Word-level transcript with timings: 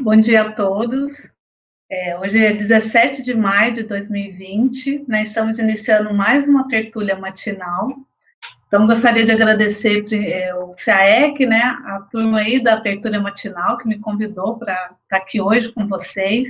Bom 0.00 0.14
dia 0.16 0.42
a 0.42 0.52
todos. 0.52 1.30
É, 1.90 2.18
hoje 2.18 2.44
é 2.44 2.52
17 2.52 3.22
de 3.22 3.34
maio 3.34 3.72
de 3.72 3.82
2020, 3.84 5.06
né, 5.08 5.22
estamos 5.22 5.58
iniciando 5.58 6.12
mais 6.12 6.46
uma 6.46 6.68
tertúlia 6.68 7.16
matinal. 7.16 7.96
Então, 8.66 8.86
gostaria 8.86 9.24
de 9.24 9.32
agradecer 9.32 10.04
é, 10.12 10.54
o 10.54 10.70
CAEC, 10.72 11.46
né, 11.46 11.62
a 11.86 12.00
turma 12.10 12.40
aí 12.40 12.62
da 12.62 12.78
tertúlia 12.78 13.20
matinal, 13.20 13.78
que 13.78 13.88
me 13.88 13.98
convidou 13.98 14.58
para 14.58 14.74
estar 14.74 14.96
tá 15.08 15.16
aqui 15.16 15.40
hoje 15.40 15.72
com 15.72 15.88
vocês, 15.88 16.48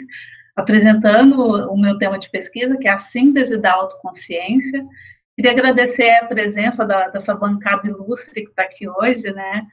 apresentando 0.56 1.40
o 1.40 1.76
meu 1.76 1.96
tema 1.98 2.18
de 2.18 2.28
pesquisa, 2.30 2.76
que 2.76 2.88
é 2.88 2.92
a 2.92 2.98
síntese 2.98 3.56
da 3.56 3.72
autoconsciência. 3.74 4.84
Queria 5.36 5.52
agradecer 5.52 6.10
a 6.16 6.26
presença 6.26 6.84
da, 6.84 7.08
dessa 7.08 7.34
bancada 7.34 7.86
ilustre 7.86 8.42
que 8.42 8.50
está 8.50 8.62
aqui 8.62 8.88
hoje, 8.88 9.30
né, 9.32 9.66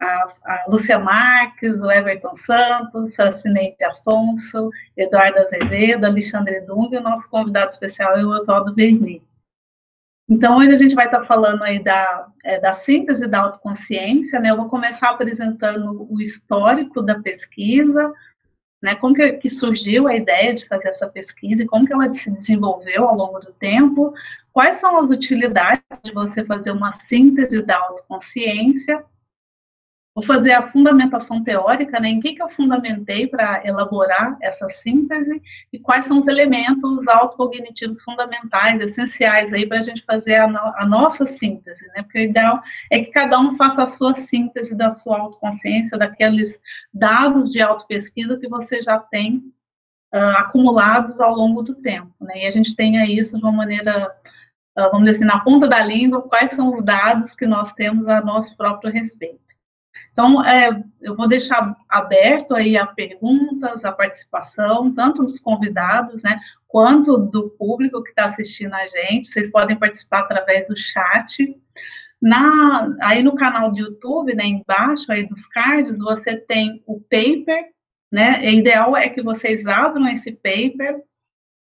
a, 0.00 0.28
a 0.44 0.64
Lúcia 0.68 0.98
Marques, 0.98 1.82
o 1.82 1.90
Everton 1.90 2.34
Santos, 2.36 3.20
a 3.20 3.30
Cineide 3.30 3.84
Afonso, 3.84 4.70
Eduardo 4.96 5.40
Azevedo, 5.40 6.06
Alexandre 6.06 6.60
Dung 6.62 6.88
e 6.92 6.96
o 6.96 7.02
nosso 7.02 7.28
convidado 7.28 7.68
especial 7.68 8.16
é 8.16 8.24
o 8.24 8.30
Oswaldo 8.30 8.74
Verni. 8.74 9.22
Então, 10.28 10.58
hoje 10.58 10.72
a 10.72 10.76
gente 10.76 10.94
vai 10.94 11.06
estar 11.06 11.24
falando 11.24 11.62
aí 11.62 11.82
da, 11.82 12.28
é, 12.44 12.58
da 12.60 12.72
síntese 12.72 13.26
da 13.26 13.40
autoconsciência, 13.40 14.38
né? 14.38 14.50
Eu 14.50 14.56
vou 14.56 14.68
começar 14.68 15.10
apresentando 15.10 16.06
o 16.08 16.20
histórico 16.20 17.02
da 17.02 17.18
pesquisa, 17.18 18.12
né? 18.80 18.94
Como 18.94 19.12
que, 19.12 19.32
que 19.34 19.50
surgiu 19.50 20.06
a 20.06 20.14
ideia 20.14 20.54
de 20.54 20.66
fazer 20.68 20.88
essa 20.88 21.08
pesquisa 21.08 21.64
e 21.64 21.66
como 21.66 21.84
que 21.84 21.92
ela 21.92 22.12
se 22.12 22.30
desenvolveu 22.30 23.08
ao 23.08 23.16
longo 23.16 23.40
do 23.40 23.52
tempo, 23.52 24.14
quais 24.52 24.76
são 24.76 24.98
as 24.98 25.10
utilidades 25.10 25.82
de 26.04 26.12
você 26.12 26.44
fazer 26.44 26.70
uma 26.70 26.92
síntese 26.92 27.60
da 27.62 27.76
autoconsciência 27.76 29.04
Vou 30.20 30.26
fazer 30.26 30.52
a 30.52 30.68
fundamentação 30.68 31.42
teórica, 31.42 31.98
né? 31.98 32.10
Em 32.10 32.20
que, 32.20 32.34
que 32.34 32.42
eu 32.42 32.48
fundamentei 32.50 33.26
para 33.26 33.66
elaborar 33.66 34.36
essa 34.42 34.68
síntese 34.68 35.40
e 35.72 35.78
quais 35.78 36.04
são 36.04 36.18
os 36.18 36.28
elementos 36.28 37.08
autocognitivos 37.08 38.02
fundamentais, 38.02 38.82
essenciais 38.82 39.54
aí 39.54 39.66
para 39.66 39.78
a 39.78 39.82
gente 39.82 40.04
fazer 40.04 40.34
a, 40.34 40.46
no, 40.46 40.58
a, 40.58 40.86
nossa 40.86 41.24
síntese, 41.24 41.86
né? 41.94 42.02
Porque 42.02 42.18
o 42.18 42.22
ideal 42.24 42.60
é 42.92 42.98
que 43.00 43.10
cada 43.10 43.40
um 43.40 43.50
faça 43.52 43.82
a 43.82 43.86
sua 43.86 44.12
síntese 44.12 44.76
da 44.76 44.90
sua 44.90 45.18
autoconsciência, 45.18 45.96
daqueles 45.96 46.60
dados 46.92 47.50
de 47.50 47.62
autopesquisa 47.62 48.36
que 48.36 48.46
você 48.46 48.82
já 48.82 48.98
tem 48.98 49.38
uh, 50.14 50.36
acumulados 50.36 51.18
ao 51.18 51.34
longo 51.34 51.62
do 51.62 51.76
tempo, 51.76 52.12
né? 52.20 52.42
E 52.42 52.46
a 52.46 52.50
gente 52.50 52.76
tenha 52.76 53.06
isso 53.06 53.38
de 53.38 53.42
uma 53.42 53.52
maneira 53.52 54.14
uh, 54.76 54.90
vamos 54.90 55.06
dizer 55.06 55.24
assim, 55.24 55.24
na 55.24 55.42
ponta 55.42 55.66
da 55.66 55.82
língua, 55.82 56.20
quais 56.20 56.50
são 56.50 56.68
os 56.68 56.84
dados 56.84 57.34
que 57.34 57.46
nós 57.46 57.72
temos 57.72 58.06
a 58.06 58.20
nosso 58.20 58.54
próprio 58.54 58.92
respeito. 58.92 59.59
Então, 60.12 60.44
é, 60.44 60.82
eu 61.00 61.16
vou 61.16 61.28
deixar 61.28 61.76
aberto 61.88 62.54
aí 62.54 62.76
a 62.76 62.86
perguntas, 62.86 63.84
a 63.84 63.92
participação, 63.92 64.92
tanto 64.92 65.22
dos 65.22 65.38
convidados, 65.38 66.22
né, 66.22 66.38
quanto 66.66 67.16
do 67.16 67.50
público 67.50 68.02
que 68.02 68.10
está 68.10 68.24
assistindo 68.24 68.74
a 68.74 68.86
gente. 68.86 69.28
Vocês 69.28 69.50
podem 69.50 69.78
participar 69.78 70.20
através 70.20 70.68
do 70.68 70.76
chat. 70.76 71.54
Na, 72.20 72.94
aí 73.00 73.22
no 73.22 73.34
canal 73.34 73.70
do 73.70 73.78
YouTube, 73.78 74.34
né, 74.34 74.44
embaixo 74.44 75.10
aí 75.10 75.26
dos 75.26 75.46
cards, 75.46 75.98
você 76.00 76.36
tem 76.36 76.82
o 76.86 77.00
paper, 77.00 77.70
né, 78.12 78.40
o 78.40 78.50
ideal 78.50 78.96
é 78.96 79.08
que 79.08 79.22
vocês 79.22 79.66
abram 79.66 80.08
esse 80.08 80.32
paper 80.32 81.00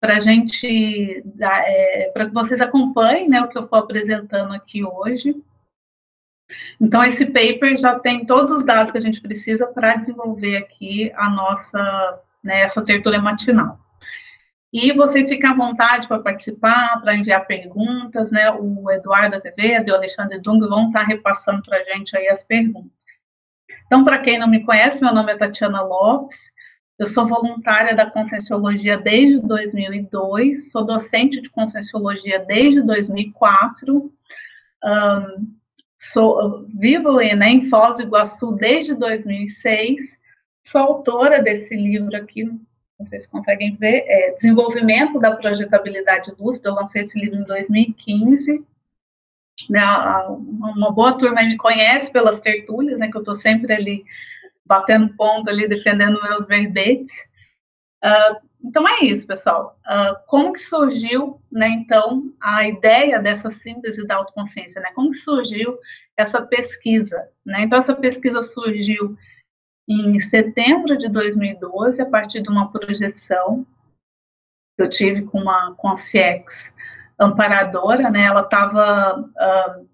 para 0.01 0.19
gente, 0.19 1.23
é, 1.41 2.11
para 2.13 2.27
que 2.27 2.33
vocês 2.33 2.61
acompanhem, 2.61 3.29
né, 3.29 3.43
o 3.43 3.49
que 3.49 3.59
eu 3.59 3.65
estou 3.65 3.79
apresentando 3.79 4.55
aqui 4.55 4.83
hoje. 4.83 5.35
Então, 6.81 7.03
esse 7.05 7.27
paper 7.27 7.77
já 7.77 7.99
tem 7.99 8.25
todos 8.25 8.51
os 8.51 8.65
dados 8.65 8.91
que 8.91 8.99
a 8.99 9.01
gente 9.01 9.21
precisa 9.21 9.67
para 9.67 9.97
desenvolver 9.97 10.57
aqui 10.57 11.13
a 11.15 11.31
nossa, 11.31 12.21
né, 12.43 12.63
essa 12.63 12.83
tertúlia 12.83 13.21
matinal. 13.21 13.79
E 14.73 14.93
vocês 14.93 15.29
fiquem 15.29 15.51
à 15.51 15.55
vontade 15.55 16.07
para 16.07 16.21
participar, 16.21 17.01
para 17.01 17.17
enviar 17.17 17.47
perguntas, 17.47 18.31
né, 18.31 18.51
o 18.53 18.91
Eduardo 18.91 19.35
Azevedo 19.35 19.89
e 19.89 19.93
o 19.93 19.97
Alexandre 19.97 20.41
Dung 20.41 20.61
vão 20.69 20.87
estar 20.87 21.03
repassando 21.03 21.63
para 21.63 21.79
a 21.79 21.85
gente 21.85 22.17
aí 22.17 22.29
as 22.29 22.45
perguntas. 22.45 23.25
Então, 23.87 24.05
para 24.05 24.19
quem 24.19 24.39
não 24.39 24.47
me 24.47 24.65
conhece, 24.65 25.03
meu 25.03 25.13
nome 25.13 25.33
é 25.33 25.37
Tatiana 25.37 25.83
Lopes, 25.83 26.53
eu 27.01 27.07
sou 27.07 27.27
voluntária 27.27 27.97
da 27.97 28.11
Conscienciologia 28.11 28.99
desde 28.99 29.41
2002, 29.41 30.71
sou 30.71 30.85
docente 30.85 31.41
de 31.41 31.49
Conscienciologia 31.49 32.39
desde 32.41 32.83
2004, 32.83 34.13
um, 34.85 35.55
Sou, 36.03 36.67
vivo 36.69 37.17
né, 37.17 37.51
em 37.51 37.69
Foz 37.69 37.99
do 37.99 38.05
Iguaçu 38.05 38.53
desde 38.53 38.95
2006. 38.95 40.19
Sou 40.67 40.81
autora 40.81 41.43
desse 41.43 41.77
livro 41.77 42.17
aqui, 42.17 42.51
se 43.03 43.31
conseguem 43.31 43.77
ver, 43.77 44.05
é 44.07 44.33
Desenvolvimento 44.33 45.19
da 45.19 45.37
Projetabilidade 45.37 46.33
Lúcida. 46.39 46.71
Eu 46.71 46.75
lancei 46.75 47.03
esse 47.03 47.19
livro 47.19 47.39
em 47.39 47.45
2015. 47.45 48.65
Né, 49.69 49.85
uma 50.75 50.91
boa 50.91 51.19
turma 51.19 51.43
me 51.43 51.59
conhece 51.59 52.11
pelas 52.11 52.41
tertúlias, 52.41 52.99
né, 52.99 53.11
que 53.11 53.17
eu 53.17 53.21
estou 53.21 53.35
sempre 53.35 53.75
ali 53.75 54.05
batendo 54.65 55.15
ponto 55.17 55.51
ali, 55.51 55.69
defendendo 55.69 56.23
meus 56.23 56.47
verbetes. 56.47 57.27
Uh, 58.03 58.50
então 58.63 58.87
é 58.87 59.05
isso, 59.05 59.27
pessoal. 59.27 59.79
Uh, 59.87 60.17
como 60.27 60.53
que 60.53 60.61
surgiu, 60.61 61.41
né, 61.51 61.69
então, 61.69 62.33
a 62.41 62.67
ideia 62.67 63.19
dessa 63.19 63.51
síntese 63.51 64.07
da 64.07 64.17
autoconsciência, 64.17 64.81
né? 64.81 64.91
Como 64.95 65.11
que 65.11 65.17
surgiu 65.17 65.79
essa 66.17 66.43
pesquisa, 66.43 67.29
né? 67.45 67.63
Então 67.63 67.79
essa 67.79 67.95
pesquisa 67.95 68.43
surgiu 68.43 69.17
em 69.89 70.19
setembro 70.19 70.97
de 70.97 71.09
2012 71.09 72.01
a 72.03 72.07
partir 72.07 72.43
de 72.43 72.51
uma 72.51 72.71
projeção 72.71 73.67
que 74.77 74.85
eu 74.85 74.89
tive 74.89 75.23
com 75.23 75.41
uma 75.41 75.75
com 75.77 75.89
a 75.89 75.97
CIEX 75.97 76.75
amparadora, 77.19 78.11
né? 78.11 78.25
Ela 78.25 78.43
estava 78.43 79.21
uh, 79.21 79.89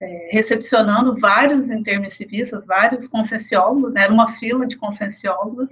é, 0.00 0.28
recepcionando 0.30 1.16
vários 1.16 1.70
intermissivistas, 1.70 2.66
vários 2.66 3.08
conscienciólogos, 3.08 3.94
né? 3.94 4.02
Era 4.02 4.12
uma 4.12 4.28
fila 4.28 4.66
de 4.66 4.76
conscienciólogos 4.76 5.70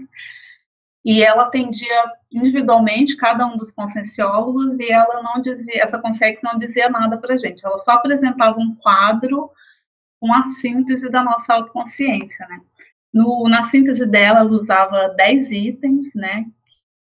e 1.07 1.23
ela 1.23 1.45
atendia 1.45 2.13
individualmente 2.33 3.17
cada 3.17 3.47
um 3.47 3.57
dos 3.57 3.71
conscienciólogos 3.71 4.81
e 4.81 4.91
ela 4.91 5.23
não 5.23 5.41
dizia, 5.41 5.81
essa 5.81 6.01
consex 6.01 6.43
não 6.43 6.59
dizia 6.59 6.91
nada 6.91 7.17
para 7.17 7.35
a 7.35 7.37
gente, 7.37 7.65
ela 7.65 7.77
só 7.77 7.93
apresentava 7.93 8.59
um 8.59 8.75
quadro 8.75 9.49
com 10.19 10.35
a 10.35 10.43
síntese 10.43 11.09
da 11.09 11.23
nossa 11.23 11.55
autoconsciência, 11.55 12.45
né? 12.49 12.61
No, 13.15 13.45
na 13.49 13.63
síntese 13.63 14.05
dela, 14.05 14.41
ela 14.41 14.51
usava 14.51 15.09
10 15.17 15.53
itens, 15.53 16.13
né? 16.13 16.45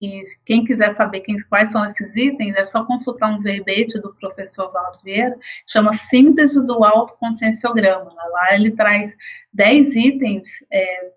E 0.02 0.22
quem 0.44 0.66
quiser 0.66 0.92
saber 0.92 1.22
quem, 1.22 1.36
quais 1.48 1.72
são 1.72 1.86
esses 1.86 2.14
itens, 2.18 2.56
é 2.56 2.66
só 2.66 2.84
consultar 2.84 3.30
um 3.30 3.40
verbete 3.40 3.98
do 4.02 4.14
professor 4.16 4.70
Valdo 4.70 5.00
Vieira, 5.02 5.38
chama 5.66 5.94
Síntese 5.94 6.62
do 6.62 6.84
Autoconscienciograma. 6.84 8.14
Lá 8.14 8.54
ele 8.54 8.72
traz 8.72 9.16
10 9.54 9.96
itens 9.96 10.48
é, 10.70 11.12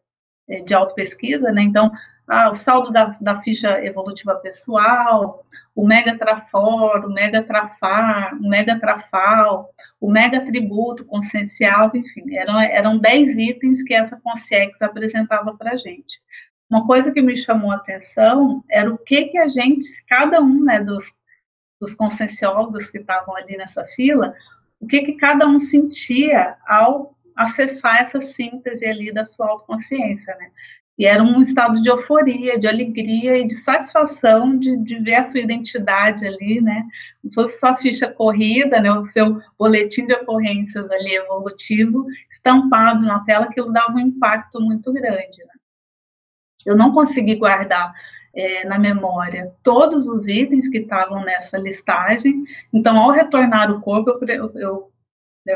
é 0.49 0.61
de 0.61 0.73
autopesquisa, 0.73 1.51
né? 1.51 1.63
Então, 1.63 1.91
ah, 2.29 2.49
o 2.49 2.53
saldo 2.53 2.91
da, 2.91 3.17
da 3.21 3.37
ficha 3.37 3.85
evolutiva 3.85 4.35
pessoal, 4.37 5.45
o 5.75 5.87
mega 5.87 6.17
trafor, 6.17 7.05
o 7.05 7.13
mega 7.13 7.43
trafar, 7.43 8.35
o 8.35 8.49
mega 8.49 8.79
trafal, 8.79 9.71
o 10.01 10.11
mega 10.11 10.45
tributo 10.45 11.05
consciencial, 11.05 11.91
enfim, 11.95 12.35
eram, 12.35 12.61
eram 12.61 12.99
10 12.99 13.37
itens 13.37 13.83
que 13.83 13.95
essa 13.95 14.19
Consciex 14.21 14.83
apresentava 14.83 15.57
para 15.57 15.73
a 15.73 15.77
gente. 15.77 16.21
Uma 16.69 16.85
coisa 16.85 17.13
que 17.13 17.23
me 17.23 17.37
chamou 17.37 17.71
a 17.71 17.77
atenção 17.77 18.65
era 18.69 18.93
o 18.93 18.99
que 18.99 19.27
que 19.27 19.39
a 19.39 19.47
gente, 19.47 19.87
cada 20.09 20.41
um 20.41 20.65
né, 20.65 20.81
dos, 20.81 21.15
dos 21.81 21.95
conscienciólogos 21.95 22.91
que 22.91 22.99
estavam 22.99 23.37
ali 23.37 23.57
nessa 23.57 23.85
fila, 23.85 24.35
o 24.81 24.87
que 24.87 25.03
que 25.03 25.13
cada 25.13 25.47
um 25.47 25.59
sentia 25.59 26.57
ao 26.67 27.15
acessar 27.37 28.01
essa 28.01 28.21
síntese 28.21 28.87
ali 28.87 29.13
da 29.13 29.23
sua 29.23 29.49
autoconsciência, 29.49 30.35
né? 30.37 30.51
E 30.99 31.05
era 31.05 31.23
um 31.23 31.43
estado 31.43 31.81
de 31.83 31.91
euforia, 31.91 32.59
de 32.59 32.67
alegria 32.67 33.37
e 33.37 33.47
de 33.47 33.55
satisfação 33.55 34.59
de, 34.59 34.77
de 34.79 34.99
ver 34.99 35.17
a 35.17 35.25
sua 35.25 35.41
identidade 35.41 36.27
ali, 36.27 36.61
né? 36.61 36.85
Não 37.23 37.31
fosse 37.31 37.61
só 37.61 37.77
ficha 37.77 38.11
corrida, 38.11 38.81
né? 38.81 38.91
O 38.91 39.05
seu 39.05 39.39
boletim 39.59 40.07
de 40.07 40.15
ocorrências 40.15 40.91
ali 40.91 41.15
evolutivo 41.15 42.07
estampado 42.31 43.03
na 43.03 43.21
tela, 43.25 43.45
aquilo 43.45 43.73
dava 43.73 43.93
um 43.93 44.01
impacto 44.01 44.61
muito 44.61 44.93
grande, 44.93 45.39
né? 45.41 45.53
Eu 46.65 46.77
não 46.77 46.93
consegui 46.93 47.37
guardar 47.37 47.93
é, 48.35 48.67
na 48.67 48.79
memória 48.79 49.53
todos 49.63 50.09
os 50.09 50.27
itens 50.27 50.69
que 50.69 50.79
estavam 50.79 51.23
nessa 51.25 51.59
listagem, 51.59 52.43
então, 52.73 52.99
ao 52.99 53.11
retornar 53.11 53.71
o 53.71 53.81
corpo, 53.81 54.11
eu, 54.11 54.27
eu 54.27 54.53
eu 54.57 54.91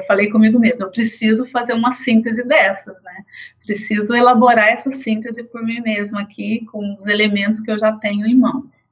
falei 0.04 0.28
comigo 0.30 0.58
mesma, 0.58 0.86
eu 0.86 0.90
preciso 0.90 1.46
fazer 1.46 1.72
uma 1.72 1.92
síntese 1.92 2.44
dessas, 2.44 3.00
né? 3.02 3.24
Preciso 3.66 4.14
elaborar 4.14 4.68
essa 4.68 4.90
síntese 4.92 5.42
por 5.44 5.62
mim 5.64 5.80
mesma 5.80 6.22
aqui, 6.22 6.64
com 6.66 6.94
os 6.94 7.06
elementos 7.06 7.60
que 7.60 7.70
eu 7.70 7.78
já 7.78 7.92
tenho 7.92 8.26
em 8.26 8.36
mãos. 8.36 8.84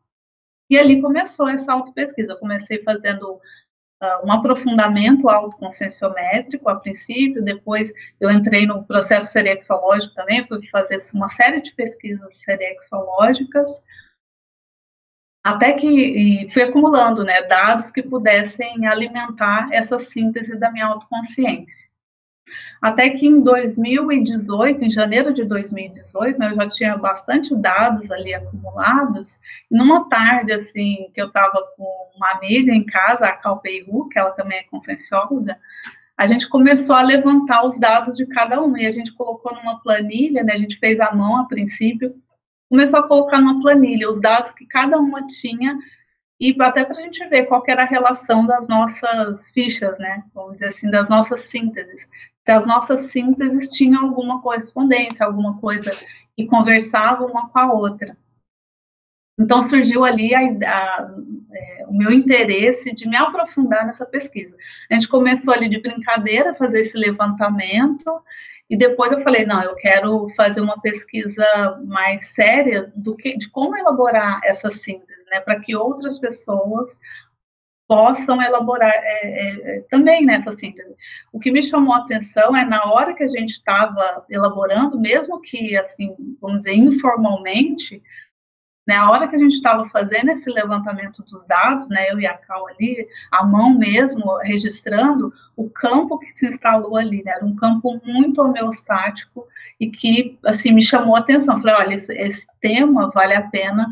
E 0.68 0.78
ali 0.78 1.00
começou 1.00 1.48
essa 1.48 1.72
autopesquisa. 1.72 2.32
Eu 2.32 2.38
comecei 2.38 2.82
fazendo 2.82 3.40
uh, 4.02 4.26
um 4.26 4.32
aprofundamento 4.32 5.28
autoconscienciométrico 5.28 6.68
a 6.68 6.76
princípio, 6.76 7.42
depois 7.42 7.92
eu 8.20 8.30
entrei 8.30 8.66
no 8.66 8.84
processo 8.84 9.32
serexológico 9.32 10.14
também, 10.14 10.44
fui 10.44 10.64
fazer 10.66 10.96
uma 11.14 11.28
série 11.28 11.60
de 11.60 11.72
pesquisas 11.74 12.34
serexológicas, 12.34 13.82
até 15.48 15.72
que 15.72 16.46
fui 16.50 16.62
acumulando 16.62 17.24
né, 17.24 17.40
dados 17.42 17.90
que 17.90 18.02
pudessem 18.02 18.86
alimentar 18.86 19.68
essa 19.72 19.98
síntese 19.98 20.58
da 20.58 20.70
minha 20.70 20.84
autoconsciência. 20.84 21.88
Até 22.82 23.08
que 23.08 23.26
em 23.26 23.42
2018, 23.42 24.84
em 24.84 24.90
janeiro 24.90 25.32
de 25.32 25.44
2018, 25.44 26.38
né, 26.38 26.50
eu 26.50 26.54
já 26.54 26.68
tinha 26.68 26.96
bastante 26.98 27.56
dados 27.56 28.10
ali 28.10 28.34
acumulados. 28.34 29.38
Numa 29.70 30.06
tarde, 30.10 30.52
assim, 30.52 31.10
que 31.14 31.20
eu 31.20 31.28
estava 31.28 31.66
com 31.76 32.10
uma 32.14 32.32
amiga 32.32 32.70
em 32.70 32.84
casa, 32.84 33.26
a 33.26 33.32
Cal 33.32 33.58
Peiru, 33.60 34.06
que 34.10 34.18
ela 34.18 34.32
também 34.32 34.58
é 34.58 34.64
consciencióloga, 34.64 35.56
a 36.14 36.26
gente 36.26 36.46
começou 36.46 36.94
a 36.94 37.02
levantar 37.02 37.64
os 37.64 37.78
dados 37.78 38.16
de 38.16 38.26
cada 38.26 38.62
um 38.62 38.76
e 38.76 38.84
a 38.84 38.90
gente 38.90 39.14
colocou 39.14 39.54
numa 39.54 39.80
planilha, 39.80 40.44
né, 40.44 40.52
a 40.52 40.58
gente 40.58 40.78
fez 40.78 41.00
à 41.00 41.14
mão 41.14 41.38
a 41.38 41.44
princípio, 41.44 42.14
começou 42.68 43.00
a 43.00 43.08
colocar 43.08 43.40
numa 43.40 43.60
planilha 43.60 44.08
os 44.08 44.20
dados 44.20 44.52
que 44.52 44.66
cada 44.66 44.98
uma 44.98 45.26
tinha 45.26 45.76
e 46.40 46.54
até 46.60 46.84
para 46.84 46.96
a 46.96 47.02
gente 47.02 47.26
ver 47.26 47.46
qual 47.46 47.62
era 47.66 47.82
a 47.82 47.86
relação 47.86 48.46
das 48.46 48.68
nossas 48.68 49.50
fichas, 49.50 49.98
né? 49.98 50.22
Vamos 50.32 50.52
dizer 50.54 50.68
assim, 50.68 50.90
das 50.90 51.08
nossas 51.08 51.42
sínteses. 51.42 52.08
Se 52.44 52.52
as 52.52 52.64
nossas 52.64 53.02
sínteses 53.10 53.68
tinham 53.70 54.04
alguma 54.04 54.40
correspondência, 54.40 55.26
alguma 55.26 55.58
coisa 55.58 55.90
que 56.36 56.46
conversava 56.46 57.24
uma 57.26 57.48
com 57.48 57.58
a 57.58 57.72
outra. 57.72 58.16
Então 59.38 59.60
surgiu 59.60 60.04
ali 60.04 60.34
a, 60.34 60.40
a, 60.40 61.10
é, 61.52 61.86
o 61.88 61.92
meu 61.92 62.12
interesse 62.12 62.92
de 62.92 63.08
me 63.08 63.16
aprofundar 63.16 63.86
nessa 63.86 64.06
pesquisa. 64.06 64.56
A 64.90 64.94
gente 64.94 65.08
começou 65.08 65.54
ali 65.54 65.68
de 65.68 65.80
brincadeira 65.80 66.54
fazer 66.54 66.80
esse 66.80 66.96
levantamento 66.96 68.20
e 68.70 68.76
depois 68.76 69.12
eu 69.12 69.20
falei, 69.20 69.46
não, 69.46 69.62
eu 69.62 69.74
quero 69.76 70.28
fazer 70.36 70.60
uma 70.60 70.80
pesquisa 70.80 71.44
mais 71.86 72.28
séria 72.34 72.92
do 72.94 73.16
que 73.16 73.36
de 73.36 73.48
como 73.50 73.76
elaborar 73.76 74.40
essa 74.44 74.70
síntese, 74.70 75.24
né, 75.30 75.40
para 75.40 75.58
que 75.60 75.74
outras 75.74 76.18
pessoas 76.18 76.98
possam 77.86 78.42
elaborar 78.42 78.92
é, 78.92 79.26
é, 79.26 79.76
é, 79.76 79.80
também 79.88 80.26
nessa 80.26 80.52
síntese. 80.52 80.94
O 81.32 81.40
que 81.40 81.50
me 81.50 81.62
chamou 81.62 81.94
a 81.94 82.00
atenção 82.00 82.54
é 82.54 82.62
na 82.62 82.84
hora 82.84 83.14
que 83.14 83.24
a 83.24 83.26
gente 83.26 83.52
estava 83.52 84.26
elaborando, 84.28 85.00
mesmo 85.00 85.40
que 85.40 85.74
assim, 85.74 86.14
vamos 86.38 86.58
dizer, 86.60 86.74
informalmente, 86.74 88.02
né, 88.88 88.96
a 88.96 89.10
hora 89.10 89.28
que 89.28 89.36
a 89.36 89.38
gente 89.38 89.52
estava 89.52 89.86
fazendo 89.90 90.30
esse 90.30 90.50
levantamento 90.50 91.22
dos 91.22 91.44
dados, 91.44 91.90
né, 91.90 92.10
eu 92.10 92.18
e 92.18 92.26
a 92.26 92.32
Cal 92.32 92.66
ali, 92.68 93.06
a 93.30 93.44
mão 93.44 93.78
mesmo, 93.78 94.38
registrando, 94.38 95.30
o 95.54 95.68
campo 95.68 96.18
que 96.18 96.26
se 96.28 96.46
instalou 96.46 96.96
ali, 96.96 97.22
né, 97.22 97.32
era 97.32 97.44
um 97.44 97.54
campo 97.54 98.00
muito 98.02 98.40
homeostático 98.40 99.46
e 99.78 99.90
que, 99.90 100.38
assim, 100.42 100.72
me 100.72 100.82
chamou 100.82 101.16
a 101.16 101.18
atenção. 101.18 101.58
Falei, 101.58 101.74
olha, 101.74 101.94
esse, 101.94 102.14
esse 102.14 102.46
tema 102.62 103.10
vale 103.10 103.34
a 103.34 103.42
pena 103.42 103.84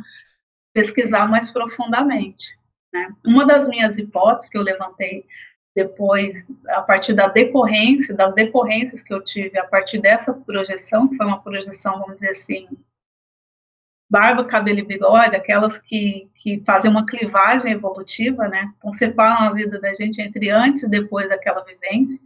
pesquisar 0.73 1.29
mais 1.29 1.51
profundamente. 1.51 2.59
Né. 2.91 3.11
Uma 3.27 3.45
das 3.45 3.69
minhas 3.69 3.99
hipóteses 3.99 4.49
que 4.49 4.57
eu 4.57 4.63
levantei 4.63 5.27
depois, 5.75 6.55
a 6.69 6.81
partir 6.81 7.13
da 7.13 7.29
decorrência, 7.29 8.15
das 8.15 8.33
decorrências 8.33 9.03
que 9.03 9.13
eu 9.13 9.23
tive 9.23 9.59
a 9.59 9.67
partir 9.67 9.99
dessa 9.99 10.33
projeção, 10.33 11.07
que 11.07 11.17
foi 11.17 11.27
uma 11.27 11.43
projeção, 11.43 11.99
vamos 11.99 12.15
dizer 12.15 12.31
assim, 12.31 12.67
barba, 14.09 14.45
cabelo 14.45 14.79
e 14.79 14.85
bigode, 14.85 15.37
aquelas 15.37 15.79
que, 15.79 16.31
que 16.35 16.63
fazem 16.65 16.91
uma 16.91 17.05
clivagem 17.05 17.73
evolutiva, 17.73 18.49
né? 18.49 18.73
Então, 18.79 18.91
separam 18.93 19.49
a 19.49 19.53
vida 19.53 19.81
da 19.81 19.93
gente 19.93 20.23
entre 20.23 20.51
antes 20.51 20.85
e 20.85 20.89
depois 20.89 21.29
daquela 21.29 21.65
vivência. 21.65 22.21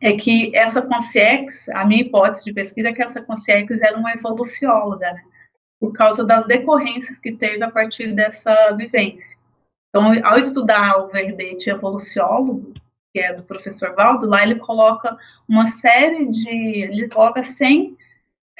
É 0.00 0.16
que 0.16 0.56
essa 0.56 0.80
consciência, 0.80 1.76
a 1.76 1.84
minha 1.84 2.00
hipótese 2.00 2.44
de 2.46 2.54
pesquisa 2.54 2.88
é 2.88 2.92
que 2.92 3.02
essa 3.02 3.20
consciência 3.20 3.78
era 3.86 3.98
uma 3.98 4.12
evolucióloga, 4.12 5.12
né? 5.12 5.22
Por 5.78 5.92
causa 5.92 6.24
das 6.24 6.46
decorrências 6.46 7.18
que 7.18 7.32
teve 7.32 7.62
a 7.62 7.70
partir 7.70 8.14
dessa 8.14 8.72
vivência. 8.72 9.36
Então, 9.88 10.12
ao 10.24 10.38
estudar 10.38 10.98
o 10.98 11.08
verbete 11.08 11.68
evoluciólogo, 11.68 12.72
que 13.12 13.20
é 13.20 13.34
do 13.34 13.42
professor 13.42 13.94
Valdo, 13.94 14.26
lá 14.26 14.42
ele 14.42 14.56
coloca 14.56 15.16
uma 15.48 15.66
série 15.66 16.26
de. 16.26 16.48
Ele 16.48 17.08
coloca 17.08 17.42
100 17.42 17.96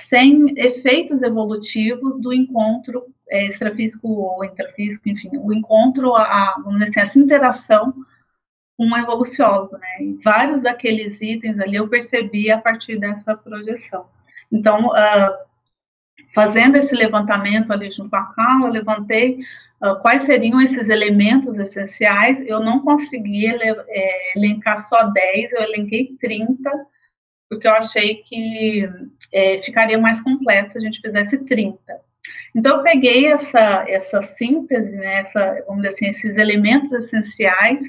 sem 0.01 0.53
efeitos 0.57 1.23
evolutivos 1.23 2.19
do 2.19 2.33
encontro 2.33 3.05
é, 3.29 3.47
extrafísico 3.47 4.09
ou 4.09 4.45
intrafísico, 4.45 5.09
enfim, 5.09 5.31
o 5.35 5.53
encontro, 5.53 6.15
a, 6.17 6.55
dizer 6.67 6.85
assim, 6.85 7.01
essa 7.01 7.19
interação 7.19 7.95
com 8.77 8.87
um 8.87 8.97
evoluciólogo, 8.97 9.77
né? 9.77 9.89
E 10.01 10.19
vários 10.25 10.63
daqueles 10.63 11.21
itens 11.21 11.61
ali 11.61 11.77
eu 11.77 11.89
percebi 11.89 12.51
a 12.51 12.59
partir 12.59 12.99
dessa 12.99 13.37
projeção. 13.37 14.07
Então, 14.51 14.89
uh, 14.89 15.51
fazendo 16.35 16.77
esse 16.77 16.95
levantamento 16.95 17.73
ali 17.73 17.91
junto 17.91 18.11
com 18.11 18.17
a 18.17 18.33
Carla, 18.35 18.69
eu 18.69 18.73
levantei 18.73 19.39
uh, 19.83 19.97
quais 20.01 20.23
seriam 20.23 20.61
esses 20.61 20.89
elementos 20.89 21.59
essenciais, 21.59 22.41
eu 22.41 22.59
não 22.61 22.81
consegui 22.81 23.47
é, 23.47 24.39
elencar 24.39 24.79
só 24.79 25.05
10, 25.05 25.53
eu 25.53 25.63
elenquei 25.63 26.17
30, 26.19 26.71
porque 27.51 27.67
eu 27.67 27.73
achei 27.73 28.23
que 28.23 28.89
é, 29.33 29.59
ficaria 29.59 29.99
mais 29.99 30.21
completo 30.23 30.73
se 30.73 30.79
a 30.79 30.81
gente 30.81 31.01
fizesse 31.01 31.37
30. 31.45 31.77
Então, 32.55 32.77
eu 32.77 32.83
peguei 32.83 33.27
essa, 33.27 33.85
essa 33.89 34.23
síntese, 34.23 34.97
né, 34.97 35.21
essa, 35.21 35.65
vamos 35.67 35.83
dizer 35.83 35.89
assim, 35.89 36.07
esses 36.07 36.39
elementos 36.39 36.93
essenciais 36.93 37.83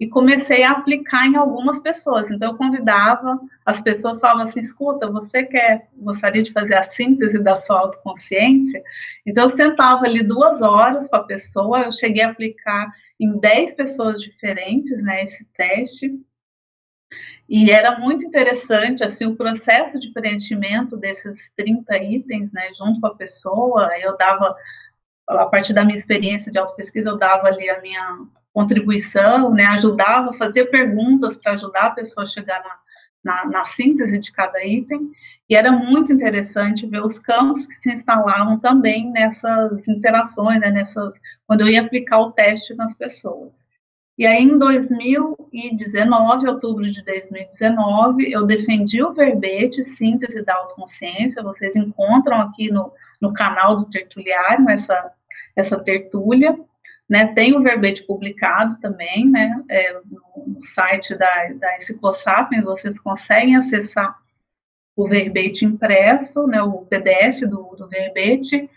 e 0.00 0.08
comecei 0.08 0.62
a 0.62 0.72
aplicar 0.72 1.26
em 1.26 1.36
algumas 1.36 1.80
pessoas. 1.80 2.30
Então, 2.30 2.52
eu 2.52 2.56
convidava, 2.56 3.38
as 3.66 3.80
pessoas 3.80 4.18
falavam 4.18 4.42
assim, 4.42 4.60
escuta, 4.60 5.10
você 5.10 5.44
quer, 5.44 5.88
gostaria 5.94 6.42
de 6.42 6.52
fazer 6.52 6.74
a 6.74 6.82
síntese 6.82 7.42
da 7.42 7.54
sua 7.54 7.80
autoconsciência? 7.80 8.82
Então, 9.26 9.44
eu 9.44 9.50
sentava 9.50 10.06
ali 10.06 10.22
duas 10.22 10.62
horas 10.62 11.08
com 11.08 11.16
a 11.16 11.24
pessoa, 11.24 11.82
eu 11.82 11.92
cheguei 11.92 12.22
a 12.22 12.30
aplicar 12.30 12.90
em 13.20 13.38
10 13.38 13.74
pessoas 13.74 14.20
diferentes, 14.20 15.02
né, 15.02 15.22
esse 15.22 15.44
teste, 15.56 16.10
e 17.48 17.70
era 17.70 17.98
muito 17.98 18.24
interessante, 18.26 19.04
assim, 19.04 19.26
o 19.26 19.36
processo 19.36 20.00
de 20.00 20.10
preenchimento 20.12 20.96
desses 20.96 21.50
30 21.56 21.96
itens, 21.98 22.52
né, 22.52 22.70
junto 22.78 23.00
com 23.00 23.08
a 23.08 23.14
pessoa, 23.14 23.90
eu 23.98 24.16
dava, 24.16 24.56
a 25.28 25.46
partir 25.46 25.74
da 25.74 25.84
minha 25.84 25.94
experiência 25.94 26.50
de 26.50 26.58
autopesquisa, 26.58 27.10
eu 27.10 27.16
dava 27.16 27.48
ali 27.48 27.68
a 27.68 27.80
minha 27.80 28.20
contribuição, 28.52 29.52
né, 29.52 29.66
ajudava, 29.66 30.32
fazia 30.32 30.68
perguntas 30.70 31.36
para 31.36 31.52
ajudar 31.52 31.86
a 31.86 31.90
pessoa 31.90 32.24
a 32.24 32.28
chegar 32.28 32.62
na, 32.62 32.78
na, 33.22 33.50
na, 33.50 33.64
síntese 33.64 34.18
de 34.18 34.32
cada 34.32 34.64
item, 34.64 35.10
e 35.48 35.54
era 35.54 35.72
muito 35.72 36.12
interessante 36.12 36.86
ver 36.86 37.02
os 37.04 37.18
campos 37.18 37.66
que 37.66 37.74
se 37.74 37.92
instalavam 37.92 38.58
também 38.58 39.10
nessas 39.10 39.86
interações, 39.88 40.60
né, 40.60 40.70
nessas, 40.70 41.18
quando 41.46 41.62
eu 41.62 41.68
ia 41.68 41.82
aplicar 41.82 42.20
o 42.20 42.32
teste 42.32 42.74
nas 42.74 42.94
pessoas. 42.94 43.66
E 44.18 44.26
aí, 44.26 44.42
em 44.42 44.58
2019, 44.58 46.48
outubro 46.48 46.90
de 46.90 47.02
2019, 47.02 48.30
eu 48.30 48.44
defendi 48.44 49.02
o 49.02 49.12
verbete 49.12 49.82
Síntese 49.82 50.42
da 50.44 50.54
Autoconsciência. 50.54 51.42
Vocês 51.42 51.76
encontram 51.76 52.38
aqui 52.40 52.70
no, 52.70 52.92
no 53.20 53.32
canal 53.32 53.76
do 53.76 53.88
Tertuliário 53.88 54.68
essa, 54.68 55.12
essa 55.56 55.78
tertúlia. 55.78 56.58
Né, 57.08 57.26
tem 57.34 57.56
o 57.56 57.62
verbete 57.62 58.06
publicado 58.06 58.78
também, 58.80 59.28
né, 59.28 59.62
é, 59.68 60.00
no, 60.10 60.62
site 60.62 61.14
da, 61.14 61.48
da 61.54 61.76
Enciclosapiens, 61.76 62.64
vocês 62.64 62.98
conseguem 62.98 63.56
acessar 63.56 64.16
o 64.96 65.06
verbete 65.06 65.64
impresso, 65.64 66.46
né, 66.46 66.62
o 66.62 66.86
PDF 66.86 67.40
do, 67.40 67.74
do 67.76 67.86
verbete, 67.86 68.70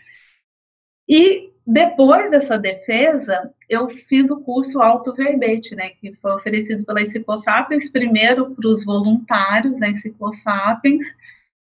e 1.07 1.53
depois 1.65 2.29
dessa 2.29 2.59
defesa, 2.59 3.51
eu 3.67 3.89
fiz 3.89 4.29
o 4.29 4.39
curso 4.39 4.79
Alto 4.81 5.13
Verbete, 5.13 5.75
né, 5.75 5.89
que 5.99 6.13
foi 6.13 6.31
oferecido 6.33 6.85
pela 6.85 7.01
Enciclosapiens, 7.01 7.89
primeiro 7.89 8.51
para 8.51 8.69
os 8.69 8.85
voluntários 8.85 9.79
da 9.79 9.89
Enciclosapiens, 9.89 11.05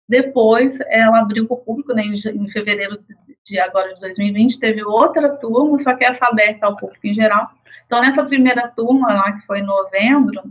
depois 0.08 0.80
ela 0.88 1.20
abriu 1.20 1.46
para 1.46 1.56
o 1.56 1.60
público, 1.60 1.94
né, 1.94 2.04
em, 2.04 2.50
fevereiro 2.50 2.98
de 3.44 3.60
agora 3.60 3.94
de 3.94 4.00
2020, 4.00 4.58
teve 4.58 4.84
outra 4.84 5.36
turma, 5.36 5.78
só 5.80 5.94
que 5.94 6.06
essa 6.06 6.28
aberta 6.28 6.66
ao 6.66 6.78
público 6.78 7.06
em 7.06 7.14
geral. 7.14 7.50
Então, 7.86 8.00
nessa 8.00 8.24
primeira 8.24 8.70
turma 8.70 9.14
lá, 9.14 9.34
que 9.34 9.46
foi 9.46 9.60
em 9.60 9.66
novembro 9.66 10.44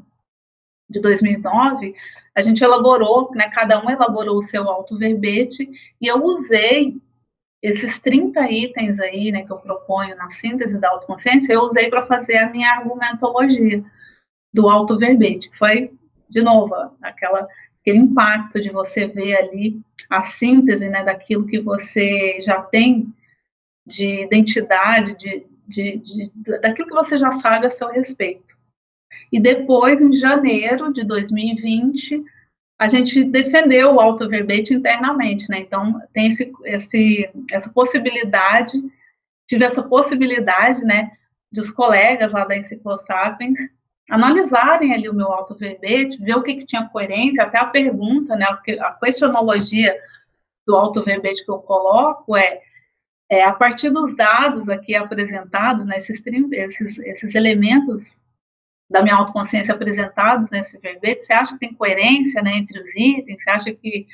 de 0.90 1.00
2009, 1.00 1.94
a 2.34 2.42
gente 2.42 2.62
elaborou, 2.62 3.30
né, 3.34 3.48
cada 3.48 3.82
um 3.82 3.88
elaborou 3.88 4.36
o 4.36 4.42
seu 4.42 4.68
alto 4.68 4.98
verbete, 4.98 5.68
e 6.00 6.06
eu 6.06 6.22
usei 6.22 7.00
esses 7.62 7.98
30 7.98 8.50
itens 8.50 9.00
aí, 9.00 9.32
né, 9.32 9.44
que 9.44 9.52
eu 9.52 9.58
proponho 9.58 10.16
na 10.16 10.28
síntese 10.28 10.78
da 10.78 10.90
autoconsciência, 10.90 11.52
eu 11.52 11.62
usei 11.62 11.88
para 11.88 12.02
fazer 12.02 12.36
a 12.36 12.50
minha 12.50 12.70
argumentologia 12.70 13.84
do 14.52 14.68
auto-verbete. 14.68 15.50
Foi, 15.56 15.92
de 16.28 16.42
novo, 16.42 16.74
aquela, 17.02 17.48
aquele 17.80 17.98
impacto 17.98 18.60
de 18.60 18.70
você 18.70 19.06
ver 19.06 19.36
ali 19.36 19.80
a 20.08 20.22
síntese, 20.22 20.88
né, 20.88 21.04
daquilo 21.04 21.46
que 21.46 21.60
você 21.60 22.38
já 22.40 22.62
tem 22.62 23.12
de 23.86 24.22
identidade, 24.22 25.16
de, 25.16 25.46
de, 25.66 25.98
de, 25.98 26.32
daquilo 26.60 26.88
que 26.88 26.94
você 26.94 27.18
já 27.18 27.32
sabe 27.32 27.66
a 27.66 27.70
seu 27.70 27.88
respeito. 27.88 28.56
E 29.32 29.40
depois, 29.40 30.00
em 30.00 30.12
janeiro 30.12 30.92
de 30.92 31.04
2020, 31.04 32.22
a 32.78 32.86
gente 32.86 33.24
defendeu 33.24 33.94
o 33.94 34.00
autoverbete 34.00 34.72
internamente, 34.72 35.48
né? 35.50 35.60
Então, 35.60 36.00
tem 36.12 36.28
esse, 36.28 36.52
esse, 36.64 37.28
essa 37.52 37.70
possibilidade, 37.70 38.78
tive 39.48 39.64
essa 39.64 39.82
possibilidade, 39.82 40.84
né, 40.84 41.10
dos 41.50 41.72
colegas 41.72 42.32
lá 42.32 42.44
da 42.44 42.56
Enciclosapiens 42.56 43.58
analisarem 44.08 44.94
ali 44.94 45.08
o 45.08 45.14
meu 45.14 45.30
autoverbete, 45.32 46.22
ver 46.22 46.36
o 46.36 46.42
que, 46.42 46.54
que 46.54 46.66
tinha 46.66 46.88
coerência, 46.88 47.44
até 47.44 47.58
a 47.58 47.66
pergunta, 47.66 48.36
né, 48.36 48.46
a 48.80 48.92
questionologia 48.92 49.94
do 50.66 50.76
autoverbete 50.76 51.44
que 51.44 51.50
eu 51.50 51.58
coloco 51.58 52.36
é, 52.36 52.60
é 53.28 53.44
a 53.44 53.52
partir 53.52 53.90
dos 53.90 54.14
dados 54.16 54.68
aqui 54.68 54.94
apresentados, 54.94 55.84
né, 55.84 55.98
esses, 55.98 56.22
esses, 56.24 56.98
esses 56.98 57.34
elementos 57.34 58.18
da 58.90 59.02
minha 59.02 59.16
autoconsciência 59.16 59.74
apresentados 59.74 60.50
nesse 60.50 60.78
verbete, 60.78 61.24
você 61.24 61.32
acha 61.32 61.52
que 61.52 61.60
tem 61.60 61.74
coerência, 61.74 62.42
né, 62.42 62.56
entre 62.56 62.80
os 62.80 62.88
itens, 62.96 63.42
você 63.42 63.50
acha 63.50 63.72
que, 63.72 64.06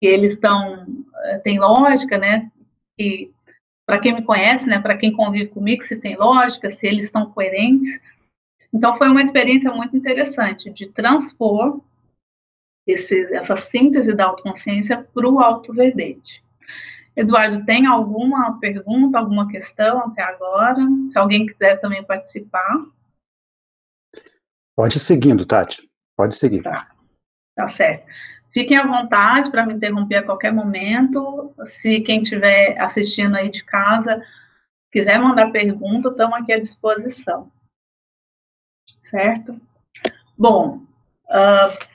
que 0.00 0.06
eles 0.06 0.32
estão, 0.34 0.86
eh, 1.24 1.38
tem 1.38 1.58
lógica, 1.58 2.16
né, 2.16 2.50
que 2.96 3.32
para 3.84 4.00
quem 4.00 4.14
me 4.14 4.22
conhece, 4.22 4.68
né, 4.68 4.78
para 4.78 4.96
quem 4.96 5.12
convive 5.12 5.48
comigo, 5.48 5.82
se 5.82 5.96
tem 5.96 6.16
lógica, 6.16 6.70
se 6.70 6.86
eles 6.86 7.06
estão 7.06 7.30
coerentes, 7.30 8.00
então, 8.76 8.94
foi 8.94 9.08
uma 9.08 9.22
experiência 9.22 9.72
muito 9.72 9.96
interessante 9.96 10.70
de 10.70 10.88
transpor 10.88 11.80
esse, 12.86 13.34
essa 13.34 13.56
síntese 13.56 14.14
da 14.14 14.26
autoconsciência 14.26 15.06
para 15.14 15.28
o 15.28 15.40
autoverbete. 15.40 16.44
Eduardo, 17.16 17.64
tem 17.64 17.86
alguma 17.86 18.58
pergunta, 18.60 19.18
alguma 19.18 19.48
questão 19.48 20.00
até 20.00 20.22
agora? 20.22 20.86
Se 21.08 21.18
alguém 21.18 21.46
quiser 21.46 21.80
também 21.80 22.04
participar. 22.04 22.84
Pode 24.76 24.98
ir 24.98 25.00
seguindo, 25.00 25.46
Tati. 25.46 25.88
Pode 26.16 26.36
seguir. 26.36 26.62
Tá, 26.62 26.90
tá 27.54 27.68
certo. 27.68 28.06
Fiquem 28.50 28.76
à 28.76 28.86
vontade 28.86 29.50
para 29.50 29.66
me 29.66 29.74
interromper 29.74 30.16
a 30.16 30.22
qualquer 30.22 30.52
momento. 30.52 31.52
Se 31.64 32.00
quem 32.00 32.20
estiver 32.20 32.78
assistindo 32.80 33.34
aí 33.34 33.50
de 33.50 33.64
casa 33.64 34.22
quiser 34.92 35.18
mandar 35.18 35.50
pergunta, 35.50 36.10
estamos 36.10 36.38
aqui 36.38 36.52
à 36.52 36.60
disposição 36.60 37.50
certo? 39.06 39.60
Bom, 40.36 40.82
uh, 41.28 41.86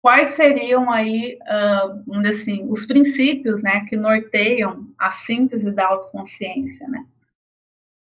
quais 0.00 0.28
seriam 0.28 0.90
aí, 0.90 1.38
uh, 1.42 2.28
assim, 2.28 2.66
os 2.68 2.84
princípios, 2.84 3.62
né, 3.62 3.84
que 3.88 3.96
norteiam 3.96 4.88
a 4.98 5.10
síntese 5.10 5.70
da 5.70 5.86
autoconsciência, 5.86 6.86
né? 6.88 7.04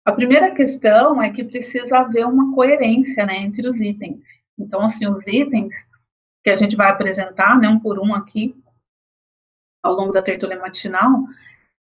A 0.04 0.12
primeira 0.12 0.54
questão 0.54 1.22
é 1.22 1.30
que 1.30 1.44
precisa 1.44 1.98
haver 1.98 2.26
uma 2.26 2.54
coerência, 2.54 3.24
né, 3.26 3.36
entre 3.38 3.68
os 3.68 3.80
itens. 3.80 4.24
Então, 4.58 4.82
assim, 4.82 5.06
os 5.06 5.26
itens 5.26 5.74
que 6.42 6.50
a 6.50 6.56
gente 6.56 6.76
vai 6.76 6.90
apresentar, 6.90 7.58
né, 7.58 7.68
um 7.68 7.78
por 7.78 7.98
um 7.98 8.14
aqui, 8.14 8.54
ao 9.82 9.94
longo 9.94 10.12
da 10.12 10.22
tertúlia 10.22 10.58
matinal, 10.58 11.24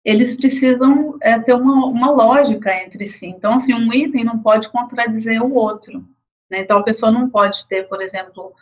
eles 0.04 0.36
precisam 0.36 1.18
é, 1.22 1.38
ter 1.40 1.54
uma, 1.54 1.86
uma 1.86 2.12
lógica 2.12 2.74
entre 2.84 3.06
si. 3.06 3.28
Então, 3.28 3.56
assim, 3.56 3.74
um 3.74 3.94
item 3.94 4.24
não 4.24 4.40
pode 4.40 4.70
contradizer 4.70 5.42
o 5.42 5.54
outro. 5.54 6.06
Né? 6.50 6.62
Então, 6.62 6.78
a 6.78 6.84
pessoa 6.84 7.12
não 7.12 7.30
pode 7.30 7.66
ter, 7.68 7.88
por 7.88 8.02
exemplo, 8.02 8.54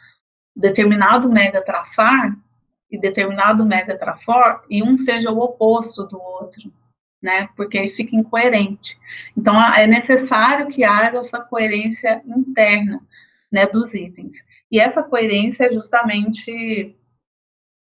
determinado 0.55 1.29
megatrafar 1.29 2.35
e 2.89 2.97
determinado 2.97 3.65
megatrafor 3.65 4.63
e 4.69 4.81
um 4.81 4.95
seja 4.97 5.31
o 5.31 5.39
oposto 5.39 6.03
do 6.05 6.19
outro, 6.19 6.71
né? 7.21 7.49
Porque 7.55 7.89
fica 7.89 8.15
incoerente. 8.15 8.97
Então, 9.35 9.59
é 9.73 9.87
necessário 9.87 10.67
que 10.67 10.83
haja 10.83 11.17
essa 11.17 11.39
coerência 11.39 12.21
interna, 12.25 12.99
né, 13.51 13.65
dos 13.65 13.93
itens. 13.93 14.45
E 14.71 14.79
essa 14.79 15.01
coerência 15.01 15.65
é 15.65 15.71
justamente 15.71 16.95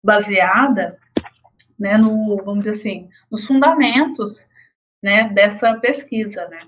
baseada, 0.04 1.00
né, 1.80 1.98
no, 1.98 2.38
vamos 2.44 2.64
dizer 2.64 2.78
assim, 2.78 3.10
nos 3.32 3.46
fundamentos, 3.46 4.46
né, 5.04 5.30
dessa 5.30 5.76
pesquisa, 5.76 6.48
né? 6.48 6.62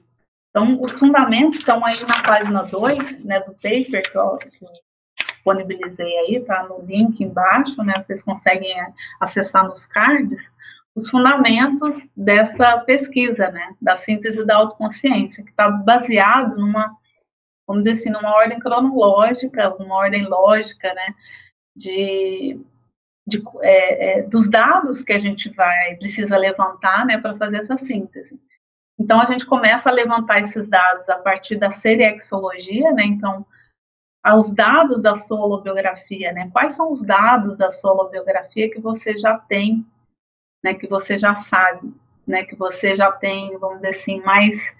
Então, 0.49 0.81
os 0.81 0.97
fundamentos 0.97 1.59
estão 1.59 1.85
aí 1.85 1.95
na 2.07 2.23
página 2.23 2.63
2, 2.63 3.23
né, 3.23 3.39
do 3.41 3.53
paper 3.53 4.11
que 4.11 4.17
eu, 4.17 4.37
que 4.37 4.65
eu 4.65 4.69
disponibilizei 5.27 6.17
aí, 6.19 6.39
tá 6.43 6.67
no 6.67 6.81
link 6.81 7.21
embaixo, 7.23 7.83
né, 7.83 8.01
vocês 8.01 8.23
conseguem 8.23 8.73
acessar 9.19 9.67
nos 9.67 9.85
cards, 9.85 10.51
os 10.97 11.07
fundamentos 11.11 12.09
dessa 12.17 12.79
pesquisa, 12.79 13.51
né, 13.51 13.75
da 13.79 13.95
síntese 13.95 14.43
da 14.43 14.55
autoconsciência, 14.55 15.43
que 15.43 15.51
está 15.51 15.69
baseado 15.69 16.57
numa, 16.57 16.91
vamos 17.67 17.83
dizer 17.83 17.91
assim, 17.91 18.09
numa 18.09 18.35
ordem 18.35 18.57
cronológica, 18.57 19.75
uma 19.75 19.93
ordem 19.93 20.27
lógica, 20.27 20.91
né, 20.95 21.13
de, 21.75 22.59
de 23.27 23.43
é, 23.61 24.19
é, 24.19 24.21
dos 24.23 24.49
dados 24.49 25.03
que 25.03 25.13
a 25.13 25.19
gente 25.19 25.51
vai, 25.51 25.95
precisa 25.97 26.35
levantar, 26.35 27.05
né, 27.05 27.19
para 27.19 27.35
fazer 27.35 27.57
essa 27.57 27.77
síntese. 27.77 28.41
Então, 28.99 29.21
a 29.21 29.25
gente 29.25 29.45
começa 29.45 29.91
a 29.91 29.93
levantar 29.93 30.39
esses 30.39 30.67
dados 30.67 31.07
a 31.09 31.19
partir 31.19 31.57
da 31.57 31.69
seriexologia, 31.69 32.91
né? 32.91 33.03
Então, 33.03 33.45
os 34.35 34.51
dados 34.51 35.03
da 35.03 35.13
sua 35.13 35.39
holobiografia, 35.39 36.31
né? 36.31 36.49
Quais 36.51 36.73
são 36.73 36.89
os 36.89 37.03
dados 37.03 37.55
da 37.55 37.69
sua 37.69 37.91
holobiografia 37.91 38.71
que 38.71 38.81
você 38.81 39.15
já 39.15 39.37
tem, 39.37 39.85
né? 40.63 40.73
Que 40.73 40.87
você 40.87 41.17
já 41.17 41.33
sabe, 41.35 41.93
né? 42.25 42.43
Que 42.43 42.55
você 42.55 42.95
já 42.95 43.11
tem, 43.11 43.57
vamos 43.57 43.77
dizer 43.77 43.89
assim, 43.89 44.21
mais, 44.21 44.73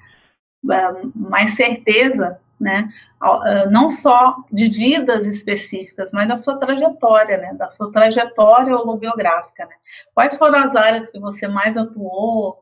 uh, 0.65 1.11
mais 1.15 1.55
certeza, 1.55 2.39
né? 2.59 2.89
Uh, 3.21 3.69
não 3.69 3.89
só 3.89 4.35
de 4.51 4.69
vidas 4.69 5.27
específicas, 5.27 6.11
mas 6.11 6.27
da 6.27 6.35
sua 6.35 6.57
trajetória, 6.57 7.37
né? 7.37 7.53
Da 7.53 7.69
sua 7.69 7.91
trajetória 7.91 8.75
holobiográfica, 8.75 9.65
né? 9.65 9.75
Quais 10.13 10.35
foram 10.35 10.63
as 10.63 10.75
áreas 10.75 11.09
que 11.09 11.19
você 11.19 11.47
mais 11.47 11.77
atuou, 11.77 12.59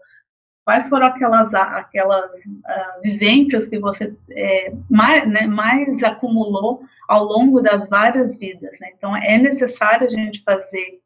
quais 0.66 0.88
foram 0.90 1.06
aquelas, 1.06 1.54
aquelas 1.54 2.46
uh, 2.46 3.02
vivências 3.04 3.68
que 3.68 3.80
você 3.80 4.14
é, 4.32 4.74
mais, 4.90 5.28
né, 5.30 5.46
mais 5.46 6.04
acumulou 6.04 6.84
ao 7.08 7.24
longo 7.24 7.62
das 7.62 7.88
várias 7.88 8.36
vidas. 8.36 8.78
Né? 8.82 8.90
Então, 8.98 9.16
é 9.16 9.38
necessário 9.38 10.08
a 10.08 10.10
gente 10.10 10.42
fazer 10.44 11.00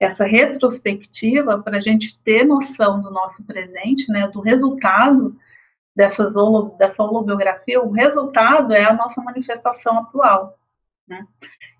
essa 0.00 0.24
retrospectiva 0.24 1.62
para 1.62 1.76
a 1.76 1.80
gente 1.80 2.18
ter 2.20 2.44
noção 2.44 3.00
do 3.00 3.10
nosso 3.10 3.44
presente, 3.44 4.10
né, 4.10 4.26
do 4.28 4.40
resultado 4.40 5.36
dessas 5.94 6.36
holo, 6.36 6.74
dessa 6.78 7.02
holobiografia, 7.02 7.82
o 7.82 7.90
resultado 7.90 8.72
é 8.72 8.84
a 8.84 8.94
nossa 8.94 9.20
manifestação 9.22 9.98
atual. 9.98 10.58
Né? 11.06 11.26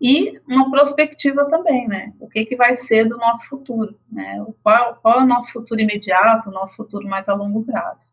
E 0.01 0.39
uma 0.47 0.71
prospectiva 0.71 1.49
também, 1.49 1.87
né? 1.87 2.13
O 2.19 2.29
que, 2.29 2.45
que 2.45 2.57
vai 2.57 2.75
ser 2.75 3.07
do 3.07 3.17
nosso 3.17 3.49
futuro, 3.49 3.97
né? 4.11 4.45
Qual, 4.63 4.97
qual 4.97 5.21
é 5.21 5.23
o 5.23 5.27
nosso 5.27 5.53
futuro 5.53 5.81
imediato, 5.81 6.51
o 6.51 6.53
nosso 6.53 6.77
futuro 6.77 7.07
mais 7.07 7.29
a 7.29 7.35
longo 7.35 7.63
prazo. 7.65 8.13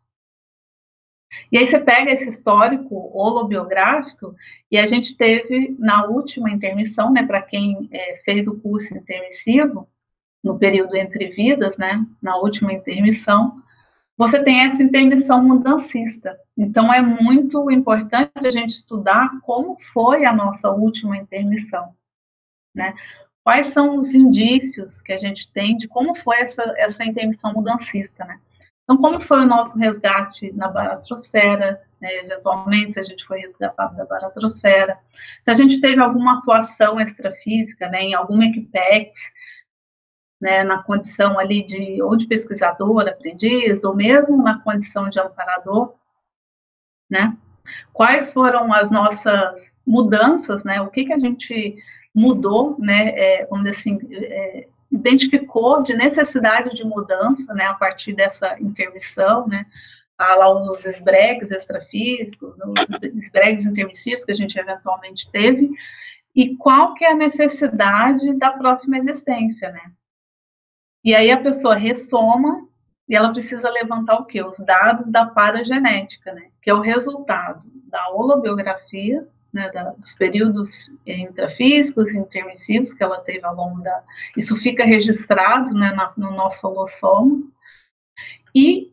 E 1.50 1.58
aí 1.58 1.66
você 1.66 1.80
pega 1.80 2.10
esse 2.10 2.28
histórico 2.28 3.10
holobiográfico 3.12 4.34
e 4.70 4.78
a 4.78 4.86
gente 4.86 5.16
teve 5.16 5.76
na 5.78 6.06
última 6.06 6.50
intermissão, 6.50 7.12
né, 7.12 7.26
para 7.26 7.42
quem 7.42 7.88
é, 7.92 8.14
fez 8.24 8.46
o 8.46 8.58
curso 8.58 8.96
intermissivo, 8.96 9.88
no 10.42 10.58
período 10.58 10.96
entre 10.96 11.28
vidas, 11.28 11.76
né, 11.76 12.04
na 12.22 12.36
última 12.36 12.72
intermissão, 12.72 13.56
você 14.16 14.42
tem 14.42 14.64
essa 14.66 14.82
intermissão 14.82 15.42
mudancista. 15.42 16.36
Então, 16.56 16.92
é 16.92 17.00
muito 17.00 17.70
importante 17.70 18.32
a 18.44 18.50
gente 18.50 18.70
estudar 18.70 19.30
como 19.42 19.78
foi 19.78 20.24
a 20.24 20.32
nossa 20.32 20.70
última 20.70 21.16
intermissão, 21.16 21.94
né? 22.74 22.94
Quais 23.44 23.68
são 23.68 23.96
os 23.96 24.14
indícios 24.14 25.00
que 25.00 25.12
a 25.12 25.16
gente 25.16 25.50
tem 25.52 25.76
de 25.76 25.86
como 25.86 26.16
foi 26.16 26.40
essa, 26.40 26.64
essa 26.76 27.04
intermissão 27.04 27.52
mudancista, 27.52 28.24
né? 28.24 28.36
Então, 28.82 28.96
como 28.96 29.20
foi 29.20 29.40
o 29.40 29.46
nosso 29.46 29.78
resgate 29.78 30.50
na 30.52 30.66
baratrosfera, 30.66 31.80
né, 32.00 32.08
eventualmente, 32.24 32.94
se 32.94 33.00
a 33.00 33.02
gente 33.02 33.24
foi 33.24 33.38
resgatado 33.40 33.96
da 33.96 34.04
baratrosfera, 34.04 34.98
se 35.42 35.50
a 35.50 35.54
gente 35.54 35.80
teve 35.80 36.00
alguma 36.00 36.38
atuação 36.38 36.98
extrafísica, 36.98 37.88
né, 37.88 38.00
em 38.00 38.14
alguma 38.14 38.46
equipex, 38.46 39.30
né, 40.40 40.62
na 40.62 40.82
condição 40.82 41.38
ali 41.38 41.64
de 41.64 42.00
ou 42.02 42.16
de 42.16 42.26
pesquisador, 42.26 43.08
aprendiz, 43.08 43.84
ou 43.84 43.94
mesmo 43.94 44.42
na 44.42 44.60
condição 44.60 45.08
de 45.08 45.18
amparador, 45.18 45.92
né? 47.10 47.36
Quais 47.92 48.32
foram 48.32 48.72
as 48.72 48.90
nossas 48.90 49.74
mudanças, 49.86 50.64
né? 50.64 50.80
O 50.80 50.88
que 50.88 51.04
que 51.04 51.12
a 51.12 51.18
gente 51.18 51.76
mudou, 52.14 52.76
né? 52.78 53.10
É, 53.10 53.46
vamos 53.46 53.64
dizer 53.64 53.76
assim, 53.76 53.98
é, 54.12 54.68
identificou 54.90 55.82
de 55.82 55.94
necessidade 55.94 56.74
de 56.74 56.84
mudança, 56.84 57.52
né? 57.54 57.66
A 57.66 57.74
partir 57.74 58.14
dessa 58.14 58.58
intermissão, 58.60 59.46
né? 59.46 59.66
Há 60.16 60.34
lá 60.34 60.70
os 60.70 60.84
esbregues 60.84 61.52
extrafísicos, 61.52 62.54
os 62.66 63.02
esbregues 63.14 63.66
intermissivos 63.66 64.24
que 64.24 64.32
a 64.32 64.34
gente 64.34 64.58
eventualmente 64.58 65.30
teve, 65.30 65.70
e 66.34 66.56
qual 66.56 66.94
que 66.94 67.04
é 67.04 67.12
a 67.12 67.16
necessidade 67.16 68.36
da 68.36 68.50
próxima 68.52 68.98
existência, 68.98 69.70
né? 69.70 69.92
E 71.08 71.14
aí 71.14 71.30
a 71.30 71.40
pessoa 71.40 71.74
ressoma 71.74 72.68
e 73.08 73.16
ela 73.16 73.32
precisa 73.32 73.70
levantar 73.70 74.16
o 74.16 74.26
quê? 74.26 74.44
Os 74.44 74.58
dados 74.58 75.10
da 75.10 75.24
paragenética, 75.24 76.34
né? 76.34 76.50
Que 76.60 76.68
é 76.68 76.74
o 76.74 76.82
resultado 76.82 77.66
da 77.84 78.10
holobiografia, 78.10 79.26
né, 79.50 79.70
da, 79.70 79.84
dos 79.92 80.14
períodos 80.16 80.92
intrafísicos 81.06 82.10
e 82.10 82.18
intermissivos 82.18 82.92
que 82.92 83.02
ela 83.02 83.20
teve 83.20 83.42
ao 83.46 83.54
longo 83.54 83.80
da... 83.80 84.02
Isso 84.36 84.54
fica 84.58 84.84
registrado 84.84 85.70
né, 85.70 85.94
na, 85.94 86.08
no 86.18 86.30
nosso 86.32 86.68
holossomo. 86.68 87.42
E 88.54 88.92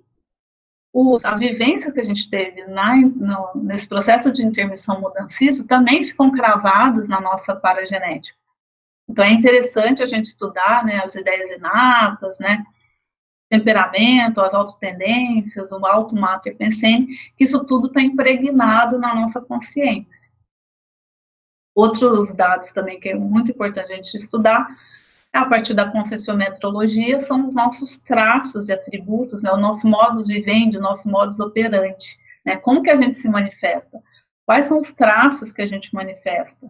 os, 0.93 1.25
as 1.25 1.39
vivências 1.39 1.93
que 1.93 1.99
a 1.99 2.05
gente 2.05 2.29
teve 2.29 2.65
na, 2.67 2.95
no, 2.95 3.61
nesse 3.61 3.89
processo 3.89 4.31
de 4.31 4.41
intermissão 4.41 5.01
mudancista 5.01 5.67
também 5.67 6.01
ficam 6.01 6.31
cravados 6.31 7.09
na 7.09 7.19
nossa 7.19 7.53
paragenética. 7.53 8.39
Então, 9.07 9.23
é 9.23 9.31
interessante 9.31 10.01
a 10.01 10.05
gente 10.05 10.25
estudar 10.25 10.83
né, 10.83 11.01
as 11.03 11.15
ideias 11.15 11.51
inatas, 11.51 12.39
né, 12.39 12.63
temperamento, 13.49 14.41
as 14.41 14.53
autotendências, 14.53 15.71
o 15.71 15.85
alto 15.85 16.15
mater 16.15 16.57
pensene, 16.57 17.07
que 17.37 17.43
isso 17.43 17.63
tudo 17.63 17.87
está 17.87 18.01
impregnado 18.01 18.97
na 18.97 19.13
nossa 19.13 19.39
consciência. 19.39 20.31
Outros 21.75 22.33
dados 22.33 22.71
também 22.71 22.99
que 22.99 23.09
é 23.09 23.15
muito 23.15 23.51
importante 23.51 23.91
a 23.91 23.95
gente 23.95 24.15
estudar, 24.15 24.67
a 25.31 25.45
partir 25.45 25.73
da 25.73 25.91
conscienciometrologia, 25.91 27.19
são 27.19 27.43
os 27.43 27.53
nossos 27.53 27.97
traços 27.97 28.69
e 28.69 28.73
atributos, 28.73 29.43
né, 29.43 29.51
o 29.51 29.57
nosso 29.57 29.85
modus 29.87 30.27
vivendi, 30.27 30.77
o 30.77 30.81
nosso 30.81 31.09
modus 31.09 31.39
operandi, 31.39 32.17
né, 32.45 32.55
como 32.55 32.81
que 32.81 32.89
a 32.89 32.95
gente 32.95 33.17
se 33.17 33.27
manifesta, 33.27 34.01
quais 34.45 34.65
são 34.65 34.79
os 34.79 34.93
traços 34.93 35.51
que 35.51 35.61
a 35.61 35.67
gente 35.67 35.93
manifesta? 35.93 36.69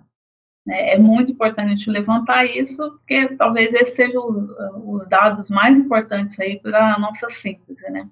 É 0.67 0.97
muito 0.97 1.31
importante 1.31 1.67
a 1.67 1.75
gente 1.75 1.89
levantar 1.91 2.45
isso, 2.45 2.91
porque 2.91 3.27
talvez 3.35 3.71
esses 3.73 3.95
sejam 3.95 4.25
os, 4.25 4.35
os 4.83 5.07
dados 5.07 5.49
mais 5.49 5.79
importantes 5.79 6.39
aí 6.39 6.59
para 6.59 6.95
a 6.95 6.99
nossa 6.99 7.29
síntese, 7.29 7.87
né? 7.91 8.09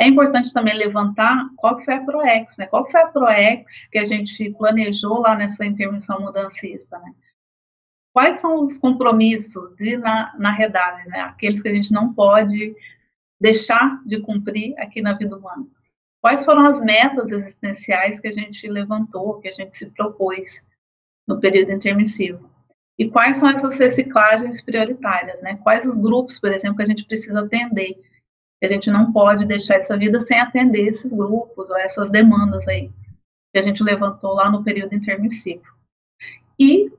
É 0.00 0.06
importante 0.06 0.52
também 0.52 0.76
levantar 0.76 1.48
qual 1.56 1.76
foi 1.80 1.94
a 1.94 2.04
ProEx, 2.04 2.56
né? 2.56 2.66
Qual 2.66 2.88
foi 2.88 3.00
a 3.00 3.08
ProEx 3.08 3.88
que 3.88 3.98
a 3.98 4.04
gente 4.04 4.50
planejou 4.50 5.20
lá 5.20 5.34
nessa 5.34 5.66
intermissão 5.66 6.20
mudancista, 6.20 6.96
né? 7.00 7.12
Quais 8.12 8.36
são 8.36 8.58
os 8.58 8.78
compromissos 8.78 9.80
e 9.80 9.96
na, 9.96 10.32
na 10.38 10.56
né? 10.56 11.20
Aqueles 11.22 11.60
que 11.60 11.68
a 11.68 11.74
gente 11.74 11.92
não 11.92 12.14
pode 12.14 12.76
deixar 13.40 14.00
de 14.06 14.20
cumprir 14.20 14.78
aqui 14.78 15.02
na 15.02 15.14
vida 15.14 15.36
humana. 15.36 15.66
Quais 16.20 16.44
foram 16.44 16.66
as 16.66 16.80
metas 16.80 17.32
existenciais 17.32 18.20
que 18.20 18.28
a 18.28 18.32
gente 18.32 18.68
levantou, 18.68 19.40
que 19.40 19.48
a 19.48 19.52
gente 19.52 19.74
se 19.74 19.86
propôs 19.86 20.62
no 21.28 21.38
período 21.38 21.72
intermissivo. 21.72 22.48
E 22.98 23.08
quais 23.08 23.36
são 23.36 23.48
essas 23.48 23.78
reciclagens 23.78 24.60
prioritárias, 24.60 25.40
né? 25.42 25.56
Quais 25.62 25.86
os 25.86 25.98
grupos, 25.98 26.40
por 26.40 26.50
exemplo, 26.50 26.76
que 26.76 26.82
a 26.82 26.86
gente 26.86 27.04
precisa 27.04 27.42
atender? 27.42 27.94
Que 28.58 28.66
a 28.66 28.68
gente 28.68 28.90
não 28.90 29.12
pode 29.12 29.46
deixar 29.46 29.74
essa 29.74 29.96
vida 29.96 30.18
sem 30.18 30.40
atender 30.40 30.88
esses 30.88 31.12
grupos 31.12 31.70
ou 31.70 31.78
essas 31.78 32.10
demandas 32.10 32.66
aí 32.66 32.90
que 33.52 33.58
a 33.58 33.62
gente 33.62 33.82
levantou 33.82 34.34
lá 34.34 34.50
no 34.50 34.62
período 34.62 34.94
intermissivo. 34.94 35.62
E 36.58 36.90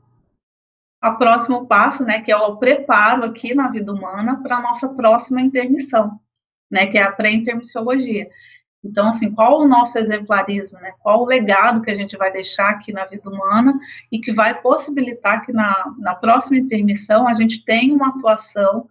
o 1.04 1.15
próximo 1.18 1.68
passo, 1.68 2.04
né, 2.04 2.22
que 2.22 2.32
é 2.32 2.38
o 2.38 2.58
preparo 2.58 3.24
aqui 3.26 3.54
na 3.54 3.70
vida 3.70 3.94
humana 3.94 4.42
para 4.42 4.58
a 4.58 4.62
nossa 4.62 4.89
próxima 4.89 5.42
intermissão, 5.42 6.20
né, 6.72 6.88
que 6.88 6.98
é 6.98 7.04
a 7.04 7.12
pré-intermissiologia. 7.12 8.30
Então, 8.84 9.10
assim, 9.10 9.32
qual 9.32 9.60
o 9.60 9.68
nosso 9.68 10.00
exemplarismo, 10.00 10.80
né? 10.80 10.94
Qual 11.00 11.22
o 11.22 11.26
legado 11.26 11.82
que 11.82 11.92
a 11.92 11.96
gente 11.96 12.15
vai 12.18 12.32
deixar 12.32 12.70
aqui 12.70 12.94
na 12.94 13.06
vida 13.06 13.30
humana 13.30 13.78
e 14.12 14.20
que 14.20 14.34
vai 14.34 14.60
possibilitar 14.62 15.46
que 15.46 15.52
na, 15.52 15.94
na 15.98 16.15
próxima 16.15 16.58
intermissão 16.58 17.28
a 17.28 17.34
gente 17.34 17.63
tenha 17.65 17.94
uma 17.94 18.10
atuação 18.10 18.88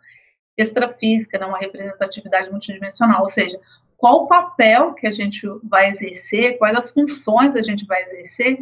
extrafísica, 0.58 1.38
né? 1.38 1.46
uma 1.46 1.58
representatividade 1.58 2.50
multidimensional, 2.50 3.20
ou 3.20 3.28
seja, 3.28 3.58
qual 3.96 4.24
o 4.24 4.26
papel 4.26 4.92
que 4.94 5.06
a 5.06 5.12
gente 5.12 5.46
vai 5.64 5.88
exercer, 5.88 6.58
quais 6.58 6.76
as 6.76 6.90
funções 6.90 7.56
a 7.56 7.62
gente 7.62 7.86
vai 7.86 8.02
exercer 8.02 8.58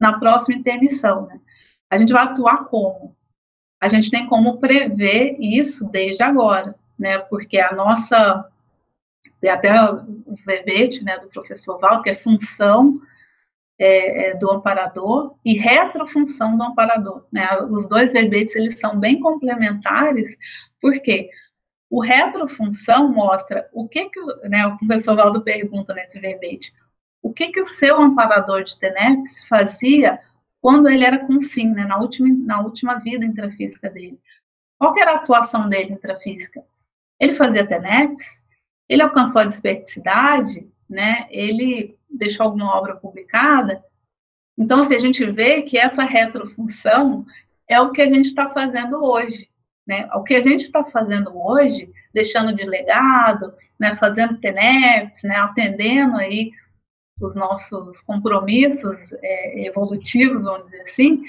na 0.00 0.18
próxima 0.18 0.58
intermissão, 0.58 1.26
né? 1.26 1.40
A 1.90 1.96
gente 1.96 2.12
vai 2.12 2.24
atuar 2.24 2.64
como? 2.64 3.14
A 3.80 3.88
gente 3.88 4.10
tem 4.10 4.26
como 4.26 4.58
prever 4.58 5.36
isso 5.38 5.86
desde 5.90 6.22
agora, 6.22 6.74
né? 6.98 7.18
Porque 7.18 7.58
a 7.58 7.72
nossa 7.72 8.48
tem 9.40 9.50
até 9.50 9.72
o 9.92 10.34
verbete 10.46 11.04
né, 11.04 11.18
do 11.18 11.28
professor 11.28 11.78
Valdo, 11.78 12.02
que 12.02 12.10
é 12.10 12.14
função 12.14 13.00
é, 13.78 14.28
é, 14.28 14.34
do 14.36 14.50
amparador 14.50 15.36
e 15.44 15.54
retrofunção 15.54 16.56
do 16.56 16.62
amparador. 16.62 17.26
Né? 17.32 17.46
Os 17.70 17.86
dois 17.86 18.12
verbetes 18.12 18.54
eles 18.54 18.78
são 18.78 18.98
bem 18.98 19.18
complementares, 19.20 20.36
porque 20.80 21.28
o 21.90 22.00
retrofunção 22.00 23.12
mostra 23.12 23.68
o 23.72 23.88
que, 23.88 24.08
que 24.10 24.20
né, 24.48 24.66
o 24.66 24.76
professor 24.78 25.16
Valdo 25.16 25.42
pergunta 25.42 25.94
nesse 25.94 26.20
verbete, 26.20 26.72
o 27.22 27.32
que, 27.32 27.48
que 27.48 27.60
o 27.60 27.64
seu 27.64 27.98
amparador 27.98 28.62
de 28.62 28.78
TENEPS 28.78 29.46
fazia 29.48 30.20
quando 30.60 30.88
ele 30.88 31.04
era 31.04 31.26
consim, 31.26 31.68
né, 31.70 31.84
na, 31.84 31.98
última, 31.98 32.28
na 32.28 32.60
última 32.60 32.98
vida 32.98 33.24
intrafísica 33.24 33.90
dele. 33.90 34.18
Qual 34.78 34.96
era 34.98 35.12
a 35.12 35.16
atuação 35.16 35.68
dele 35.68 35.92
intrafísica? 35.92 36.62
Ele 37.20 37.32
fazia 37.32 37.66
TENEPS, 37.66 38.42
ele 38.88 39.02
alcançou 39.02 39.42
a 39.42 39.46
desperticidade, 39.46 40.68
né? 40.88 41.26
Ele 41.30 41.96
deixou 42.10 42.44
alguma 42.44 42.76
obra 42.76 42.96
publicada. 42.96 43.82
Então, 44.56 44.80
assim, 44.80 44.94
a 44.94 44.98
gente 44.98 45.24
vê 45.26 45.62
que 45.62 45.78
essa 45.78 46.04
retrofunção 46.04 47.24
é 47.68 47.80
o 47.80 47.90
que 47.90 48.02
a 48.02 48.06
gente 48.06 48.26
está 48.26 48.48
fazendo 48.48 49.02
hoje, 49.02 49.48
né? 49.86 50.08
O 50.14 50.22
que 50.22 50.34
a 50.34 50.40
gente 50.40 50.60
está 50.60 50.84
fazendo 50.84 51.36
hoje, 51.36 51.90
deixando 52.12 52.54
de 52.54 52.64
legado, 52.64 53.52
né? 53.78 53.94
Fazendo 53.94 54.38
TENEPS, 54.38 55.22
né? 55.24 55.36
Atendendo 55.36 56.16
aí 56.16 56.50
os 57.20 57.36
nossos 57.36 58.00
compromissos 58.02 58.96
é, 59.22 59.66
evolutivos, 59.66 60.44
vamos 60.44 60.66
dizer 60.66 60.82
assim, 60.82 61.22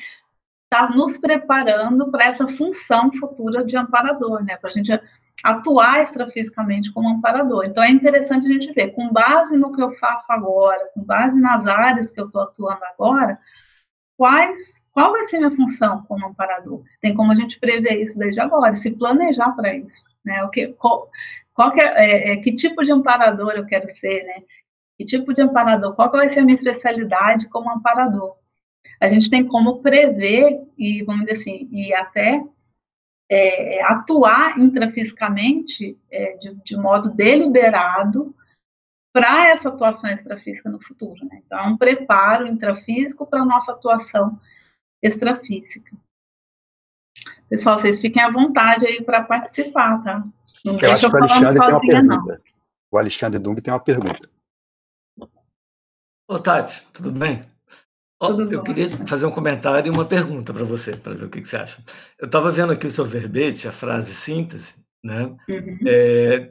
está 0.63 0.89
nos 0.89 1.17
preparando 1.17 2.09
para 2.09 2.25
essa 2.25 2.47
função 2.47 3.11
futura 3.13 3.63
de 3.63 3.77
amparador, 3.77 4.43
né? 4.43 4.57
Para 4.57 4.69
a 4.69 4.73
gente 4.73 4.91
atuar 5.43 6.01
extrafisicamente 6.01 6.91
como 6.91 7.09
amparador. 7.09 7.65
Então 7.65 7.83
é 7.83 7.89
interessante 7.89 8.47
a 8.47 8.51
gente 8.51 8.71
ver, 8.71 8.91
com 8.91 9.11
base 9.11 9.57
no 9.57 9.71
que 9.71 9.81
eu 9.81 9.93
faço 9.93 10.31
agora, 10.31 10.89
com 10.93 11.03
base 11.03 11.39
nas 11.39 11.67
áreas 11.67 12.11
que 12.11 12.19
eu 12.19 12.25
estou 12.25 12.41
atuando 12.41 12.83
agora, 12.85 13.39
quais, 14.17 14.81
qual 14.91 15.11
vai 15.11 15.23
ser 15.23 15.37
minha 15.37 15.51
função 15.51 16.03
como 16.07 16.27
amparador? 16.27 16.83
Tem 17.01 17.13
como 17.13 17.31
a 17.31 17.35
gente 17.35 17.59
prever 17.59 18.01
isso 18.01 18.17
desde 18.17 18.41
agora, 18.41 18.73
se 18.73 18.91
planejar 18.91 19.51
para 19.51 19.75
isso, 19.75 20.05
né? 20.23 20.43
O 20.43 20.49
que, 20.49 20.67
qual, 20.73 21.09
qual 21.53 21.71
que, 21.71 21.81
é, 21.81 21.93
é, 21.95 22.33
é, 22.33 22.37
que 22.37 22.53
tipo 22.53 22.83
de 22.83 22.91
amparador 22.91 23.51
eu 23.51 23.65
quero 23.65 23.87
ser, 23.87 24.23
né? 24.23 24.43
Que 24.97 25.05
tipo 25.05 25.33
de 25.33 25.41
amparador? 25.41 25.93
Qual 25.95 26.11
vai 26.11 26.29
ser 26.29 26.39
a 26.39 26.43
minha 26.43 26.53
especialidade 26.53 27.49
como 27.49 27.69
amparador? 27.69 28.35
A 29.01 29.07
gente 29.07 29.29
tem 29.29 29.45
como 29.45 29.81
prever 29.81 30.61
e, 30.77 31.03
vamos 31.03 31.25
dizer 31.25 31.33
assim, 31.33 31.69
e 31.71 31.93
até 31.93 32.41
é, 33.29 33.83
atuar 33.83 34.59
intrafisicamente 34.59 35.97
é, 36.11 36.38
de, 36.38 36.53
de, 36.63 36.77
modo 36.77 37.09
deliberado 37.09 38.35
para 39.13 39.47
essa 39.47 39.69
atuação 39.69 40.09
extrafísica 40.09 40.69
no 40.69 40.81
futuro. 40.81 41.25
Né? 41.25 41.41
Então, 41.45 41.59
é 41.59 41.67
um 41.67 41.77
preparo 41.77 42.47
intrafísico 42.47 43.25
para 43.25 43.41
a 43.41 43.45
nossa 43.45 43.71
atuação 43.71 44.39
extrafísica. 45.01 45.95
Pessoal, 47.49 47.79
vocês 47.79 48.01
fiquem 48.01 48.21
à 48.21 48.29
vontade 48.29 48.85
aí 48.85 49.03
para 49.03 49.23
participar, 49.23 50.03
tá? 50.03 50.23
Não 50.65 50.73
eu 50.73 50.79
deixa 50.79 51.05
eu 51.05 51.11
falar 51.11 51.51
sozinha, 51.51 52.01
não. 52.01 52.25
O 52.91 52.97
Alexandre 52.97 53.39
Dung 53.39 53.55
tem 53.55 53.73
uma 53.73 53.79
pergunta. 53.79 54.29
Ô, 56.27 56.39
Tati, 56.39 56.83
tudo 56.91 57.11
bem? 57.11 57.43
Eu 58.21 58.63
queria 58.63 58.89
fazer 59.06 59.25
um 59.25 59.32
comentário 59.32 59.91
e 59.91 59.93
uma 59.93 60.06
pergunta 60.06 60.54
para 60.54 60.63
você, 60.63 60.95
para 60.95 61.13
ver 61.13 61.25
o 61.25 61.30
que, 61.30 61.41
que 61.41 61.47
você 61.47 61.58
acha. 61.58 61.84
Eu 62.19 62.25
estava 62.25 62.51
vendo 62.51 62.71
aqui 62.71 62.88
o 62.88 62.91
seu 62.91 63.06
verbete, 63.06 63.67
a 63.67 63.71
frase 63.71 64.13
síntese, 64.13 64.73
né? 65.04 65.36
Uhum. 65.49 65.78
É, 65.86 66.49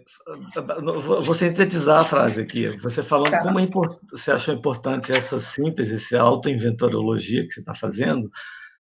vou 1.22 1.34
sintetizar 1.34 2.02
a 2.02 2.04
frase 2.04 2.40
aqui. 2.40 2.68
Você 2.78 3.02
falando 3.02 3.32
tá. 3.32 3.40
como 3.40 3.58
é 3.58 3.68
você 4.10 4.30
achou 4.30 4.52
importante 4.54 5.12
essa 5.12 5.40
síntese, 5.40 5.94
essa 5.94 6.20
autoinventoriologia 6.20 7.42
que 7.42 7.52
você 7.52 7.60
está 7.60 7.74
fazendo, 7.74 8.28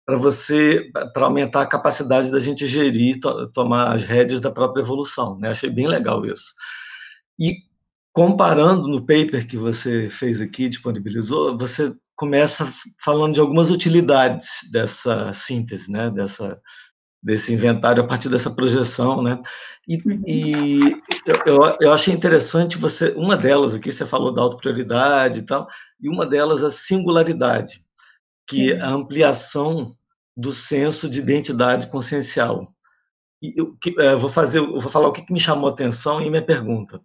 para 0.06 0.17
você, 0.17 0.89
para 1.13 1.25
aumentar 1.25 1.62
a 1.62 1.67
capacidade 1.67 2.32
da 2.32 2.39
gente 2.39 2.67
gerir, 2.67 3.19
to, 3.19 3.47
tomar 3.51 3.93
as 3.93 4.04
rédeas 4.04 4.41
da 4.41 4.51
própria 4.51 4.82
evolução. 4.82 5.38
Né? 5.39 5.49
Achei 5.49 5.69
bem 5.69 5.88
legal 5.88 6.25
isso. 6.25 6.54
E 7.39 7.58
comparando 8.12 8.88
no 8.88 9.01
paper 9.01 9.47
que 9.47 9.58
você 9.58 10.10
fez 10.10 10.39
aqui, 10.41 10.69
disponibilizou, 10.69 11.58
você 11.58 11.93
começa 12.15 12.67
falando 13.04 13.34
de 13.34 13.39
algumas 13.39 13.69
utilidades 13.69 14.47
dessa 14.71 15.34
síntese, 15.34 15.91
né, 15.91 16.10
dessa 16.10 16.60
desse 17.25 17.51
inventário 17.51 18.04
a 18.04 18.06
partir 18.06 18.30
dessa 18.30 18.51
projeção, 18.51 19.23
né? 19.23 19.41
E, 19.88 19.97
uhum. 19.97 20.21
e 20.28 20.80
eu, 21.47 21.78
eu, 21.82 21.91
achei 21.91 22.13
interessante 22.13 22.78
você, 22.78 23.15
uma 23.17 23.36
delas 23.36 23.73
aqui 23.73 23.91
você 23.91 24.06
falou 24.06 24.32
da 24.32 24.43
autoprioridade 24.43 25.39
e 25.39 25.41
tal, 25.41 25.67
e 25.99 26.08
uma 26.08 26.23
delas 26.23 26.63
a 26.63 26.69
singularidade, 26.69 27.84
que 28.47 28.73
é 28.73 28.80
a 28.80 28.89
ampliação 28.89 29.88
do 30.38 30.51
senso 30.51 31.10
de 31.10 31.19
identidade 31.19 31.88
consciencial. 31.88 32.67
eu, 33.41 33.75
eu, 33.97 34.19
vou 34.19 34.30
fazer, 34.30 34.60
eu 34.60 34.80
vou 34.80 34.91
falar 34.91 35.08
o 35.08 35.12
que, 35.12 35.23
que 35.23 35.34
me 35.34 35.39
chamou 35.39 35.67
a 35.67 35.71
atenção 35.71 36.21
e 36.21 36.30
minha 36.30 36.45
pergunta. 36.45 37.01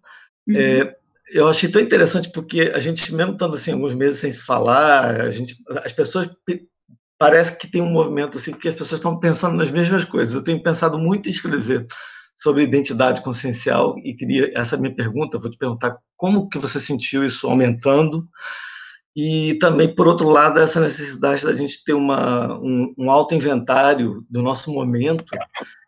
Uhum. 0.47 0.55
É, 0.55 0.97
eu 1.33 1.47
achei 1.47 1.69
tão 1.69 1.81
interessante 1.81 2.29
porque 2.31 2.71
a 2.73 2.79
gente, 2.79 3.13
mesmo 3.13 3.33
estando 3.33 3.55
assim 3.55 3.71
alguns 3.71 3.93
meses 3.93 4.19
sem 4.19 4.31
se 4.31 4.43
falar, 4.43 5.21
a 5.21 5.31
gente, 5.31 5.55
as 5.83 5.91
pessoas 5.91 6.29
parece 7.17 7.57
que 7.57 7.69
tem 7.69 7.81
um 7.81 7.91
movimento 7.91 8.37
assim 8.37 8.51
que 8.51 8.67
as 8.67 8.73
pessoas 8.73 8.99
estão 8.99 9.19
pensando 9.19 9.55
nas 9.55 9.71
mesmas 9.71 10.03
coisas. 10.03 10.33
Eu 10.33 10.43
tenho 10.43 10.61
pensado 10.61 10.97
muito 10.97 11.29
em 11.29 11.31
escrever 11.31 11.85
sobre 12.35 12.63
identidade 12.63 13.21
consciencial 13.21 13.95
e 14.03 14.15
queria 14.15 14.51
essa 14.55 14.75
é 14.75 14.79
minha 14.79 14.95
pergunta, 14.95 15.37
vou 15.37 15.51
te 15.51 15.57
perguntar 15.57 15.97
como 16.17 16.49
que 16.49 16.57
você 16.57 16.79
sentiu 16.79 17.23
isso 17.23 17.47
aumentando 17.47 18.27
e 19.15 19.55
também 19.59 19.93
por 19.93 20.07
outro 20.07 20.27
lado 20.29 20.59
essa 20.59 20.79
necessidade 20.79 21.43
da 21.43 21.53
gente 21.53 21.83
ter 21.83 21.93
uma 21.93 22.57
um, 22.59 22.93
um 22.97 23.11
alto 23.11 23.35
inventário 23.35 24.25
do 24.29 24.41
nosso 24.41 24.71
momento, 24.71 25.35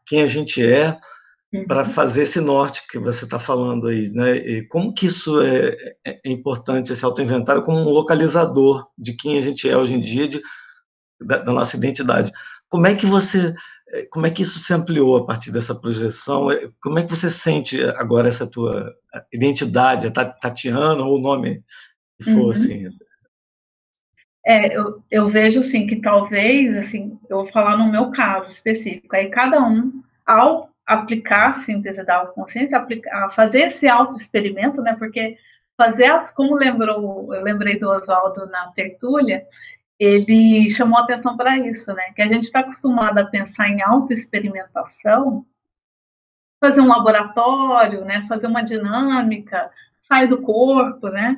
quem 0.05 0.21
a 0.21 0.27
gente 0.27 0.63
é, 0.63 0.95
para 1.67 1.83
uhum. 1.83 1.89
fazer 1.89 2.23
esse 2.23 2.41
norte 2.41 2.81
que 2.87 2.97
você 2.97 3.25
está 3.25 3.37
falando 3.37 3.87
aí, 3.87 4.09
né? 4.09 4.35
E 4.37 4.67
como 4.67 4.93
que 4.93 5.05
isso 5.05 5.39
é, 5.41 5.75
é, 6.03 6.19
é 6.25 6.31
importante 6.31 6.91
esse 6.91 7.05
autoinventário 7.05 7.61
como 7.61 7.77
um 7.77 7.89
localizador 7.89 8.87
de 8.97 9.13
quem 9.13 9.37
a 9.37 9.41
gente 9.41 9.69
é 9.69 9.77
hoje 9.77 9.95
em 9.95 9.99
dia, 9.99 10.27
de, 10.27 10.41
da, 11.21 11.37
da, 11.39 11.53
nossa 11.53 11.77
identidade. 11.77 12.31
Como 12.67 12.87
é 12.87 12.95
que 12.95 13.05
você, 13.05 13.53
é, 13.89 14.03
como 14.09 14.25
é 14.25 14.31
que 14.31 14.41
isso 14.41 14.57
se 14.57 14.73
ampliou 14.73 15.15
a 15.15 15.25
partir 15.25 15.51
dessa 15.51 15.75
projeção? 15.75 16.49
É, 16.49 16.69
como 16.81 16.97
é 16.97 17.03
que 17.03 17.09
você 17.09 17.29
sente 17.29 17.83
agora 17.97 18.27
essa 18.27 18.49
tua 18.49 18.91
identidade, 19.31 20.07
a 20.07 20.11
Tatiana 20.11 21.03
ou 21.03 21.17
o 21.17 21.21
nome 21.21 21.63
que 22.17 22.31
for 22.31 22.45
uhum. 22.45 22.49
assim? 22.49 22.87
É, 24.45 24.75
eu, 24.75 25.03
eu 25.09 25.29
vejo 25.29 25.59
assim 25.59 25.85
que 25.85 25.97
talvez, 25.97 26.75
assim, 26.75 27.17
eu 27.29 27.37
vou 27.37 27.45
falar 27.45 27.77
no 27.77 27.91
meu 27.91 28.11
caso 28.11 28.51
específico. 28.51 29.15
Aí 29.15 29.29
cada 29.29 29.63
um, 29.63 30.03
ao 30.25 30.72
aplicar 30.85 31.51
a 31.51 31.55
síntese 31.55 32.03
da 32.03 32.17
autoconsciência, 32.17 32.77
aplicar, 32.77 33.29
fazer 33.29 33.67
esse 33.67 33.87
auto-experimento, 33.87 34.81
né? 34.81 34.95
Porque 34.97 35.37
fazer 35.77 36.11
as, 36.11 36.31
como 36.31 36.55
lembrou, 36.55 37.33
eu 37.33 37.41
lembrei 37.41 37.79
do 37.79 37.89
Oswaldo 37.89 38.45
na 38.47 38.67
tertúlia, 38.71 39.45
ele 39.99 40.69
chamou 40.69 40.99
atenção 40.99 41.37
para 41.37 41.57
isso, 41.57 41.93
né? 41.93 42.11
Que 42.15 42.21
a 42.21 42.27
gente 42.27 42.43
está 42.43 42.59
acostumado 42.59 43.17
a 43.19 43.25
pensar 43.25 43.69
em 43.69 43.81
autoexperimentação, 43.81 45.45
fazer 46.59 46.81
um 46.81 46.87
laboratório, 46.87 48.03
né? 48.03 48.23
Fazer 48.27 48.47
uma 48.47 48.63
dinâmica, 48.63 49.69
sair 50.01 50.27
do 50.27 50.41
corpo, 50.41 51.07
né? 51.09 51.37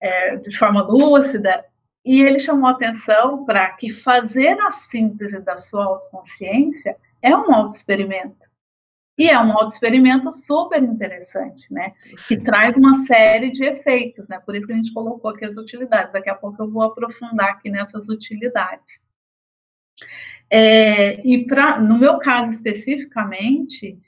É, 0.00 0.36
de 0.36 0.56
forma 0.56 0.82
lúcida. 0.82 1.64
E 2.04 2.22
ele 2.22 2.38
chamou 2.38 2.70
atenção 2.70 3.44
para 3.44 3.68
que 3.72 3.90
fazer 3.90 4.60
a 4.60 4.70
síntese 4.70 5.40
da 5.40 5.56
sua 5.56 5.84
autoconsciência 5.84 6.96
é 7.20 7.36
um 7.36 7.52
autoexperimento. 7.52 8.46
E 9.18 9.30
é 9.30 9.40
um 9.40 9.52
auto-experimento 9.52 10.30
super 10.30 10.82
interessante, 10.82 11.72
né? 11.72 11.94
Sim. 12.16 12.36
Que 12.36 12.44
traz 12.44 12.76
uma 12.76 12.94
série 12.96 13.50
de 13.50 13.64
efeitos, 13.64 14.28
né? 14.28 14.38
Por 14.40 14.54
isso 14.54 14.66
que 14.66 14.74
a 14.74 14.76
gente 14.76 14.92
colocou 14.92 15.30
aqui 15.30 15.44
as 15.44 15.56
utilidades. 15.56 16.12
Daqui 16.12 16.28
a 16.28 16.34
pouco 16.34 16.62
eu 16.62 16.70
vou 16.70 16.82
aprofundar 16.82 17.50
aqui 17.50 17.70
nessas 17.70 18.10
utilidades. 18.10 19.00
É, 20.50 21.26
e 21.26 21.46
pra, 21.46 21.80
no 21.80 21.98
meu 21.98 22.18
caso 22.18 22.52
especificamente, 22.52 23.98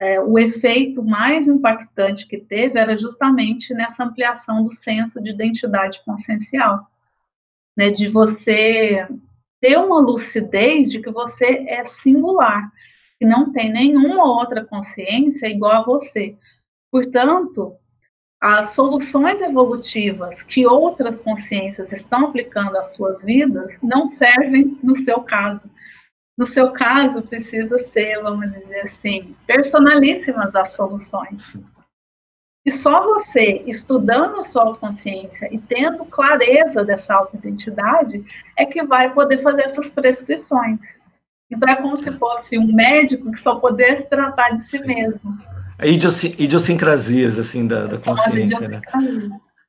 é, 0.00 0.20
o 0.20 0.36
efeito 0.38 1.04
mais 1.04 1.46
impactante 1.46 2.26
que 2.26 2.38
teve 2.38 2.80
era 2.80 2.98
justamente 2.98 3.72
nessa 3.72 4.02
ampliação 4.02 4.64
do 4.64 4.72
senso 4.72 5.22
de 5.22 5.30
identidade 5.30 6.02
consciencial, 6.04 6.84
né? 7.76 7.90
De 7.90 8.08
você 8.08 9.06
ter 9.60 9.78
uma 9.78 10.00
lucidez 10.00 10.90
de 10.90 11.00
que 11.00 11.12
você 11.12 11.64
é 11.68 11.84
singular 11.84 12.72
que 13.20 13.26
não 13.26 13.52
tem 13.52 13.70
nenhuma 13.70 14.24
outra 14.24 14.64
consciência 14.64 15.46
igual 15.46 15.82
a 15.82 15.84
você. 15.84 16.34
Portanto, 16.90 17.76
as 18.40 18.70
soluções 18.70 19.42
evolutivas 19.42 20.42
que 20.42 20.66
outras 20.66 21.20
consciências 21.20 21.92
estão 21.92 22.28
aplicando 22.28 22.78
às 22.78 22.94
suas 22.94 23.22
vidas 23.22 23.76
não 23.82 24.06
servem 24.06 24.78
no 24.82 24.96
seu 24.96 25.20
caso. 25.20 25.70
No 26.38 26.46
seu 26.46 26.72
caso, 26.72 27.20
precisa 27.20 27.78
ser, 27.78 28.22
vamos 28.22 28.48
dizer 28.48 28.80
assim, 28.80 29.36
personalíssimas 29.46 30.56
as 30.56 30.72
soluções. 30.72 31.58
E 32.64 32.70
só 32.70 33.04
você, 33.04 33.62
estudando 33.66 34.38
a 34.38 34.42
sua 34.42 34.62
autoconsciência 34.62 35.48
e 35.52 35.58
tendo 35.58 36.06
clareza 36.06 36.82
dessa 36.82 37.12
autoidentidade, 37.12 38.24
é 38.56 38.64
que 38.64 38.82
vai 38.82 39.12
poder 39.12 39.42
fazer 39.42 39.64
essas 39.64 39.90
prescrições. 39.90 40.98
Então 41.50 41.68
é 41.68 41.76
como 41.76 41.96
se 41.96 42.12
fosse 42.12 42.58
um 42.58 42.72
médico 42.72 43.30
que 43.32 43.40
só 43.40 43.56
pudesse 43.56 44.08
tratar 44.08 44.50
de 44.50 44.62
si 44.62 44.78
Sim. 44.78 44.86
mesmo. 44.86 45.38
A 45.78 45.86
idiosincrasias, 45.86 47.38
assim, 47.38 47.66
da, 47.66 47.86
da 47.86 47.98
consciência, 47.98 48.68
né? 48.68 48.80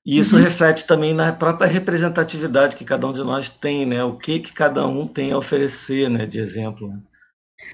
E 0.06 0.18
isso 0.18 0.36
uhum. 0.36 0.44
reflete 0.44 0.86
também 0.86 1.14
na 1.14 1.32
própria 1.32 1.68
representatividade 1.68 2.76
que 2.76 2.84
cada 2.84 3.08
um 3.08 3.14
de 3.14 3.24
nós 3.24 3.50
tem, 3.50 3.86
né? 3.86 4.04
O 4.04 4.18
que, 4.18 4.40
que 4.40 4.54
cada 4.54 4.86
um 4.88 5.08
tem 5.08 5.32
a 5.32 5.38
oferecer, 5.38 6.10
né, 6.10 6.26
de 6.26 6.40
exemplo. 6.40 6.88
Né? 6.88 7.00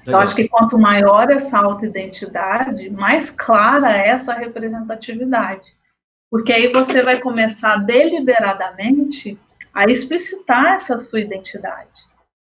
Eu 0.06 0.20
acho 0.20 0.36
que 0.36 0.48
quanto 0.48 0.78
maior 0.78 1.32
essa 1.32 1.58
autoidentidade, 1.58 2.90
mais 2.90 3.30
clara 3.30 3.92
é 3.92 4.10
essa 4.10 4.34
representatividade. 4.34 5.74
Porque 6.30 6.52
aí 6.52 6.72
você 6.72 7.02
vai 7.02 7.20
começar 7.20 7.78
deliberadamente 7.78 9.38
a 9.74 9.86
explicitar 9.86 10.76
essa 10.76 10.98
sua 10.98 11.22
identidade. 11.22 12.02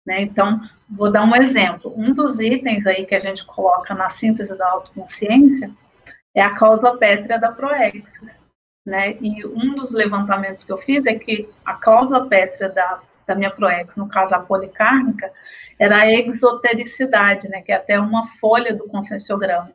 Né? 0.06 0.20
Então, 0.22 0.60
vou 0.88 1.10
dar 1.10 1.24
um 1.24 1.34
exemplo. 1.34 1.92
Um 1.96 2.12
dos 2.12 2.38
itens 2.40 2.86
aí 2.86 3.06
que 3.06 3.14
a 3.14 3.18
gente 3.18 3.44
coloca 3.44 3.94
na 3.94 4.10
síntese 4.10 4.56
da 4.56 4.68
autoconsciência 4.68 5.70
é 6.34 6.42
a 6.42 6.54
causa 6.54 6.94
pétrea 6.96 7.38
da 7.38 7.50
proexis. 7.50 8.38
Né? 8.84 9.16
E 9.20 9.46
um 9.46 9.74
dos 9.74 9.92
levantamentos 9.92 10.62
que 10.62 10.72
eu 10.72 10.78
fiz 10.78 11.06
é 11.06 11.14
que 11.14 11.48
a 11.64 11.74
causa 11.74 12.20
pétrea 12.26 12.68
da, 12.68 13.00
da 13.26 13.34
minha 13.34 13.50
proex, 13.50 13.96
no 13.96 14.08
caso 14.08 14.34
a 14.34 14.40
policármica, 14.40 15.32
era 15.78 16.02
a 16.02 16.12
exotericidade, 16.12 17.48
né? 17.48 17.62
que 17.62 17.72
é 17.72 17.76
até 17.76 17.98
uma 17.98 18.26
folha 18.26 18.74
do 18.74 18.84
conscienciograma. 18.84 19.72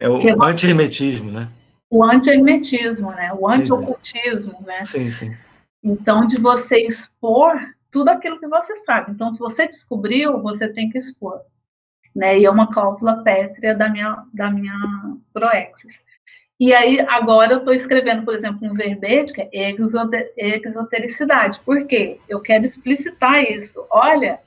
É 0.00 0.08
o 0.08 0.18
é 0.20 0.34
anti-hermetismo, 0.50 1.30
né? 1.30 1.48
O 1.90 2.02
anti-hermetismo, 2.02 3.10
né? 3.12 3.32
O 3.32 3.48
anti-ocultismo, 3.48 4.60
né? 4.62 4.82
Sim, 4.84 5.08
sim. 5.10 5.36
Então, 5.82 6.26
de 6.26 6.38
você 6.38 6.78
expor 6.78 7.54
tudo 7.94 8.08
aquilo 8.08 8.40
que 8.40 8.48
você 8.48 8.74
sabe. 8.74 9.12
Então, 9.12 9.30
se 9.30 9.38
você 9.38 9.68
descobriu, 9.68 10.42
você 10.42 10.68
tem 10.68 10.90
que 10.90 10.98
expor. 10.98 11.40
Né? 12.12 12.40
E 12.40 12.44
é 12.44 12.50
uma 12.50 12.72
cláusula 12.72 13.22
pétrea 13.22 13.72
da 13.72 13.88
minha, 13.88 14.24
da 14.34 14.50
minha 14.50 14.74
Proexis. 15.32 16.02
E 16.58 16.74
aí, 16.74 16.98
agora 17.08 17.52
eu 17.52 17.58
estou 17.58 17.72
escrevendo, 17.72 18.24
por 18.24 18.34
exemplo, 18.34 18.68
um 18.68 18.74
verbete 18.74 19.32
que 19.32 19.42
é 19.52 19.70
exotericidade. 20.64 21.60
Por 21.60 21.86
quê? 21.86 22.18
Eu 22.28 22.40
quero 22.40 22.66
explicitar 22.66 23.44
isso. 23.44 23.86
Olha, 23.88 24.40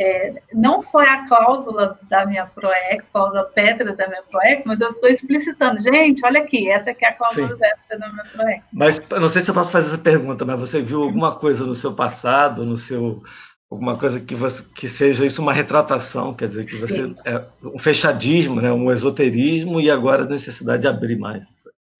é, 0.00 0.32
não 0.54 0.80
só 0.80 1.02
é 1.02 1.10
a 1.10 1.26
cláusula 1.26 1.98
da 2.08 2.24
minha 2.24 2.46
ProEx, 2.46 3.10
cláusula 3.10 3.44
pétrea 3.44 3.94
da 3.94 4.08
minha 4.08 4.22
ProEx, 4.22 4.64
mas 4.64 4.80
eu 4.80 4.88
estou 4.88 5.10
explicitando, 5.10 5.78
gente, 5.78 6.24
olha 6.24 6.40
aqui, 6.40 6.70
essa 6.70 6.90
aqui 6.90 7.04
é 7.04 7.08
a 7.08 7.12
cláusula 7.12 7.48
pétrea 7.48 7.98
da 7.98 8.08
minha 8.08 8.24
ProEx. 8.24 8.64
Mas 8.72 8.98
não 9.10 9.28
sei 9.28 9.42
se 9.42 9.50
eu 9.50 9.54
posso 9.54 9.72
fazer 9.72 9.92
essa 9.92 10.02
pergunta, 10.02 10.42
mas 10.46 10.58
você 10.58 10.80
viu 10.80 11.02
alguma 11.02 11.36
coisa 11.36 11.66
no 11.66 11.74
seu 11.74 11.92
passado, 11.92 12.64
no 12.64 12.78
seu 12.78 13.22
alguma 13.70 13.96
coisa 13.96 14.18
que 14.18 14.34
você 14.34 14.64
que 14.74 14.88
seja 14.88 15.24
isso 15.26 15.42
uma 15.42 15.52
retratação, 15.52 16.32
quer 16.32 16.48
dizer 16.48 16.64
que 16.64 16.76
você 16.76 17.04
Sim. 17.04 17.14
é 17.26 17.44
um 17.62 17.78
fechadismo, 17.78 18.60
né, 18.60 18.72
um 18.72 18.90
esoterismo 18.90 19.80
e 19.80 19.90
agora 19.90 20.24
a 20.24 20.28
necessidade 20.28 20.82
de 20.82 20.88
abrir 20.88 21.18
mais. 21.18 21.44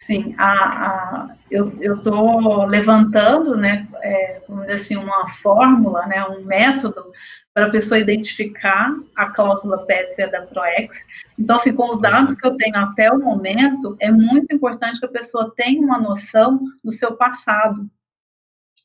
Sim, 0.02 0.34
a, 0.38 0.52
a, 0.52 1.36
eu 1.50 1.68
estou 1.96 2.64
levantando, 2.64 3.54
né, 3.54 3.86
é, 4.02 4.40
assim, 4.72 4.96
uma 4.96 5.28
fórmula, 5.28 6.06
né, 6.06 6.24
um 6.24 6.42
método 6.42 7.12
para 7.52 7.66
a 7.66 7.70
pessoa 7.70 7.98
identificar 7.98 8.94
a 9.14 9.26
cláusula 9.26 9.84
pétrea 9.84 10.30
da 10.30 10.42
ProEx. 10.42 11.04
Então, 11.38 11.56
assim, 11.56 11.74
com 11.74 11.90
os 11.90 12.00
dados 12.00 12.34
que 12.34 12.46
eu 12.46 12.56
tenho 12.56 12.76
até 12.76 13.12
o 13.12 13.18
momento, 13.18 13.94
é 14.00 14.10
muito 14.10 14.54
importante 14.54 14.98
que 14.98 15.06
a 15.06 15.10
pessoa 15.10 15.52
tenha 15.54 15.82
uma 15.82 15.98
noção 15.98 16.60
do 16.82 16.90
seu 16.90 17.14
passado. 17.16 17.86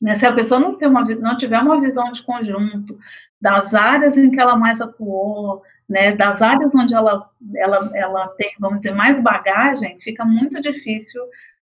Né? 0.02 0.14
Se 0.14 0.26
a 0.26 0.34
pessoa 0.34 0.60
não, 0.60 0.76
tem 0.76 0.86
uma, 0.86 1.02
não 1.02 1.36
tiver 1.36 1.60
uma 1.60 1.80
visão 1.80 2.12
de 2.12 2.22
conjunto 2.22 2.98
das 3.40 3.74
áreas 3.74 4.16
em 4.16 4.30
que 4.30 4.40
ela 4.40 4.56
mais 4.56 4.80
atuou, 4.80 5.62
né, 5.88 6.12
das 6.12 6.40
áreas 6.40 6.74
onde 6.74 6.94
ela, 6.94 7.30
ela, 7.56 7.90
ela 7.94 8.28
tem, 8.36 8.52
vamos 8.58 8.80
dizer, 8.80 8.94
mais 8.94 9.20
bagagem, 9.20 10.00
fica 10.00 10.24
muito 10.24 10.60
difícil 10.60 11.22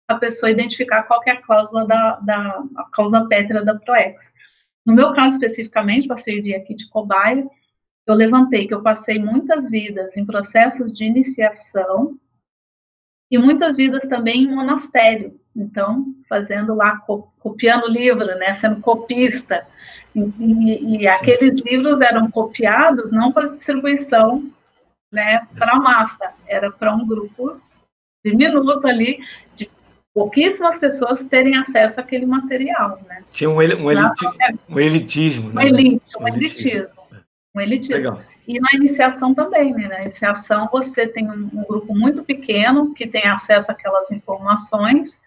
a 0.08 0.14
pessoa 0.14 0.50
identificar 0.50 1.02
qual 1.02 1.20
é 1.26 1.32
a 1.32 1.42
cláusula 1.42 1.86
da, 1.86 2.16
da 2.20 2.64
a 2.76 2.84
causa 2.90 3.26
pétrea 3.26 3.62
da 3.62 3.74
ProEx. 3.74 4.32
No 4.86 4.94
meu 4.94 5.12
caso 5.12 5.34
especificamente, 5.34 6.08
para 6.08 6.16
servir 6.16 6.54
aqui 6.54 6.74
de 6.74 6.88
cobaia, 6.88 7.46
eu 8.06 8.14
levantei 8.14 8.66
que 8.66 8.72
eu 8.72 8.82
passei 8.82 9.18
muitas 9.18 9.68
vidas 9.68 10.16
em 10.16 10.24
processos 10.24 10.90
de 10.92 11.04
iniciação 11.04 12.18
e 13.30 13.38
muitas 13.38 13.76
vidas 13.76 14.06
também 14.06 14.42
em 14.42 14.54
monastério. 14.54 15.36
Então, 15.54 16.06
fazendo 16.28 16.74
lá, 16.74 16.98
copiando 17.38 17.88
livro, 17.88 18.26
né, 18.26 18.54
sendo 18.54 18.80
copista. 18.80 19.66
E, 20.14 21.02
e, 21.02 21.08
aqueles 21.08 21.60
livros 21.60 22.00
eram 22.00 22.30
copiados 22.30 23.10
não 23.10 23.30
para 23.30 23.48
distribuição 23.48 24.50
né, 25.12 25.46
para 25.56 25.72
a 25.72 25.80
massa, 25.80 26.32
era 26.46 26.70
para 26.70 26.94
um 26.94 27.06
grupo 27.06 27.60
diminuto 28.24 28.86
ali, 28.86 29.18
de 29.54 29.70
pouquíssimas 30.14 30.78
pessoas 30.78 31.22
terem 31.24 31.56
acesso 31.56 32.00
àquele 32.00 32.26
material, 32.26 33.00
né? 33.06 33.22
Tinha 33.30 33.48
um, 33.48 33.56
um, 33.56 33.62
eliti 33.62 34.26
um 34.68 34.78
elitismo. 34.78 35.50
Um, 35.50 35.54
né? 35.54 35.64
elite, 35.64 36.18
um 36.18 36.28
elitismo. 36.28 36.88
Um 37.54 37.60
elitismo. 37.60 37.96
Legal. 37.96 38.22
E 38.48 38.58
na 38.58 38.68
iniciação 38.72 39.34
também, 39.34 39.74
né? 39.74 39.88
Na 39.88 40.00
iniciação 40.00 40.68
você 40.72 41.06
tem 41.06 41.30
um, 41.30 41.50
um 41.52 41.64
grupo 41.64 41.94
muito 41.94 42.24
pequeno 42.24 42.94
que 42.94 43.06
tem 43.06 43.28
acesso 43.28 43.70
àquelas 43.70 44.10
informações, 44.10 45.20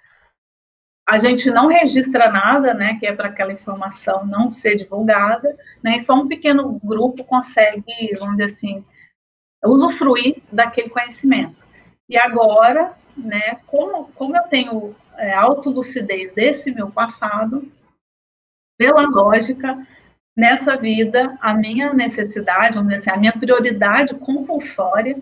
a 1.11 1.17
gente 1.17 1.51
não 1.51 1.67
registra 1.67 2.31
nada, 2.31 2.73
né, 2.73 2.97
que 2.97 3.05
é 3.05 3.13
para 3.13 3.27
aquela 3.27 3.51
informação 3.51 4.25
não 4.25 4.47
ser 4.47 4.75
divulgada, 4.75 5.57
né, 5.83 5.97
e 5.97 5.99
só 5.99 6.13
um 6.13 6.27
pequeno 6.27 6.79
grupo 6.81 7.23
consegue, 7.25 8.15
vamos 8.17 8.37
dizer 8.37 8.53
assim, 8.53 8.85
usufruir 9.65 10.41
daquele 10.49 10.89
conhecimento. 10.89 11.65
E 12.07 12.17
agora, 12.17 12.95
né, 13.17 13.55
como, 13.67 14.05
como 14.13 14.37
eu 14.37 14.43
tenho 14.43 14.95
é, 15.17 15.33
autolucidez 15.33 16.31
desse 16.31 16.71
meu 16.71 16.89
passado, 16.89 17.69
pela 18.77 19.01
lógica, 19.01 19.85
nessa 20.35 20.75
vida, 20.77 21.37
a 21.41 21.53
minha 21.53 21.93
necessidade, 21.93 22.75
vamos 22.75 22.89
dizer 22.89 23.09
assim, 23.09 23.17
a 23.17 23.19
minha 23.19 23.33
prioridade 23.33 24.13
compulsória, 24.15 25.17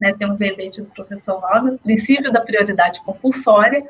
né, 0.00 0.14
tem 0.14 0.30
um 0.30 0.36
verbete 0.36 0.80
do 0.80 0.88
professor 0.88 1.40
Laura, 1.40 1.78
princípio 1.82 2.32
da 2.32 2.40
prioridade 2.40 3.00
compulsória, 3.02 3.84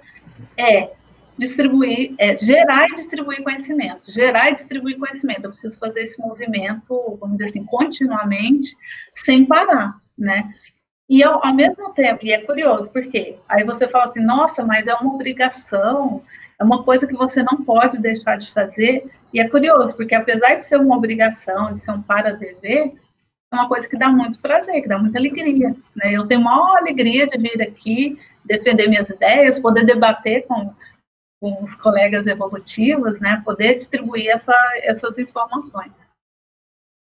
é 0.57 0.91
distribuir, 1.39 2.15
é, 2.19 2.37
gerar 2.37 2.87
e 2.91 2.95
distribuir 2.95 3.43
conhecimento. 3.43 4.13
Gerar 4.13 4.51
e 4.51 4.55
distribuir 4.55 4.99
conhecimento. 4.99 5.45
Eu 5.45 5.51
preciso 5.51 5.79
fazer 5.79 6.03
esse 6.03 6.21
movimento, 6.21 7.17
vamos 7.19 7.37
dizer 7.37 7.51
assim, 7.51 7.65
continuamente, 7.65 8.77
sem 9.15 9.47
parar, 9.47 9.97
né? 10.19 10.53
E 11.09 11.25
ao, 11.25 11.45
ao 11.45 11.55
mesmo 11.55 11.93
tempo, 11.93 12.25
e 12.25 12.33
é 12.33 12.39
curioso, 12.39 12.91
porque 12.93 13.37
aí 13.49 13.65
você 13.65 13.89
fala 13.89 14.05
assim, 14.05 14.23
nossa, 14.23 14.63
mas 14.65 14.87
é 14.87 14.95
uma 14.95 15.15
obrigação, 15.15 16.23
é 16.61 16.65
uma 16.65 16.83
coisa 16.83 17.07
que 17.07 17.15
você 17.15 17.43
não 17.43 17.65
pode 17.65 17.99
deixar 17.99 18.37
de 18.37 18.53
fazer. 18.53 19.11
E 19.33 19.41
é 19.41 19.49
curioso, 19.49 19.97
porque 19.97 20.15
apesar 20.15 20.57
de 20.57 20.65
ser 20.65 20.77
uma 20.77 20.97
obrigação, 20.97 21.73
de 21.73 21.81
ser 21.81 21.93
um 21.93 22.03
para-dever, 22.03 22.93
é 23.53 23.57
uma 23.57 23.69
coisa 23.69 23.89
que 23.89 23.97
dá 23.97 24.09
muito 24.09 24.41
prazer, 24.41 24.83
que 24.83 24.89
dá 24.89 24.99
muita 24.99 25.19
alegria. 25.19 25.75
Né? 25.97 26.13
Eu 26.13 26.27
tenho 26.27 26.43
maior 26.43 26.77
alegria 26.77 27.27
de 27.27 27.39
vir 27.39 27.63
aqui, 27.63 28.19
defender 28.45 28.89
minhas 28.89 29.09
ideias, 29.09 29.59
poder 29.59 29.85
debater 29.85 30.47
com 30.47 30.75
com 31.41 31.65
os 31.65 31.75
colegas 31.75 32.27
evolutivos, 32.27 33.21
né, 33.21 33.41
poder 33.45 33.75
distribuir 33.75 34.29
essa, 34.29 34.55
essas 34.83 35.19
informações. 35.19 35.91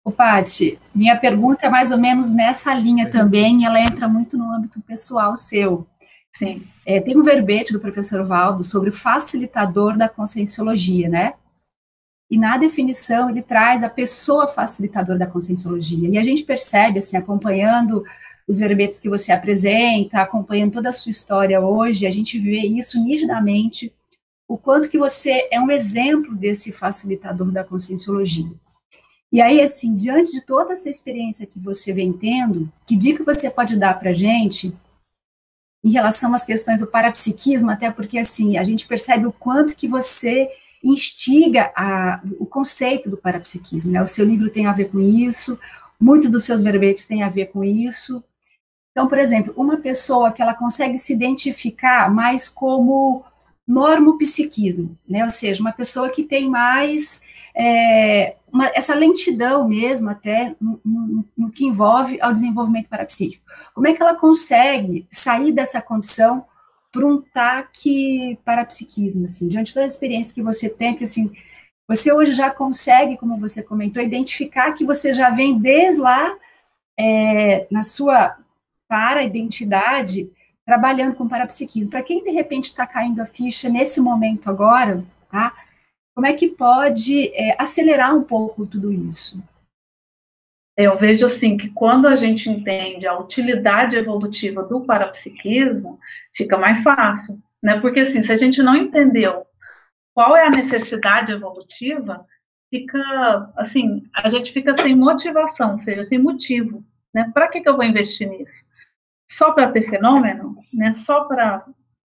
O 0.04 0.12
Pati, 0.12 0.78
minha 0.94 1.18
pergunta 1.18 1.66
é 1.66 1.68
mais 1.68 1.90
ou 1.90 1.98
menos 1.98 2.32
nessa 2.32 2.72
linha 2.72 3.10
também, 3.10 3.66
ela 3.66 3.80
entra 3.80 4.08
muito 4.08 4.38
no 4.38 4.50
âmbito 4.52 4.80
pessoal 4.80 5.36
seu. 5.36 5.86
Sim. 6.38 6.62
É, 6.86 7.00
tem 7.00 7.18
um 7.18 7.22
verbete 7.22 7.72
do 7.72 7.80
professor 7.80 8.24
Valdo 8.24 8.62
sobre 8.62 8.90
o 8.90 8.92
facilitador 8.92 9.98
da 9.98 10.08
conscienciologia, 10.08 11.08
né? 11.08 11.34
E 12.30 12.38
na 12.38 12.56
definição 12.56 13.28
ele 13.28 13.42
traz 13.42 13.82
a 13.82 13.90
pessoa 13.90 14.46
facilitadora 14.46 15.18
da 15.18 15.26
conscienciologia. 15.26 16.08
E 16.08 16.16
a 16.16 16.22
gente 16.22 16.44
percebe, 16.44 17.00
assim, 17.00 17.16
acompanhando 17.16 18.04
os 18.46 18.58
verbetes 18.60 19.00
que 19.00 19.08
você 19.08 19.32
apresenta, 19.32 20.20
acompanhando 20.20 20.74
toda 20.74 20.90
a 20.90 20.92
sua 20.92 21.10
história 21.10 21.60
hoje, 21.60 22.06
a 22.06 22.10
gente 22.10 22.38
vê 22.38 22.60
isso 22.60 23.02
nitidamente 23.02 23.92
o 24.46 24.56
quanto 24.56 24.88
que 24.88 24.98
você 24.98 25.48
é 25.50 25.60
um 25.60 25.70
exemplo 25.72 26.36
desse 26.36 26.70
facilitador 26.70 27.50
da 27.50 27.64
conscienciologia. 27.64 28.50
E 29.32 29.42
aí, 29.42 29.60
assim, 29.60 29.94
diante 29.94 30.30
de 30.30 30.40
toda 30.42 30.72
essa 30.72 30.88
experiência 30.88 31.46
que 31.46 31.58
você 31.58 31.92
vem 31.92 32.12
tendo, 32.12 32.72
que 32.86 32.96
dica 32.96 33.24
você 33.24 33.50
pode 33.50 33.76
dar 33.76 33.98
para 33.98 34.10
a 34.10 34.14
gente 34.14 34.74
em 35.88 35.92
relação 35.92 36.34
às 36.34 36.44
questões 36.44 36.78
do 36.78 36.86
parapsiquismo, 36.86 37.70
até 37.70 37.90
porque, 37.90 38.18
assim, 38.18 38.58
a 38.58 38.64
gente 38.64 38.86
percebe 38.86 39.26
o 39.26 39.32
quanto 39.32 39.74
que 39.74 39.88
você 39.88 40.50
instiga 40.84 41.72
a, 41.74 42.20
o 42.38 42.44
conceito 42.44 43.08
do 43.08 43.16
parapsiquismo, 43.16 43.90
né? 43.90 44.02
O 44.02 44.06
seu 44.06 44.24
livro 44.24 44.50
tem 44.50 44.66
a 44.66 44.72
ver 44.72 44.90
com 44.90 45.00
isso, 45.00 45.58
muito 45.98 46.28
dos 46.28 46.44
seus 46.44 46.62
verbetes 46.62 47.06
tem 47.06 47.22
a 47.22 47.30
ver 47.30 47.46
com 47.46 47.64
isso. 47.64 48.22
Então, 48.92 49.08
por 49.08 49.18
exemplo, 49.18 49.54
uma 49.56 49.78
pessoa 49.78 50.30
que 50.30 50.42
ela 50.42 50.54
consegue 50.54 50.98
se 50.98 51.14
identificar 51.14 52.12
mais 52.12 52.50
como 52.50 53.24
normopsiquismo, 53.66 54.96
né? 55.08 55.24
Ou 55.24 55.30
seja, 55.30 55.62
uma 55.62 55.72
pessoa 55.72 56.10
que 56.10 56.22
tem 56.22 56.50
mais 56.50 57.22
é, 57.54 58.36
uma, 58.52 58.66
essa 58.74 58.94
lentidão 58.94 59.68
mesmo, 59.68 60.08
até 60.10 60.54
no, 60.60 60.80
no, 60.84 61.24
no, 61.36 61.50
que 61.50 61.64
envolve 61.64 62.20
ao 62.20 62.32
desenvolvimento 62.32 62.88
parapsíquico. 62.88 63.44
Como 63.74 63.86
é 63.86 63.92
que 63.92 64.02
ela 64.02 64.14
consegue 64.14 65.06
sair 65.10 65.52
dessa 65.52 65.80
condição 65.80 66.44
para 66.90 67.06
um 67.06 67.20
taque 67.20 68.38
parapsiquismo, 68.44 69.24
assim, 69.24 69.48
diante 69.48 69.74
da 69.74 69.84
experiência 69.84 70.34
que 70.34 70.42
você 70.42 70.68
tem, 70.68 70.94
que 70.94 71.04
assim, 71.04 71.30
você 71.86 72.12
hoje 72.12 72.32
já 72.32 72.50
consegue, 72.50 73.16
como 73.16 73.38
você 73.38 73.62
comentou, 73.62 74.02
identificar 74.02 74.72
que 74.72 74.84
você 74.84 75.12
já 75.12 75.30
vem 75.30 75.58
desde 75.58 76.00
lá 76.00 76.34
é, 76.98 77.66
na 77.70 77.82
sua 77.82 78.36
para-identidade 78.88 80.30
trabalhando 80.64 81.14
com 81.14 81.28
parapsiquismo. 81.28 81.90
Para 81.90 82.02
quem 82.02 82.22
de 82.22 82.30
repente 82.30 82.64
está 82.64 82.86
caindo 82.86 83.20
a 83.20 83.26
ficha 83.26 83.68
nesse 83.68 84.00
momento 84.00 84.50
agora, 84.50 85.02
tá? 85.30 85.54
Como 86.18 86.26
é 86.26 86.32
que 86.32 86.48
pode 86.48 87.28
é, 87.32 87.54
acelerar 87.62 88.12
um 88.12 88.24
pouco 88.24 88.66
tudo 88.66 88.92
isso? 88.92 89.40
Eu 90.76 90.98
vejo 90.98 91.24
assim 91.24 91.56
que 91.56 91.70
quando 91.70 92.08
a 92.08 92.16
gente 92.16 92.50
entende 92.50 93.06
a 93.06 93.16
utilidade 93.16 93.96
evolutiva 93.96 94.64
do 94.64 94.80
parapsiquismo, 94.80 95.96
fica 96.34 96.58
mais 96.58 96.82
fácil, 96.82 97.40
né? 97.62 97.80
Porque 97.80 98.00
assim, 98.00 98.20
se 98.20 98.32
a 98.32 98.34
gente 98.34 98.60
não 98.60 98.74
entendeu 98.74 99.46
qual 100.12 100.36
é 100.36 100.44
a 100.44 100.50
necessidade 100.50 101.30
evolutiva, 101.30 102.26
fica 102.68 103.52
assim, 103.56 104.02
a 104.12 104.28
gente 104.28 104.50
fica 104.50 104.74
sem 104.74 104.96
motivação, 104.96 105.70
ou 105.70 105.76
seja, 105.76 106.02
sem 106.02 106.18
motivo, 106.18 106.84
né? 107.14 107.30
Para 107.32 107.46
que, 107.46 107.60
que 107.60 107.68
eu 107.68 107.76
vou 107.76 107.84
investir 107.84 108.28
nisso? 108.28 108.66
só 109.30 109.52
para 109.52 109.70
ter 109.70 109.82
fenômeno, 109.82 110.56
né? 110.72 110.92
Só 110.94 111.24
para 111.24 111.64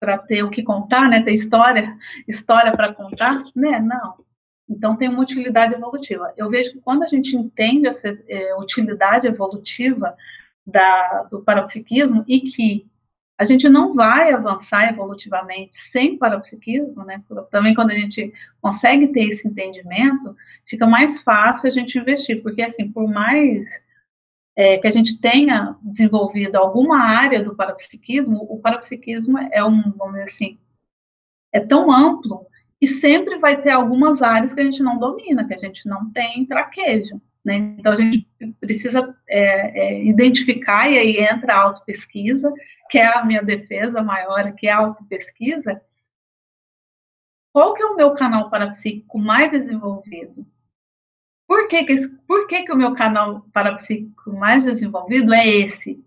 para 0.01 0.17
ter 0.17 0.43
o 0.43 0.51
que 0.51 0.63
contar, 0.63 1.09
né? 1.09 1.23
Ter 1.23 1.35
história, 1.35 1.95
história 2.27 2.73
para 2.73 2.93
contar, 2.93 3.45
né? 3.55 3.79
Não. 3.79 4.25
Então 4.69 4.97
tem 4.97 5.09
uma 5.09 5.21
utilidade 5.21 5.75
evolutiva. 5.75 6.33
Eu 6.37 6.49
vejo 6.49 6.73
que 6.73 6.81
quando 6.81 7.03
a 7.03 7.07
gente 7.07 7.37
entende 7.37 7.87
essa 7.87 8.09
é, 8.29 8.57
utilidade 8.57 9.29
evolutiva 9.29 10.17
da, 10.67 11.25
do 11.25 11.43
parapsiquismo 11.43 12.25
e 12.27 12.41
que 12.41 12.87
a 13.37 13.45
gente 13.45 13.69
não 13.69 13.93
vai 13.93 14.33
avançar 14.33 14.89
evolutivamente 14.89 15.75
sem 15.75 16.17
parapsiquismo, 16.17 17.05
né? 17.05 17.23
Também 17.51 17.75
quando 17.75 17.91
a 17.91 17.97
gente 17.97 18.33
consegue 18.61 19.09
ter 19.09 19.29
esse 19.29 19.49
entendimento, 19.49 20.37
fica 20.65 20.87
mais 20.87 21.21
fácil 21.21 21.67
a 21.67 21.71
gente 21.71 21.99
investir, 21.99 22.43
porque 22.43 22.63
assim, 22.63 22.91
por 22.91 23.09
mais 23.09 23.83
é, 24.61 24.77
que 24.77 24.87
a 24.87 24.91
gente 24.91 25.19
tenha 25.19 25.75
desenvolvido 25.83 26.57
alguma 26.57 26.99
área 26.99 27.43
do 27.43 27.57
parapsiquismo, 27.57 28.47
o 28.47 28.61
parapsiquismo 28.61 29.39
é 29.39 29.65
um, 29.65 29.91
vamos 29.93 30.13
dizer 30.13 30.25
assim, 30.25 30.59
é 31.51 31.61
tão 31.61 31.91
amplo 31.91 32.47
e 32.79 32.87
sempre 32.87 33.39
vai 33.39 33.59
ter 33.59 33.71
algumas 33.71 34.21
áreas 34.21 34.53
que 34.53 34.61
a 34.61 34.65
gente 34.65 34.83
não 34.83 34.99
domina, 34.99 35.47
que 35.47 35.55
a 35.55 35.57
gente 35.57 35.89
não 35.89 36.13
tem 36.13 36.45
traquejo. 36.45 37.19
Né? 37.43 37.57
Então, 37.79 37.91
a 37.91 37.97
gente 37.97 38.29
precisa 38.61 39.17
é, 39.27 39.81
é, 39.81 40.05
identificar, 40.05 40.91
e 40.91 40.99
aí 40.99 41.17
entra 41.17 41.55
a 41.55 41.63
autopesquisa, 41.63 42.53
que 42.91 42.99
é 42.99 43.17
a 43.17 43.25
minha 43.25 43.43
defesa 43.43 44.03
maior, 44.03 44.53
que 44.53 44.69
é 44.69 44.73
a 44.73 44.77
autopesquisa. 44.77 45.81
Qual 47.51 47.73
que 47.73 47.83
é 47.83 47.87
o 47.87 47.97
meu 47.97 48.13
canal 48.13 48.51
parapsíquico 48.51 49.19
mais 49.19 49.49
desenvolvido? 49.49 50.47
Por 51.51 51.67
que, 51.67 51.83
que, 51.83 52.09
por 52.29 52.47
que, 52.47 52.63
que 52.63 52.73
o 52.73 52.77
meu 52.77 52.95
canal 52.95 53.45
parapsíquico 53.53 54.31
mais 54.39 54.67
desenvolvido 54.67 55.35
é 55.35 55.49
esse? 55.49 56.01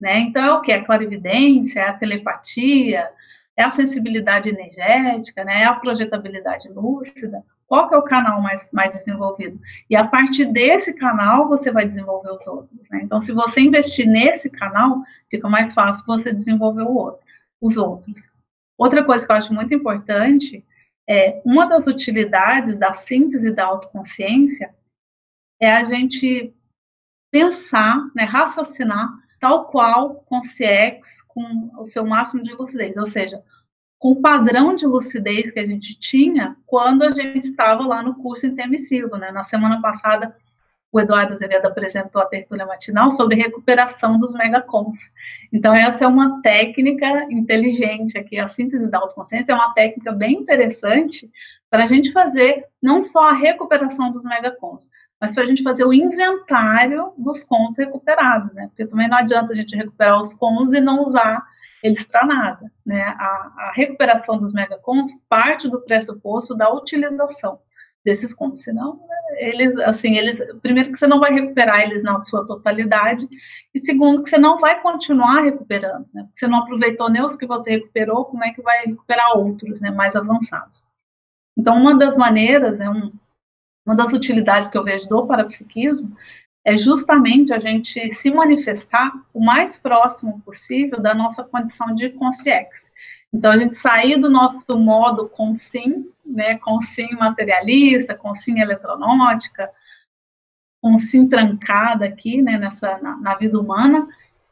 Né? 0.00 0.20
Então, 0.20 0.42
é 0.42 0.52
o 0.54 0.62
que? 0.62 0.72
É 0.72 0.76
a 0.76 0.84
clarividência, 0.84 1.80
é 1.80 1.88
a 1.90 1.92
telepatia, 1.92 3.10
é 3.58 3.62
a 3.62 3.70
sensibilidade 3.70 4.48
energética, 4.48 5.44
né? 5.44 5.60
é 5.60 5.64
a 5.66 5.74
projetabilidade 5.74 6.70
lúcida. 6.70 7.44
Qual 7.66 7.90
que 7.90 7.94
é 7.94 7.98
o 7.98 8.04
canal 8.04 8.40
mais, 8.40 8.70
mais 8.72 8.94
desenvolvido? 8.94 9.60
E 9.90 9.94
a 9.94 10.06
partir 10.06 10.46
desse 10.46 10.94
canal, 10.94 11.46
você 11.46 11.70
vai 11.70 11.86
desenvolver 11.86 12.30
os 12.30 12.46
outros. 12.46 12.88
Né? 12.88 13.02
Então, 13.02 13.20
se 13.20 13.34
você 13.34 13.60
investir 13.60 14.08
nesse 14.08 14.48
canal, 14.48 15.02
fica 15.28 15.46
mais 15.46 15.74
fácil 15.74 16.06
você 16.06 16.32
desenvolver 16.32 16.84
o 16.84 16.94
outro, 16.94 17.22
os 17.60 17.76
outros. 17.76 18.30
Outra 18.78 19.04
coisa 19.04 19.26
que 19.26 19.30
eu 19.30 19.36
acho 19.36 19.52
muito 19.52 19.74
importante 19.74 20.64
é, 21.08 21.40
uma 21.44 21.66
das 21.66 21.86
utilidades 21.86 22.78
da 22.78 22.92
síntese 22.92 23.52
da 23.52 23.66
autoconsciência 23.66 24.74
é 25.60 25.70
a 25.70 25.84
gente 25.84 26.54
pensar, 27.30 27.96
né, 28.14 28.24
raciocinar 28.24 29.08
tal 29.40 29.66
qual 29.66 30.16
consciex 30.26 31.22
com 31.28 31.70
o 31.78 31.84
seu 31.84 32.06
máximo 32.06 32.42
de 32.42 32.54
lucidez, 32.54 32.96
ou 32.96 33.06
seja, 33.06 33.42
com 33.98 34.12
o 34.12 34.20
padrão 34.20 34.74
de 34.74 34.86
lucidez 34.86 35.50
que 35.50 35.58
a 35.58 35.64
gente 35.64 35.98
tinha 35.98 36.56
quando 36.66 37.02
a 37.02 37.10
gente 37.10 37.44
estava 37.44 37.86
lá 37.86 38.02
no 38.02 38.14
curso 38.14 38.46
intermissivo, 38.46 39.16
né? 39.16 39.30
Na 39.32 39.42
semana 39.42 39.80
passada, 39.80 40.36
o 40.94 41.00
Eduardo 41.00 41.32
Azevedo 41.32 41.66
apresentou 41.66 42.22
a 42.22 42.26
tertúlia 42.26 42.64
matinal 42.64 43.10
sobre 43.10 43.34
recuperação 43.34 44.16
dos 44.16 44.32
megacons. 44.32 45.10
Então, 45.52 45.74
essa 45.74 46.04
é 46.04 46.06
uma 46.06 46.40
técnica 46.40 47.26
inteligente 47.32 48.16
aqui, 48.16 48.38
a 48.38 48.46
síntese 48.46 48.88
da 48.88 48.98
autoconsciência 48.98 49.50
é 49.50 49.56
uma 49.56 49.74
técnica 49.74 50.12
bem 50.12 50.34
interessante 50.34 51.28
para 51.68 51.82
a 51.82 51.86
gente 51.88 52.12
fazer 52.12 52.64
não 52.80 53.02
só 53.02 53.30
a 53.30 53.32
recuperação 53.32 54.08
dos 54.12 54.22
megacons, 54.22 54.88
mas 55.20 55.34
para 55.34 55.42
a 55.42 55.46
gente 55.48 55.64
fazer 55.64 55.84
o 55.84 55.92
inventário 55.92 57.12
dos 57.18 57.42
cons 57.42 57.76
recuperados, 57.76 58.54
né? 58.54 58.68
Porque 58.68 58.86
também 58.86 59.08
não 59.08 59.18
adianta 59.18 59.52
a 59.52 59.56
gente 59.56 59.74
recuperar 59.74 60.20
os 60.20 60.32
cons 60.32 60.72
e 60.72 60.80
não 60.80 61.02
usar 61.02 61.44
eles 61.82 62.06
para 62.06 62.24
nada, 62.24 62.70
né? 62.86 63.02
A, 63.02 63.52
a 63.56 63.72
recuperação 63.74 64.38
dos 64.38 64.52
megacons 64.52 65.08
parte 65.28 65.68
do 65.68 65.80
pressuposto 65.80 66.54
da 66.54 66.72
utilização 66.72 67.58
desses 68.04 68.34
contos, 68.34 68.62
senão 68.62 69.00
eles, 69.36 69.76
assim, 69.78 70.16
eles, 70.16 70.40
primeiro 70.62 70.92
que 70.92 70.98
você 70.98 71.06
não 71.06 71.18
vai 71.18 71.32
recuperar 71.32 71.80
eles 71.80 72.02
na 72.02 72.20
sua 72.20 72.46
totalidade, 72.46 73.26
e 73.74 73.78
segundo 73.84 74.22
que 74.22 74.30
você 74.30 74.38
não 74.38 74.58
vai 74.58 74.80
continuar 74.80 75.40
recuperando, 75.40 76.04
né, 76.14 76.28
você 76.32 76.46
não 76.46 76.58
aproveitou 76.58 77.10
nem 77.10 77.22
os 77.22 77.36
que 77.36 77.46
você 77.46 77.70
recuperou, 77.70 78.26
como 78.26 78.44
é 78.44 78.52
que 78.52 78.62
vai 78.62 78.84
recuperar 78.84 79.36
outros, 79.36 79.80
né, 79.80 79.90
mais 79.90 80.14
avançados. 80.14 80.84
Então, 81.56 81.76
uma 81.76 81.96
das 81.96 82.16
maneiras, 82.16 82.80
é 82.80 82.88
um, 82.88 83.12
uma 83.86 83.94
das 83.94 84.12
utilidades 84.12 84.68
que 84.68 84.78
eu 84.78 84.84
vejo 84.84 85.08
do 85.08 85.26
parapsiquismo 85.26 86.16
é 86.64 86.76
justamente 86.76 87.52
a 87.52 87.58
gente 87.58 88.08
se 88.08 88.30
manifestar 88.30 89.12
o 89.34 89.44
mais 89.44 89.76
próximo 89.76 90.40
possível 90.40 90.98
da 91.00 91.14
nossa 91.14 91.44
condição 91.44 91.94
de 91.94 92.08
consciência. 92.10 92.90
Então, 93.34 93.50
a 93.50 93.56
gente 93.56 93.74
sair 93.74 94.16
do 94.16 94.30
nosso 94.30 94.78
modo 94.78 95.28
com 95.28 95.52
sim, 95.52 96.08
né, 96.24 96.56
com 96.58 96.80
sim 96.80 97.08
materialista, 97.16 98.14
com 98.14 98.32
sim 98.32 98.60
eletronótica, 98.60 99.68
com 100.80 100.96
sim 100.96 101.28
trancada 101.28 102.04
aqui, 102.04 102.40
né, 102.40 102.56
nessa, 102.56 102.96
na, 102.98 103.16
na, 103.16 103.34
vida 103.34 103.58
humana, 103.58 104.06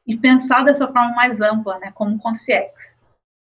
e 0.05 0.17
pensar 0.17 0.65
dessa 0.65 0.89
forma 0.89 1.15
mais 1.15 1.41
ampla, 1.41 1.79
né, 1.79 1.93
como 1.95 2.19
consciência. 2.19 2.99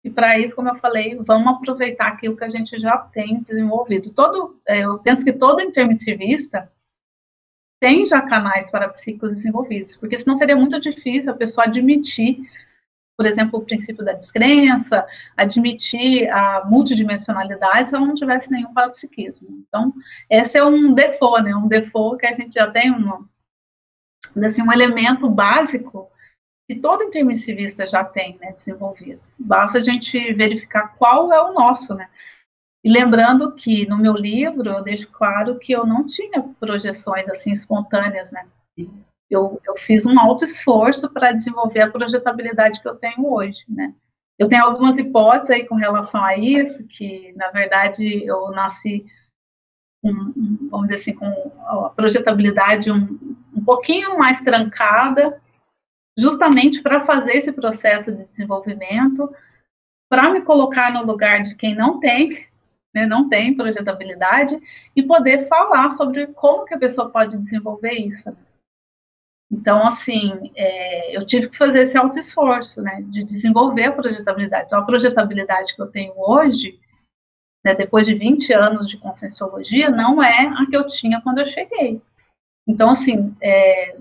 E 0.04 0.08
para 0.08 0.38
isso, 0.38 0.54
como 0.54 0.68
eu 0.68 0.76
falei, 0.76 1.16
vamos 1.16 1.54
aproveitar 1.54 2.06
aquilo 2.06 2.36
que 2.36 2.44
a 2.44 2.48
gente 2.48 2.78
já 2.78 2.96
tem 2.96 3.40
desenvolvido. 3.40 4.14
Todo, 4.14 4.60
é, 4.64 4.84
eu 4.84 5.00
penso 5.00 5.24
que 5.24 5.32
todo 5.32 5.60
intermissivista 5.60 6.70
tem 7.80 8.06
já 8.06 8.22
canais 8.22 8.70
para 8.70 8.88
psíquicos 8.90 9.34
desenvolvidos, 9.34 9.96
porque 9.96 10.16
senão 10.16 10.36
seria 10.36 10.54
muito 10.54 10.78
difícil 10.78 11.32
a 11.32 11.36
pessoa 11.36 11.66
admitir 11.66 12.48
por 13.16 13.26
exemplo, 13.26 13.59
o 13.59 13.64
princípio 13.64 14.05
da 14.05 14.12
descrença, 14.12 15.07
admitir 15.37 16.29
a 16.31 16.64
multidimensionalidade 16.66 17.88
se 17.88 17.96
ela 17.96 18.07
não 18.07 18.14
tivesse 18.14 18.50
nenhum 18.50 18.74
parapsiquismo. 18.74 19.64
Então, 19.66 19.92
esse 20.29 20.59
é 20.59 20.64
um 20.64 20.92
default, 20.92 21.42
né? 21.42 21.57
Um 21.57 21.66
default 21.66 22.18
que 22.18 22.26
a 22.26 22.33
gente 22.33 22.55
já 22.55 22.70
tem 22.70 22.92
um, 22.92 23.26
assim, 24.44 24.62
um 24.62 24.72
elemento 24.72 25.31
básico 25.31 26.11
que 26.68 26.79
todo 26.79 27.05
intermissivista 27.05 27.87
já 27.87 28.05
tem 28.05 28.37
né, 28.38 28.52
desenvolvido. 28.52 29.20
Basta 29.38 29.79
a 29.79 29.81
gente 29.81 30.35
verificar 30.35 30.94
qual 30.96 31.33
é 31.33 31.40
o 31.40 31.55
nosso, 31.55 31.94
né? 31.94 32.11
E 32.85 32.90
lembrando 32.90 33.52
que 33.52 33.87
no 33.88 33.96
meu 33.96 34.12
livro 34.12 34.68
eu 34.68 34.83
deixo 34.83 35.11
claro 35.11 35.59
que 35.59 35.72
eu 35.72 35.87
não 35.87 36.05
tinha 36.05 36.42
projeções 36.61 37.29
assim 37.29 37.50
espontâneas, 37.50 38.31
né? 38.31 38.46
Eu, 39.30 39.60
eu 39.66 39.76
fiz 39.76 40.06
um 40.06 40.18
alto 40.18 40.44
esforço 40.44 41.10
para 41.10 41.32
desenvolver 41.32 41.80
a 41.80 41.90
projetabilidade 41.90 42.80
que 42.80 42.88
eu 42.88 42.94
tenho 42.94 43.32
hoje, 43.32 43.64
né? 43.68 43.92
Eu 44.38 44.48
tenho 44.48 44.64
algumas 44.64 44.98
hipóteses 44.98 45.50
aí 45.50 45.66
com 45.66 45.76
relação 45.76 46.22
a 46.22 46.36
isso, 46.36 46.86
que, 46.86 47.32
na 47.36 47.50
verdade, 47.50 48.24
eu 48.24 48.50
nasci, 48.50 49.06
com, 50.02 50.12
vamos 50.70 50.88
dizer 50.88 50.94
assim, 50.94 51.14
com 51.14 51.52
a 51.86 51.90
projetabilidade 51.90 52.90
um, 52.90 53.18
um 53.54 53.64
pouquinho 53.64 54.18
mais 54.18 54.42
trancada, 54.42 55.40
justamente 56.18 56.82
para 56.82 57.00
fazer 57.00 57.32
esse 57.32 57.52
processo 57.52 58.12
de 58.12 58.26
desenvolvimento, 58.26 59.32
para 60.08 60.30
me 60.30 60.42
colocar 60.42 60.92
no 60.92 61.04
lugar 61.04 61.40
de 61.40 61.54
quem 61.54 61.74
não 61.74 61.98
tem, 61.98 62.46
né, 62.94 63.06
não 63.06 63.28
tem 63.28 63.56
projetabilidade, 63.56 64.60
e 64.94 65.02
poder 65.02 65.48
falar 65.48 65.90
sobre 65.90 66.26
como 66.28 66.64
que 66.64 66.74
a 66.74 66.78
pessoa 66.78 67.10
pode 67.10 67.36
desenvolver 67.38 67.92
isso. 67.92 68.36
Então, 69.50 69.87
assim, 69.87 70.50
é, 70.56 71.16
eu 71.16 71.24
tive 71.24 71.48
que 71.48 71.56
fazer 71.56 71.82
esse 71.82 71.96
alto 71.96 72.18
esforço, 72.18 72.82
né, 72.82 73.00
de 73.02 73.24
desenvolver 73.24 73.85
a 73.85 73.92
projetabilidade. 73.92 74.66
Então, 74.66 74.80
a 74.80 74.85
projetabilidade 74.87 75.74
que 75.74 75.80
eu 75.80 75.87
tenho 75.87 76.12
hoje, 76.16 76.78
né, 77.64 77.74
depois 77.74 78.06
de 78.06 78.14
20 78.14 78.52
anos 78.52 78.88
de 78.88 78.98
conscienciologia, 78.98 79.88
não 79.88 80.22
é 80.22 80.46
a 80.46 80.66
que 80.68 80.76
eu 80.76 80.85
tinha 80.85 81.20
quando 81.20 81.38
eu 81.38 81.46
cheguei. 81.46 82.02
Então, 82.66 82.90
assim, 82.90 83.37
é, 83.40 83.96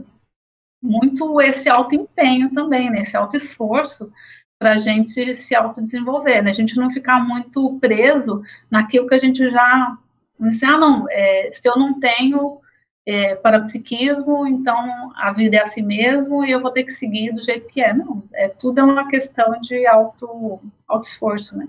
muito 0.81 1.39
esse 1.39 1.69
alto 1.69 1.95
empenho 1.95 2.51
também, 2.51 2.89
né, 2.89 3.01
esse 3.01 3.15
alto 3.15 3.37
esforço 3.37 4.11
para 4.59 4.73
a 4.73 4.77
gente 4.77 5.31
se 5.33 5.53
autodesenvolver, 5.53 6.41
né, 6.41 6.49
a 6.49 6.53
gente 6.53 6.75
não 6.75 6.89
ficar 6.89 7.23
muito 7.23 7.77
preso 7.79 8.41
naquilo 8.69 9.07
que 9.07 9.13
a 9.13 9.19
gente 9.19 9.47
já, 9.51 9.97
assim, 10.41 10.65
ah, 10.65 10.77
não, 10.77 11.05
é, 11.09 11.51
se 11.51 11.67
eu 11.69 11.77
não 11.77 11.99
tenho 11.99 12.59
é, 13.07 13.35
psiquismo, 13.59 14.47
então 14.47 15.11
a 15.15 15.31
vida 15.31 15.57
é 15.57 15.61
assim 15.61 15.83
mesmo 15.83 16.43
e 16.43 16.51
eu 16.51 16.61
vou 16.61 16.71
ter 16.71 16.83
que 16.83 16.91
seguir 16.91 17.31
do 17.31 17.43
jeito 17.43 17.67
que 17.67 17.81
é. 17.81 17.93
Não, 17.93 18.23
é, 18.33 18.49
tudo 18.49 18.79
é 18.79 18.83
uma 18.83 19.07
questão 19.07 19.59
de 19.61 19.85
auto, 19.85 20.59
auto 20.87 21.07
esforço, 21.07 21.55
né? 21.55 21.67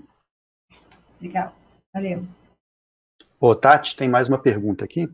Legal, 1.21 1.53
valeu. 1.93 2.25
Ô, 3.39 3.53
Tati, 3.53 3.95
tem 3.95 4.09
mais 4.09 4.27
uma 4.27 4.39
pergunta 4.39 4.83
aqui. 4.83 5.07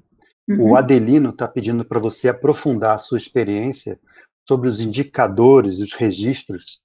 Uhum. 0.47 0.71
O 0.71 0.75
Adelino 0.75 1.29
está 1.29 1.47
pedindo 1.47 1.83
para 1.83 1.99
você 1.99 2.29
aprofundar 2.29 2.95
a 2.95 2.99
sua 2.99 3.17
experiência 3.17 3.99
sobre 4.47 4.67
os 4.67 4.79
indicadores, 4.79 5.79
os 5.79 5.93
registros 5.93 6.81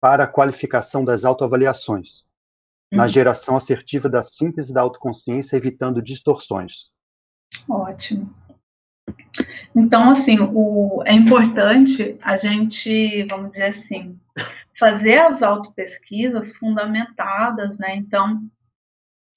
para 0.00 0.24
a 0.24 0.28
qualificação 0.28 1.04
das 1.04 1.24
autoavaliações, 1.24 2.22
uhum. 2.92 2.98
na 2.98 3.08
geração 3.08 3.56
assertiva 3.56 4.08
da 4.08 4.22
síntese 4.22 4.72
da 4.72 4.80
autoconsciência, 4.80 5.56
evitando 5.56 6.00
distorções. 6.00 6.90
Ótimo. 7.68 8.32
Então, 9.74 10.10
assim, 10.10 10.38
o, 10.40 11.02
é 11.06 11.12
importante 11.12 12.16
a 12.22 12.36
gente, 12.36 13.24
vamos 13.30 13.50
dizer 13.50 13.66
assim, 13.66 14.18
fazer 14.78 15.18
as 15.18 15.42
autopesquisas 15.42 16.52
fundamentadas, 16.52 17.78
né? 17.78 17.96
Então, 17.96 18.40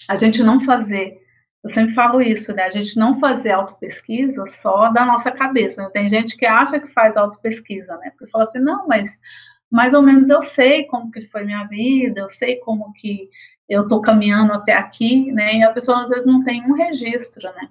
a 0.08 0.16
gente 0.16 0.44
não 0.44 0.60
fazer, 0.60 1.20
eu 1.64 1.70
sempre 1.70 1.94
falo 1.94 2.22
isso, 2.22 2.54
né? 2.54 2.64
A 2.64 2.70
gente 2.70 2.98
não 2.98 3.20
fazer 3.20 3.52
autopesquisa 3.52 4.46
só 4.46 4.90
da 4.92 5.06
nossa 5.06 5.32
cabeça. 5.32 5.84
Né? 5.84 5.90
Tem 5.92 6.10
gente 6.10 6.38
que 6.38 6.46
acha 6.46 6.80
que 6.80 6.88
faz 6.88 7.18
autopesquisa, 7.18 7.98
né? 7.98 8.12
Porque 8.12 8.32
fala 8.32 8.44
assim, 8.44 8.60
não, 8.60 8.88
mas 8.88 9.20
mais 9.70 9.94
ou 9.94 10.02
menos 10.02 10.30
eu 10.30 10.42
sei 10.42 10.86
como 10.86 11.12
que 11.12 11.22
foi 11.22 11.46
minha 11.46 11.64
vida, 11.66 12.20
eu 12.20 12.28
sei 12.28 12.58
como 12.58 12.92
que 12.94 13.30
eu 13.70 13.84
estou 13.84 14.02
caminhando 14.02 14.52
até 14.54 14.74
aqui, 14.74 15.32
né? 15.32 15.56
E 15.56 15.64
a 15.64 15.72
pessoa 15.72 16.02
às 16.02 16.10
vezes 16.10 16.26
não 16.26 16.44
tem 16.44 16.64
um 16.66 16.74
registro, 16.74 17.48
né? 17.54 17.68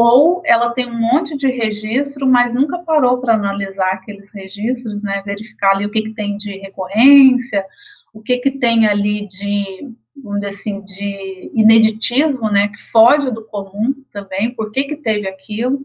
Ou 0.00 0.42
ela 0.46 0.70
tem 0.70 0.88
um 0.88 0.96
monte 0.96 1.36
de 1.36 1.48
registro, 1.48 2.24
mas 2.24 2.54
nunca 2.54 2.78
parou 2.78 3.18
para 3.18 3.34
analisar 3.34 3.94
aqueles 3.94 4.30
registros, 4.30 5.02
né, 5.02 5.24
verificar 5.26 5.72
ali 5.72 5.86
o 5.86 5.90
que, 5.90 6.02
que 6.02 6.14
tem 6.14 6.36
de 6.36 6.56
recorrência, 6.58 7.66
o 8.14 8.22
que, 8.22 8.38
que 8.38 8.52
tem 8.52 8.86
ali 8.86 9.26
de, 9.26 9.90
vamos 10.16 10.38
dizer 10.38 10.54
assim, 10.54 10.80
de 10.82 11.50
ineditismo, 11.52 12.48
né, 12.48 12.68
que 12.68 12.80
foge 12.80 13.28
do 13.32 13.44
comum 13.46 13.92
também, 14.12 14.54
por 14.54 14.70
que, 14.70 14.84
que 14.84 14.94
teve 14.94 15.26
aquilo. 15.26 15.84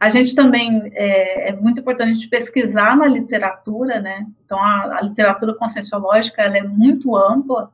A 0.00 0.08
gente 0.08 0.34
também, 0.34 0.90
é, 0.92 1.50
é 1.50 1.52
muito 1.52 1.80
importante 1.80 2.28
pesquisar 2.28 2.96
na 2.96 3.06
literatura, 3.06 4.00
né, 4.00 4.26
então 4.44 4.58
a, 4.58 4.98
a 4.98 5.02
literatura 5.02 5.54
conscienciológica, 5.54 6.42
ela 6.42 6.58
é 6.58 6.64
muito 6.64 7.16
ampla, 7.16 7.72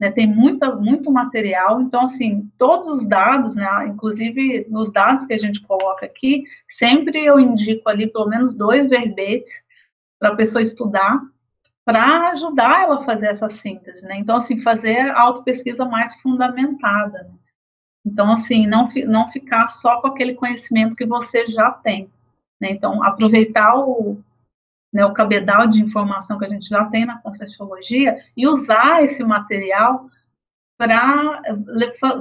né, 0.00 0.10
tem 0.10 0.26
muita, 0.26 0.74
muito 0.74 1.10
material, 1.10 1.80
então, 1.80 2.02
assim, 2.02 2.50
todos 2.58 2.88
os 2.88 3.06
dados, 3.06 3.54
né, 3.54 3.86
inclusive 3.86 4.66
nos 4.68 4.90
dados 4.90 5.24
que 5.24 5.32
a 5.32 5.38
gente 5.38 5.60
coloca 5.62 6.04
aqui, 6.04 6.42
sempre 6.68 7.24
eu 7.24 7.38
indico 7.38 7.88
ali 7.88 8.06
pelo 8.06 8.28
menos 8.28 8.54
dois 8.54 8.88
verbetes 8.88 9.62
para 10.18 10.30
a 10.30 10.36
pessoa 10.36 10.62
estudar, 10.62 11.20
para 11.84 12.30
ajudar 12.30 12.84
ela 12.84 12.96
a 12.96 13.00
fazer 13.02 13.28
essa 13.28 13.48
síntese, 13.48 14.04
né, 14.04 14.18
então, 14.18 14.36
assim, 14.36 14.58
fazer 14.60 14.98
a 14.98 15.20
autopesquisa 15.20 15.84
mais 15.84 16.14
fundamentada, 16.20 17.24
né? 17.24 17.34
então, 18.04 18.32
assim, 18.32 18.66
não, 18.66 18.84
não 19.06 19.28
ficar 19.28 19.66
só 19.68 20.00
com 20.00 20.08
aquele 20.08 20.34
conhecimento 20.34 20.96
que 20.96 21.06
você 21.06 21.46
já 21.46 21.70
tem, 21.70 22.08
né, 22.60 22.70
então, 22.72 23.02
aproveitar 23.02 23.76
o, 23.76 24.18
né, 24.94 25.04
o 25.04 25.12
cabedal 25.12 25.66
de 25.66 25.82
informação 25.82 26.38
que 26.38 26.44
a 26.44 26.48
gente 26.48 26.68
já 26.68 26.84
tem 26.84 27.04
na 27.04 27.20
Conscienciologia 27.20 28.16
e 28.36 28.46
usar 28.46 29.02
esse 29.02 29.24
material 29.24 30.08
para 30.78 31.42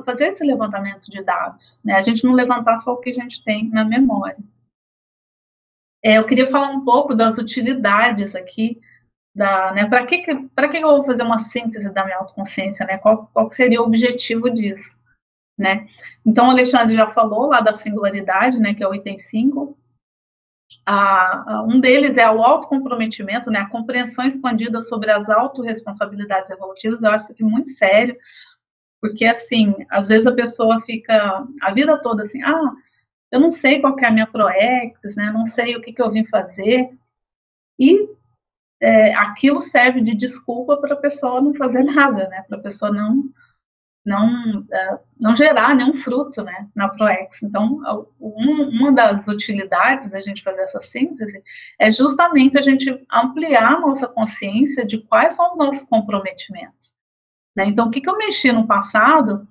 fazer 0.04 0.30
esse 0.30 0.44
levantamento 0.44 1.06
de 1.06 1.24
dados. 1.24 1.80
Né? 1.84 1.94
A 1.94 2.02
gente 2.02 2.24
não 2.24 2.34
levantar 2.34 2.78
só 2.78 2.94
o 2.94 2.98
que 2.98 3.12
a 3.12 3.14
gente 3.14 3.44
tem 3.44 3.70
na 3.70 3.86
memória. 3.86 4.38
É, 6.04 6.18
eu 6.18 6.26
queria 6.26 6.48
falar 6.48 6.72
um 6.72 6.84
pouco 6.84 7.16
das 7.16 7.38
utilidades 7.38 8.36
aqui, 8.36 8.82
da, 9.36 9.72
né, 9.72 9.88
para 9.88 10.06
que, 10.06 10.20
que 10.20 10.32
eu 10.32 10.82
vou 10.82 11.04
fazer 11.04 11.24
uma 11.24 11.40
síntese 11.40 11.92
da 11.94 12.04
minha 12.04 12.18
autoconsciência, 12.18 12.86
né, 12.86 12.98
qual, 12.98 13.30
qual 13.34 13.50
seria 13.50 13.82
o 13.82 13.86
objetivo 13.86 14.50
disso? 14.50 14.96
né? 15.58 15.86
Então, 16.26 16.48
o 16.48 16.52
Alexandre 16.52 16.96
já 16.96 17.08
falou 17.08 17.48
lá 17.48 17.62
da 17.62 17.74
singularidade, 17.74 18.60
né, 18.60 18.74
que 18.74 18.84
é 18.84 18.88
o 18.88 18.94
item 18.94 19.18
5. 19.20 19.78
Ah, 20.86 21.64
um 21.68 21.80
deles 21.80 22.18
é 22.18 22.30
o 22.30 22.44
autocomprometimento, 22.44 23.50
né, 23.50 23.60
a 23.60 23.70
compreensão 23.70 24.26
expandida 24.26 24.82
sobre 24.82 25.12
as 25.12 25.30
autorresponsabilidades 25.30 26.52
evolutivas. 26.52 27.04
Eu 27.04 27.12
acho 27.12 27.26
isso 27.26 27.34
aqui 27.34 27.44
muito 27.44 27.70
sério, 27.70 28.18
porque, 29.02 29.26
assim, 29.26 29.74
às 29.90 30.10
vezes 30.10 30.28
a 30.28 30.34
pessoa 30.34 30.80
fica 30.82 31.46
a 31.62 31.74
vida 31.74 32.00
toda 32.02 32.24
assim, 32.24 32.42
ah, 32.44 32.72
eu 33.32 33.40
não 33.40 33.52
sei 33.52 33.80
qual 33.82 33.98
é 34.00 34.08
a 34.08 34.12
minha 34.12 34.28
proex, 34.28 35.16
né, 35.16 35.32
não 35.32 35.46
sei 35.46 35.76
o 35.76 35.82
que, 35.82 35.94
que 35.94 36.02
eu 36.02 36.12
vim 36.12 36.26
fazer, 36.26 36.90
e 37.80 38.10
é, 38.82 39.14
aquilo 39.16 39.62
serve 39.62 40.02
de 40.02 40.16
desculpa 40.16 40.78
para 40.78 40.94
a 40.94 40.98
pessoa 40.98 41.42
não 41.42 41.54
fazer 41.56 41.84
nada, 41.86 42.28
né, 42.30 42.44
para 42.48 42.58
a 42.58 42.62
pessoa 42.62 42.92
não 42.92 43.24
não, 44.06 44.66
é, 44.72 45.00
não 45.20 45.36
gerar 45.36 45.74
nenhum 45.74 45.94
fruto 45.94 46.44
né, 46.44 46.68
na 46.76 46.90
ProEx. 46.90 47.42
Então, 47.42 47.82
um, 48.20 48.64
uma 48.70 48.92
das 48.92 49.28
utilidades 49.28 50.10
da 50.10 50.20
gente 50.20 50.44
fazer 50.44 50.62
essa 50.62 50.82
síntese 50.82 51.42
é 51.80 51.90
justamente 51.90 52.58
a 52.58 52.62
gente 52.62 52.90
ampliar 53.12 53.76
a 53.76 53.80
nossa 53.80 54.08
consciência 54.08 54.86
de 54.86 55.00
quais 55.00 55.36
são 55.36 55.50
os 55.50 55.58
nossos 55.58 55.84
comprometimentos. 55.84 56.94
Né? 57.56 57.66
Então, 57.66 57.88
o 57.88 57.92
que, 57.92 58.02
que 58.02 58.10
eu 58.10 58.18
mexi 58.18 58.52
no 58.52 58.68
passado, 58.68 59.48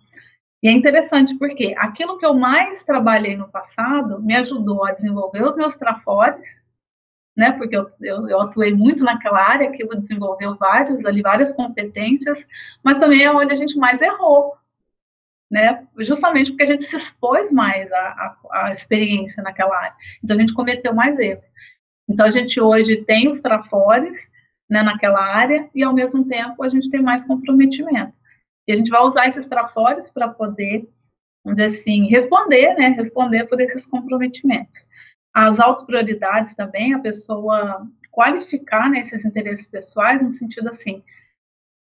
e 0.62 0.68
é 0.68 0.72
interessante 0.72 1.36
porque 1.38 1.74
aquilo 1.78 2.18
que 2.18 2.26
eu 2.26 2.34
mais 2.34 2.82
trabalhei 2.82 3.36
no 3.36 3.48
passado 3.48 4.20
me 4.22 4.36
ajudou 4.36 4.84
a 4.84 4.92
desenvolver 4.92 5.44
os 5.44 5.56
meus 5.56 5.76
trafores, 5.76 6.61
né, 7.36 7.52
porque 7.52 7.74
eu, 7.74 7.90
eu, 8.00 8.28
eu, 8.28 8.40
atuei 8.40 8.74
muito 8.74 9.04
naquela 9.04 9.40
área, 9.40 9.68
aquilo 9.68 9.98
desenvolveu 9.98 10.54
vários, 10.56 11.04
ali, 11.06 11.22
várias 11.22 11.52
competências, 11.52 12.46
mas 12.82 12.98
também 12.98 13.22
é 13.22 13.32
onde 13.32 13.52
a 13.52 13.56
gente 13.56 13.76
mais 13.76 14.02
errou, 14.02 14.54
né, 15.50 15.86
justamente 15.98 16.50
porque 16.50 16.64
a 16.64 16.66
gente 16.66 16.84
se 16.84 16.96
expôs 16.96 17.50
mais 17.52 17.90
à, 17.90 17.98
à, 17.98 18.36
à 18.66 18.72
experiência 18.72 19.42
naquela 19.42 19.76
área, 19.76 19.94
então 20.22 20.36
a 20.36 20.40
gente 20.40 20.54
cometeu 20.54 20.94
mais 20.94 21.18
erros. 21.18 21.50
Então 22.08 22.26
a 22.26 22.30
gente 22.30 22.60
hoje 22.60 23.02
tem 23.04 23.28
os 23.28 23.40
trafores, 23.40 24.28
né, 24.68 24.82
naquela 24.82 25.22
área, 25.22 25.68
e 25.74 25.82
ao 25.82 25.94
mesmo 25.94 26.26
tempo 26.26 26.62
a 26.62 26.68
gente 26.68 26.90
tem 26.90 27.00
mais 27.00 27.24
comprometimento. 27.24 28.20
E 28.66 28.72
a 28.72 28.74
gente 28.74 28.90
vai 28.90 29.02
usar 29.02 29.26
esses 29.26 29.46
trafores 29.46 30.10
para 30.10 30.28
poder, 30.28 30.88
vamos 31.44 31.56
dizer 31.60 31.76
assim, 31.76 32.08
responder, 32.08 32.74
né, 32.74 32.88
responder 32.88 33.46
por 33.46 33.60
esses 33.60 33.86
comprometimentos 33.86 34.86
as 35.32 35.58
autoprioridades 35.58 36.54
também, 36.54 36.94
a 36.94 36.98
pessoa 36.98 37.86
qualificar 38.10 38.90
né, 38.90 39.00
esses 39.00 39.24
interesses 39.24 39.66
pessoais 39.66 40.22
no 40.22 40.30
sentido 40.30 40.68
assim, 40.68 41.02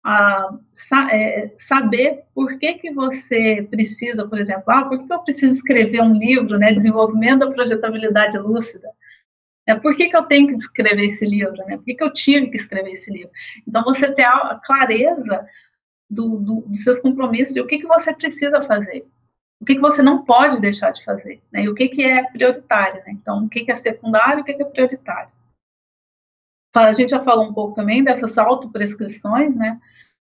a, 0.04 0.56
sa, 0.72 1.08
é, 1.10 1.52
saber 1.58 2.24
por 2.34 2.58
que 2.58 2.74
que 2.74 2.92
você 2.92 3.66
precisa, 3.70 4.26
por 4.26 4.38
exemplo, 4.38 4.64
ah, 4.68 4.84
por 4.84 5.04
que 5.04 5.12
eu 5.12 5.18
preciso 5.20 5.56
escrever 5.56 6.00
um 6.00 6.12
livro, 6.12 6.58
né, 6.58 6.72
desenvolvimento 6.72 7.40
da 7.40 7.50
projetabilidade 7.50 8.38
lúcida, 8.38 8.88
é, 9.66 9.74
por 9.74 9.94
que, 9.96 10.08
que 10.08 10.16
eu 10.16 10.22
tenho 10.22 10.48
que 10.48 10.54
escrever 10.54 11.04
esse 11.04 11.26
livro, 11.26 11.56
né, 11.66 11.76
por 11.76 11.84
que, 11.84 11.94
que 11.94 12.04
eu 12.04 12.12
tive 12.12 12.48
que 12.48 12.56
escrever 12.56 12.92
esse 12.92 13.12
livro, 13.12 13.30
então 13.66 13.82
você 13.82 14.10
ter 14.12 14.24
a 14.24 14.60
clareza 14.64 15.44
do, 16.08 16.38
do, 16.38 16.60
dos 16.62 16.82
seus 16.82 16.98
compromissos 17.00 17.56
e 17.56 17.60
o 17.60 17.66
que 17.66 17.78
que 17.78 17.86
você 17.86 18.14
precisa 18.14 18.62
fazer, 18.62 19.04
o 19.60 19.64
que, 19.64 19.74
que 19.74 19.80
você 19.80 20.02
não 20.02 20.24
pode 20.24 20.60
deixar 20.60 20.90
de 20.90 21.04
fazer, 21.04 21.42
né? 21.52 21.64
E 21.64 21.68
o 21.68 21.74
que, 21.74 21.88
que 21.88 22.02
é 22.02 22.24
prioritário, 22.30 23.02
né? 23.04 23.12
Então, 23.12 23.44
o 23.44 23.48
que, 23.48 23.64
que 23.64 23.70
é 23.70 23.74
secundário 23.74 24.40
o 24.40 24.44
que, 24.44 24.54
que 24.54 24.62
é 24.62 24.66
prioritário. 24.66 25.30
A 26.74 26.92
gente 26.92 27.10
já 27.10 27.20
falou 27.20 27.46
um 27.46 27.52
pouco 27.52 27.74
também 27.74 28.02
dessas 28.02 28.38
autoprescrições, 28.38 29.54
né? 29.54 29.76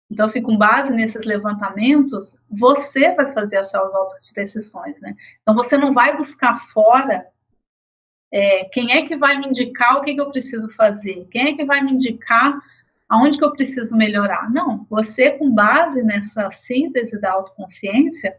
Então, 0.09 0.23
assim, 0.23 0.41
com 0.41 0.57
base 0.57 0.93
nesses 0.93 1.25
levantamentos, 1.25 2.37
você 2.49 3.13
vai 3.13 3.33
fazer 3.33 3.57
essas 3.57 3.93
autodecisões, 3.93 5.01
né? 5.01 5.13
Então, 5.41 5.53
você 5.53 5.77
não 5.77 5.93
vai 5.93 6.15
buscar 6.15 6.55
fora 6.71 7.27
é, 8.31 8.65
quem 8.65 8.93
é 8.93 9.05
que 9.05 9.17
vai 9.17 9.37
me 9.37 9.47
indicar 9.47 9.97
o 9.97 10.01
que, 10.01 10.13
que 10.13 10.21
eu 10.21 10.29
preciso 10.29 10.69
fazer, 10.69 11.27
quem 11.31 11.49
é 11.49 11.55
que 11.55 11.65
vai 11.65 11.81
me 11.81 11.91
indicar 11.93 12.57
aonde 13.09 13.37
que 13.37 13.43
eu 13.43 13.51
preciso 13.51 13.95
melhorar. 13.95 14.49
Não, 14.51 14.85
você, 14.89 15.31
com 15.31 15.53
base 15.53 16.03
nessa 16.03 16.49
síntese 16.49 17.19
da 17.19 17.31
autoconsciência, 17.31 18.35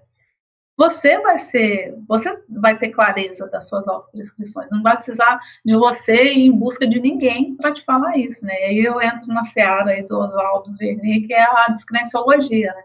você 0.79 1.19
vai 1.19 1.39
ser, 1.39 1.93
você 2.07 2.31
vai 2.49 2.79
ter 2.79 2.91
clareza 2.91 3.49
das 3.49 3.67
suas 3.67 3.89
autoprescrições, 3.89 4.71
não 4.71 4.81
vai 4.81 4.95
precisar 4.95 5.41
de 5.65 5.77
você 5.77 6.15
ir 6.33 6.47
em 6.47 6.57
busca 6.57 6.87
de 6.87 7.01
ninguém 7.01 7.57
para 7.57 7.73
te 7.73 7.85
falar 7.85 8.17
isso, 8.17 8.47
né? 8.47 8.55
Aí 8.55 8.79
eu 8.79 9.03
entro 9.03 9.27
na 9.35 9.43
seara 9.43 9.91
aí 9.91 10.07
do 10.07 10.17
Oswaldo 10.17 10.77
Vernier, 10.77 11.27
que 11.27 11.35
é 11.35 11.43
a 11.43 11.67
descrenciologia, 11.73 12.73
né? 12.73 12.83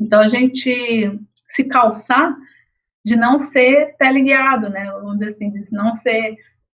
Então 0.00 0.20
a 0.20 0.28
gente 0.28 1.20
se 1.46 1.64
calçar 1.64 2.34
de 3.04 3.14
não 3.16 3.36
ser 3.36 3.94
teleguiado, 3.98 4.70
né? 4.70 4.90
Vamos 4.92 5.18
dizer 5.18 5.26
assim, 5.26 5.50
de 5.50 5.60
não 5.72 5.92
ser 5.92 6.36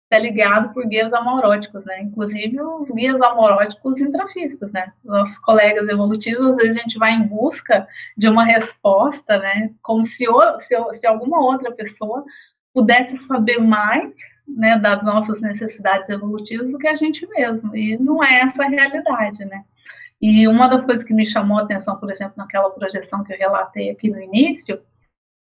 é 0.10 0.20
ligado 0.20 0.74
por 0.74 0.88
guias 0.88 1.14
amoróticos, 1.14 1.86
né? 1.86 2.02
Inclusive 2.02 2.62
os 2.62 2.90
guias 2.92 3.22
amoróticos 3.22 4.00
intrafísicos, 4.00 4.72
né? 4.72 4.94
Nossos 5.04 5.38
colegas 5.40 5.90
evolutivos, 5.90 6.52
às 6.52 6.56
vezes 6.56 6.78
a 6.78 6.82
gente 6.82 6.98
vai 6.98 7.12
em 7.14 7.28
busca 7.28 7.88
de 8.16 8.30
uma 8.30 8.44
resposta, 8.44 9.38
né? 9.38 9.72
Como 9.82 10.04
se, 10.04 10.26
se, 10.60 10.76
se 10.94 11.08
alguma 11.08 11.42
outra 11.42 11.72
pessoa 11.72 12.24
pudesse 12.74 13.18
saber 13.18 13.60
mais 13.60 14.16
né, 14.48 14.78
das 14.78 15.04
nossas 15.04 15.42
necessidades 15.42 16.10
evolutivas 16.10 16.72
do 16.72 16.78
que 16.78 16.88
a 16.88 16.96
gente 16.96 17.28
mesmo. 17.28 17.76
E 17.76 17.98
não 17.98 18.24
é 18.24 18.42
essa 18.42 18.64
a 18.64 18.70
realidade, 18.70 19.44
né? 19.44 19.62
E 20.22 20.48
uma 20.48 20.68
das 20.68 20.86
coisas 20.86 21.04
que 21.04 21.14
me 21.14 21.26
chamou 21.26 21.60
a 21.60 21.64
atenção, 21.64 21.98
por 21.98 22.10
exemplo, 22.10 22.36
naquela 22.38 22.70
projeção 22.70 23.24
que 23.24 23.34
eu 23.34 23.38
relatei 23.38 23.90
aqui 23.90 24.10
no 24.10 24.22
início, 24.22 24.82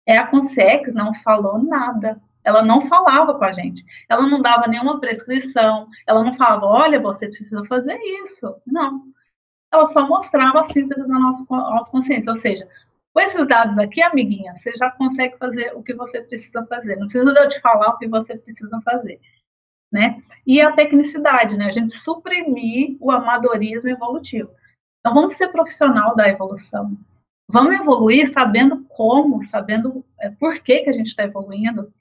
é 0.06 0.16
a 0.16 0.26
Consex 0.26 0.94
não 0.94 1.12
falou 1.12 1.62
nada 1.62 2.20
ela 2.48 2.62
não 2.62 2.80
falava 2.80 3.34
com 3.34 3.44
a 3.44 3.52
gente. 3.52 3.84
Ela 4.08 4.26
não 4.26 4.40
dava 4.40 4.66
nenhuma 4.66 4.98
prescrição. 4.98 5.86
Ela 6.06 6.24
não 6.24 6.32
falava, 6.32 6.64
olha, 6.64 6.98
você 6.98 7.26
precisa 7.26 7.62
fazer 7.66 7.98
isso. 8.22 8.56
Não. 8.66 9.04
Ela 9.70 9.84
só 9.84 10.08
mostrava 10.08 10.60
a 10.60 10.62
síntese 10.62 11.06
da 11.06 11.18
nossa 11.18 11.44
autoconsciência. 11.50 12.30
Ou 12.30 12.36
seja, 12.36 12.66
com 13.12 13.20
esses 13.20 13.46
dados 13.46 13.78
aqui, 13.78 14.02
amiguinha, 14.02 14.54
você 14.54 14.72
já 14.74 14.90
consegue 14.90 15.36
fazer 15.36 15.72
o 15.76 15.82
que 15.82 15.92
você 15.92 16.22
precisa 16.22 16.64
fazer. 16.64 16.96
Não 16.96 17.06
precisa 17.06 17.30
eu 17.30 17.48
te 17.48 17.60
falar 17.60 17.90
o 17.90 17.98
que 17.98 18.08
você 18.08 18.34
precisa 18.38 18.80
fazer. 18.80 19.20
Né? 19.92 20.18
E 20.46 20.58
a 20.62 20.72
tecnicidade, 20.72 21.58
né? 21.58 21.66
A 21.66 21.70
gente 21.70 21.92
suprimir 21.92 22.96
o 22.98 23.10
amadorismo 23.10 23.90
evolutivo. 23.90 24.50
Então, 25.00 25.12
vamos 25.12 25.34
ser 25.34 25.48
profissional 25.48 26.16
da 26.16 26.26
evolução. 26.26 26.96
Vamos 27.46 27.74
evoluir 27.74 28.26
sabendo 28.26 28.84
como, 28.88 29.42
sabendo 29.42 30.02
é, 30.18 30.30
por 30.30 30.58
que, 30.60 30.80
que 30.80 30.88
a 30.88 30.92
gente 30.92 31.08
está 31.08 31.24
evoluindo, 31.24 31.92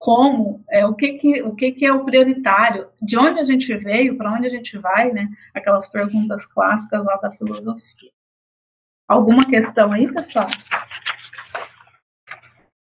como, 0.00 0.64
é, 0.70 0.86
o, 0.86 0.94
que, 0.94 1.12
que, 1.12 1.42
o 1.42 1.54
que, 1.54 1.72
que 1.72 1.84
é 1.84 1.92
o 1.92 2.06
prioritário, 2.06 2.88
de 3.02 3.18
onde 3.18 3.38
a 3.38 3.42
gente 3.42 3.76
veio, 3.76 4.16
para 4.16 4.32
onde 4.32 4.46
a 4.46 4.50
gente 4.50 4.78
vai, 4.78 5.12
né? 5.12 5.28
Aquelas 5.54 5.86
perguntas 5.88 6.46
clássicas 6.46 7.04
lá 7.04 7.16
da 7.16 7.30
filosofia. 7.30 8.10
Alguma 9.06 9.44
questão 9.44 9.92
aí, 9.92 10.10
pessoal? 10.10 10.46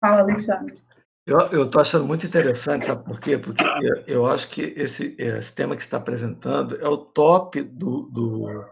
Fala, 0.01 0.23
Alexandre. 0.23 0.83
Eu 1.27 1.65
estou 1.65 1.81
achando 1.81 2.07
muito 2.07 2.25
interessante, 2.25 2.87
sabe 2.87 3.05
por 3.05 3.21
quê? 3.21 3.37
Porque 3.37 3.63
eu, 3.63 4.05
eu 4.07 4.27
acho 4.27 4.49
que 4.49 4.63
esse, 4.77 5.15
esse 5.19 5.55
tema 5.55 5.77
que 5.77 5.83
está 5.83 5.99
apresentando 5.99 6.77
é 6.77 6.89
o 6.89 6.97
top 6.97 7.63
do, 7.63 8.03
do, 8.05 8.65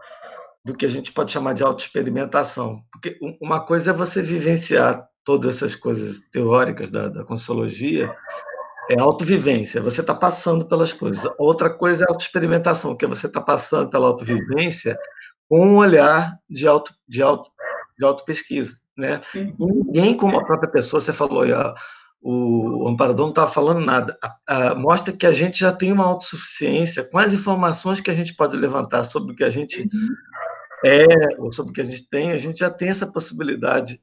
do 0.65 0.73
que 0.73 0.87
a 0.87 0.89
gente 0.89 1.11
pode 1.11 1.31
chamar 1.31 1.53
de 1.53 1.63
autoexperimentação. 1.63 2.83
Porque 2.91 3.19
uma 3.39 3.63
coisa 3.63 3.91
é 3.91 3.93
você 3.93 4.23
vivenciar 4.23 5.07
todas 5.23 5.55
essas 5.55 5.75
coisas 5.75 6.19
teóricas 6.31 6.89
da, 6.89 7.07
da 7.07 7.23
Consciologia, 7.23 8.13
é 8.89 8.99
autovivência, 8.99 9.81
você 9.81 10.01
está 10.01 10.13
passando 10.13 10.65
pelas 10.65 10.91
coisas. 10.91 11.31
Outra 11.37 11.69
coisa 11.69 12.03
é 12.03 12.11
autoexperimentação, 12.11 12.95
que 12.95 13.05
é 13.05 13.07
você 13.07 13.27
está 13.27 13.39
passando 13.39 13.89
pela 13.89 14.07
autovivência 14.07 14.97
com 15.47 15.65
um 15.65 15.77
olhar 15.77 16.37
de 16.49 16.67
auto, 16.67 16.93
de 17.07 17.21
auto, 17.21 17.49
de 17.97 18.05
auto 18.05 18.25
pesquisa, 18.25 18.75
né? 18.97 19.21
Uhum. 19.35 19.83
Ninguém 19.85 20.15
como 20.15 20.37
a 20.37 20.43
própria 20.43 20.69
pessoa, 20.69 20.99
você 20.99 21.13
falou, 21.13 21.43
o 22.21 22.87
Amparador 22.87 23.25
não 23.25 23.31
estava 23.31 23.51
falando 23.51 23.85
nada, 23.85 24.17
mostra 24.77 25.13
que 25.13 25.25
a 25.25 25.31
gente 25.31 25.59
já 25.59 25.71
tem 25.71 25.91
uma 25.91 26.05
autossuficiência 26.05 27.07
com 27.09 27.17
as 27.17 27.33
informações 27.33 28.01
que 28.01 28.11
a 28.11 28.15
gente 28.15 28.35
pode 28.35 28.57
levantar 28.57 29.03
sobre 29.03 29.33
o 29.33 29.35
que 29.35 29.43
a 29.43 29.49
gente 29.49 29.81
uhum. 29.81 30.15
é, 30.85 31.05
ou 31.37 31.51
sobre 31.51 31.71
o 31.71 31.73
que 31.73 31.81
a 31.81 31.85
gente 31.85 32.07
tem, 32.09 32.31
a 32.31 32.37
gente 32.37 32.59
já 32.59 32.69
tem 32.69 32.89
essa 32.89 33.07
possibilidade 33.11 33.99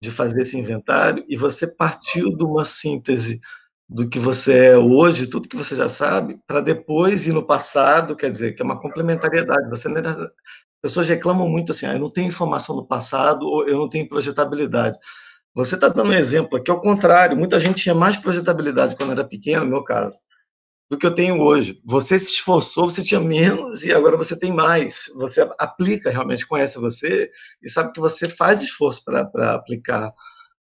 de 0.00 0.10
fazer 0.10 0.42
esse 0.42 0.58
inventário 0.58 1.24
e 1.28 1.36
você 1.36 1.66
partiu 1.66 2.36
de 2.36 2.44
uma 2.44 2.64
síntese 2.64 3.40
do 3.88 4.08
que 4.08 4.18
você 4.18 4.66
é 4.66 4.76
hoje, 4.76 5.28
tudo 5.28 5.48
que 5.48 5.56
você 5.56 5.76
já 5.76 5.88
sabe, 5.88 6.38
para 6.46 6.60
depois 6.60 7.26
ir 7.26 7.32
no 7.32 7.46
passado, 7.46 8.16
quer 8.16 8.30
dizer, 8.30 8.54
que 8.54 8.62
é 8.62 8.64
uma 8.64 8.80
complementariedade. 8.80 9.68
Você 9.70 9.88
era... 9.88 10.32
Pessoas 10.82 11.08
reclamam 11.08 11.48
muito 11.48 11.72
assim, 11.72 11.86
ah, 11.86 11.94
eu 11.94 12.00
não 12.00 12.10
tenho 12.10 12.28
informação 12.28 12.76
do 12.76 12.86
passado 12.86 13.46
ou 13.46 13.66
eu 13.66 13.78
não 13.78 13.88
tenho 13.88 14.08
projetabilidade. 14.08 14.98
Você 15.54 15.74
está 15.76 15.88
dando 15.88 16.10
um 16.10 16.14
exemplo 16.14 16.58
aqui, 16.58 16.70
ao 16.70 16.80
contrário, 16.80 17.36
muita 17.36 17.58
gente 17.58 17.82
tinha 17.82 17.94
mais 17.94 18.16
projetabilidade 18.16 18.96
quando 18.96 19.12
era 19.12 19.24
pequeno, 19.24 19.64
no 19.64 19.70
meu 19.70 19.84
caso 19.84 20.16
do 20.90 20.96
que 20.96 21.06
eu 21.06 21.14
tenho 21.14 21.40
hoje. 21.40 21.80
Você 21.84 22.18
se 22.18 22.32
esforçou, 22.32 22.88
você 22.88 23.02
tinha 23.02 23.20
menos 23.20 23.84
e 23.84 23.92
agora 23.92 24.16
você 24.16 24.38
tem 24.38 24.52
mais. 24.52 25.10
Você 25.16 25.48
aplica, 25.58 26.10
realmente 26.10 26.46
conhece 26.46 26.78
você 26.78 27.30
e 27.62 27.68
sabe 27.68 27.92
que 27.92 28.00
você 28.00 28.28
faz 28.28 28.62
esforço 28.62 29.02
para 29.04 29.54
aplicar 29.54 30.12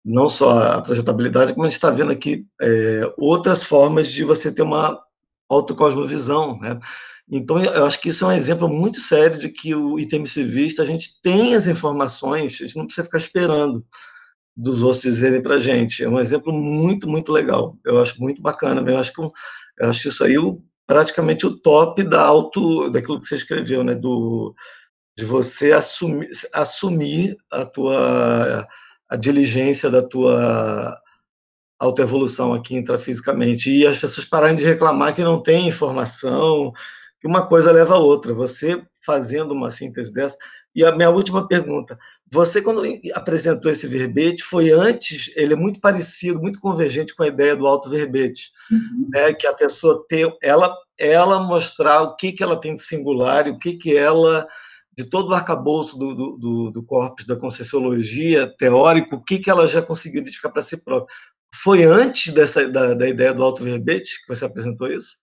não 0.05 0.28
só 0.28 0.59
a 0.59 0.82
projetabilidade, 0.82 1.53
como 1.53 1.66
a 1.66 1.70
gente 1.70 1.78
está 1.78 1.89
vendo 1.89 2.11
aqui 2.11 2.45
é, 2.61 3.14
outras 3.18 3.64
formas 3.64 4.07
de 4.07 4.24
você 4.24 4.51
ter 4.51 4.61
uma 4.61 5.01
autocosmovisão, 5.49 6.59
né? 6.59 6.80
Então, 7.32 7.57
eu 7.64 7.86
acho 7.86 8.01
que 8.01 8.09
isso 8.09 8.26
é 8.26 8.28
um 8.28 8.32
exemplo 8.34 8.68
muito 8.68 8.99
sério 8.99 9.39
de 9.39 9.47
que 9.47 9.74
o 9.74 9.97
ITMCVista, 9.97 10.82
a 10.82 10.86
gente 10.86 11.22
tem 11.22 11.55
as 11.55 11.68
informações, 11.68 12.55
a 12.59 12.66
gente 12.66 12.76
não 12.76 12.86
precisa 12.86 13.05
ficar 13.05 13.18
esperando 13.18 13.86
dos 14.55 14.84
outros 14.84 15.01
dizerem 15.01 15.41
para 15.41 15.57
gente. 15.57 16.03
É 16.03 16.09
um 16.09 16.20
exemplo 16.20 16.53
muito, 16.53 17.07
muito 17.09 17.32
legal. 17.32 17.78
Eu 17.86 17.99
acho 18.01 18.22
muito 18.22 18.41
bacana. 18.41 18.88
Eu 18.89 18.97
acho 18.97 19.14
que, 19.14 19.22
eu 19.80 19.89
acho 19.89 20.07
isso 20.07 20.24
aí 20.24 20.38
o, 20.38 20.61
praticamente 20.88 21.45
o 21.45 21.57
top 21.57 22.03
da 22.03 22.21
auto, 22.21 22.89
daquilo 22.89 23.19
que 23.19 23.28
você 23.28 23.36
escreveu, 23.36 23.84
né? 23.84 23.95
Do, 23.95 24.53
de 25.17 25.26
você 25.26 25.71
assumir, 25.74 26.30
assumir 26.53 27.38
a 27.51 27.65
tua 27.65 28.67
a 29.09 29.15
diligência 29.15 29.91
da 29.91 30.01
tua 30.01 30.99
autoevolução 31.80 32.53
aqui 32.53 32.76
intrafisicamente 32.76 33.69
e 33.71 33.86
as 33.86 33.97
pessoas 33.97 34.26
pararem 34.26 34.55
de 34.55 34.65
reclamar 34.65 35.13
que 35.13 35.24
não 35.24 35.41
tem 35.41 35.67
informação, 35.67 36.71
que 37.21 37.28
uma 37.28 37.45
coisa 37.45 37.71
leva 37.71 37.95
a 37.95 37.99
outra. 37.99 38.34
Você 38.34 38.84
fazendo 39.05 39.53
uma 39.53 39.69
síntese 39.69 40.11
dessa. 40.11 40.38
E 40.76 40.84
a 40.84 40.91
minha 40.95 41.09
última 41.09 41.47
pergunta: 41.47 41.97
você, 42.34 42.63
quando 42.63 42.81
apresentou 43.13 43.71
esse 43.71 43.86
verbete, 43.86 44.41
foi 44.41 44.71
antes, 44.71 45.31
ele 45.36 45.53
é 45.53 45.55
muito 45.55 45.79
parecido, 45.79 46.41
muito 46.41 46.59
convergente 46.59 47.15
com 47.15 47.21
a 47.21 47.27
ideia 47.27 47.55
do 47.55 47.67
auto-verbete, 47.67 48.49
uhum. 48.71 49.07
né, 49.13 49.31
que 49.36 49.45
a 49.45 49.53
pessoa 49.53 50.03
ter, 50.09 50.27
ela, 50.41 50.75
ela 50.97 51.43
mostrar 51.43 52.01
o 52.01 52.15
que, 52.15 52.31
que 52.31 52.41
ela 52.41 52.59
tem 52.59 52.73
de 52.73 52.81
singular 52.81 53.45
e 53.45 53.51
o 53.51 53.59
que, 53.59 53.77
que 53.77 53.95
ela, 53.95 54.47
de 54.97 55.03
todo 55.07 55.29
o 55.29 55.36
arcabouço 55.36 55.95
do, 55.95 56.15
do, 56.15 56.38
do, 56.38 56.71
do 56.71 56.84
corpus 56.84 57.23
da 57.23 57.36
Conscienciologia 57.36 58.51
teórico, 58.57 59.17
o 59.17 59.23
que, 59.23 59.38
que 59.38 59.51
ela 59.51 59.67
já 59.67 59.84
conseguiu 59.84 60.21
identificar 60.21 60.49
para 60.49 60.63
si 60.63 60.84
própria. 60.84 61.15
Foi 61.53 61.84
antes 61.84 62.34
dessa, 62.34 62.67
da, 62.67 62.95
da 62.95 63.07
ideia 63.07 63.31
do 63.31 63.43
auto-verbete 63.43 64.23
que 64.23 64.27
você 64.27 64.43
apresentou 64.43 64.88
isso? 64.88 65.19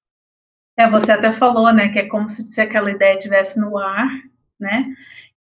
É, 0.78 0.88
você 0.88 1.10
até 1.10 1.32
falou, 1.32 1.72
né, 1.72 1.88
que 1.88 1.98
é 1.98 2.06
como 2.06 2.30
se 2.30 2.60
aquela 2.60 2.92
ideia 2.92 3.14
estivesse 3.14 3.58
no 3.58 3.76
ar, 3.76 4.06
né? 4.60 4.84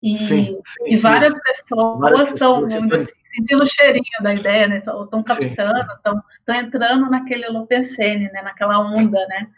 E, 0.03 0.25
sim, 0.25 0.61
sim, 0.65 0.85
e 0.87 0.97
várias 0.99 1.33
isso. 1.33 1.43
pessoas 1.43 2.21
estão 2.21 2.65
assim, 2.65 2.89
sentindo 3.25 3.63
o 3.63 3.67
cheirinho 3.67 4.23
da 4.23 4.35
ideia, 4.35 4.69
né? 4.69 4.77
Estão 4.77 5.23
captando, 5.23 5.93
estão 5.93 6.55
entrando 6.55 7.11
naquele 7.11 7.47
holopensene, 7.47 8.31
né? 8.31 8.43
Naquela 8.43 8.79
onda, 8.79 9.27
né? 9.27 9.49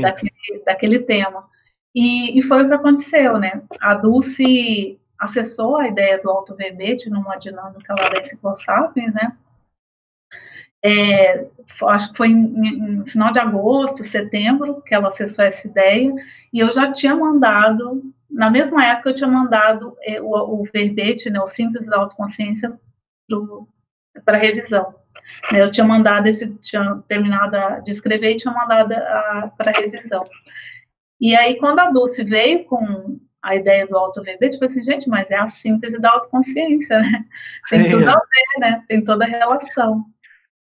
Daquele, 0.00 0.62
daquele 0.64 0.98
tema. 1.00 1.46
E, 1.94 2.38
e 2.38 2.42
foi 2.42 2.64
o 2.64 2.68
que 2.68 2.74
aconteceu, 2.74 3.38
né? 3.38 3.62
A 3.80 3.94
Dulce 3.94 4.98
acessou 5.18 5.76
a 5.76 5.86
ideia 5.86 6.18
do 6.20 6.30
auto-verbete 6.30 7.08
numa 7.10 7.36
dinâmica 7.36 7.94
lá 7.96 8.08
da 8.08 8.18
Enciclosapiens, 8.18 9.14
né? 9.14 9.36
É, 10.84 11.46
acho 11.84 12.10
que 12.10 12.16
foi 12.16 12.28
no 12.30 13.06
final 13.06 13.30
de 13.30 13.38
agosto, 13.38 14.02
setembro, 14.02 14.82
que 14.82 14.92
ela 14.92 15.08
acessou 15.08 15.44
essa 15.44 15.68
ideia, 15.68 16.12
e 16.52 16.58
eu 16.58 16.72
já 16.72 16.90
tinha 16.92 17.14
mandado, 17.14 18.02
na 18.32 18.50
mesma 18.50 18.84
época 18.86 19.10
eu 19.10 19.14
tinha 19.14 19.28
mandado 19.28 19.96
é, 20.02 20.20
o, 20.20 20.26
o, 20.26 20.64
verbete, 20.64 21.30
né, 21.30 21.38
o 21.40 21.46
síntese 21.46 21.88
da 21.88 21.98
autoconsciência 21.98 22.72
para 24.24 24.38
revisão. 24.38 24.94
Eu 25.52 25.70
tinha 25.70 25.86
mandado 25.86 26.26
esse, 26.26 26.48
tinha 26.56 27.02
terminado 27.06 27.82
de 27.84 27.90
escrever 27.90 28.32
e 28.32 28.36
tinha 28.36 28.52
mandado 28.52 28.94
para 29.56 29.72
revisão. 29.72 30.24
E 31.20 31.36
aí, 31.36 31.56
quando 31.58 31.78
a 31.78 31.90
Dulce 31.90 32.24
veio 32.24 32.64
com 32.64 33.20
a 33.42 33.56
ideia 33.56 33.86
do 33.86 33.96
auto-verbete, 33.96 34.52
tipo 34.52 34.64
assim, 34.64 34.82
gente, 34.82 35.08
mas 35.08 35.30
é 35.30 35.36
a 35.36 35.46
síntese 35.46 35.98
da 35.98 36.10
autoconsciência, 36.10 36.98
né? 36.98 37.24
Tem 37.68 37.84
Sim. 37.84 37.90
tudo 37.90 38.08
a 38.08 38.14
ver, 38.14 38.60
né? 38.60 38.84
Tem 38.88 39.04
toda 39.04 39.24
a 39.24 39.28
relação. 39.28 40.04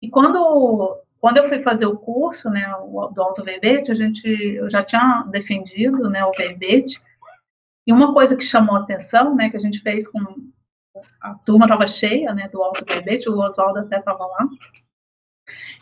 E 0.01 0.09
quando, 0.09 1.01
quando 1.19 1.37
eu 1.37 1.43
fui 1.45 1.59
fazer 1.59 1.85
o 1.85 1.97
curso, 1.97 2.49
né, 2.49 2.65
do 3.13 3.21
auto-verbete, 3.21 3.91
a 3.91 3.95
gente, 3.95 4.27
eu 4.27 4.69
já 4.69 4.83
tinha 4.83 5.25
defendido, 5.29 6.09
né, 6.09 6.23
o 6.25 6.31
verbete, 6.31 7.01
e 7.85 7.93
uma 7.93 8.13
coisa 8.13 8.35
que 8.35 8.43
chamou 8.43 8.75
a 8.75 8.79
atenção, 8.79 9.35
né, 9.35 9.49
que 9.49 9.57
a 9.57 9.59
gente 9.59 9.79
fez 9.79 10.07
com 10.07 10.19
a 11.21 11.33
turma 11.45 11.65
estava 11.65 11.87
cheia, 11.87 12.33
né, 12.33 12.47
do 12.49 12.61
auto-verbete, 12.61 13.29
o 13.29 13.37
Oswaldo 13.39 13.79
até 13.79 13.97
estava 13.97 14.25
lá, 14.25 14.47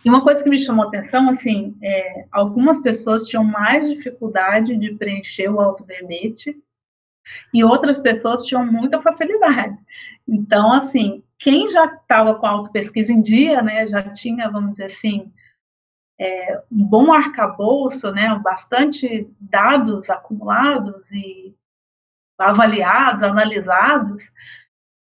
e 0.03 0.09
uma 0.09 0.23
coisa 0.23 0.43
que 0.43 0.49
me 0.49 0.57
chamou 0.57 0.85
a 0.85 0.87
atenção, 0.87 1.29
assim, 1.29 1.77
é, 1.83 2.25
algumas 2.31 2.81
pessoas 2.81 3.25
tinham 3.25 3.43
mais 3.43 3.87
dificuldade 3.89 4.75
de 4.75 4.95
preencher 4.95 5.49
o 5.49 5.59
auto-verbete, 5.59 6.57
e 7.53 7.63
outras 7.63 8.01
pessoas 8.01 8.45
tinham 8.45 8.65
muita 8.65 8.99
facilidade. 8.99 9.79
Então, 10.27 10.73
assim, 10.73 11.23
quem 11.37 11.69
já 11.69 11.85
estava 11.85 12.35
com 12.35 12.45
a 12.45 12.49
autopesquisa 12.49 13.13
em 13.13 13.21
dia, 13.21 13.61
né, 13.61 13.85
já 13.85 14.01
tinha, 14.11 14.49
vamos 14.49 14.71
dizer 14.71 14.85
assim, 14.85 15.31
é, 16.19 16.61
um 16.71 16.83
bom 16.83 17.13
arcabouço, 17.13 18.11
né, 18.11 18.39
bastante 18.43 19.29
dados 19.39 20.09
acumulados 20.09 21.11
e 21.11 21.55
avaliados, 22.41 23.23
analisados, 23.23 24.31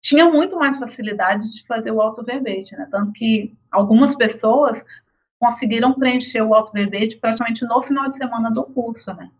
tinha 0.01 0.27
muito 0.27 0.57
mais 0.57 0.79
facilidade 0.79 1.51
de 1.53 1.67
fazer 1.67 1.91
o 1.91 2.01
auto-verbete, 2.01 2.77
né, 2.77 2.87
tanto 2.91 3.13
que 3.13 3.55
algumas 3.71 4.17
pessoas 4.17 4.85
conseguiram 5.39 5.95
preencher 5.95 6.43
o 6.43 6.55
auto-verbete 6.55 7.17
praticamente 7.17 7.65
no 7.65 7.83
final 7.83 8.09
de 8.09 8.17
semana 8.17 8.51
do 8.51 8.65
curso, 8.65 9.13
né. 9.15 9.31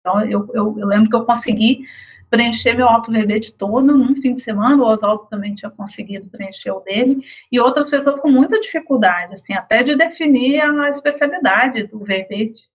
Então, 0.00 0.20
eu, 0.24 0.48
eu, 0.52 0.78
eu 0.78 0.86
lembro 0.86 1.08
que 1.08 1.16
eu 1.16 1.24
consegui 1.24 1.86
preencher 2.30 2.74
meu 2.74 2.88
auto-verbete 2.88 3.54
todo 3.54 3.96
num 3.96 4.16
fim 4.16 4.34
de 4.34 4.42
semana, 4.42 4.82
o 4.82 4.86
Oswaldo 4.86 5.26
também 5.26 5.54
tinha 5.54 5.70
conseguido 5.70 6.28
preencher 6.28 6.72
o 6.72 6.80
dele, 6.80 7.24
e 7.50 7.60
outras 7.60 7.88
pessoas 7.88 8.20
com 8.20 8.28
muita 8.28 8.58
dificuldade, 8.58 9.34
assim, 9.34 9.54
até 9.54 9.82
de 9.82 9.96
definir 9.96 10.60
a 10.60 10.88
especialidade 10.88 11.86
do 11.86 12.00
verbete. 12.00 12.68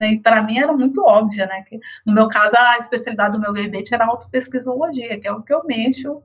E 0.00 0.18
para 0.18 0.42
mim 0.42 0.58
era 0.58 0.72
muito 0.72 1.02
óbvia, 1.04 1.46
né, 1.46 1.62
que 1.62 1.78
no 2.04 2.12
meu 2.12 2.28
caso 2.28 2.54
a 2.58 2.76
especialidade 2.76 3.36
do 3.36 3.40
meu 3.40 3.52
verbete 3.52 3.94
era 3.94 4.06
autopesquisologia, 4.06 5.18
que 5.20 5.26
é 5.26 5.32
o 5.32 5.42
que 5.42 5.54
eu 5.54 5.64
mexo 5.64 6.22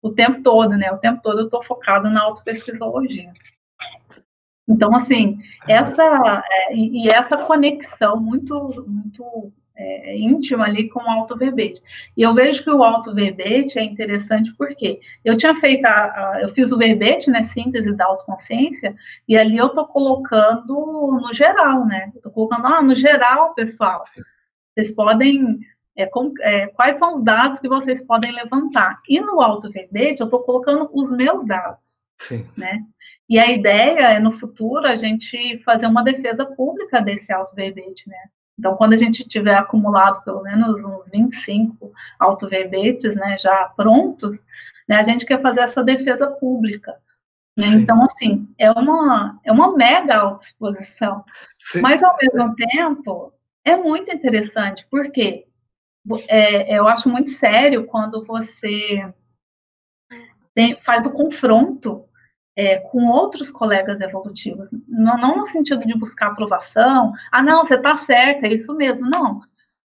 o 0.00 0.10
tempo 0.10 0.42
todo, 0.42 0.76
né, 0.76 0.92
o 0.92 0.98
tempo 0.98 1.20
todo 1.22 1.40
eu 1.40 1.44
estou 1.46 1.62
focado 1.62 2.08
na 2.08 2.22
autopesquisologia. 2.22 3.32
Então, 4.66 4.94
assim, 4.94 5.38
essa, 5.68 6.02
é, 6.50 6.74
e, 6.74 7.04
e 7.04 7.08
essa 7.08 7.36
conexão 7.36 8.18
muito, 8.18 8.84
muito 8.86 9.52
é, 9.76 10.16
íntima 10.16 10.64
ali 10.64 10.88
com 10.88 11.00
o 11.00 11.10
auto-verbete. 11.10 11.82
E 12.16 12.22
eu 12.22 12.34
vejo 12.34 12.62
que 12.62 12.70
o 12.70 12.82
auto-verbete 12.82 13.78
é 13.78 13.82
interessante 13.82 14.54
porque 14.56 15.00
eu 15.24 15.36
tinha 15.36 15.54
feito, 15.56 15.84
a, 15.84 15.90
a, 15.90 16.38
eu 16.42 16.48
fiz 16.48 16.72
o 16.72 16.78
verbete, 16.78 17.30
né, 17.30 17.42
síntese 17.42 17.92
da 17.94 18.06
autoconsciência, 18.06 18.94
e 19.28 19.36
ali 19.36 19.56
eu 19.56 19.70
tô 19.70 19.86
colocando 19.86 21.18
no 21.20 21.32
geral, 21.32 21.84
né, 21.86 22.12
eu 22.14 22.22
tô 22.22 22.30
colocando, 22.30 22.66
ah, 22.66 22.82
no 22.82 22.94
geral, 22.94 23.54
pessoal, 23.54 24.02
vocês 24.74 24.92
podem, 24.92 25.58
é, 25.96 26.06
com, 26.06 26.32
é, 26.40 26.68
quais 26.68 26.96
são 26.96 27.12
os 27.12 27.22
dados 27.22 27.58
que 27.60 27.68
vocês 27.68 28.04
podem 28.04 28.32
levantar. 28.32 29.00
E 29.08 29.20
no 29.20 29.40
auto-verbete 29.40 30.20
eu 30.20 30.28
tô 30.28 30.40
colocando 30.40 30.88
os 30.92 31.10
meus 31.10 31.44
dados, 31.46 31.98
Sim. 32.18 32.46
né, 32.56 32.80
e 33.28 33.38
a 33.38 33.50
ideia 33.50 34.12
é, 34.12 34.20
no 34.20 34.30
futuro, 34.30 34.86
a 34.86 34.96
gente 34.96 35.58
fazer 35.58 35.86
uma 35.86 36.04
defesa 36.04 36.44
pública 36.44 37.00
desse 37.00 37.32
auto-verbete, 37.32 38.08
né? 38.08 38.18
Então, 38.58 38.76
quando 38.76 38.94
a 38.94 38.96
gente 38.96 39.26
tiver 39.26 39.56
acumulado 39.56 40.22
pelo 40.24 40.42
menos 40.42 40.84
uns 40.84 41.10
25 41.10 41.92
autoverbetes, 42.18 43.14
né, 43.16 43.36
já 43.38 43.72
prontos, 43.76 44.44
né, 44.88 44.96
a 44.96 45.02
gente 45.02 45.26
quer 45.26 45.42
fazer 45.42 45.60
essa 45.60 45.82
defesa 45.82 46.26
pública. 46.28 46.94
Né? 47.58 47.66
Então, 47.68 48.04
assim, 48.04 48.48
é 48.58 48.70
uma, 48.70 49.38
é 49.44 49.52
uma 49.52 49.76
mega 49.76 50.16
autoexposição. 50.16 51.24
Mas, 51.80 52.02
ao 52.02 52.16
mesmo 52.16 52.54
tempo, 52.54 53.32
é 53.64 53.76
muito 53.76 54.12
interessante, 54.12 54.86
porque 54.90 55.46
é, 56.28 56.78
eu 56.78 56.86
acho 56.86 57.08
muito 57.08 57.30
sério 57.30 57.86
quando 57.86 58.24
você 58.24 59.12
tem, 60.54 60.76
faz 60.78 61.06
o 61.06 61.10
confronto 61.10 62.04
é, 62.56 62.78
com 62.78 63.08
outros 63.08 63.50
colegas 63.50 64.00
evolutivos, 64.00 64.70
não, 64.88 65.16
não, 65.16 65.36
no 65.36 65.44
sentido 65.44 65.80
de 65.80 65.98
buscar 65.98 66.28
aprovação, 66.28 67.12
ah, 67.32 67.42
não, 67.42 67.64
você 67.64 67.74
está 67.74 67.96
certa, 67.96 68.46
é 68.46 68.52
isso 68.52 68.74
mesmo, 68.74 69.08
não, 69.08 69.40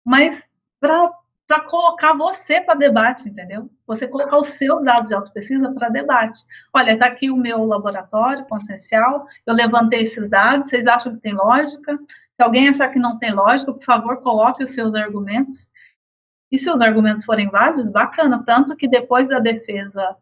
mas 0.05 0.49
para 0.81 1.61
colocar 1.67 2.15
você 2.15 2.61
para 2.61 2.75
debate, 2.75 3.29
entendeu? 3.29 3.69
Você 3.87 4.07
colocar 4.07 4.39
os 4.39 4.49
seus 4.49 4.85
dados 4.85 5.09
de 5.09 5.15
autopesquisa 5.15 5.73
para 5.73 5.89
debate. 5.89 6.41
Olha, 6.73 6.93
está 6.93 7.07
aqui 7.07 7.31
o 7.31 7.37
meu 7.37 7.65
laboratório 7.65 8.45
consciencial, 8.47 9.27
eu 9.47 9.55
levantei 9.55 10.03
esses 10.03 10.29
dados, 10.29 10.69
vocês 10.69 10.87
acham 10.87 11.15
que 11.15 11.21
tem 11.21 11.35
lógica? 11.35 11.99
Se 12.35 12.43
alguém 12.43 12.69
achar 12.69 12.89
que 12.89 12.99
não 12.99 13.19
tem 13.19 13.33
lógica, 13.33 13.73
por 13.73 13.83
favor, 13.83 14.21
coloque 14.21 14.63
os 14.63 14.71
seus 14.71 14.95
argumentos. 14.95 15.71
E 16.51 16.59
se 16.59 16.71
os 16.71 16.81
argumentos 16.81 17.25
forem 17.25 17.49
válidos, 17.49 17.89
bacana. 17.89 18.43
Tanto 18.45 18.77
que 18.77 18.89
depois 18.89 19.29
da 19.29 19.39
defesa 19.39 20.17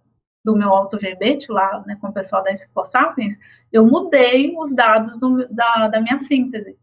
do 0.45 0.57
meu 0.57 0.70
auto-verbete 0.70 1.51
lá, 1.53 1.82
né, 1.86 1.97
com 2.01 2.09
o 2.09 2.12
pessoal 2.12 2.43
da 2.43 2.53
Enciclosapiens, 2.53 3.38
eu 3.72 3.86
mudei 3.86 4.55
os 4.59 4.74
dados 4.74 5.18
do, 5.18 5.47
da, 5.49 5.88
da 5.88 6.01
minha 6.01 6.18
síntese. 6.18 6.76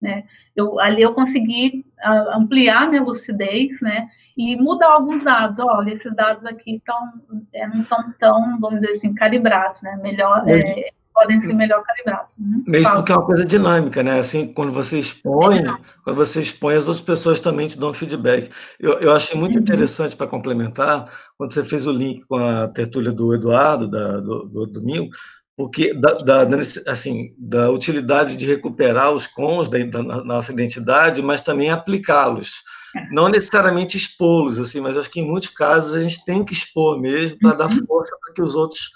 né? 0.00 0.24
Eu, 0.54 0.78
ali 0.78 1.02
eu 1.02 1.14
consegui 1.14 1.84
uh, 2.04 2.36
ampliar 2.36 2.88
minha 2.88 3.02
lucidez, 3.02 3.80
né? 3.80 4.04
E 4.36 4.56
mudar 4.56 4.90
alguns 4.90 5.22
dados. 5.22 5.58
Olha, 5.58 5.90
esses 5.92 6.14
dados 6.14 6.44
aqui 6.44 6.82
tão, 6.84 7.12
é, 7.52 7.66
não 7.66 7.80
estão 7.80 8.12
tão, 8.18 8.60
vamos 8.60 8.80
dizer 8.80 8.90
assim, 8.90 9.14
calibrados, 9.14 9.80
né? 9.82 9.96
Melhor, 10.02 10.46
é, 10.48 10.90
podem 11.14 11.38
ser 11.38 11.54
melhor 11.54 11.82
calibrados. 11.84 12.36
Uhum. 12.36 12.64
Mesmo 12.66 12.84
Fala. 12.84 12.96
porque 12.96 13.12
é 13.12 13.16
uma 13.16 13.24
coisa 13.24 13.44
dinâmica, 13.44 14.02
né? 14.02 14.18
Assim, 14.18 14.52
quando 14.52 14.72
você 14.72 14.98
expõe, 14.98 15.60
é 15.60 15.76
quando 16.02 16.16
você 16.16 16.42
expõe, 16.42 16.74
as 16.74 16.88
outras 16.88 17.04
pessoas 17.04 17.40
também 17.40 17.68
te 17.68 17.78
dão 17.78 17.94
feedback. 17.94 18.50
Eu, 18.80 18.94
eu 18.94 19.12
achei 19.12 19.38
muito 19.38 19.54
uhum. 19.54 19.62
interessante 19.62 20.16
para 20.16 20.26
complementar, 20.26 21.08
quando 21.38 21.52
você 21.52 21.62
fez 21.62 21.86
o 21.86 21.92
link 21.92 22.26
com 22.26 22.36
a 22.36 22.68
tertúlia 22.68 23.12
do 23.12 23.32
Eduardo, 23.32 23.88
da, 23.88 24.20
do, 24.20 24.44
do 24.44 24.66
domingo, 24.66 25.10
porque 25.56 25.94
da, 25.94 26.14
da, 26.14 26.58
assim, 26.88 27.32
da 27.38 27.70
utilidade 27.70 28.36
de 28.36 28.44
recuperar 28.44 29.12
os 29.12 29.26
cons 29.26 29.68
da, 29.68 29.78
da 29.84 30.02
nossa 30.24 30.52
identidade, 30.52 31.22
mas 31.22 31.40
também 31.40 31.70
aplicá-los. 31.70 32.64
É. 32.96 33.08
Não 33.10 33.28
necessariamente 33.28 33.96
expô-los, 33.96 34.58
assim, 34.58 34.80
mas 34.80 34.96
acho 34.96 35.10
que 35.10 35.20
em 35.20 35.26
muitos 35.26 35.50
casos 35.50 35.94
a 35.94 36.00
gente 36.00 36.24
tem 36.24 36.44
que 36.44 36.52
expor 36.52 37.00
mesmo 37.00 37.38
para 37.38 37.52
uhum. 37.52 37.56
dar 37.56 37.70
força 37.86 38.16
para 38.20 38.34
que 38.34 38.42
os 38.42 38.54
outros 38.56 38.90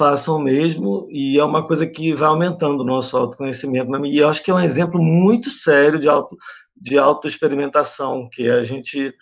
façam 0.00 0.36
o 0.36 0.42
mesmo, 0.42 1.06
e 1.10 1.38
é 1.38 1.44
uma 1.44 1.66
coisa 1.66 1.86
que 1.86 2.14
vai 2.14 2.30
aumentando 2.30 2.80
o 2.80 2.86
nosso 2.86 3.18
autoconhecimento. 3.18 4.06
E 4.06 4.16
eu 4.16 4.30
acho 4.30 4.42
que 4.42 4.50
é 4.50 4.54
um 4.54 4.60
exemplo 4.60 5.02
muito 5.02 5.50
sério 5.50 5.98
de 5.98 6.08
auto 6.08 6.38
de 6.74 6.98
autoexperimentação, 6.98 8.26
que 8.32 8.48
a 8.48 8.62
gente 8.62 9.14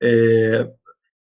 é, 0.00 0.70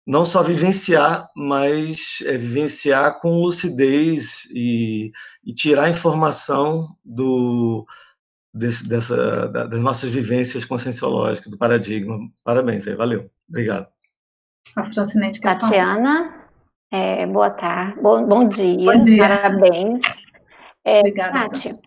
não 0.04 0.24
só 0.24 0.42
vivenciar, 0.42 1.30
mas 1.36 2.18
é, 2.26 2.36
vivenciar 2.36 3.20
com 3.20 3.40
lucidez 3.40 4.48
e, 4.52 5.12
e 5.44 5.54
tirar 5.54 5.88
informação 5.88 6.88
do, 7.04 7.86
desse, 8.52 8.88
dessa, 8.88 9.46
das 9.46 9.80
nossas 9.80 10.10
vivências 10.10 10.64
conscienciológicas, 10.64 11.48
do 11.48 11.56
paradigma. 11.56 12.18
Parabéns 12.42 12.88
aí, 12.88 12.96
valeu. 12.96 13.30
Obrigado. 13.48 13.86
Tatiana. 15.40 16.35
É, 16.98 17.26
boa 17.26 17.50
tarde, 17.50 18.00
bom, 18.00 18.24
bom, 18.24 18.48
dia, 18.48 18.90
bom 18.90 18.98
dia, 19.02 19.18
parabéns. 19.18 20.00
É, 20.82 21.00
Obrigada. 21.00 21.40
Tati, 21.40 21.78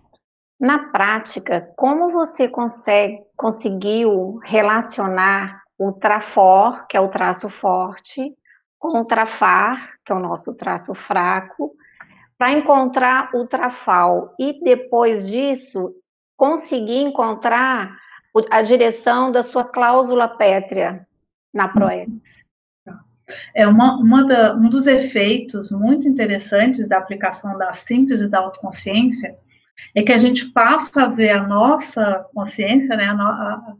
na 0.59 0.91
prática, 0.91 1.73
como 1.75 2.11
você 2.11 2.47
consegue, 2.47 3.19
conseguiu 3.35 4.39
relacionar 4.43 5.63
o 5.79 5.93
trafor, 5.93 6.85
que 6.85 6.95
é 6.95 7.01
o 7.01 7.07
traço 7.07 7.49
forte, 7.49 8.21
com 8.77 8.99
o 8.99 9.03
trafar, 9.03 9.95
que 10.05 10.11
é 10.11 10.15
o 10.15 10.19
nosso 10.19 10.53
traço 10.53 10.93
fraco, 10.93 11.71
para 12.37 12.51
encontrar 12.51 13.31
o 13.33 13.47
trafal 13.47 14.35
e 14.39 14.63
depois 14.63 15.27
disso 15.27 15.91
conseguir 16.37 16.99
encontrar 16.99 17.97
a 18.51 18.61
direção 18.61 19.31
da 19.31 19.41
sua 19.41 19.63
cláusula 19.65 20.27
pétrea 20.27 21.03
na 21.51 21.67
ProEx? 21.67 22.11
É 23.53 23.67
uma, 23.67 23.97
uma 23.97 24.25
da, 24.25 24.55
um 24.55 24.69
dos 24.69 24.87
efeitos 24.87 25.71
muito 25.71 26.07
interessantes 26.07 26.87
da 26.87 26.97
aplicação 26.97 27.57
da 27.57 27.73
síntese 27.73 28.27
da 28.27 28.39
autoconsciência 28.39 29.35
é 29.95 30.03
que 30.03 30.11
a 30.11 30.17
gente 30.17 30.49
passa 30.51 31.03
a 31.03 31.07
ver 31.07 31.31
a 31.31 31.47
nossa 31.47 32.25
consciência, 32.33 32.95
né, 32.95 33.05
a, 33.05 33.13
a, 33.13 33.73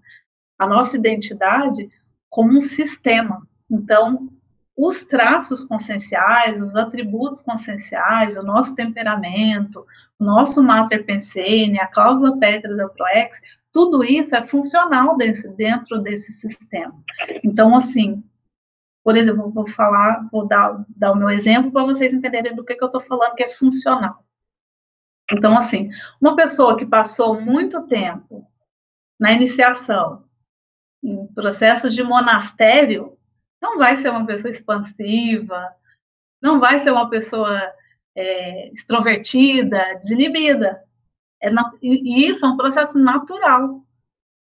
a 0.60 0.68
nossa 0.68 0.98
identidade 0.98 1.90
como 2.30 2.58
um 2.58 2.62
sistema. 2.62 3.42
Então, 3.70 4.30
os 4.78 5.04
traços 5.04 5.64
conscienciais, 5.66 6.62
os 6.62 6.78
atributos 6.78 7.42
conscienciais, 7.42 8.38
o 8.38 8.44
nosso 8.44 8.74
temperamento, 8.76 9.86
o 10.18 10.24
nosso 10.24 10.64
mater 10.64 11.06
pensene, 11.06 11.80
a 11.80 11.88
cláusula 11.88 12.38
pétrea 12.38 12.76
da 12.76 12.88
ProEx, 12.88 13.42
tudo 13.74 14.04
isso 14.04 14.36
é 14.36 14.48
funcional 14.48 15.18
desse, 15.18 15.50
dentro 15.50 16.00
desse 16.00 16.32
sistema. 16.32 16.96
Então, 17.44 17.76
assim, 17.76 18.24
por 19.04 19.16
exemplo, 19.18 19.52
vou 19.52 19.68
falar, 19.68 20.28
vou 20.32 20.48
dar, 20.48 20.86
dar 20.90 21.12
o 21.12 21.16
meu 21.16 21.30
exemplo 21.30 21.72
para 21.72 21.86
vocês 21.86 22.14
entenderem 22.14 22.56
do 22.56 22.64
que, 22.64 22.76
que 22.76 22.84
eu 22.84 22.88
estou 22.88 23.02
falando, 23.02 23.36
que 23.36 23.44
é 23.44 23.50
funcional. 23.50 24.24
Então, 25.32 25.58
assim, 25.58 25.90
uma 26.20 26.36
pessoa 26.36 26.78
que 26.78 26.86
passou 26.86 27.40
muito 27.40 27.86
tempo 27.88 28.48
na 29.20 29.32
iniciação, 29.32 30.24
em 31.04 31.28
processos 31.28 31.94
de 31.94 32.04
monastério, 32.04 33.18
não 33.62 33.78
vai 33.78 33.96
ser 33.96 34.10
uma 34.10 34.26
pessoa 34.26 34.52
expansiva, 34.52 35.74
não 36.42 36.60
vai 36.60 36.80
ser 36.80 36.92
uma 36.92 37.10
pessoa 37.10 37.62
é, 38.16 38.70
extrovertida, 38.70 39.96
desinibida. 39.96 40.84
É, 41.42 41.50
e 41.82 42.28
isso 42.28 42.46
é 42.46 42.50
um 42.50 42.58
processo 42.58 42.98
natural. 42.98 43.84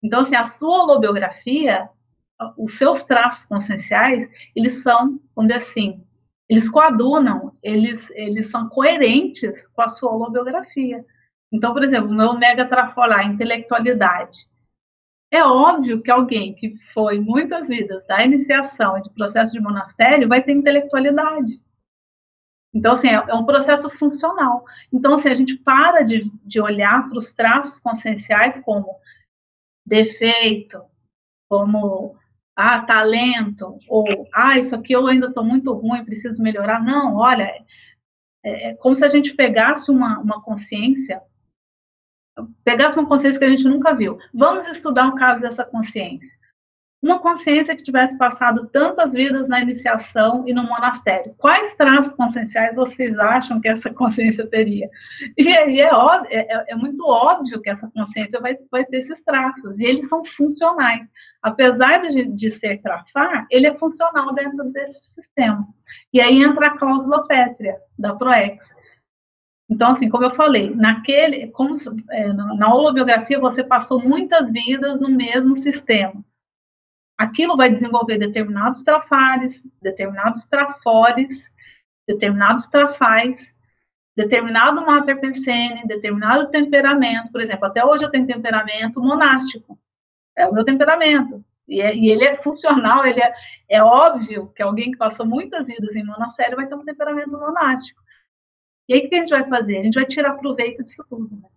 Então, 0.02 0.20
assim, 0.20 0.36
a 0.36 0.44
sua 0.44 0.82
holobiografia 0.82 1.88
os 2.56 2.78
seus 2.78 3.02
traços 3.02 3.46
conscienciais, 3.46 4.28
eles 4.54 4.82
são, 4.82 5.20
vamos 5.34 5.48
dizer 5.48 5.56
assim, 5.56 6.04
eles 6.48 6.68
coadunam, 6.68 7.56
eles, 7.62 8.10
eles 8.10 8.50
são 8.50 8.68
coerentes 8.68 9.66
com 9.68 9.82
a 9.82 9.88
sua 9.88 10.12
holobiografia. 10.12 11.04
Então, 11.50 11.72
por 11.72 11.82
exemplo, 11.82 12.10
o 12.10 12.14
meu 12.14 12.34
mega 12.34 12.66
trafolar, 12.66 13.26
intelectualidade. 13.26 14.46
É 15.30 15.42
óbvio 15.42 16.02
que 16.02 16.10
alguém 16.10 16.54
que 16.54 16.76
foi 16.92 17.18
muitas 17.18 17.68
vidas 17.68 18.06
da 18.06 18.22
iniciação 18.22 18.98
e 18.98 19.02
de 19.02 19.10
processo 19.10 19.52
de 19.52 19.60
monastério 19.60 20.28
vai 20.28 20.42
ter 20.42 20.52
intelectualidade. 20.52 21.62
Então, 22.74 22.92
assim, 22.92 23.08
é, 23.08 23.14
é 23.14 23.34
um 23.34 23.44
processo 23.44 23.88
funcional. 23.98 24.64
Então, 24.92 25.14
assim, 25.14 25.28
a 25.28 25.34
gente 25.34 25.56
para 25.56 26.02
de, 26.02 26.30
de 26.44 26.60
olhar 26.60 27.08
para 27.08 27.18
os 27.18 27.32
traços 27.32 27.80
conscienciais 27.80 28.60
como 28.60 28.98
defeito, 29.84 30.82
como 31.48 32.16
ah, 32.56 32.80
talento, 32.82 33.78
ou 33.88 34.04
ah, 34.32 34.58
isso 34.58 34.74
aqui 34.76 34.92
eu 34.92 35.06
ainda 35.06 35.28
estou 35.28 35.44
muito 35.44 35.72
ruim, 35.72 36.04
preciso 36.04 36.42
melhorar. 36.42 36.82
Não, 36.82 37.16
olha, 37.16 37.44
é, 38.44 38.70
é 38.70 38.74
como 38.76 38.94
se 38.94 39.04
a 39.04 39.08
gente 39.08 39.34
pegasse 39.34 39.90
uma, 39.90 40.18
uma 40.20 40.42
consciência, 40.42 41.22
pegasse 42.64 42.98
uma 42.98 43.08
consciência 43.08 43.38
que 43.38 43.44
a 43.44 43.50
gente 43.50 43.64
nunca 43.64 43.94
viu. 43.94 44.18
Vamos 44.34 44.66
estudar 44.66 45.08
o 45.08 45.14
caso 45.14 45.42
dessa 45.42 45.64
consciência 45.64 46.41
uma 47.02 47.18
consciência 47.18 47.74
que 47.74 47.82
tivesse 47.82 48.16
passado 48.16 48.68
tantas 48.68 49.12
vidas 49.12 49.48
na 49.48 49.60
iniciação 49.60 50.44
e 50.46 50.54
no 50.54 50.62
monastério. 50.62 51.34
Quais 51.36 51.74
traços 51.74 52.14
conscienciais 52.14 52.76
vocês 52.76 53.18
acham 53.18 53.60
que 53.60 53.68
essa 53.68 53.90
consciência 53.92 54.46
teria? 54.46 54.88
E 55.36 55.48
aí 55.48 55.80
é, 55.80 55.92
óbvio, 55.92 56.28
é, 56.30 56.46
é, 56.48 56.64
é, 56.68 56.76
muito 56.76 57.04
óbvio 57.04 57.60
que 57.60 57.68
essa 57.68 57.90
consciência 57.92 58.38
vai, 58.40 58.56
vai 58.70 58.84
ter 58.84 58.98
esses 58.98 59.20
traços, 59.20 59.80
e 59.80 59.84
eles 59.84 60.08
são 60.08 60.24
funcionais. 60.24 61.10
Apesar 61.42 61.98
de, 62.02 62.24
de 62.26 62.50
ser 62.50 62.80
trafar, 62.80 63.46
ele 63.50 63.66
é 63.66 63.72
funcional 63.72 64.32
dentro 64.32 64.70
desse 64.70 65.14
sistema. 65.14 65.66
E 66.12 66.20
aí 66.20 66.40
entra 66.40 66.68
a 66.68 66.78
cláusula 66.78 67.26
pétrea 67.26 67.78
da 67.98 68.14
ProEx. 68.14 68.70
Então, 69.68 69.90
assim, 69.90 70.08
como 70.08 70.24
eu 70.24 70.30
falei, 70.30 70.70
naquele, 70.70 71.48
como, 71.48 71.74
é, 72.10 72.32
na 72.32 72.72
holobiografia 72.72 73.40
você 73.40 73.64
passou 73.64 74.00
muitas 74.00 74.52
vidas 74.52 75.00
no 75.00 75.08
mesmo 75.08 75.56
sistema 75.56 76.22
aquilo 77.22 77.56
vai 77.56 77.70
desenvolver 77.70 78.18
determinados 78.18 78.82
trafares, 78.82 79.62
determinados 79.80 80.44
trafores, 80.46 81.50
determinados 82.06 82.66
trafais, 82.66 83.54
determinado 84.16 84.84
mater 84.84 85.20
pensene, 85.20 85.86
determinado 85.86 86.50
temperamento. 86.50 87.30
Por 87.30 87.40
exemplo, 87.40 87.66
até 87.66 87.84
hoje 87.84 88.04
eu 88.04 88.10
tenho 88.10 88.26
temperamento 88.26 89.00
monástico. 89.00 89.78
É 90.36 90.46
o 90.46 90.52
meu 90.52 90.64
temperamento. 90.64 91.44
E, 91.68 91.80
é, 91.80 91.94
e 91.94 92.10
ele 92.10 92.24
é 92.24 92.34
funcional, 92.34 93.06
ele 93.06 93.22
é, 93.22 93.32
é 93.68 93.82
óbvio 93.82 94.52
que 94.54 94.62
alguém 94.62 94.90
que 94.90 94.98
passou 94.98 95.24
muitas 95.24 95.68
vidas 95.68 95.94
em 95.94 96.04
monastério 96.04 96.56
vai 96.56 96.66
ter 96.66 96.74
um 96.74 96.84
temperamento 96.84 97.38
monástico. 97.38 98.02
E 98.88 98.94
aí 98.94 99.06
o 99.06 99.08
que 99.08 99.14
a 99.14 99.18
gente 99.18 99.30
vai 99.30 99.44
fazer? 99.44 99.78
A 99.78 99.82
gente 99.82 99.94
vai 99.94 100.04
tirar 100.04 100.34
proveito 100.34 100.82
disso 100.82 101.04
tudo. 101.08 101.36
Né? 101.36 101.48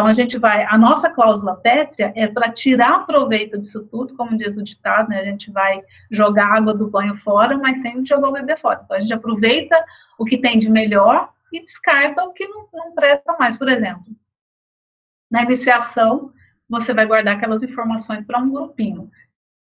Então, 0.00 0.08
a 0.08 0.14
gente 0.14 0.38
vai, 0.38 0.64
a 0.64 0.78
nossa 0.78 1.10
cláusula 1.10 1.56
pétrea 1.56 2.10
é 2.16 2.26
para 2.26 2.50
tirar 2.50 3.04
proveito 3.04 3.58
disso 3.58 3.86
tudo, 3.90 4.16
como 4.16 4.34
diz 4.34 4.56
o 4.56 4.62
ditado, 4.62 5.10
né? 5.10 5.20
A 5.20 5.24
gente 5.24 5.50
vai 5.50 5.82
jogar 6.10 6.56
água 6.56 6.72
do 6.72 6.88
banho 6.88 7.14
fora, 7.16 7.58
mas 7.58 7.82
sem 7.82 8.02
jogar 8.06 8.30
o 8.30 8.32
bebê 8.32 8.56
fora. 8.56 8.80
Então, 8.82 8.96
a 8.96 9.00
gente 9.00 9.12
aproveita 9.12 9.76
o 10.18 10.24
que 10.24 10.38
tem 10.38 10.56
de 10.56 10.70
melhor 10.70 11.28
e 11.52 11.60
descarta 11.60 12.24
o 12.24 12.32
que 12.32 12.48
não, 12.48 12.66
não 12.72 12.94
presta 12.94 13.36
mais. 13.38 13.58
Por 13.58 13.68
exemplo, 13.68 14.06
na 15.30 15.42
iniciação, 15.42 16.32
você 16.66 16.94
vai 16.94 17.04
guardar 17.04 17.36
aquelas 17.36 17.62
informações 17.62 18.24
para 18.24 18.38
um 18.38 18.50
grupinho. 18.50 19.10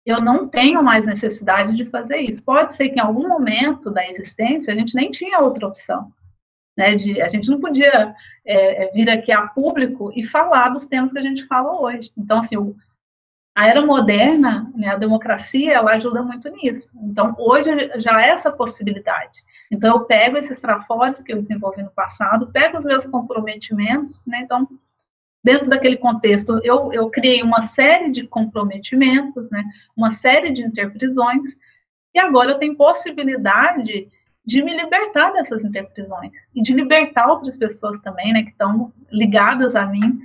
Eu 0.07 0.19
não 0.19 0.49
tenho 0.49 0.83
mais 0.83 1.07
necessidade 1.07 1.77
de 1.77 1.85
fazer 1.85 2.21
isso. 2.21 2.43
Pode 2.43 2.73
ser 2.73 2.89
que 2.89 2.99
em 2.99 3.03
algum 3.03 3.29
momento 3.29 3.91
da 3.91 4.09
existência 4.09 4.73
a 4.73 4.77
gente 4.77 4.95
nem 4.95 5.11
tinha 5.11 5.41
outra 5.41 5.67
opção. 5.67 6.11
Né, 6.77 6.95
de, 6.95 7.21
a 7.21 7.29
gente 7.29 7.51
não 7.51 7.61
podia 7.61 8.15
é, 8.47 8.85
é, 8.85 8.91
vir 8.93 9.11
aqui 9.11 9.31
a 9.31 9.47
público 9.47 10.11
e 10.17 10.25
falar 10.25 10.71
dos 10.71 10.87
temas 10.87 11.13
que 11.13 11.19
a 11.19 11.23
gente 11.23 11.45
fala 11.47 11.79
hoje. 11.79 12.11
Então, 12.17 12.39
assim, 12.39 12.57
o, 12.57 12.75
a 13.55 13.67
era 13.69 13.85
moderna, 13.85 14.73
né, 14.75 14.89
a 14.89 14.97
democracia, 14.97 15.75
ela 15.75 15.93
ajuda 15.93 16.23
muito 16.23 16.49
nisso. 16.49 16.91
Então, 17.03 17.35
hoje 17.39 17.71
já 17.97 18.23
é 18.23 18.31
essa 18.31 18.51
possibilidade. 18.51 19.45
Então, 19.71 19.95
eu 19.95 20.05
pego 20.05 20.39
esses 20.39 20.59
trafores 20.59 21.23
que 21.23 21.33
eu 21.33 21.41
desenvolvi 21.41 21.83
no 21.83 21.91
passado, 21.91 22.51
pego 22.51 22.79
os 22.79 22.85
meus 22.85 23.07
comprometimentos, 23.07 24.25
né, 24.27 24.41
então, 24.43 24.67
dentro 25.45 25.69
daquele 25.69 25.99
contexto, 25.99 26.59
eu, 26.65 26.91
eu 26.93 27.11
criei 27.11 27.43
uma 27.43 27.61
série 27.61 28.11
de 28.11 28.27
comprometimentos, 28.27 29.51
né, 29.51 29.63
uma 29.95 30.11
série 30.11 30.51
de 30.51 30.63
interprisões, 30.63 31.49
e 32.15 32.19
agora 32.19 32.53
eu 32.53 32.59
tenho 32.59 32.77
possibilidade 32.77 34.09
de 34.45 34.63
me 34.63 34.77
libertar 34.77 35.33
dessas 35.33 35.65
interprisões 35.65 36.49
e 36.55 36.63
de 36.63 36.73
libertar 36.73 37.29
outras 37.29 37.57
pessoas 37.57 37.99
também, 38.01 38.33
né, 38.33 38.43
que 38.43 38.51
estão 38.51 38.93
ligadas 39.11 39.77
a 39.77 39.87
mim 39.87 40.19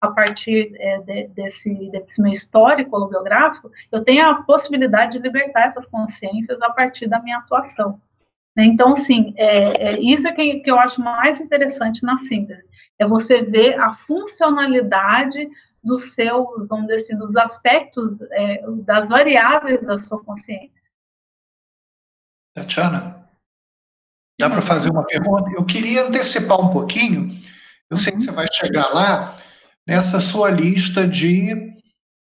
a 0.00 0.10
partir 0.10 0.72
é, 0.76 0.98
de, 1.00 1.28
desse, 1.28 1.72
desse 1.90 2.20
meu 2.22 2.32
histórico 2.32 2.94
holobiográfico, 2.94 3.70
eu 3.90 4.04
tenho 4.04 4.28
a 4.28 4.42
possibilidade 4.42 5.18
de 5.18 5.22
libertar 5.22 5.66
essas 5.66 5.88
consciências 5.88 6.60
a 6.62 6.70
partir 6.70 7.08
da 7.08 7.20
minha 7.20 7.38
atuação. 7.38 8.00
Né? 8.56 8.66
Então, 8.66 8.92
assim, 8.92 9.34
é, 9.36 9.94
é 9.94 10.00
isso 10.00 10.28
é 10.28 10.32
que, 10.32 10.60
que 10.60 10.70
eu 10.70 10.78
acho 10.78 11.00
mais 11.00 11.40
interessante 11.40 12.02
na 12.04 12.16
síntese, 12.18 12.64
é 12.98 13.06
você 13.06 13.42
ver 13.42 13.78
a 13.80 13.92
funcionalidade 13.92 15.48
dos 15.82 16.12
seus, 16.12 16.68
vamos 16.68 16.88
dizer 16.88 17.00
assim, 17.00 17.16
dos 17.16 17.36
aspectos, 17.36 18.14
é, 18.32 18.64
das 18.84 19.08
variáveis 19.08 19.86
da 19.86 19.96
sua 19.96 20.22
consciência. 20.22 20.90
Tatiana, 22.54 23.25
dá 24.38 24.50
para 24.50 24.62
fazer 24.62 24.90
uma 24.90 25.04
pergunta? 25.04 25.50
Eu 25.50 25.64
queria 25.64 26.06
antecipar 26.06 26.60
um 26.60 26.70
pouquinho, 26.70 27.36
eu 27.90 27.96
sei 27.96 28.12
que 28.12 28.22
você 28.22 28.30
vai 28.30 28.46
chegar 28.52 28.88
lá, 28.92 29.36
nessa 29.86 30.20
sua 30.20 30.50
lista 30.50 31.06
de 31.06 31.74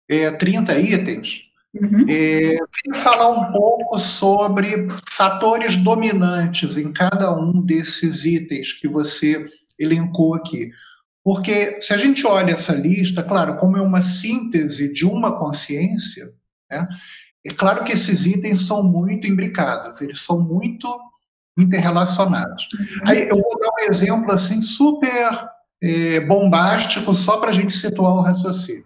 é, 0.09 0.31
30 0.31 0.77
itens. 0.79 1.51
Uhum. 1.73 2.05
É, 2.09 2.59
eu 2.59 2.67
queria 2.67 3.01
falar 3.01 3.29
um 3.29 3.51
pouco 3.53 3.97
sobre 3.97 4.87
fatores 5.09 5.77
dominantes 5.77 6.75
em 6.77 6.91
cada 6.91 7.33
um 7.33 7.61
desses 7.61 8.25
itens 8.25 8.73
que 8.73 8.87
você 8.87 9.45
elencou 9.79 10.35
aqui. 10.35 10.71
Porque 11.23 11.79
se 11.81 11.93
a 11.93 11.97
gente 11.97 12.25
olha 12.25 12.53
essa 12.53 12.73
lista, 12.73 13.23
claro, 13.23 13.55
como 13.57 13.77
é 13.77 13.81
uma 13.81 14.01
síntese 14.01 14.91
de 14.91 15.05
uma 15.05 15.37
consciência, 15.37 16.33
né, 16.69 16.87
é 17.45 17.53
claro 17.53 17.83
que 17.83 17.91
esses 17.91 18.25
itens 18.25 18.65
são 18.65 18.83
muito 18.83 19.27
imbricados, 19.27 20.01
eles 20.01 20.21
são 20.21 20.39
muito 20.41 20.87
interrelacionados. 21.57 22.67
Uhum. 22.73 23.09
Aí 23.09 23.27
eu 23.27 23.35
vou 23.35 23.59
dar 23.59 23.69
um 23.69 23.89
exemplo 23.89 24.31
assim 24.31 24.61
super 24.61 25.29
é, 25.81 26.19
bombástico 26.21 27.13
só 27.13 27.37
para 27.37 27.49
a 27.49 27.53
gente 27.53 27.73
situar 27.73 28.13
o 28.13 28.21
raciocínio. 28.21 28.85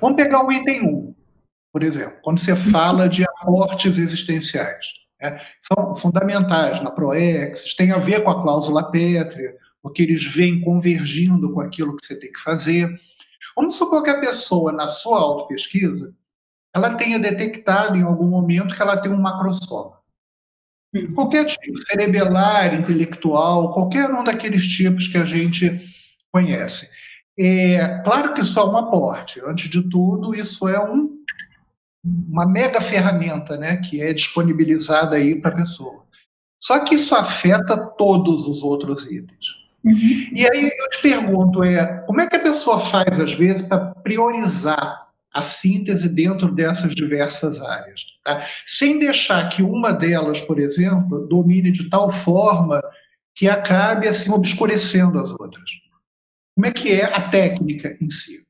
Vamos 0.00 0.16
pegar 0.16 0.44
o 0.44 0.50
item 0.50 0.82
1, 0.86 1.14
por 1.72 1.82
exemplo, 1.82 2.18
quando 2.22 2.40
você 2.40 2.56
fala 2.56 3.08
de 3.08 3.24
aportes 3.24 3.98
existenciais. 3.98 4.86
Né? 5.20 5.40
São 5.60 5.94
fundamentais 5.94 6.82
na 6.82 6.90
ProEx, 6.90 7.74
tem 7.74 7.92
a 7.92 7.98
ver 7.98 8.24
com 8.24 8.30
a 8.30 8.42
cláusula 8.42 8.90
pétrea, 8.90 9.54
porque 9.80 10.02
eles 10.02 10.24
vêm 10.24 10.60
convergindo 10.60 11.52
com 11.52 11.60
aquilo 11.60 11.96
que 11.96 12.04
você 12.04 12.18
tem 12.18 12.32
que 12.32 12.40
fazer. 12.40 12.88
Vamos 13.54 13.76
supor 13.76 14.02
que 14.02 14.10
a 14.10 14.20
pessoa, 14.20 14.72
na 14.72 14.86
sua 14.86 15.18
autopesquisa, 15.18 16.14
ela 16.74 16.94
tenha 16.94 17.18
detectado 17.18 17.96
em 17.96 18.02
algum 18.02 18.26
momento 18.26 18.74
que 18.74 18.82
ela 18.82 18.96
tem 18.96 19.12
um 19.12 19.20
macrosoma. 19.20 20.01
Hum. 20.94 21.12
Qualquer 21.14 21.46
tipo, 21.46 21.78
cerebelar, 21.86 22.74
intelectual, 22.74 23.72
qualquer 23.72 24.10
um 24.10 24.22
daqueles 24.22 24.66
tipos 24.66 25.08
que 25.08 25.18
a 25.18 25.24
gente 25.24 25.80
conhece. 26.32 26.90
É, 27.38 28.00
claro 28.04 28.34
que 28.34 28.42
isso 28.42 28.58
é 28.58 28.64
um 28.64 28.76
aporte. 28.76 29.40
Antes 29.44 29.70
de 29.70 29.88
tudo, 29.88 30.34
isso 30.34 30.68
é 30.68 30.78
um, 30.78 31.10
uma 32.04 32.46
mega 32.46 32.80
ferramenta 32.80 33.56
né, 33.56 33.76
que 33.76 34.02
é 34.02 34.12
disponibilizada 34.12 35.16
aí 35.16 35.40
para 35.40 35.50
a 35.50 35.56
pessoa. 35.56 36.04
Só 36.60 36.78
que 36.80 36.94
isso 36.94 37.14
afeta 37.14 37.76
todos 37.76 38.46
os 38.46 38.62
outros 38.62 39.04
itens. 39.06 39.62
Uhum. 39.84 40.28
E 40.32 40.48
aí 40.48 40.70
eu 40.78 40.90
te 40.90 41.02
pergunto, 41.02 41.64
é, 41.64 42.04
como 42.06 42.20
é 42.20 42.28
que 42.28 42.36
a 42.36 42.42
pessoa 42.42 42.78
faz, 42.78 43.18
às 43.18 43.32
vezes, 43.32 43.62
para 43.62 43.94
priorizar 43.96 45.08
a 45.32 45.42
síntese 45.42 46.08
dentro 46.08 46.52
dessas 46.52 46.94
diversas 46.94 47.60
áreas? 47.60 48.02
Tá? 48.24 48.44
Sem 48.66 48.98
deixar 48.98 49.48
que 49.48 49.62
uma 49.62 49.92
delas, 49.92 50.40
por 50.40 50.58
exemplo, 50.58 51.26
domine 51.26 51.70
de 51.70 51.88
tal 51.88 52.10
forma 52.10 52.82
que 53.34 53.48
acabe 53.48 54.06
assim 54.06 54.30
obscurecendo 54.30 55.18
as 55.18 55.30
outras. 55.30 55.70
Como 56.54 56.66
é 56.66 56.70
que 56.70 56.92
é 56.92 57.04
a 57.04 57.30
técnica 57.30 57.96
em 58.00 58.10
si? 58.10 58.46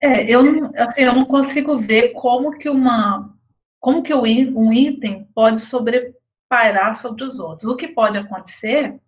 É, 0.00 0.30
eu, 0.30 0.40
assim, 0.76 1.02
eu 1.02 1.12
não 1.12 1.24
consigo 1.24 1.78
ver 1.78 2.12
como 2.12 2.56
que 2.56 2.68
uma 2.68 3.34
como 3.80 4.02
que 4.02 4.12
um 4.12 4.72
item 4.72 5.28
pode 5.32 5.62
sobrepairar 5.62 6.96
sobre 6.96 7.22
os 7.22 7.38
outros. 7.38 7.70
O 7.70 7.76
que 7.76 7.88
pode 7.88 8.18
acontecer 8.18 8.98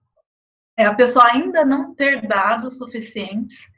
é 0.79 0.85
a 0.85 0.95
pessoa 0.95 1.27
ainda 1.27 1.65
não 1.65 1.93
ter 1.95 2.27
dados 2.27 2.79
suficientes 2.79 3.69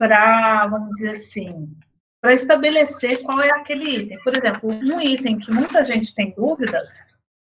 para, 0.00 0.66
vamos 0.66 0.92
dizer 0.92 1.10
assim, 1.10 1.76
para 2.22 2.32
estabelecer 2.32 3.22
qual 3.22 3.42
é 3.42 3.50
aquele 3.50 4.02
item. 4.02 4.18
Por 4.24 4.34
exemplo, 4.34 4.70
um 4.70 5.00
item 5.00 5.38
que 5.38 5.52
muita 5.52 5.82
gente 5.82 6.14
tem 6.14 6.34
dúvidas 6.34 6.88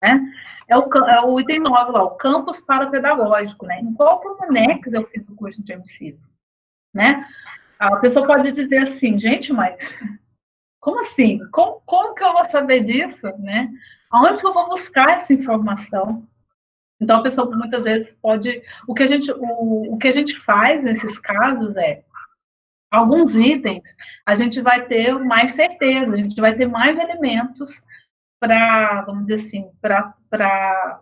né? 0.05 0.20
É 0.68 0.76
o, 0.76 0.82
é 0.82 1.24
o 1.24 1.40
item 1.40 1.61
9 1.61 1.92
lá, 1.92 2.05
o 2.05 2.16
campus 2.16 2.61
parapedagógico, 2.61 3.64
né? 3.64 3.80
Em 3.80 3.95
qual 3.95 4.20
Comunex 4.20 4.92
eu 4.92 5.05
fiz 5.05 5.28
o 5.30 5.34
curso 5.34 5.62
intermissivo, 5.62 6.20
né? 6.92 7.26
A 7.78 7.97
pessoa 7.97 8.26
pode 8.26 8.53
dizer 8.53 8.78
assim, 8.78 9.18
gente, 9.18 9.53
mas 9.53 9.99
como 10.78 11.01
assim? 11.01 11.40
Como, 11.51 11.80
como 11.86 12.14
que 12.14 12.22
eu 12.22 12.34
vou 12.34 12.45
saber 12.45 12.82
disso, 12.82 13.26
né? 13.38 13.70
Aonde 14.11 14.42
que 14.42 14.47
eu 14.47 14.53
vou 14.53 14.68
buscar 14.68 15.16
essa 15.16 15.32
informação? 15.32 16.26
Então 17.01 17.20
a 17.20 17.22
pessoa 17.22 17.51
muitas 17.57 17.84
vezes 17.84 18.14
pode, 18.20 18.62
o 18.86 18.95
que 18.95 19.03
a 19.03 19.07
gente, 19.07 19.32
o, 19.32 19.95
o 19.95 19.99
que 19.99 20.09
a 20.09 20.12
gente 20.12 20.36
faz 20.38 20.84
nesses 20.84 21.18
casos 21.18 21.76
é 21.76 22.05
alguns 22.95 23.34
itens 23.34 23.82
a 24.24 24.34
gente 24.34 24.61
vai 24.61 24.86
ter 24.86 25.18
mais 25.18 25.53
certeza, 25.53 26.12
a 26.12 26.16
gente 26.16 26.40
vai 26.40 26.55
ter 26.55 26.66
mais 26.66 26.99
elementos 26.99 27.82
para, 28.40 29.03
vamos 29.03 29.26
dizer 29.26 29.47
assim, 29.47 29.70
para 29.80 31.01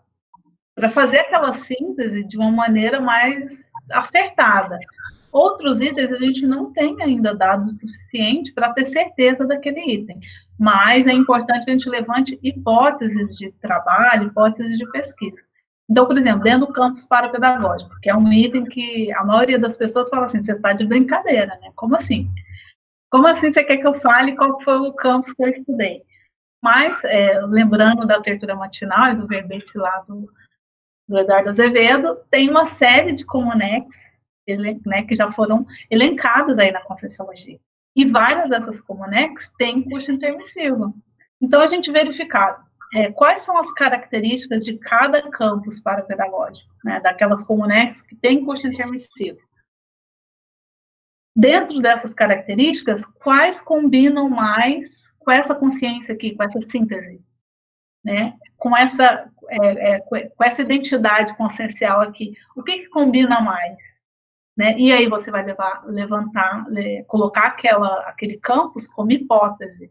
fazer 0.91 1.19
aquela 1.19 1.53
síntese 1.53 2.25
de 2.25 2.39
uma 2.39 2.51
maneira 2.51 3.01
mais 3.01 3.71
acertada. 3.91 4.79
Outros 5.31 5.81
itens 5.81 6.13
a 6.13 6.19
gente 6.19 6.47
não 6.47 6.73
tem 6.73 7.01
ainda 7.03 7.35
dados 7.35 7.81
suficientes 7.81 8.53
para 8.53 8.73
ter 8.73 8.85
certeza 8.85 9.47
daquele 9.47 9.81
item, 9.81 10.21
mas 10.59 11.07
é 11.07 11.13
importante 11.13 11.65
que 11.65 11.71
a 11.71 11.75
gente 11.75 11.89
levante 11.89 12.39
hipóteses 12.43 13.37
de 13.37 13.51
trabalho, 13.53 14.27
hipóteses 14.29 14.77
de 14.77 14.91
pesquisa. 14.91 15.39
Então, 15.93 16.07
por 16.07 16.17
exemplo, 16.17 16.43
dentro 16.43 16.67
do 16.67 16.73
campus 16.73 17.05
parapedagógico, 17.05 17.95
que 18.01 18.09
é 18.09 18.17
um 18.17 18.33
item 18.33 18.65
que 18.65 19.13
a 19.13 19.23
maioria 19.23 19.59
das 19.59 19.77
pessoas 19.77 20.09
fala 20.09 20.25
assim, 20.25 20.41
você 20.41 20.53
está 20.53 20.73
de 20.73 20.87
brincadeira, 20.87 21.59
né? 21.61 21.71
Como 21.77 21.95
assim? 21.95 22.31
Como 23.11 23.27
assim 23.27 23.53
você 23.53 23.63
quer 23.63 23.77
que 23.77 23.87
eu 23.87 23.93
fale 23.93 24.35
qual 24.35 24.59
foi 24.59 24.79
o 24.79 24.95
campus 24.95 25.35
que 25.35 25.45
eu 25.45 25.49
estudei? 25.49 26.03
Mas, 26.65 27.05
é, 27.05 27.39
lembrando 27.43 28.07
da 28.07 28.23
tertura 28.23 28.55
matinal 28.55 29.13
e 29.13 29.17
do 29.17 29.27
verbete 29.27 29.77
lá 29.77 30.03
do, 30.09 30.33
do 31.07 31.19
Eduardo 31.19 31.51
Azevedo, 31.51 32.17
tem 32.31 32.49
uma 32.49 32.65
série 32.65 33.13
de 33.13 33.27
comunex 33.27 34.19
né, 34.87 35.03
que 35.03 35.15
já 35.15 35.31
foram 35.31 35.67
elencadas 35.91 36.59
aí 36.59 36.73
na 36.73 36.81
Conscienciologia. 36.81 37.61
E 37.95 38.07
várias 38.07 38.49
dessas 38.49 38.81
comunex 38.81 39.53
têm 39.59 39.83
curso 39.83 40.11
intermissivo. 40.11 40.95
Então, 41.39 41.61
a 41.61 41.67
gente 41.67 41.93
verificar 41.93 42.65
é, 42.95 43.11
quais 43.11 43.41
são 43.41 43.57
as 43.57 43.73
características 43.73 44.65
de 44.65 44.77
cada 44.79 45.31
campus 45.31 45.81
para 45.81 46.03
pedagógico, 46.03 46.71
né, 46.85 47.01
daquelas 47.01 47.45
comunex 47.45 48.03
que 48.03 48.15
têm 48.15 48.45
curso 48.45 48.69
intermissivo. 48.69 49.39
Dentro 51.35 51.81
dessas 51.81 52.13
características, 52.13 53.07
quais 53.07 53.63
combinam 53.63 54.29
mais 54.29 55.11
com 55.19 55.31
essa 55.31 55.55
consciência 55.55 56.15
aqui, 56.15 56.35
com 56.35 56.43
essa 56.43 56.61
síntese, 56.61 57.25
né? 58.05 58.37
Com 58.59 58.77
essa, 58.77 59.31
é, 59.49 59.95
é, 59.95 60.01
com 60.01 60.45
essa 60.45 60.61
identidade 60.61 61.35
consciencial 61.37 62.01
aqui, 62.01 62.37
o 62.55 62.63
que, 62.63 62.81
que 62.81 62.89
combina 62.89 63.41
mais? 63.41 63.99
Né? 64.57 64.77
E 64.79 64.93
aí 64.93 65.09
você 65.09 65.31
vai 65.31 65.43
levar, 65.43 65.83
levantar, 65.87 66.67
colocar 67.07 67.47
aquela, 67.47 68.01
aquele 68.01 68.37
campus 68.37 68.87
como 68.87 69.11
hipótese. 69.11 69.91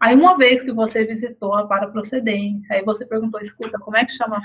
Aí 0.00 0.14
uma 0.14 0.36
vez 0.36 0.62
que 0.62 0.72
você 0.72 1.04
visitou 1.04 1.54
a 1.54 1.66
paraprocedência, 1.66 2.76
aí 2.76 2.84
você 2.84 3.06
perguntou, 3.06 3.40
escuta, 3.40 3.78
como 3.78 3.96
é 3.96 4.04
que 4.04 4.12
chama 4.12 4.40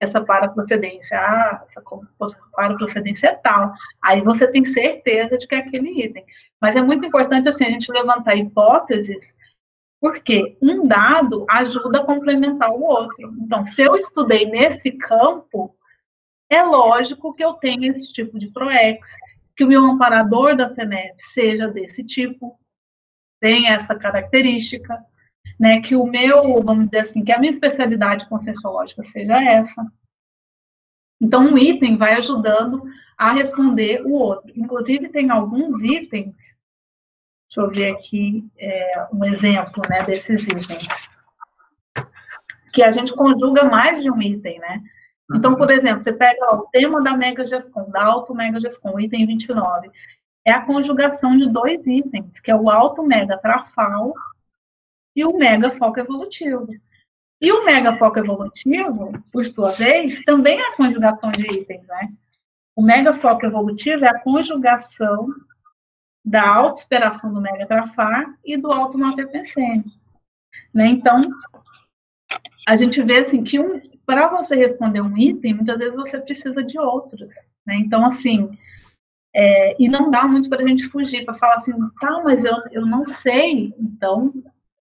essa 0.00 0.22
paraprocedência? 0.22 1.18
Ah, 1.18 1.62
essa 1.64 1.82
paraprocedência 2.54 3.28
é 3.28 3.34
tal. 3.34 3.72
Aí 4.02 4.20
você 4.22 4.46
tem 4.46 4.64
certeza 4.64 5.38
de 5.38 5.46
que 5.46 5.54
é 5.54 5.58
aquele 5.58 6.04
item. 6.04 6.24
Mas 6.60 6.76
é 6.76 6.82
muito 6.82 7.06
importante 7.06 7.48
assim 7.48 7.64
a 7.64 7.70
gente 7.70 7.90
levantar 7.90 8.36
hipóteses 8.36 9.34
porque 10.00 10.56
um 10.62 10.86
dado 10.86 11.46
ajuda 11.48 12.00
a 12.00 12.04
complementar 12.04 12.70
o 12.70 12.82
outro. 12.82 13.34
Então, 13.40 13.64
se 13.64 13.82
eu 13.82 13.96
estudei 13.96 14.44
nesse 14.46 14.92
campo, 14.92 15.74
é 16.50 16.62
lógico 16.62 17.34
que 17.34 17.44
eu 17.44 17.54
tenha 17.54 17.90
esse 17.90 18.12
tipo 18.12 18.38
de 18.38 18.48
PROEX, 18.48 19.14
que 19.56 19.64
o 19.64 19.66
meu 19.66 19.82
amparador 19.84 20.54
da 20.54 20.72
FENEF 20.74 21.14
seja 21.16 21.66
desse 21.68 22.04
tipo, 22.04 22.58
tem 23.46 23.68
essa 23.68 23.94
característica, 23.94 25.00
né, 25.58 25.80
que 25.80 25.94
o 25.94 26.04
meu, 26.04 26.60
vamos 26.64 26.86
dizer 26.86 26.98
assim, 26.98 27.22
que 27.22 27.30
a 27.30 27.38
minha 27.38 27.50
especialidade 27.50 28.28
conscienciológica 28.28 29.04
seja 29.04 29.40
essa. 29.40 29.86
Então, 31.20 31.42
um 31.42 31.56
item 31.56 31.96
vai 31.96 32.14
ajudando 32.14 32.82
a 33.16 33.32
responder 33.32 34.04
o 34.04 34.10
outro. 34.14 34.52
Inclusive, 34.56 35.10
tem 35.10 35.30
alguns 35.30 35.80
itens, 35.80 36.58
deixa 37.48 37.60
eu 37.60 37.70
ver 37.70 37.92
aqui 37.92 38.44
é, 38.58 39.06
um 39.12 39.24
exemplo 39.24 39.80
né, 39.88 40.02
desses 40.02 40.44
itens, 40.44 40.88
que 42.72 42.82
a 42.82 42.90
gente 42.90 43.14
conjuga 43.14 43.64
mais 43.64 44.02
de 44.02 44.10
um 44.10 44.20
item, 44.20 44.58
né? 44.58 44.82
Então, 45.32 45.54
por 45.54 45.70
exemplo, 45.70 46.02
você 46.02 46.12
pega 46.12 46.38
ó, 46.50 46.56
o 46.56 46.66
tema 46.66 47.00
da 47.00 47.16
Mega 47.16 47.44
Gescom, 47.44 47.88
da 47.90 48.04
Auto 48.04 48.34
Mega 48.34 48.58
Gescom, 48.58 48.98
item 48.98 49.24
29, 49.24 49.88
é 50.46 50.52
a 50.52 50.64
conjugação 50.64 51.36
de 51.36 51.50
dois 51.50 51.88
itens, 51.88 52.38
que 52.38 52.52
é 52.52 52.54
o 52.54 52.70
Alto 52.70 53.02
Mega 53.02 53.36
Trafal 53.36 54.14
e 55.14 55.24
o 55.24 55.36
Mega 55.36 55.72
Foco 55.72 55.98
Evolutivo. 55.98 56.68
E 57.40 57.50
o 57.50 57.64
Mega 57.64 57.92
Foco 57.94 58.20
Evolutivo, 58.20 59.12
por 59.32 59.44
sua 59.44 59.72
vez, 59.72 60.22
também 60.22 60.56
é 60.56 60.68
a 60.68 60.76
conjugação 60.76 61.32
de 61.32 61.44
itens, 61.46 61.84
né? 61.88 62.12
O 62.76 62.82
Mega 62.82 63.12
Foco 63.14 63.44
Evolutivo 63.44 64.04
é 64.04 64.08
a 64.08 64.20
conjugação 64.20 65.34
da 66.24 66.48
auto-esperação 66.48 67.32
do 67.34 67.40
Mega 67.40 67.66
Trafar 67.66 68.32
e 68.44 68.56
do 68.56 68.70
Alto 68.70 68.96
Mater 68.96 69.28
Né? 70.72 70.86
Então, 70.86 71.20
a 72.68 72.76
gente 72.76 73.02
vê 73.02 73.18
assim 73.18 73.42
que 73.42 73.58
um, 73.58 73.80
para 74.04 74.28
você 74.28 74.54
responder 74.54 75.00
um 75.00 75.16
item, 75.18 75.54
muitas 75.54 75.80
vezes 75.80 75.96
você 75.96 76.20
precisa 76.20 76.62
de 76.62 76.78
outros. 76.78 77.34
Né? 77.66 77.76
Então, 77.76 78.06
assim, 78.06 78.56
é, 79.38 79.76
e 79.78 79.86
não 79.86 80.10
dá 80.10 80.26
muito 80.26 80.48
para 80.48 80.64
a 80.64 80.66
gente 80.66 80.88
fugir, 80.88 81.26
para 81.26 81.34
falar 81.34 81.56
assim, 81.56 81.72
tá, 82.00 82.22
mas 82.24 82.42
eu, 82.46 82.56
eu 82.72 82.86
não 82.86 83.04
sei, 83.04 83.74
então 83.78 84.32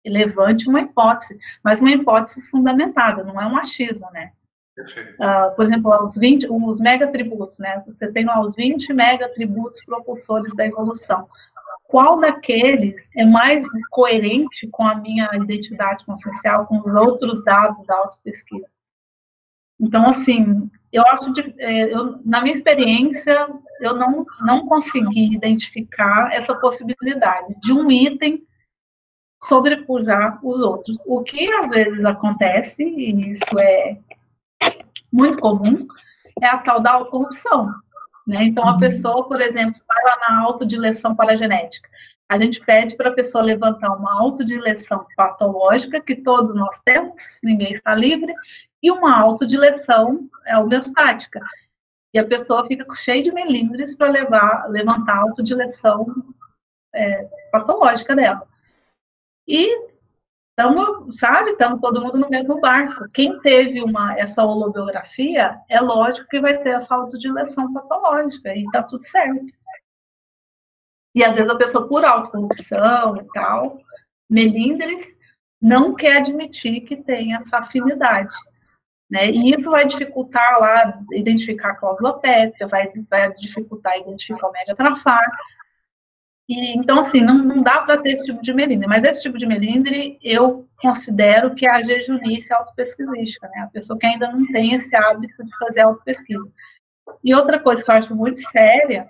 levante 0.05 0.69
uma 0.69 0.83
hipótese, 0.83 1.39
mas 1.63 1.81
uma 1.81 1.91
hipótese 1.91 2.43
fundamentada, 2.43 3.25
não 3.25 3.41
é 3.41 3.47
um 3.47 3.57
achismo, 3.57 4.07
né? 4.13 4.33
Uh, 4.79 5.55
por 5.57 5.63
exemplo, 5.63 5.91
os 6.03 6.17
20, 6.17 6.47
os 6.51 6.79
megatributos, 6.79 7.59
né? 7.59 7.83
Você 7.87 8.13
tem 8.13 8.27
lá 8.27 8.39
os 8.43 8.55
20 8.55 8.93
megatributos 8.93 9.83
propulsores 9.83 10.55
da 10.55 10.67
evolução. 10.67 11.27
Qual 11.85 12.21
daqueles 12.21 13.09
é 13.17 13.25
mais 13.25 13.65
coerente 13.91 14.69
com 14.69 14.85
a 14.85 14.97
minha 14.97 15.31
identidade 15.37 16.05
consciencial, 16.05 16.67
com 16.67 16.79
os 16.81 16.95
outros 16.95 17.43
dados 17.45 17.83
da 17.85 17.97
autopesquisa? 17.97 18.67
Então, 19.81 20.07
assim, 20.07 20.71
eu 20.93 21.03
acho, 21.09 21.33
de, 21.33 21.55
é, 21.59 21.93
eu, 21.93 22.21
na 22.25 22.41
minha 22.41 22.53
experiência, 22.53 23.49
eu 23.81 23.97
não, 23.97 24.25
não 24.41 24.67
consegui 24.67 25.35
identificar 25.35 26.33
essa 26.33 26.55
possibilidade 26.55 27.55
de 27.61 27.73
um 27.73 27.91
item 27.91 28.47
sobrepujar 29.43 30.39
os 30.43 30.61
outros. 30.61 30.97
O 31.05 31.23
que 31.23 31.53
às 31.55 31.71
vezes 31.71 32.05
acontece, 32.05 32.85
e 32.85 33.31
isso 33.31 33.59
é 33.59 33.99
muito 35.13 35.39
comum, 35.39 35.87
é 36.41 36.47
a 36.47 36.59
tal 36.59 36.81
da 36.81 37.05
corrupção. 37.05 37.67
Né? 38.27 38.45
Então, 38.45 38.67
a 38.67 38.73
uhum. 38.73 38.79
pessoa, 38.79 39.29
por 39.29 39.41
exemplo, 39.41 39.81
vai 39.87 40.05
lá 40.05 40.17
na 40.29 40.43
autodileção 40.45 41.15
paragenética. 41.15 41.89
A 42.29 42.37
gente 42.37 42.61
pede 42.65 42.97
para 42.97 43.11
a 43.11 43.15
pessoa 43.15 43.45
levantar 43.45 43.95
uma 43.95 44.21
autodileção 44.21 45.07
patológica, 45.17 46.01
que 46.01 46.17
todos 46.17 46.55
nós 46.55 46.81
temos, 46.85 47.39
ninguém 47.43 47.73
está 47.73 47.95
livre, 47.95 48.35
e 48.83 48.91
uma 48.91 49.19
autodileção 49.19 50.29
é 50.47 50.57
homeostática. 50.59 51.41
E 52.13 52.19
a 52.19 52.27
pessoa 52.27 52.65
fica 52.67 52.87
cheia 52.95 53.23
de 53.23 53.33
melindres 53.33 53.95
para 53.97 54.11
levantar 54.69 55.15
a 55.17 55.21
autodileção 55.23 56.07
é, 56.95 57.29
patológica 57.51 58.15
dela. 58.15 58.47
E 59.47 59.89
estamos, 60.51 61.19
sabe, 61.19 61.51
estamos 61.51 61.81
todo 61.81 62.01
mundo 62.01 62.19
no 62.19 62.31
mesmo 62.31 62.61
barco. 62.61 63.07
Quem 63.13 63.39
teve 63.41 63.83
uma, 63.83 64.19
essa 64.19 64.45
holobiografia, 64.45 65.59
é 65.69 65.81
lógico 65.81 66.29
que 66.29 66.41
vai 66.41 66.57
ter 66.59 66.71
essa 66.71 66.95
autodileção 66.95 67.73
patológica, 67.73 68.55
e 68.55 68.63
está 68.63 68.83
tudo 68.83 69.03
certo. 69.03 69.45
E 71.15 71.23
às 71.23 71.37
vezes 71.37 71.51
a 71.51 71.57
pessoa, 71.57 71.87
por 71.87 72.05
autocorrupção 72.05 73.17
e 73.17 73.25
tal, 73.33 73.79
melindres, 74.29 75.17
não 75.61 75.95
quer 75.95 76.19
admitir 76.19 76.83
que 76.83 76.97
tem 76.97 77.35
essa 77.35 77.59
afinidade. 77.59 78.35
Né? 79.11 79.31
E 79.31 79.55
isso 79.55 79.71
vai 79.71 79.87
dificultar 79.87 80.59
lá 80.61 81.01
identificar 81.13 81.71
a 81.71 81.77
cláusula 81.77 82.19
pétrea, 82.19 82.67
vai, 82.67 82.91
vai 83.09 83.33
dificultar 83.35 83.99
identificar 83.99 84.49
o 84.49 84.53
média 84.53 84.75
trafar. 84.75 85.25
E, 86.49 86.77
então, 86.77 86.99
assim, 86.99 87.21
não, 87.21 87.39
não 87.39 87.63
dá 87.63 87.83
para 87.83 88.01
ter 88.01 88.11
esse 88.11 88.25
tipo 88.25 88.43
de 88.43 88.53
melindre, 88.53 88.87
mas 88.87 89.05
esse 89.05 89.23
tipo 89.23 89.39
de 89.39 89.47
melindre 89.47 90.19
eu 90.23 90.69
considero 90.79 91.55
que 91.55 91.67
é 91.67 91.71
a 91.71 91.83
jejunice 91.83 92.53
autopesquisística, 92.53 93.49
né? 93.49 93.63
A 93.63 93.69
pessoa 93.69 93.99
que 93.99 94.07
ainda 94.07 94.31
não 94.31 94.47
tem 94.49 94.75
esse 94.75 94.95
hábito 94.95 95.43
de 95.43 95.57
fazer 95.59 95.81
autopesquisa. 95.81 96.47
E 97.23 97.35
outra 97.35 97.59
coisa 97.59 97.83
que 97.83 97.91
eu 97.91 97.95
acho 97.95 98.15
muito 98.15 98.41
séria, 98.41 99.09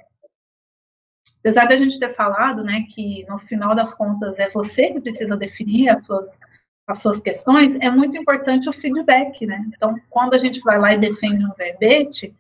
apesar 1.45 1.66
de 1.66 1.74
a 1.74 1.76
gente 1.76 1.99
ter 1.99 2.09
falado, 2.09 2.64
né, 2.64 2.86
que 2.88 3.26
no 3.28 3.38
final 3.38 3.74
das 3.74 3.95
contas 3.95 4.38
é 4.38 4.49
você 4.49 4.90
que 4.90 5.01
precisa 5.01 5.36
definir 5.36 5.90
as 5.90 6.05
suas 6.05 6.40
as 6.86 7.01
suas 7.01 7.18
questões, 7.18 7.74
é 7.76 7.90
muito 7.90 8.18
importante 8.18 8.68
o 8.68 8.72
feedback, 8.72 9.47
né? 9.47 9.64
Então, 9.74 9.99
quando 10.11 10.34
a 10.34 10.38
gente 10.38 10.61
vai 10.61 10.78
lá 10.78 10.92
e 10.92 10.99
defende 10.99 11.42
um 11.42 11.53
verbete, 11.57 12.34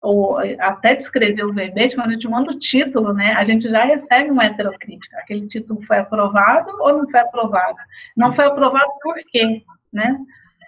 ou 0.00 0.38
até 0.58 0.94
descrever 0.94 1.44
o 1.44 1.52
verbete, 1.52 1.94
quando 1.94 2.08
a 2.08 2.12
gente 2.12 2.26
manda 2.26 2.52
o 2.52 2.58
título, 2.58 3.12
né, 3.12 3.34
a 3.34 3.44
gente 3.44 3.68
já 3.68 3.84
recebe 3.84 4.30
uma 4.30 4.46
heterocrítica. 4.46 5.18
Aquele 5.18 5.46
título 5.46 5.82
foi 5.82 5.98
aprovado 5.98 6.70
ou 6.80 6.96
não 6.96 7.08
foi 7.08 7.20
aprovado? 7.20 7.76
Não 8.16 8.32
foi 8.32 8.46
aprovado 8.46 8.90
por 9.02 9.16
quê, 9.30 9.62
né? 9.92 10.18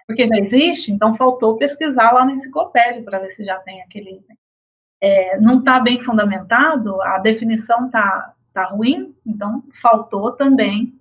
Porque 0.06 0.26
já 0.26 0.36
existe, 0.36 0.92
então 0.92 1.14
faltou 1.14 1.56
pesquisar 1.56 2.12
lá 2.12 2.26
na 2.26 2.32
enciclopédia 2.32 3.02
para 3.02 3.18
ver 3.18 3.30
se 3.30 3.42
já 3.42 3.58
tem 3.60 3.80
aquele. 3.82 4.22
É, 5.08 5.40
não 5.40 5.58
está 5.58 5.78
bem 5.78 6.00
fundamentado, 6.00 7.00
a 7.02 7.18
definição 7.18 7.86
está 7.86 8.34
tá 8.52 8.64
ruim, 8.64 9.14
então 9.24 9.62
faltou 9.72 10.32
também 10.32 10.96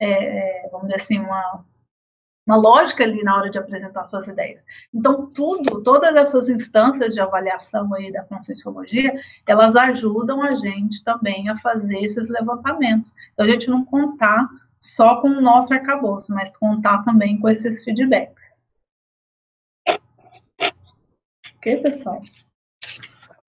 é, 0.00 0.64
é, 0.64 0.68
vamos 0.70 0.86
dizer 0.86 0.96
assim, 0.96 1.18
uma, 1.18 1.64
uma 2.46 2.56
lógica 2.56 3.04
ali 3.04 3.22
na 3.22 3.36
hora 3.36 3.50
de 3.50 3.58
apresentar 3.58 4.02
suas 4.04 4.26
ideias. 4.26 4.64
Então, 4.92 5.30
tudo, 5.30 5.82
todas 5.82 6.16
essas 6.16 6.48
instâncias 6.48 7.12
de 7.12 7.20
avaliação 7.20 7.92
aí 7.94 8.10
da 8.10 8.24
conscienciologia, 8.24 9.12
elas 9.46 9.76
ajudam 9.76 10.42
a 10.42 10.54
gente 10.54 11.04
também 11.04 11.50
a 11.50 11.56
fazer 11.56 11.98
esses 11.98 12.30
levantamentos. 12.30 13.14
Então, 13.34 13.44
a 13.44 13.48
gente 13.48 13.68
não 13.68 13.84
contar 13.84 14.48
só 14.80 15.20
com 15.20 15.28
o 15.28 15.42
nosso 15.42 15.74
arcabouço, 15.74 16.32
mas 16.32 16.56
contar 16.56 17.04
também 17.04 17.38
com 17.38 17.48
esses 17.50 17.84
feedbacks. 17.84 18.62
Ok, 21.56 21.76
pessoal? 21.82 22.22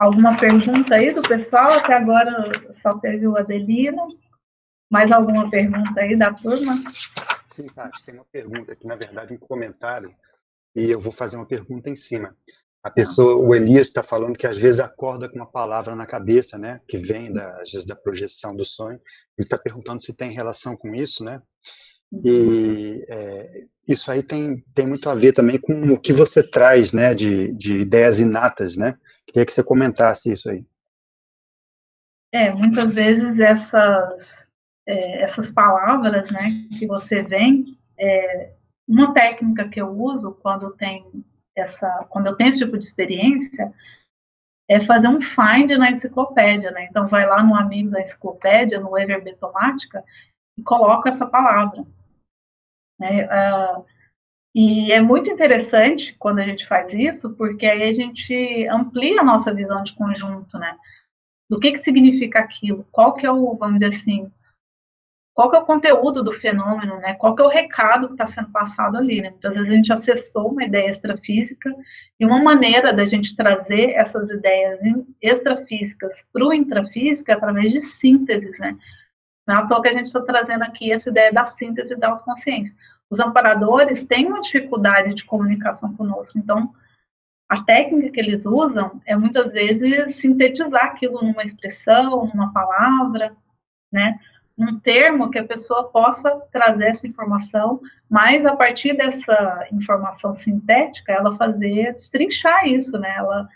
Alguma 0.02 0.36
pergunta 0.36 0.96
aí 0.96 1.14
do 1.14 1.22
pessoal? 1.22 1.74
Até 1.74 1.94
agora 1.94 2.50
só 2.72 2.98
teve 2.98 3.24
o 3.24 3.36
Adelino. 3.36 4.08
Mais 4.90 5.12
alguma 5.12 5.48
pergunta 5.48 6.00
aí 6.00 6.16
da 6.16 6.34
turma? 6.34 6.74
Sim, 7.48 7.68
Tati, 7.68 8.04
tem 8.04 8.16
uma 8.16 8.24
pergunta 8.24 8.72
aqui, 8.72 8.84
na 8.84 8.96
verdade, 8.96 9.32
um 9.32 9.38
comentário, 9.38 10.12
e 10.74 10.90
eu 10.90 10.98
vou 10.98 11.12
fazer 11.12 11.36
uma 11.36 11.46
pergunta 11.46 11.88
em 11.88 11.94
cima. 11.94 12.36
A 12.82 12.90
pessoa, 12.90 13.36
o 13.36 13.54
Elias 13.54 13.86
está 13.86 14.02
falando 14.02 14.36
que 14.36 14.44
às 14.44 14.58
vezes 14.58 14.80
acorda 14.80 15.28
com 15.28 15.36
uma 15.36 15.46
palavra 15.46 15.94
na 15.94 16.04
cabeça, 16.04 16.58
né, 16.58 16.80
que 16.88 16.98
vem 16.98 17.32
da, 17.32 17.60
às 17.60 17.70
vezes 17.70 17.86
da 17.86 17.94
projeção 17.94 18.56
do 18.56 18.64
sonho. 18.64 19.00
Ele 19.38 19.46
está 19.46 19.56
perguntando 19.56 20.02
se 20.02 20.16
tem 20.16 20.32
relação 20.32 20.76
com 20.76 20.96
isso, 20.96 21.22
né? 21.22 21.40
E 22.24 23.04
é, 23.08 23.64
isso 23.86 24.10
aí 24.10 24.20
tem, 24.20 24.64
tem 24.74 24.84
muito 24.84 25.08
a 25.08 25.14
ver 25.14 25.32
também 25.32 25.60
com 25.60 25.92
o 25.92 26.00
que 26.00 26.12
você 26.12 26.42
traz, 26.42 26.92
né, 26.92 27.14
de, 27.14 27.52
de 27.52 27.78
ideias 27.78 28.18
inatas, 28.18 28.76
né? 28.76 28.98
Queria 29.32 29.46
que 29.46 29.52
você 29.52 29.64
comentasse 29.64 30.30
isso 30.30 30.50
aí. 30.50 30.64
É, 32.34 32.50
muitas 32.50 32.94
vezes 32.94 33.40
essas 33.40 34.50
é, 34.86 35.22
essas 35.22 35.52
palavras, 35.52 36.30
né, 36.30 36.66
que 36.78 36.86
você 36.86 37.22
vem, 37.22 37.78
é, 37.98 38.52
uma 38.88 39.14
técnica 39.14 39.68
que 39.68 39.80
eu 39.80 39.88
uso 39.88 40.32
quando 40.42 40.74
tem 40.74 41.24
essa, 41.56 42.04
quando 42.08 42.26
eu 42.26 42.36
tenho 42.36 42.48
esse 42.48 42.58
tipo 42.58 42.76
de 42.76 42.84
experiência, 42.84 43.72
é 44.68 44.80
fazer 44.80 45.08
um 45.08 45.20
find 45.20 45.70
na 45.78 45.90
enciclopédia, 45.90 46.70
né? 46.70 46.84
Então 46.84 47.06
vai 47.06 47.26
lá 47.26 47.42
no 47.42 47.54
Amigos 47.54 47.92
da 47.92 48.00
Enciclopédia, 48.00 48.80
no 48.80 48.96
Everbetomática, 48.96 50.04
e 50.58 50.62
coloca 50.62 51.08
essa 51.08 51.26
palavra. 51.26 51.84
Né? 52.98 53.26
Uh, 53.26 53.84
e 54.54 54.92
é 54.92 55.00
muito 55.00 55.30
interessante 55.30 56.14
quando 56.18 56.40
a 56.40 56.44
gente 56.44 56.66
faz 56.66 56.92
isso, 56.92 57.30
porque 57.34 57.66
aí 57.66 57.84
a 57.84 57.92
gente 57.92 58.66
amplia 58.68 59.20
a 59.20 59.24
nossa 59.24 59.52
visão 59.52 59.82
de 59.82 59.94
conjunto, 59.94 60.58
né? 60.58 60.76
Do 61.48 61.58
que 61.58 61.72
que 61.72 61.78
significa 61.78 62.38
aquilo? 62.40 62.86
Qual 62.92 63.14
que 63.14 63.26
é 63.26 63.30
o, 63.30 63.56
vamos 63.56 63.78
dizer 63.78 63.88
assim, 63.88 64.30
qual 65.34 65.50
que 65.50 65.56
é 65.56 65.60
o 65.60 65.64
conteúdo 65.64 66.22
do 66.22 66.32
fenômeno, 66.32 66.98
né? 66.98 67.14
Qual 67.14 67.34
que 67.34 67.40
é 67.40 67.44
o 67.44 67.48
recado 67.48 68.08
que 68.08 68.14
está 68.14 68.26
sendo 68.26 68.50
passado 68.50 68.98
ali, 68.98 69.22
né? 69.22 69.30
Muitas 69.30 69.56
vezes 69.56 69.72
a 69.72 69.74
gente 69.74 69.92
acessou 69.92 70.50
uma 70.50 70.64
ideia 70.64 70.88
extrafísica 70.88 71.74
e 72.20 72.26
uma 72.26 72.42
maneira 72.42 72.92
da 72.92 73.04
gente 73.04 73.34
trazer 73.34 73.92
essas 73.92 74.30
ideias 74.30 74.80
extrafísicas 75.22 76.26
para 76.30 76.46
o 76.46 76.52
intrafísico 76.52 77.30
é 77.30 77.34
através 77.34 77.72
de 77.72 77.80
sínteses, 77.80 78.58
né? 78.58 78.76
Não 79.46 79.56
é 79.56 79.58
à 79.58 79.66
toa 79.66 79.82
que 79.82 79.88
a 79.88 79.92
gente 79.92 80.04
está 80.04 80.20
trazendo 80.20 80.62
aqui 80.62 80.92
essa 80.92 81.10
ideia 81.10 81.32
da 81.32 81.44
síntese 81.44 81.96
da 81.96 82.08
autoconsciência. 82.10 82.76
Os 83.10 83.20
amparadores 83.20 84.04
têm 84.04 84.26
uma 84.26 84.40
dificuldade 84.40 85.14
de 85.14 85.24
comunicação 85.24 85.94
conosco, 85.94 86.38
então 86.38 86.72
a 87.48 87.62
técnica 87.64 88.10
que 88.12 88.20
eles 88.20 88.46
usam 88.46 89.00
é 89.04 89.14
muitas 89.14 89.52
vezes 89.52 90.16
sintetizar 90.16 90.86
aquilo 90.86 91.22
numa 91.22 91.42
expressão, 91.42 92.30
numa 92.32 92.52
palavra, 92.52 93.36
né? 93.92 94.18
Um 94.56 94.78
termo 94.78 95.30
que 95.30 95.38
a 95.38 95.44
pessoa 95.44 95.90
possa 95.90 96.30
trazer 96.50 96.86
essa 96.86 97.06
informação, 97.06 97.80
mas 98.08 98.46
a 98.46 98.56
partir 98.56 98.96
dessa 98.96 99.66
informação 99.72 100.32
sintética, 100.32 101.12
ela 101.12 101.36
fazer, 101.36 101.92
destrinchar 101.92 102.66
isso, 102.66 102.98
né? 102.98 103.14
Ela 103.16 103.46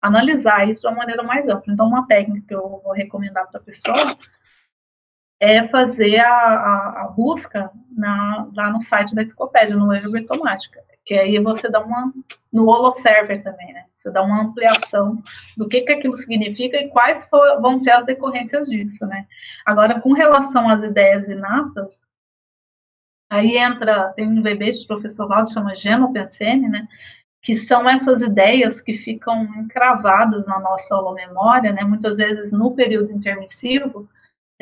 analisar 0.00 0.66
isso 0.68 0.82
de 0.82 0.88
uma 0.88 0.96
maneira 0.96 1.22
mais 1.22 1.46
ampla. 1.48 1.72
Então, 1.72 1.86
uma 1.86 2.06
técnica 2.06 2.46
que 2.48 2.54
eu 2.54 2.80
vou 2.82 2.92
recomendar 2.92 3.48
para 3.48 3.60
a 3.60 3.64
pessoa 3.64 3.96
é 5.42 5.60
fazer 5.64 6.20
a, 6.20 6.30
a, 6.30 7.02
a 7.02 7.08
busca 7.08 7.68
na, 7.90 8.48
lá 8.54 8.70
no 8.70 8.78
site 8.78 9.12
da 9.12 9.24
enciclopédia, 9.24 9.74
no 9.74 9.88
Web 9.88 10.16
Automática, 10.18 10.80
que 11.04 11.14
aí 11.14 11.36
você 11.40 11.68
dá 11.68 11.80
uma, 11.80 12.12
no 12.52 12.68
HoloServer 12.68 13.42
também, 13.42 13.72
né, 13.72 13.86
você 13.96 14.08
dá 14.08 14.22
uma 14.22 14.40
ampliação 14.40 15.20
do 15.56 15.66
que, 15.68 15.80
que 15.80 15.94
aquilo 15.94 16.12
significa 16.12 16.76
e 16.76 16.88
quais 16.90 17.26
for, 17.26 17.60
vão 17.60 17.76
ser 17.76 17.90
as 17.90 18.06
decorrências 18.06 18.68
disso, 18.68 19.04
né. 19.04 19.26
Agora, 19.66 20.00
com 20.00 20.12
relação 20.12 20.68
às 20.70 20.84
ideias 20.84 21.28
inatas, 21.28 22.06
aí 23.28 23.56
entra, 23.56 24.12
tem 24.12 24.28
um 24.28 24.42
verbete 24.42 24.82
do 24.82 24.86
professor 24.86 25.26
Valdo, 25.26 25.52
chama 25.52 25.74
Genopensene, 25.74 26.68
né, 26.68 26.86
que 27.42 27.56
são 27.56 27.90
essas 27.90 28.22
ideias 28.22 28.80
que 28.80 28.94
ficam 28.94 29.42
encravadas 29.56 30.46
na 30.46 30.60
nossa 30.60 30.94
memória, 31.14 31.72
né, 31.72 31.82
muitas 31.82 32.18
vezes 32.18 32.52
no 32.52 32.76
período 32.76 33.10
intermissivo, 33.10 34.08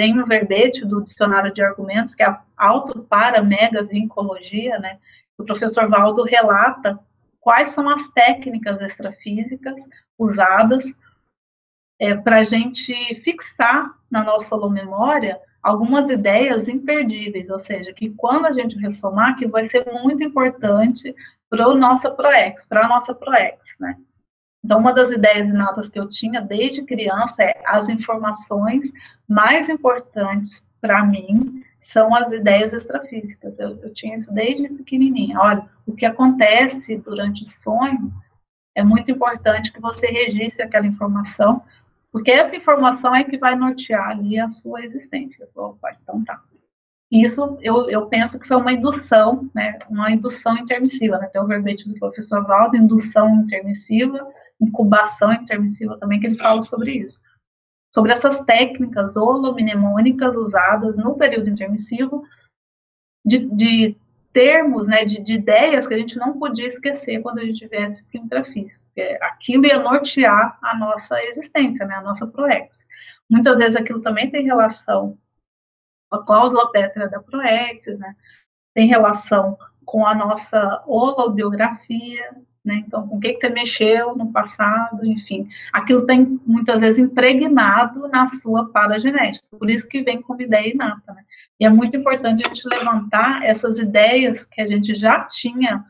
tem 0.00 0.18
um 0.18 0.24
verbete 0.24 0.82
do 0.86 1.04
dicionário 1.04 1.52
de 1.52 1.62
argumentos, 1.62 2.14
que 2.14 2.22
é 2.22 2.36
auto 2.56 3.02
para 3.02 3.42
mega 3.42 3.82
vincologia, 3.82 4.78
né? 4.78 4.98
O 5.36 5.44
professor 5.44 5.90
Valdo 5.90 6.22
relata 6.22 6.98
quais 7.38 7.72
são 7.72 7.86
as 7.86 8.08
técnicas 8.08 8.80
extrafísicas 8.80 9.86
usadas 10.18 10.90
é, 11.98 12.14
para 12.14 12.38
a 12.38 12.44
gente 12.44 12.94
fixar 13.16 13.94
na 14.10 14.24
nossa 14.24 14.56
memória 14.70 15.38
algumas 15.62 16.08
ideias 16.08 16.66
imperdíveis, 16.66 17.50
ou 17.50 17.58
seja, 17.58 17.92
que 17.92 18.08
quando 18.08 18.46
a 18.46 18.52
gente 18.52 18.78
ressomar, 18.78 19.36
que 19.36 19.46
vai 19.46 19.64
ser 19.64 19.84
muito 20.02 20.24
importante 20.24 21.14
para 21.50 21.68
o 21.68 21.74
nosso 21.74 22.10
ProEx, 22.16 22.64
para 22.64 22.86
a 22.86 22.88
nossa 22.88 23.14
ProEx, 23.14 23.76
né? 23.78 23.98
Então, 24.64 24.78
uma 24.78 24.92
das 24.92 25.10
ideias 25.10 25.50
inatas 25.50 25.88
que 25.88 25.98
eu 25.98 26.08
tinha 26.08 26.40
desde 26.40 26.82
criança 26.82 27.42
é 27.42 27.62
as 27.64 27.88
informações 27.88 28.92
mais 29.26 29.68
importantes 29.68 30.62
para 30.80 31.04
mim 31.04 31.62
são 31.80 32.14
as 32.14 32.30
ideias 32.32 32.72
extrafísicas. 32.72 33.58
Eu, 33.58 33.78
eu, 33.82 33.92
tinha 33.92 34.14
isso 34.14 34.32
desde 34.32 34.68
pequenininha. 34.68 35.38
Olha, 35.40 35.66
o 35.86 35.94
que 35.94 36.04
acontece 36.04 36.96
durante 36.98 37.42
o 37.42 37.46
sonho 37.46 38.12
é 38.74 38.84
muito 38.84 39.10
importante 39.10 39.72
que 39.72 39.80
você 39.80 40.06
registre 40.08 40.62
aquela 40.62 40.86
informação, 40.86 41.62
porque 42.12 42.30
essa 42.30 42.56
informação 42.56 43.14
é 43.14 43.24
que 43.24 43.38
vai 43.38 43.56
nortear 43.56 44.10
ali 44.10 44.38
a 44.38 44.48
sua 44.48 44.84
existência. 44.84 45.48
Opa, 45.54 45.96
então 46.02 46.22
tá. 46.22 46.40
Isso 47.10 47.58
eu, 47.60 47.90
eu 47.90 48.06
penso 48.06 48.38
que 48.38 48.46
foi 48.46 48.56
uma 48.56 48.72
indução, 48.72 49.50
né, 49.52 49.78
uma 49.88 50.12
indução 50.12 50.56
intermissiva, 50.56 51.18
né, 51.18 51.26
tem 51.26 51.42
o 51.42 51.46
verbete 51.46 51.88
do 51.88 51.98
professor 51.98 52.46
Valdo, 52.46 52.76
indução 52.76 53.40
intermissiva, 53.40 54.24
incubação 54.60 55.32
intermissiva 55.32 55.98
também, 55.98 56.20
que 56.20 56.26
ele 56.26 56.36
fala 56.36 56.62
sobre 56.62 56.92
isso. 56.92 57.18
Sobre 57.94 58.12
essas 58.12 58.40
técnicas 58.40 59.16
holomnemônicas 59.16 60.36
usadas 60.36 60.98
no 60.98 61.16
período 61.16 61.50
intermissivo, 61.50 62.22
de, 63.24 63.38
de 63.38 63.96
termos, 64.32 64.86
né, 64.86 65.04
de, 65.04 65.20
de, 65.20 65.34
ideias 65.34 65.86
que 65.86 65.94
a 65.94 65.98
gente 65.98 66.16
não 66.16 66.38
podia 66.38 66.66
esquecer 66.66 67.20
quando 67.20 67.40
a 67.40 67.44
gente 67.44 67.66
viesse 67.66 68.02
para 68.04 68.20
o 68.20 68.24
intrafísico, 68.24 68.84
porque 68.86 69.18
aquilo 69.22 69.66
ia 69.66 69.80
nortear 69.80 70.58
a 70.62 70.76
nossa 70.76 71.22
existência, 71.24 71.84
né, 71.86 71.96
a 71.96 72.02
nossa 72.02 72.26
proex. 72.26 72.86
Muitas 73.28 73.58
vezes 73.58 73.76
aquilo 73.76 74.00
também 74.00 74.30
tem 74.30 74.44
relação 74.44 75.18
com 76.08 76.16
a 76.16 76.24
cláusula 76.24 76.70
pétrea 76.70 77.08
da 77.08 77.20
proexis, 77.20 77.98
né, 77.98 78.14
tem 78.74 78.86
relação 78.86 79.58
com 79.84 80.06
a 80.06 80.14
nossa 80.14 80.82
holobiografia, 80.86 82.30
né? 82.64 82.82
Então, 82.86 83.06
com 83.08 83.16
o 83.16 83.20
que, 83.20 83.32
que 83.32 83.40
você 83.40 83.48
mexeu 83.48 84.14
no 84.14 84.30
passado, 84.30 85.04
enfim, 85.04 85.48
aquilo 85.72 86.06
tem 86.06 86.40
muitas 86.46 86.80
vezes 86.80 86.98
impregnado 86.98 88.06
na 88.08 88.26
sua 88.26 88.68
paragenética, 88.70 89.44
por 89.58 89.70
isso 89.70 89.88
que 89.88 90.02
vem 90.02 90.20
como 90.20 90.42
ideia 90.42 90.72
inata. 90.72 91.14
Né? 91.14 91.24
E 91.58 91.64
é 91.64 91.70
muito 91.70 91.96
importante 91.96 92.42
a 92.44 92.48
gente 92.48 92.68
levantar 92.68 93.44
essas 93.44 93.78
ideias 93.78 94.44
que 94.44 94.60
a 94.60 94.66
gente 94.66 94.94
já 94.94 95.24
tinha 95.24 95.84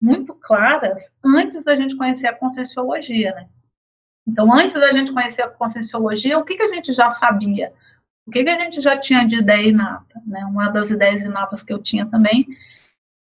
muito 0.00 0.34
claras 0.34 1.12
antes 1.24 1.64
da 1.64 1.74
gente 1.74 1.96
conhecer 1.96 2.28
a 2.28 2.34
conscienciologia, 2.34 3.34
né? 3.34 3.48
Então, 4.26 4.52
antes 4.52 4.74
da 4.76 4.90
gente 4.90 5.12
conhecer 5.12 5.42
a 5.42 5.48
conscienciologia, 5.48 6.38
o 6.38 6.44
que, 6.44 6.56
que 6.56 6.62
a 6.62 6.66
gente 6.66 6.92
já 6.92 7.10
sabia? 7.10 7.72
O 8.26 8.30
que, 8.30 8.42
que 8.42 8.50
a 8.50 8.58
gente 8.58 8.80
já 8.80 8.98
tinha 8.98 9.26
de 9.26 9.36
ideia 9.36 9.68
inata? 9.68 10.20
Né? 10.26 10.44
Uma 10.46 10.70
das 10.70 10.90
ideias 10.90 11.24
inatas 11.24 11.62
que 11.62 11.72
eu 11.72 11.78
tinha 11.78 12.06
também 12.06 12.46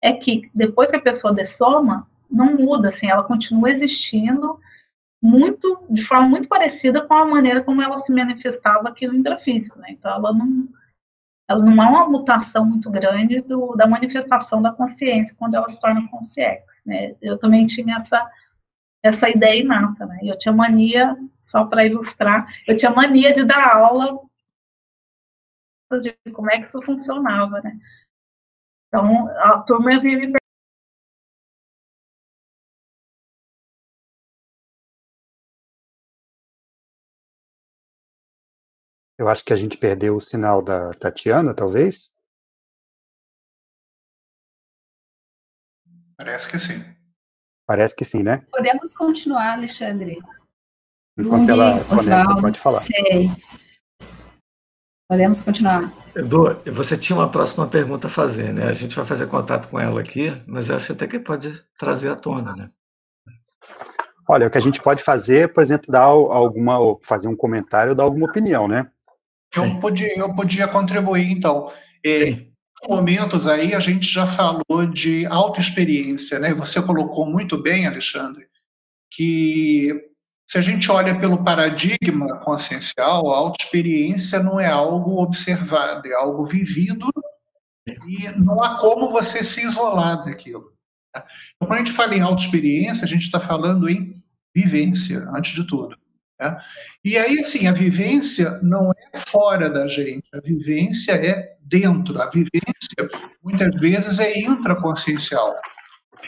é 0.01 0.11
que 0.13 0.49
depois 0.53 0.91
que 0.91 0.97
a 0.97 1.01
pessoa 1.01 1.33
dessoma, 1.33 2.05
não 2.29 2.55
muda, 2.55 2.89
assim, 2.89 3.09
ela 3.09 3.23
continua 3.23 3.71
existindo 3.71 4.59
muito, 5.21 5.85
de 5.89 6.03
forma 6.03 6.27
muito 6.27 6.47
parecida 6.47 7.05
com 7.05 7.13
a 7.13 7.25
maneira 7.25 7.63
como 7.63 7.81
ela 7.81 7.97
se 7.97 8.11
manifestava 8.13 8.87
aqui 8.89 9.07
no 9.07 9.15
intrafísico, 9.15 9.77
né? 9.79 9.87
Então, 9.89 10.11
ela 10.11 10.33
não, 10.33 10.67
ela 11.47 11.63
não 11.63 11.83
é 11.83 11.87
uma 11.87 12.09
mutação 12.09 12.65
muito 12.65 12.89
grande 12.89 13.41
do, 13.41 13.75
da 13.75 13.85
manifestação 13.85 14.61
da 14.61 14.71
consciência 14.71 15.35
quando 15.37 15.55
ela 15.55 15.67
se 15.67 15.79
torna 15.79 16.07
consciex, 16.09 16.81
né? 16.85 17.15
Eu 17.21 17.37
também 17.37 17.65
tinha 17.65 17.95
essa 17.97 18.29
essa 19.01 19.29
ideia 19.29 19.61
inata, 19.61 20.05
né? 20.05 20.19
Eu 20.23 20.37
tinha 20.37 20.53
mania, 20.53 21.17
só 21.41 21.65
para 21.65 21.85
ilustrar, 21.85 22.47
eu 22.67 22.75
tinha 22.75 22.91
mania 22.91 23.33
de 23.33 23.45
dar 23.45 23.77
aula 23.77 24.19
de 26.01 26.13
como 26.33 26.51
é 26.51 26.59
que 26.59 26.67
isso 26.67 26.81
funcionava, 26.81 27.61
né? 27.61 27.79
Então, 28.87 29.27
a 29.37 29.59
turma 29.59 29.97
vinha 29.99 30.17
me 30.17 30.33
Eu 39.19 39.27
acho 39.27 39.43
que 39.43 39.51
a 39.51 39.55
gente 39.57 39.77
perdeu 39.77 40.15
o 40.15 40.21
sinal 40.21 40.61
da 40.61 40.91
Tatiana, 40.93 41.53
talvez. 41.53 42.13
Parece 46.15 46.47
que 46.47 46.57
sim. 46.57 46.85
Parece 47.67 47.95
que 47.97 48.05
sim, 48.05 48.23
né? 48.23 48.45
Podemos 48.49 48.95
continuar, 48.95 49.55
Alexandre. 49.55 50.19
Enquanto 51.17 51.49
ela 51.49 51.75
Osvaldo, 51.93 52.41
pode 52.41 52.59
falar. 52.61 52.79
Sei. 52.79 53.29
Podemos 55.09 55.41
continuar. 55.41 55.91
Edu, 56.15 56.55
você 56.71 56.97
tinha 56.97 57.19
uma 57.19 57.29
próxima 57.29 57.67
pergunta 57.67 58.07
a 58.07 58.09
fazer, 58.09 58.53
né? 58.53 58.69
A 58.69 58.73
gente 58.73 58.95
vai 58.95 59.05
fazer 59.05 59.27
contato 59.27 59.67
com 59.67 59.77
ela 59.77 59.99
aqui, 59.99 60.31
mas 60.47 60.69
eu 60.69 60.77
acho 60.77 60.93
até 60.93 61.05
que 61.05 61.19
pode 61.19 61.61
trazer 61.77 62.09
à 62.09 62.15
tona, 62.15 62.53
né? 62.55 62.69
Olha, 64.29 64.47
o 64.47 64.49
que 64.49 64.57
a 64.57 64.61
gente 64.61 64.81
pode 64.81 65.03
fazer, 65.03 65.51
por 65.51 65.61
exemplo, 65.61 65.91
dar 65.91 66.03
alguma, 66.03 66.77
fazer 67.03 67.27
um 67.27 67.35
comentário 67.35 67.89
ou 67.89 67.95
dar 67.95 68.03
alguma 68.03 68.27
opinião, 68.27 68.65
né? 68.65 68.89
Eu 69.55 69.79
podia, 69.79 70.17
eu 70.17 70.33
podia 70.33 70.67
contribuir, 70.67 71.31
então. 71.31 71.71
É, 72.05 72.45
momentos 72.87 73.47
aí 73.47 73.73
a 73.73 73.79
gente 73.79 74.07
já 74.09 74.25
falou 74.25 74.85
de 74.85 75.25
autoexperiência, 75.25 76.39
né? 76.39 76.53
Você 76.53 76.81
colocou 76.81 77.25
muito 77.25 77.61
bem, 77.61 77.85
Alexandre, 77.85 78.47
que 79.11 80.09
se 80.47 80.57
a 80.57 80.61
gente 80.61 80.89
olha 80.89 81.19
pelo 81.19 81.43
paradigma 81.43 82.39
consciencial, 82.39 83.31
a 83.31 83.37
autoexperiência 83.37 84.41
não 84.41 84.59
é 84.59 84.67
algo 84.67 85.21
observado, 85.21 86.07
é 86.07 86.13
algo 86.13 86.45
vivido 86.45 87.07
e 88.07 88.29
não 88.39 88.63
há 88.63 88.77
como 88.77 89.11
você 89.11 89.43
se 89.43 89.61
isolar 89.61 90.23
daquilo. 90.25 90.73
Tá? 91.13 91.25
Então, 91.55 91.67
quando 91.67 91.73
a 91.73 91.77
gente 91.83 91.91
fala 91.91 92.15
em 92.15 92.21
autoexperiência, 92.21 93.03
a 93.03 93.07
gente 93.07 93.23
está 93.23 93.39
falando 93.39 93.89
em 93.89 94.21
vivência, 94.55 95.19
antes 95.29 95.53
de 95.53 95.67
tudo. 95.67 95.97
Né? 96.39 96.59
E 97.03 97.17
aí, 97.17 97.39
assim, 97.39 97.67
a 97.67 97.71
vivência 97.71 98.59
não 98.63 98.91
é 98.91 98.98
fora 99.15 99.69
da 99.69 99.87
gente, 99.87 100.27
a 100.33 100.39
vivência 100.39 101.13
é 101.13 101.55
dentro. 101.61 102.21
A 102.21 102.29
vivência, 102.29 103.09
muitas 103.43 103.73
vezes, 103.79 104.19
é 104.19 104.39
intraconsciencial. 104.39 105.55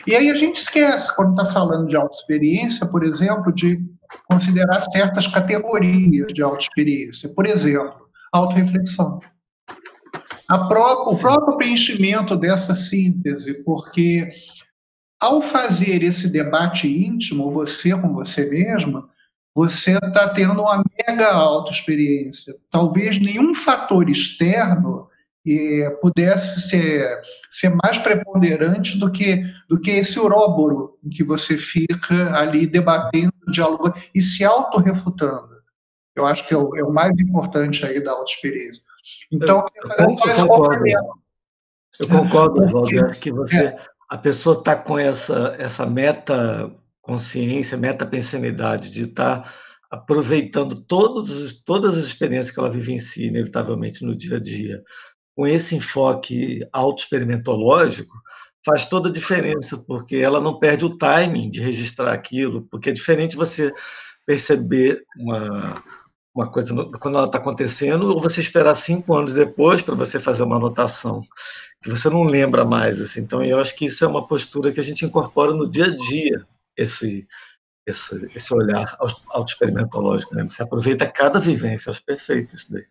E 0.07 0.15
aí 0.15 0.29
a 0.29 0.35
gente 0.35 0.57
esquece, 0.57 1.15
quando 1.15 1.31
está 1.31 1.53
falando 1.53 1.87
de 1.87 1.95
autoexperiência, 1.95 2.85
por 2.85 3.03
exemplo, 3.03 3.51
de 3.53 3.79
considerar 4.27 4.79
certas 4.79 5.27
categorias 5.27 6.33
de 6.33 6.41
autoexperiência. 6.41 7.29
Por 7.29 7.45
exemplo, 7.45 8.09
autorreflexão. 8.31 9.19
Pró 10.67 11.09
o 11.09 11.17
próprio 11.17 11.57
preenchimento 11.57 12.35
dessa 12.35 12.73
síntese, 12.73 13.63
porque 13.63 14.29
ao 15.19 15.41
fazer 15.41 16.03
esse 16.03 16.27
debate 16.27 16.87
íntimo, 16.87 17.51
você 17.51 17.95
com 17.95 18.11
você 18.13 18.49
mesma, 18.49 19.07
você 19.53 19.97
está 19.97 20.29
tendo 20.29 20.61
uma 20.61 20.83
mega 20.97 21.31
autoexperiência. 21.31 22.55
Talvez 22.69 23.19
nenhum 23.19 23.53
fator 23.53 24.09
externo 24.09 25.09
e 25.45 25.89
pudesse 26.01 26.69
ser, 26.69 27.19
ser 27.49 27.75
mais 27.83 27.97
preponderante 27.97 28.97
do 28.99 29.11
que, 29.11 29.43
do 29.67 29.79
que 29.79 29.91
esse 29.91 30.19
oróboro 30.19 30.97
em 31.03 31.09
que 31.09 31.23
você 31.23 31.57
fica 31.57 32.35
ali 32.35 32.67
debatendo, 32.67 33.33
dialogando 33.47 33.95
e 34.13 34.21
se 34.21 34.43
autorrefutando. 34.43 35.59
Eu 36.15 36.25
acho 36.27 36.47
que 36.47 36.53
é 36.53 36.57
o, 36.57 36.75
é 36.77 36.83
o 36.83 36.93
mais 36.93 37.19
importante 37.19 37.85
aí 37.85 37.99
da 38.01 38.11
autoexperiência. 38.11 38.83
Então, 39.31 39.65
eu, 39.75 39.89
eu, 39.89 39.97
eu 39.97 40.47
concordo, 40.47 40.85
eu 41.99 42.07
concordo, 42.07 42.67
Walter, 42.67 43.19
que 43.19 43.31
você, 43.31 43.65
é. 43.65 43.77
a 44.09 44.17
pessoa 44.17 44.57
está 44.57 44.75
com 44.75 44.97
essa, 44.97 45.55
essa 45.57 45.85
meta 45.85 46.71
consciência, 47.01 47.77
meta 47.77 48.05
pensanidade 48.05 48.91
de 48.91 49.03
estar 49.03 49.53
aproveitando 49.89 50.79
todos, 50.81 51.61
todas 51.63 51.97
as 51.97 52.05
experiências 52.05 52.53
que 52.53 52.59
ela 52.59 52.69
vivencia, 52.69 53.27
inevitavelmente, 53.27 54.05
no 54.05 54.15
dia 54.15 54.37
a 54.37 54.39
dia, 54.39 54.81
com 55.35 55.45
esse 55.45 55.75
enfoque 55.75 56.65
auto-experimentológico, 56.71 58.13
faz 58.65 58.85
toda 58.85 59.09
a 59.09 59.11
diferença, 59.11 59.77
porque 59.85 60.15
ela 60.17 60.39
não 60.39 60.59
perde 60.59 60.85
o 60.85 60.97
timing 60.97 61.49
de 61.49 61.59
registrar 61.59 62.13
aquilo, 62.13 62.67
porque 62.69 62.89
é 62.89 62.93
diferente 62.93 63.35
você 63.35 63.73
perceber 64.25 65.03
uma, 65.17 65.83
uma 66.33 66.49
coisa 66.49 66.73
quando 66.99 67.17
ela 67.17 67.25
está 67.25 67.37
acontecendo, 67.37 68.09
ou 68.09 68.21
você 68.21 68.39
esperar 68.39 68.75
cinco 68.75 69.15
anos 69.15 69.33
depois 69.33 69.81
para 69.81 69.95
você 69.95 70.19
fazer 70.19 70.43
uma 70.43 70.57
anotação, 70.57 71.21
que 71.81 71.89
você 71.89 72.09
não 72.09 72.23
lembra 72.23 72.63
mais. 72.63 73.01
Assim. 73.01 73.21
Então, 73.21 73.43
eu 73.43 73.59
acho 73.59 73.75
que 73.75 73.85
isso 73.85 74.05
é 74.05 74.07
uma 74.07 74.25
postura 74.27 74.71
que 74.71 74.79
a 74.79 74.83
gente 74.83 75.03
incorpora 75.03 75.53
no 75.53 75.69
dia 75.69 75.85
a 75.85 75.95
dia, 75.95 76.45
esse, 76.77 77.27
esse, 77.85 78.31
esse 78.35 78.53
olhar 78.53 78.85
auto-experimentológico 79.29 80.35
mesmo. 80.35 80.51
Você 80.51 80.63
aproveita 80.63 81.07
cada 81.07 81.39
vivência, 81.39 81.89
acho 81.89 82.03
perfeito 82.03 82.55
isso 82.55 82.71
daí. 82.71 82.85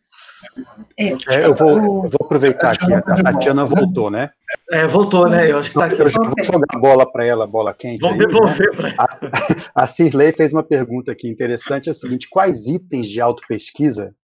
É, 0.98 1.08
é, 1.08 1.46
eu, 1.46 1.54
vou, 1.54 1.70
eu, 1.70 1.82
vou, 1.84 2.18
aproveitar 2.20 2.72
aqui, 2.72 2.92
a 2.92 3.00
Tatiana 3.00 3.64
voltou, 3.64 4.10
né? 4.10 4.30
É, 4.70 4.86
voltou, 4.86 5.28
né? 5.28 5.50
Eu 5.50 5.58
acho 5.58 5.70
que 5.70 5.78
tá 5.78 5.86
aqui. 5.86 6.00
Eu 6.00 6.08
já 6.08 6.20
vou 6.22 6.44
jogar 6.44 6.66
a 6.74 6.78
bola 6.78 7.10
para 7.10 7.24
ela, 7.24 7.46
bola 7.46 7.74
quente. 7.74 8.00
Vamos 8.00 8.18
devolver 8.18 8.70
né? 8.70 8.76
para 8.76 8.88
ela. 8.88 9.08
A, 9.74 9.84
a 9.84 9.86
Cirlei 9.86 10.32
fez 10.32 10.52
uma 10.52 10.62
pergunta 10.62 11.12
aqui 11.12 11.28
interessante, 11.28 11.88
é 11.88 11.92
o 11.92 11.94
seguinte, 11.94 12.28
quais 12.28 12.66
itens 12.66 13.08
de 13.08 13.20
autopesquisa 13.20 14.14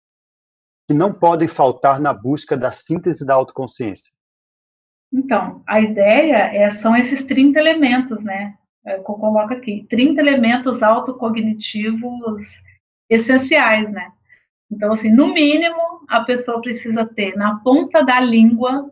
que 0.88 0.94
não 0.94 1.12
podem 1.12 1.48
faltar 1.48 2.00
na 2.00 2.12
busca 2.12 2.56
da 2.56 2.72
síntese 2.72 3.26
da 3.26 3.34
autoconsciência? 3.34 4.12
Então, 5.12 5.62
a 5.66 5.80
ideia 5.80 6.50
é, 6.52 6.70
são 6.70 6.96
esses 6.96 7.22
30 7.22 7.58
elementos, 7.58 8.24
né? 8.24 8.54
É, 8.86 8.96
eu 8.96 9.02
coloco 9.02 9.52
aqui, 9.52 9.84
30 9.90 10.20
elementos 10.20 10.82
autocognitivos 10.82 12.62
essenciais, 13.10 13.90
né? 13.90 14.12
Então, 14.70 14.92
assim, 14.92 15.10
no 15.10 15.32
mínimo, 15.32 16.04
a 16.08 16.20
pessoa 16.22 16.60
precisa 16.60 17.04
ter 17.04 17.36
na 17.36 17.58
ponta 17.60 18.02
da 18.02 18.20
língua, 18.20 18.90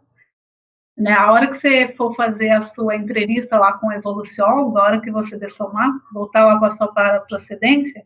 né, 0.97 1.13
a 1.13 1.33
hora 1.33 1.49
que 1.49 1.55
você 1.55 1.93
for 1.97 2.15
fazer 2.15 2.51
a 2.51 2.61
sua 2.61 2.95
entrevista 2.95 3.59
lá 3.59 3.73
com 3.75 3.89
o 3.89 3.93
evoluciólogo, 3.93 4.79
a 4.79 4.85
hora 4.85 5.01
que 5.01 5.11
você 5.11 5.37
dessomar, 5.37 5.91
voltar 6.13 6.45
lá 6.45 6.59
com 6.59 6.65
a 6.65 6.71
sua 6.71 6.93
para 6.93 7.21
procedência, 7.21 8.05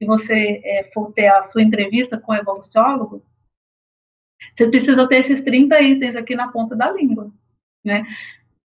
e 0.00 0.06
você 0.06 0.60
é, 0.64 0.90
for 0.92 1.12
ter 1.12 1.28
a 1.28 1.42
sua 1.42 1.62
entrevista 1.62 2.18
com 2.18 2.32
o 2.32 2.36
evoluciólogo, 2.36 3.22
você 4.56 4.68
precisa 4.68 5.08
ter 5.08 5.16
esses 5.16 5.42
30 5.42 5.80
itens 5.80 6.16
aqui 6.16 6.34
na 6.34 6.48
ponta 6.48 6.74
da 6.74 6.90
língua, 6.90 7.30
né? 7.84 8.04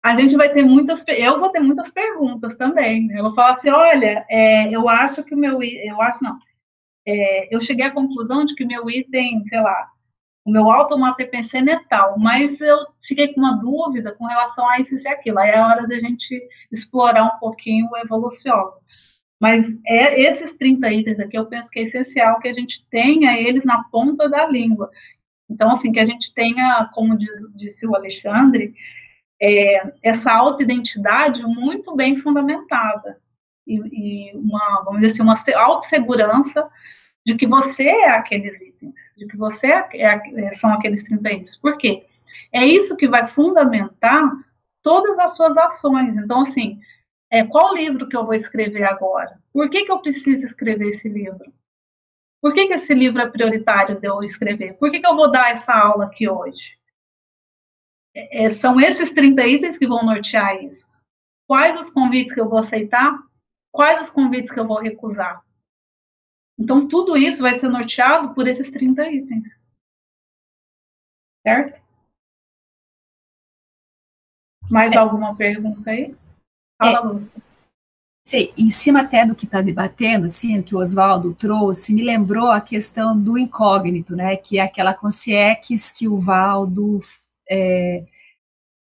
A 0.03 0.15
gente 0.15 0.37
vai 0.37 0.53
ter 0.53 0.63
muitas, 0.63 1.05
eu 1.09 1.41
vou 1.41 1.51
ter 1.51 1.61
muitas 1.61 1.91
perguntas 1.91 2.55
também. 2.55 3.07
Né? 3.07 3.19
Eu 3.19 3.25
vou 3.25 3.35
falar 3.35 3.53
assim, 3.53 3.71
olha, 3.71 4.25
é, 4.31 4.75
eu 4.75 4.89
acho 4.89 5.25
que 5.25 5.35
o 5.35 5.39
meu, 5.39 5.63
eu 5.63 6.01
acho 6.01 6.23
não, 6.23 6.39
é, 7.07 7.55
eu 7.55 7.61
cheguei 7.61 7.87
à 7.87 7.91
conclusão 7.91 8.45
de 8.45 8.55
que 8.55 8.65
meu 8.65 8.89
item, 8.91 9.43
sei 9.43 9.61
lá, 9.61 9.89
o 10.45 10.51
meu 10.51 10.71
automato 10.71 11.27
pensando 11.31 11.71
é 11.71 11.79
tal, 11.89 12.19
mas 12.19 12.61
eu 12.61 12.79
fiquei 13.03 13.29
com 13.33 13.41
uma 13.41 13.57
dúvida 13.59 14.13
com 14.13 14.27
relação 14.27 14.69
a 14.69 14.79
isso 14.79 14.95
e 14.95 15.09
aquilo. 15.09 15.39
Aí 15.39 15.51
é 15.51 15.59
a 15.59 15.67
hora 15.67 15.87
da 15.87 15.97
gente 15.97 16.41
explorar 16.71 17.25
um 17.25 17.39
pouquinho 17.39 17.89
o 17.91 17.97
evoluciólogo. 17.97 18.79
Mas 19.41 19.71
é, 19.87 20.21
esses 20.21 20.53
30 20.55 20.93
itens 20.93 21.21
aqui 21.21 21.39
eu 21.39 21.47
penso 21.47 21.71
que 21.71 21.81
é 21.81 21.83
essencial 21.83 22.41
que 22.41 22.49
a 22.49 22.53
gente 22.53 22.85
tenha 22.91 23.39
eles 23.41 23.65
na 23.65 23.85
ponta 23.85 24.29
da 24.29 24.47
língua. 24.47 24.91
Então, 25.51 25.71
assim, 25.71 25.93
que 25.93 26.01
a 26.01 26.05
gente 26.05 26.33
tenha, 26.35 26.91
como 26.93 27.17
diz, 27.17 27.41
disse 27.55 27.87
o 27.87 27.95
Alexandre, 27.95 28.75
é, 29.41 29.93
essa 30.03 30.33
autoidentidade 30.33 31.43
muito 31.43 31.95
bem 31.95 32.17
fundamentada. 32.17 33.19
E, 33.67 34.31
e, 34.33 34.37
uma, 34.37 34.83
vamos 34.85 35.01
dizer 35.01 35.13
assim, 35.13 35.23
uma 35.23 35.63
autossegurança 35.63 36.69
de 37.25 37.37
que 37.37 37.47
você 37.47 37.85
é 37.85 38.11
aqueles 38.11 38.61
itens, 38.61 38.95
de 39.17 39.27
que 39.27 39.37
você 39.37 39.67
é, 39.67 39.89
é, 39.95 40.53
são 40.53 40.73
aqueles 40.73 41.03
30 41.03 41.33
itens. 41.33 41.57
Por 41.57 41.77
quê? 41.77 42.07
É 42.53 42.65
isso 42.65 42.97
que 42.97 43.07
vai 43.07 43.27
fundamentar 43.27 44.23
todas 44.83 45.19
as 45.19 45.35
suas 45.35 45.57
ações. 45.59 46.17
Então, 46.17 46.41
assim, 46.41 46.81
é, 47.31 47.45
qual 47.45 47.75
livro 47.75 48.09
que 48.09 48.17
eu 48.17 48.25
vou 48.25 48.35
escrever 48.35 48.85
agora? 48.85 49.39
Por 49.53 49.69
que, 49.69 49.85
que 49.85 49.93
eu 49.93 49.99
preciso 49.99 50.47
escrever 50.47 50.89
esse 50.89 51.09
livro? 51.09 51.53
Por 52.41 52.55
que, 52.55 52.67
que 52.67 52.75
esse 52.75 52.95
livro 52.95 53.21
é 53.21 53.29
prioritário 53.29 54.01
de 54.01 54.09
eu 54.09 54.23
escrever? 54.23 54.75
Por 54.75 54.91
que, 54.91 55.01
que 55.01 55.07
eu 55.07 55.17
vou 55.17 55.31
dar 55.31 55.51
essa 55.51 55.75
aula 55.75 56.07
aqui 56.07 56.29
hoje? 56.29 56.78
É, 58.31 58.51
são 58.51 58.81
esses 58.81 59.13
30 59.13 59.47
itens 59.47 59.79
que 59.79 59.87
vão 59.87 60.05
nortear 60.05 60.57
isso. 60.65 60.87
Quais 61.47 61.77
os 61.77 61.89
convites 61.89 62.35
que 62.35 62.41
eu 62.41 62.49
vou 62.49 62.59
aceitar? 62.59 63.17
Quais 63.73 64.01
os 64.01 64.11
convites 64.11 64.51
que 64.51 64.59
eu 64.59 64.67
vou 64.67 64.81
recusar? 64.81 65.45
Então, 66.59 66.89
tudo 66.89 67.17
isso 67.17 67.43
vai 67.43 67.55
ser 67.55 67.69
norteado 67.69 68.35
por 68.35 68.49
esses 68.49 68.71
30 68.71 69.09
itens. 69.09 69.57
Certo? 71.47 71.81
Mais 74.69 74.93
é. 74.93 74.99
alguma 74.99 75.37
pergunta 75.37 75.91
aí? 75.91 76.17
Fala, 76.77 76.99
é. 76.99 77.01
Lúcia. 77.01 77.33
Sim, 78.27 78.53
em 78.59 78.71
cima 78.71 79.03
até 79.03 79.25
do 79.25 79.35
que 79.35 79.47
está 79.47 79.63
debatendo, 79.63 80.27
assim, 80.27 80.61
que 80.61 80.75
o 80.75 80.79
Oswaldo 80.79 81.35
trouxe, 81.35 81.95
me 81.95 82.03
lembrou 82.03 82.51
a 82.51 82.61
questão 82.61 83.19
do 83.19 83.39
incógnito, 83.39 84.15
né, 84.15 84.37
que 84.37 84.59
é 84.59 84.63
aquela 84.63 84.93
consciência 84.93 85.95
que 85.97 86.07
o 86.07 86.19
Valdo 86.19 87.01
é, 87.51 88.05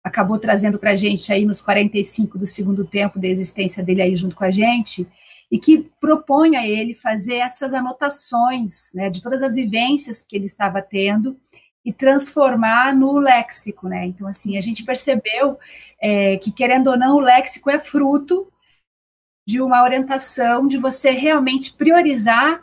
acabou 0.04 0.40
trazendo 0.40 0.80
para 0.80 0.92
a 0.92 0.96
gente 0.96 1.32
aí 1.32 1.46
nos 1.46 1.62
45 1.62 2.38
do 2.38 2.46
segundo 2.46 2.86
tempo 2.86 3.20
da 3.20 3.28
existência 3.28 3.84
dele 3.84 4.02
aí 4.02 4.16
junto 4.16 4.36
com 4.36 4.44
a 4.44 4.52
gente, 4.52 5.08
e 5.52 5.58
que 5.58 5.90
propõe 6.00 6.58
a 6.58 6.68
ele 6.68 6.94
fazer 6.94 7.36
essas 7.36 7.74
anotações 7.74 8.92
né, 8.94 9.10
de 9.10 9.22
todas 9.22 9.42
as 9.42 9.56
vivências 9.56 10.22
que 10.22 10.36
ele 10.36 10.46
estava 10.46 10.82
tendo 10.82 11.38
e 11.86 11.94
transformar 11.94 12.94
no 12.94 13.18
léxico, 13.18 13.88
né? 13.88 14.06
Então, 14.06 14.28
assim, 14.28 14.58
a 14.58 14.62
gente 14.62 14.84
percebeu 14.84 15.58
é, 16.02 16.36
que, 16.36 16.52
querendo 16.52 16.88
ou 16.88 16.98
não, 16.98 17.16
o 17.16 17.22
léxico 17.22 17.70
é 17.70 17.80
fruto 17.80 18.52
de 19.48 19.62
uma 19.62 19.82
orientação 19.82 20.68
de 20.68 20.78
você 20.78 21.12
realmente 21.12 21.74
priorizar 21.74 22.62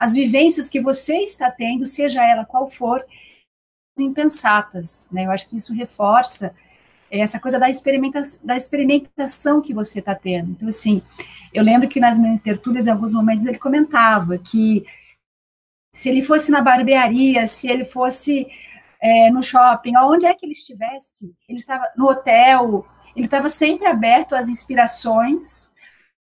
as 0.00 0.14
vivências 0.14 0.70
que 0.70 0.80
você 0.80 1.18
está 1.18 1.50
tendo, 1.50 1.84
seja 1.84 2.24
ela 2.24 2.46
qual 2.46 2.66
for, 2.66 3.04
impensatas, 3.98 5.08
né? 5.12 5.26
Eu 5.26 5.30
acho 5.30 5.48
que 5.48 5.56
isso 5.56 5.74
reforça 5.74 6.54
essa 7.10 7.38
coisa 7.38 7.58
da, 7.58 7.68
experimenta 7.68 8.22
da 8.42 8.56
experimentação 8.56 9.60
que 9.60 9.74
você 9.74 9.98
está 9.98 10.14
tendo. 10.14 10.52
Então, 10.52 10.68
assim, 10.68 11.02
eu 11.52 11.62
lembro 11.62 11.88
que 11.88 12.00
nas 12.00 12.18
minhas 12.18 12.40
tertúlias, 12.40 12.86
em 12.86 12.90
alguns 12.90 13.12
momentos, 13.12 13.46
ele 13.46 13.58
comentava 13.58 14.38
que 14.38 14.84
se 15.92 16.08
ele 16.08 16.22
fosse 16.22 16.50
na 16.50 16.62
barbearia, 16.62 17.46
se 17.46 17.68
ele 17.68 17.84
fosse 17.84 18.46
é, 18.98 19.30
no 19.30 19.42
shopping, 19.42 19.94
aonde 19.94 20.24
é 20.24 20.32
que 20.32 20.46
ele 20.46 20.52
estivesse, 20.52 21.34
ele 21.46 21.58
estava 21.58 21.84
no 21.96 22.08
hotel, 22.08 22.86
ele 23.14 23.26
estava 23.26 23.50
sempre 23.50 23.86
aberto 23.86 24.34
às 24.34 24.48
inspirações 24.48 25.70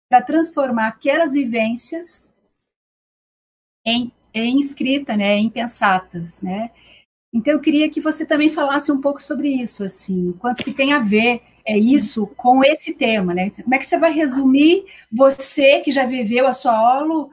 para 0.08 0.22
transformar 0.22 0.88
aquelas 0.88 1.34
vivências 1.34 2.34
em, 3.84 4.10
em 4.32 4.58
escrita, 4.58 5.16
né, 5.16 5.36
em 5.36 5.50
pensatas, 5.50 6.40
né? 6.42 6.70
Então 7.32 7.54
eu 7.54 7.60
queria 7.60 7.88
que 7.88 8.00
você 8.00 8.26
também 8.26 8.50
falasse 8.50 8.90
um 8.90 9.00
pouco 9.00 9.22
sobre 9.22 9.48
isso, 9.48 9.84
assim, 9.84 10.32
quanto 10.32 10.64
que 10.64 10.72
tem 10.72 10.92
a 10.92 10.98
ver 10.98 11.42
é 11.64 11.78
isso 11.78 12.26
com 12.28 12.64
esse 12.64 12.94
tema, 12.94 13.32
né? 13.34 13.50
Como 13.62 13.74
é 13.74 13.78
que 13.78 13.86
você 13.86 13.98
vai 13.98 14.12
resumir 14.12 14.84
você 15.12 15.80
que 15.80 15.92
já 15.92 16.04
viveu 16.06 16.46
a 16.46 16.52
sua 16.52 16.76
aula 16.76 17.28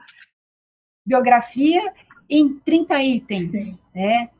biografia 1.04 1.92
em 2.28 2.58
30 2.58 3.02
itens, 3.02 3.50
Sim. 3.56 3.82
né? 3.94 4.30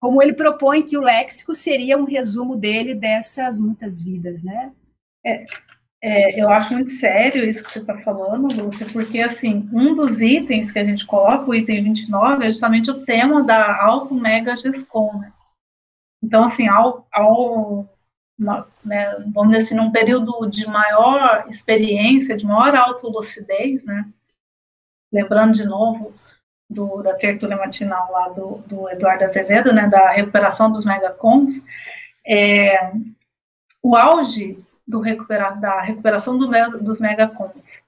Como 0.00 0.22
ele 0.22 0.32
propõe 0.32 0.82
que 0.82 0.96
o 0.96 1.02
léxico 1.02 1.54
seria 1.54 1.98
um 1.98 2.04
resumo 2.04 2.56
dele 2.56 2.94
dessas 2.94 3.60
muitas 3.60 4.00
vidas, 4.00 4.42
né? 4.42 4.72
É, 5.24 5.44
é, 6.00 6.40
eu 6.40 6.48
acho 6.50 6.72
muito 6.72 6.90
sério 6.90 7.44
isso 7.44 7.62
que 7.64 7.72
você 7.72 7.80
está 7.80 7.98
falando, 7.98 8.46
Lúcia, 8.48 8.86
porque, 8.92 9.20
assim, 9.20 9.68
um 9.72 9.94
dos 9.94 10.20
itens 10.22 10.70
que 10.70 10.78
a 10.78 10.84
gente 10.84 11.04
coloca, 11.04 11.50
o 11.50 11.54
item 11.54 11.84
29, 11.84 12.44
é 12.44 12.48
justamente 12.48 12.90
o 12.90 13.04
tema 13.04 13.42
da 13.42 13.82
auto-mega 13.82 14.56
gescom, 14.56 15.18
né? 15.18 15.32
Então, 16.22 16.44
assim, 16.44 16.68
ao, 16.68 17.06
ao 17.12 17.88
uma, 18.38 18.68
né, 18.84 19.10
vamos 19.34 19.50
dizer 19.50 19.64
assim, 19.64 19.74
num 19.74 19.90
período 19.90 20.48
de 20.48 20.66
maior 20.68 21.44
experiência, 21.48 22.36
de 22.36 22.46
maior 22.46 22.74
autolucidez, 22.76 23.84
né? 23.84 24.08
Lembrando 25.12 25.54
de 25.54 25.66
novo 25.66 26.14
do, 26.70 27.02
da 27.02 27.14
tertúlia 27.14 27.56
matinal 27.56 28.12
lá 28.12 28.28
do, 28.28 28.58
do 28.66 28.88
Eduardo 28.90 29.24
Azevedo, 29.24 29.72
né, 29.72 29.88
da 29.88 30.10
recuperação 30.10 30.70
dos 30.70 30.84
megacons, 30.84 31.64
é, 32.24 32.92
o 33.82 33.96
auge 33.96 34.62
do 34.88 35.02
da 35.60 35.80
recuperação 35.82 36.38
do, 36.38 36.48
dos 36.78 36.98
megacons. 36.98 37.82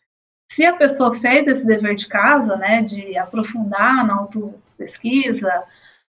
Se 0.52 0.66
a 0.66 0.76
pessoa 0.76 1.14
fez 1.14 1.46
esse 1.48 1.64
dever 1.64 1.96
de 1.96 2.06
casa, 2.06 2.56
né, 2.56 2.82
de 2.82 3.16
aprofundar 3.16 4.06
na 4.06 4.16
autopesquisa, 4.16 5.64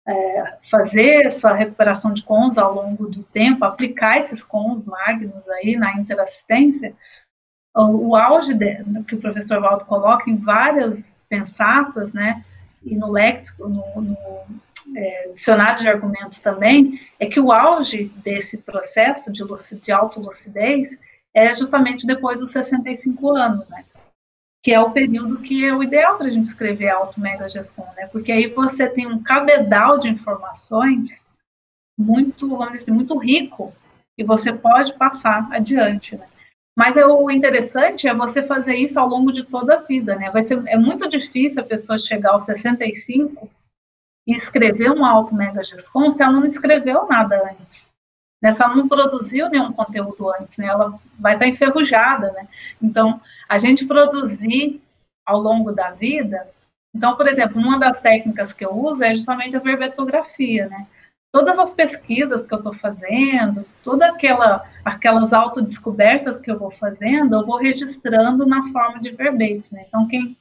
é, 0.09 0.59
fazer 0.69 1.27
essa 1.27 1.53
recuperação 1.53 2.13
de 2.13 2.25
cons 2.25 2.59
ao 2.59 2.75
longo 2.75 3.07
do 3.07 3.23
tempo, 3.23 3.65
aplicar 3.65 4.19
esses 4.19 4.43
cons 4.43 4.85
magnos 4.85 5.49
aí 5.49 5.77
na 5.77 5.95
interassistência, 5.95 6.95
o, 7.77 8.09
o 8.09 8.17
auge 8.17 8.53
de, 8.55 8.83
que 9.07 9.15
o 9.15 9.21
professor 9.21 9.61
Valdo 9.61 9.85
coloca 9.85 10.29
em 10.29 10.37
várias 10.37 11.21
pensatas, 11.29 12.13
né, 12.13 12.45
e 12.83 12.97
no 12.97 13.11
léxico, 13.11 13.69
no, 13.69 14.01
no 14.01 14.17
é, 14.97 15.31
dicionário 15.35 15.81
de 15.81 15.89
argumentos 15.89 16.39
também, 16.39 17.01
é 17.19 17.27
que 17.27 17.41
o 17.41 17.53
auge 17.53 18.05
desse 18.25 18.59
processo 18.59 19.33
de, 19.33 19.43
de 19.81 19.93
autolucidez 19.93 20.99
é 21.35 21.55
justamente 21.55 22.07
depois 22.07 22.41
dos 22.41 22.51
65 22.51 23.37
anos, 23.37 23.69
né? 23.69 23.85
Que 24.63 24.73
é 24.73 24.81
o 24.81 24.91
período 24.91 25.39
que 25.39 25.65
é 25.65 25.75
o 25.75 25.83
ideal 25.83 26.19
para 26.19 26.27
a 26.27 26.31
gente 26.31 26.45
escrever 26.45 26.91
auto 26.91 27.21
mega 27.21 27.49
gescom, 27.49 27.89
né? 27.97 28.07
Porque 28.09 28.33
aí 28.33 28.47
você 28.49 28.89
tem 28.89 29.07
um 29.07 29.23
cabedal 29.23 29.99
de 29.99 30.09
informações 30.09 31.23
muito, 31.99 32.49
vamos 32.49 32.79
dizer, 32.79 32.93
muito 32.93 33.17
rico 33.19 33.73
e 34.19 34.25
você 34.25 34.53
pode 34.53 34.93
passar 34.95 35.49
adiante, 35.53 36.17
né? 36.17 36.27
Mas 36.81 36.97
é, 36.97 37.05
o 37.05 37.31
interessante 37.31 38.09
é 38.09 38.15
você 38.15 38.43
fazer 38.43 38.75
isso 38.75 38.99
ao 38.99 39.07
longo 39.07 39.31
de 39.31 39.45
toda 39.45 39.75
a 39.75 39.81
vida, 39.81 40.17
né? 40.17 40.31
Vai 40.31 40.47
ser, 40.47 40.67
é 40.67 40.79
muito 40.79 41.07
difícil 41.11 41.63
a 41.63 41.67
pessoa 41.67 41.99
chegar 41.99 42.31
aos 42.31 42.47
65 42.47 43.51
e 44.27 44.33
escrever 44.33 44.91
um 44.91 45.05
alto 45.05 45.35
mega 45.35 45.63
gescom 45.63 46.11
se 46.11 46.23
ela 46.23 46.33
não 46.33 46.47
escreveu 46.47 47.07
nada 47.07 47.51
antes. 47.51 47.87
Né? 48.43 48.51
Se 48.51 48.63
ela 48.63 48.75
não 48.75 48.89
produziu 48.89 49.51
nenhum 49.51 49.75
conteúdo 49.75 50.33
antes, 50.33 50.57
né? 50.57 50.69
Ela 50.69 50.99
vai 51.19 51.35
estar 51.35 51.49
enferrujada, 51.49 52.33
né? 52.33 52.49
Então, 52.81 53.21
a 53.47 53.59
gente 53.59 53.85
produzir 53.85 54.81
ao 55.27 55.39
longo 55.39 55.73
da 55.73 55.91
vida... 55.91 56.49
Então, 56.97 57.15
por 57.15 57.29
exemplo, 57.29 57.61
uma 57.61 57.79
das 57.79 58.01
técnicas 58.01 58.55
que 58.55 58.65
eu 58.65 58.73
uso 58.73 59.05
é 59.05 59.15
justamente 59.15 59.55
a 59.55 59.61
verbetografia, 59.61 60.67
né? 60.67 60.87
Todas 61.33 61.59
as 61.59 61.73
pesquisas 61.73 62.45
que 62.45 62.53
eu 62.53 62.59
estou 62.59 62.75
fazendo, 62.75 63.65
todas 63.83 64.09
aquela, 64.11 64.65
aquelas 64.85 65.33
autodescobertas 65.33 66.39
que 66.39 66.51
eu 66.51 66.59
vou 66.59 66.71
fazendo, 66.71 67.37
eu 67.37 67.47
vou 67.47 67.59
registrando 67.59 68.47
na 68.47 68.65
forma 68.71 69.01
de 69.01 69.11
verbetes, 69.11 69.71
né? 69.71 69.85
Então, 69.89 70.07
quem, 70.09 70.37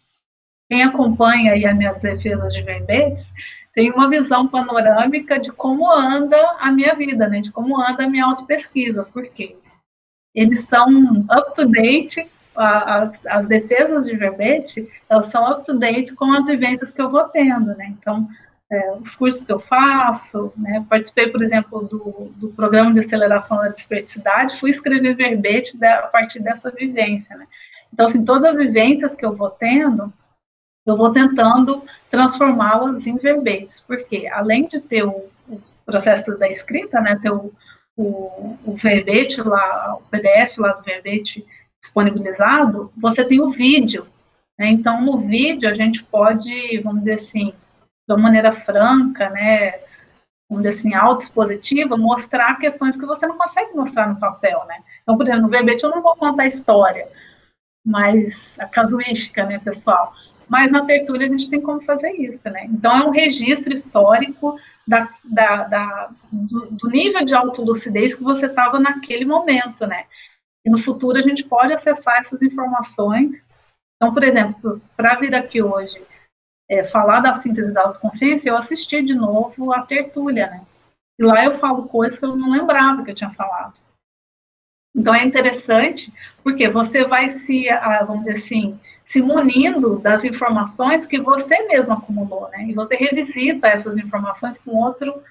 quem 0.68 0.84
acompanha 0.84 1.54
aí 1.54 1.66
as 1.66 1.78
minhas 1.78 1.98
defesas 1.98 2.54
de 2.54 2.62
verbetes, 2.64 3.32
tem 3.74 3.92
uma 3.92 4.10
visão 4.10 4.48
panorâmica 4.48 5.40
de 5.40 5.52
como 5.52 5.92
anda 5.92 6.38
a 6.60 6.72
minha 6.72 6.96
vida, 6.96 7.28
né? 7.28 7.40
De 7.40 7.52
como 7.52 7.80
anda 7.80 8.04
a 8.04 8.10
minha 8.10 8.26
autopesquisa, 8.26 9.04
por 9.04 9.28
quê? 9.28 9.56
Eles 10.34 10.66
são 10.66 10.88
up-to-date, 11.32 12.28
as, 12.56 13.26
as 13.28 13.48
defesas 13.48 14.06
de 14.06 14.16
verbete, 14.16 14.90
elas 15.08 15.28
são 15.28 15.50
up-to-date 15.50 16.14
com 16.16 16.34
as 16.34 16.48
vivências 16.48 16.92
que 16.92 17.02
eu 17.02 17.10
vou 17.10 17.24
tendo, 17.26 17.76
né? 17.76 17.94
Então, 18.00 18.28
é, 18.72 18.92
os 18.94 19.16
cursos 19.16 19.46
que 19.46 19.52
eu 19.52 19.60
faço, 19.60 20.54
né? 20.56 20.86
participei, 20.88 21.30
por 21.30 21.42
exemplo, 21.42 21.82
do, 21.84 22.32
do 22.36 22.50
programa 22.50 22.94
de 22.94 23.00
aceleração 23.00 23.58
da 23.58 23.70
desperticidade, 23.70 24.60
fui 24.60 24.70
escrever 24.70 25.16
verbete 25.16 25.76
da, 25.76 26.00
a 26.00 26.08
partir 26.08 26.40
dessa 26.40 26.70
vivência, 26.70 27.36
né? 27.36 27.48
Então, 27.92 28.06
assim, 28.06 28.24
todas 28.24 28.52
as 28.52 28.58
vivências 28.58 29.16
que 29.16 29.26
eu 29.26 29.36
vou 29.36 29.50
tendo, 29.50 30.14
eu 30.86 30.96
vou 30.96 31.12
tentando 31.12 31.84
transformá-las 32.10 33.08
em 33.08 33.18
verbetes, 33.18 33.80
porque 33.80 34.28
além 34.28 34.68
de 34.68 34.80
ter 34.80 35.04
o, 35.04 35.26
o 35.48 35.62
processo 35.86 36.38
da 36.38 36.48
escrita, 36.48 37.02
né, 37.02 37.18
ter 37.20 37.32
o, 37.32 37.52
o, 37.98 38.58
o, 38.64 38.76
verbete 38.76 39.42
lá, 39.42 39.96
o 39.96 40.02
PDF 40.04 40.58
lá 40.60 40.74
do 40.74 40.84
verbete 40.84 41.46
disponibilizado, 41.82 42.92
você 42.96 43.26
tem 43.26 43.42
o 43.42 43.52
vídeo. 43.52 44.06
Né? 44.58 44.68
Então, 44.68 45.02
no 45.02 45.20
vídeo 45.20 45.68
a 45.68 45.74
gente 45.74 46.04
pode, 46.04 46.80
vamos 46.82 47.00
dizer 47.00 47.16
assim, 47.16 47.54
de 48.10 48.14
uma 48.14 48.24
maneira 48.24 48.52
franca, 48.52 49.30
né, 49.30 49.82
vamos 50.50 50.64
dizer 50.64 50.70
assim, 50.70 50.94
autoexpositiva, 50.96 51.96
mostrar 51.96 52.58
questões 52.58 52.98
que 52.98 53.06
você 53.06 53.28
não 53.28 53.38
consegue 53.38 53.76
mostrar 53.76 54.10
no 54.10 54.20
papel, 54.20 54.66
né. 54.66 54.82
Então, 55.04 55.16
por 55.16 55.24
exemplo, 55.24 55.44
no 55.44 55.50
verbete 55.50 55.84
eu 55.84 55.92
não 55.92 56.02
vou 56.02 56.16
contar 56.16 56.44
a 56.44 56.48
história, 56.48 57.08
mas 57.86 58.58
a 58.60 58.66
casuística, 58.66 59.46
né, 59.46 59.60
pessoal. 59.60 60.14
Mas 60.48 60.72
na 60.72 60.84
tertúlia 60.86 61.28
a 61.28 61.30
gente 61.30 61.52
tem 61.52 61.62
como 61.62 61.82
fazer 61.82 62.12
isso, 62.14 62.50
né. 62.50 62.66
Então, 62.66 62.98
é 62.98 63.06
um 63.06 63.12
registro 63.12 63.72
histórico 63.72 64.60
da, 64.88 65.08
da, 65.24 65.64
da 65.66 66.10
do, 66.32 66.72
do, 66.72 66.90
nível 66.90 67.24
de 67.24 67.36
autolucidez 67.36 68.16
que 68.16 68.24
você 68.24 68.48
estava 68.48 68.80
naquele 68.80 69.24
momento, 69.24 69.86
né. 69.86 70.06
E 70.66 70.70
no 70.72 70.80
futuro 70.80 71.20
a 71.20 71.22
gente 71.22 71.44
pode 71.44 71.74
acessar 71.74 72.18
essas 72.18 72.42
informações. 72.42 73.46
Então, 73.98 74.12
por 74.12 74.24
exemplo, 74.24 74.82
para 74.98 75.16
vir 75.16 75.36
aqui 75.36 75.62
hoje 75.62 76.02
é, 76.70 76.84
falar 76.84 77.22
da 77.22 77.34
síntese 77.34 77.74
da 77.74 77.82
autoconsciência, 77.82 78.50
eu 78.50 78.58
assisti 78.58 79.02
de 79.02 79.16
novo 79.16 79.74
a 79.74 79.82
tertúlia, 79.82 80.48
né? 80.48 80.62
E 81.18 81.24
lá 81.24 81.44
eu 81.44 81.56
falo 81.56 81.88
coisas 81.88 82.18
que 82.18 82.24
eu 82.24 82.36
não 82.36 82.52
lembrava 82.52 83.04
que 83.04 83.12
eu 83.12 83.16
tinha 83.16 83.32
falado. 83.32 83.74
Então 84.96 85.14
é 85.14 85.24
interessante, 85.24 86.14
porque 86.44 86.70
você 86.70 87.06
vai 87.06 87.28
se, 87.28 87.68
vamos 88.06 88.26
dizer 88.26 88.38
assim, 88.40 88.80
se 89.04 89.22
munindo 89.22 90.00
das 90.00 90.24
informações 90.24 91.06
que 91.06 91.20
você 91.20 91.62
mesmo 91.68 91.94
acumulou, 91.94 92.50
né? 92.50 92.66
E 92.66 92.74
você 92.74 92.96
revisita 92.96 93.68
essas 93.68 93.98
informações 93.98 94.58
com 94.60 94.72
outro, 94.72 95.22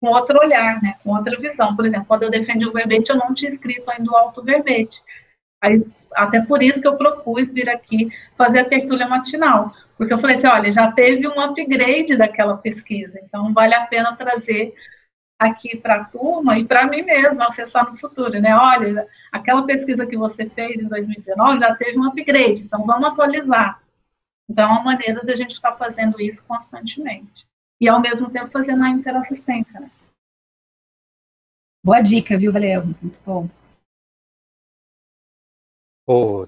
com 0.00 0.08
outro 0.08 0.38
olhar, 0.38 0.82
né? 0.82 0.94
Com 1.02 1.14
outra 1.14 1.38
visão. 1.38 1.76
Por 1.76 1.86
exemplo, 1.86 2.06
quando 2.06 2.24
eu 2.24 2.30
defendi 2.30 2.66
o 2.66 2.72
verbete, 2.72 3.10
eu 3.10 3.16
não 3.16 3.34
tinha 3.34 3.48
escrito 3.48 3.90
ainda 3.90 4.10
o 4.10 4.16
auto-verbete. 4.16 5.02
Aí, 5.62 5.84
até 6.14 6.40
por 6.40 6.62
isso 6.62 6.80
que 6.80 6.88
eu 6.88 6.96
propus 6.96 7.50
vir 7.50 7.70
aqui 7.70 8.10
fazer 8.36 8.60
a 8.60 8.64
tertúlia 8.64 9.08
matinal, 9.08 9.72
porque 9.96 10.12
eu 10.12 10.18
falei 10.18 10.36
assim, 10.36 10.46
olha, 10.46 10.72
já 10.72 10.90
teve 10.92 11.26
um 11.28 11.40
upgrade 11.40 12.16
daquela 12.16 12.56
pesquisa, 12.56 13.18
então 13.22 13.52
vale 13.52 13.74
a 13.74 13.86
pena 13.86 14.16
trazer 14.16 14.74
aqui 15.38 15.76
para 15.76 15.96
a 15.96 16.04
turma 16.04 16.58
e 16.58 16.64
para 16.64 16.86
mim 16.86 17.02
mesmo, 17.02 17.42
acessar 17.42 17.90
no 17.90 17.98
futuro, 17.98 18.40
né? 18.40 18.56
Olha, 18.56 19.06
aquela 19.32 19.64
pesquisa 19.64 20.06
que 20.06 20.16
você 20.16 20.48
fez 20.48 20.80
em 20.80 20.88
2019 20.88 21.60
já 21.60 21.74
teve 21.74 21.98
um 21.98 22.06
upgrade, 22.06 22.62
então 22.62 22.86
vamos 22.86 23.08
atualizar. 23.08 23.82
Então, 24.48 24.68
é 24.68 24.72
uma 24.72 24.84
maneira 24.84 25.24
da 25.24 25.34
gente 25.34 25.52
estar 25.52 25.72
tá 25.72 25.76
fazendo 25.78 26.20
isso 26.20 26.44
constantemente. 26.44 27.46
E, 27.80 27.88
ao 27.88 28.00
mesmo 28.00 28.30
tempo, 28.30 28.50
fazendo 28.50 28.84
a 28.84 28.90
interassistência, 28.90 29.80
né? 29.80 29.90
Boa 31.84 32.00
dica, 32.00 32.38
viu, 32.38 32.52
Valeu? 32.52 32.84
Muito 32.84 33.18
bom. 33.24 33.48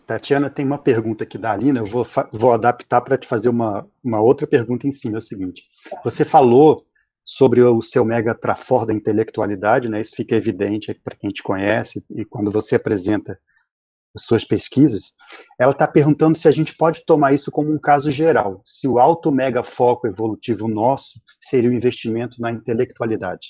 Tatiana, 0.06 0.50
tem 0.50 0.64
uma 0.64 0.78
pergunta 0.78 1.24
aqui 1.24 1.38
da 1.38 1.52
Alina, 1.52 1.80
eu 1.80 1.84
vou, 1.84 2.06
vou 2.32 2.52
adaptar 2.52 3.00
para 3.00 3.16
te 3.16 3.26
fazer 3.26 3.48
uma, 3.48 3.82
uma 4.02 4.20
outra 4.20 4.46
pergunta 4.46 4.86
em 4.86 4.92
cima, 4.92 5.16
é 5.16 5.18
o 5.18 5.22
seguinte, 5.22 5.64
você 6.02 6.24
falou 6.24 6.84
sobre 7.24 7.62
o 7.62 7.80
seu 7.80 8.04
mega 8.04 8.34
trafor 8.34 8.84
da 8.84 8.92
intelectualidade, 8.92 9.88
né, 9.88 10.00
isso 10.00 10.14
fica 10.14 10.34
evidente 10.34 10.92
para 10.94 11.16
quem 11.16 11.30
te 11.30 11.42
conhece, 11.42 12.04
e 12.10 12.24
quando 12.24 12.50
você 12.50 12.76
apresenta 12.76 13.38
as 14.14 14.24
suas 14.24 14.44
pesquisas, 14.44 15.12
ela 15.58 15.72
está 15.72 15.88
perguntando 15.88 16.38
se 16.38 16.46
a 16.46 16.50
gente 16.50 16.76
pode 16.76 17.04
tomar 17.04 17.34
isso 17.34 17.50
como 17.50 17.72
um 17.72 17.78
caso 17.78 18.10
geral, 18.10 18.62
se 18.64 18.86
o 18.86 18.98
alto 18.98 19.32
mega 19.32 19.64
foco 19.64 20.06
evolutivo 20.06 20.68
nosso 20.68 21.20
seria 21.40 21.70
o 21.70 21.74
investimento 21.74 22.40
na 22.40 22.52
intelectualidade. 22.52 23.48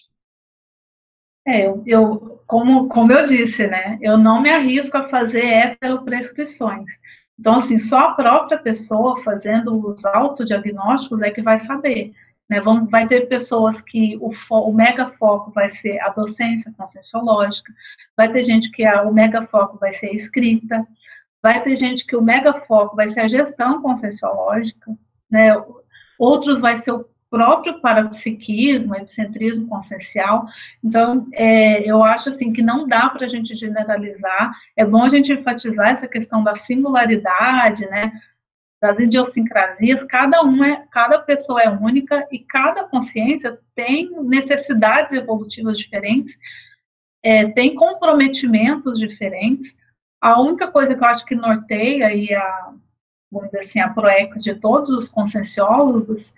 É, 1.46 1.66
eu, 1.86 2.40
como, 2.46 2.88
como 2.88 3.12
eu 3.12 3.24
disse, 3.26 3.66
né, 3.66 3.98
eu 4.00 4.16
não 4.16 4.40
me 4.40 4.50
arrisco 4.50 4.96
a 4.96 5.08
fazer 5.08 5.44
heteroprescrições. 5.44 6.90
Então, 7.38 7.56
assim, 7.56 7.78
só 7.78 7.98
a 7.98 8.14
própria 8.14 8.58
pessoa 8.58 9.20
fazendo 9.22 9.86
os 9.88 10.04
autodiagnósticos 10.04 11.20
é 11.22 11.30
que 11.30 11.42
vai 11.42 11.58
saber. 11.58 12.12
Né? 12.48 12.60
Vão, 12.60 12.86
vai 12.86 13.08
ter 13.08 13.28
pessoas 13.28 13.82
que 13.82 14.16
o, 14.20 14.32
fo, 14.32 14.56
o 14.56 14.72
mega 14.72 15.10
foco 15.12 15.50
vai 15.50 15.68
ser 15.68 15.98
a 16.00 16.10
docência 16.10 16.72
conscienciológica, 16.76 17.72
vai 18.16 18.30
ter 18.30 18.42
gente 18.42 18.70
que 18.70 18.84
a, 18.84 19.02
o 19.02 19.12
mega 19.12 19.42
foco 19.42 19.78
vai 19.78 19.92
ser 19.92 20.06
a 20.06 20.12
escrita, 20.12 20.86
vai 21.42 21.62
ter 21.62 21.76
gente 21.76 22.06
que 22.06 22.16
o 22.16 22.22
mega 22.22 22.54
foco 22.54 22.96
vai 22.96 23.08
ser 23.10 23.20
a 23.20 23.28
gestão 23.28 23.82
conscienciológica, 23.82 24.96
né? 25.30 25.50
outros 26.18 26.60
vai 26.60 26.76
ser 26.76 26.92
o 26.92 27.06
próprio 27.34 27.80
parapsiquismo, 27.80 28.94
epicentrismo 28.94 29.66
consciencial. 29.66 30.46
Então, 30.84 31.26
é, 31.32 31.82
eu 31.82 32.00
acho 32.04 32.28
assim 32.28 32.52
que 32.52 32.62
não 32.62 32.86
dá 32.86 33.10
para 33.10 33.26
a 33.26 33.28
gente 33.28 33.56
generalizar. 33.56 34.52
É 34.76 34.84
bom 34.84 35.02
a 35.02 35.08
gente 35.08 35.32
enfatizar 35.32 35.88
essa 35.88 36.06
questão 36.06 36.44
da 36.44 36.54
singularidade, 36.54 37.86
né? 37.86 38.12
Das 38.80 39.00
idiosincrasias. 39.00 40.04
Cada 40.04 40.44
um 40.44 40.62
é, 40.62 40.86
cada 40.92 41.18
pessoa 41.18 41.60
é 41.60 41.68
única 41.68 42.24
e 42.30 42.38
cada 42.38 42.84
consciência 42.84 43.58
tem 43.74 44.12
necessidades 44.22 45.12
evolutivas 45.12 45.76
diferentes, 45.76 46.36
é, 47.20 47.50
tem 47.50 47.74
comprometimentos 47.74 49.00
diferentes. 49.00 49.74
A 50.20 50.40
única 50.40 50.70
coisa 50.70 50.94
que 50.94 51.02
eu 51.02 51.08
acho 51.08 51.26
que 51.26 51.34
norteia 51.34 52.06
aí 52.06 52.32
a 52.32 52.74
vamos 53.34 53.48
dizer 53.48 53.60
assim, 53.60 53.80
a 53.80 53.88
ProEx 53.88 54.40
de 54.44 54.54
todos 54.54 54.90
os 54.90 55.08
conscienciólogos, 55.08 56.32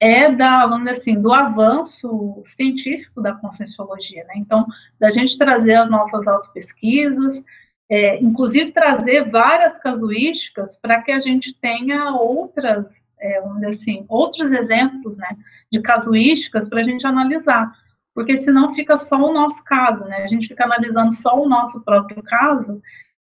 é 0.00 0.32
da, 0.32 0.66
vamos 0.66 0.88
dizer 0.88 0.90
assim, 0.92 1.20
do 1.20 1.32
avanço 1.32 2.42
científico 2.44 3.20
da 3.20 3.34
conscienciologia, 3.34 4.24
né? 4.24 4.34
Então, 4.36 4.66
da 4.98 5.10
gente 5.10 5.36
trazer 5.36 5.74
as 5.74 5.90
nossas 5.90 6.26
autopesquisas, 6.26 7.44
é, 7.90 8.18
inclusive 8.22 8.72
trazer 8.72 9.28
várias 9.28 9.76
casuísticas 9.78 10.78
para 10.78 11.02
que 11.02 11.12
a 11.12 11.20
gente 11.20 11.52
tenha 11.52 12.12
outras, 12.12 13.04
é, 13.18 13.40
vamos 13.42 13.56
dizer 13.56 13.68
assim, 13.68 14.06
outros 14.08 14.50
exemplos, 14.52 15.18
né, 15.18 15.36
de 15.70 15.82
casuísticas 15.82 16.68
para 16.68 16.80
a 16.80 16.84
gente 16.84 17.06
analisar, 17.06 17.70
porque 18.14 18.36
senão 18.36 18.74
fica 18.74 18.96
só 18.96 19.16
o 19.16 19.34
nosso 19.34 19.62
caso, 19.64 20.04
né? 20.04 20.22
A 20.22 20.26
gente 20.26 20.48
fica 20.48 20.64
analisando 20.64 21.12
só 21.12 21.40
o 21.40 21.48
nosso 21.48 21.80
próprio 21.82 22.22
caso 22.22 22.80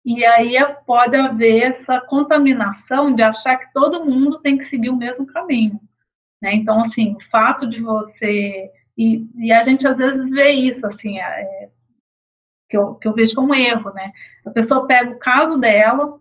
e 0.05 0.25
aí 0.25 0.55
pode 0.87 1.17
haver 1.17 1.63
essa 1.63 2.01
contaminação 2.01 3.15
de 3.15 3.23
achar 3.23 3.57
que 3.57 3.73
todo 3.73 4.05
mundo 4.05 4.41
tem 4.41 4.59
que 4.59 4.65
seguir 4.65 4.91
o 4.91 4.97
mesmo 4.97 5.27
caminho. 5.27 5.81
Né? 6.45 6.57
Então, 6.57 6.79
assim, 6.83 7.15
o 7.15 7.21
fato 7.31 7.67
de 7.67 7.81
você. 7.81 8.71
E, 8.99 9.27
e 9.37 9.51
a 9.51 9.63
gente 9.63 9.89
às 9.89 9.99
vezes 9.99 10.31
vê 10.31 10.51
isso, 10.51 10.87
assim, 10.87 11.19
é, 11.19 11.71
que, 12.69 12.77
eu, 12.77 12.97
que 12.97 13.09
eu 13.09 13.15
vejo 13.15 13.35
como 13.35 13.55
erro, 13.55 13.91
né? 13.95 14.13
A 14.45 14.51
pessoa 14.51 14.87
pega 14.87 15.11
o 15.11 15.19
caso 15.19 15.57
dela, 15.57 16.21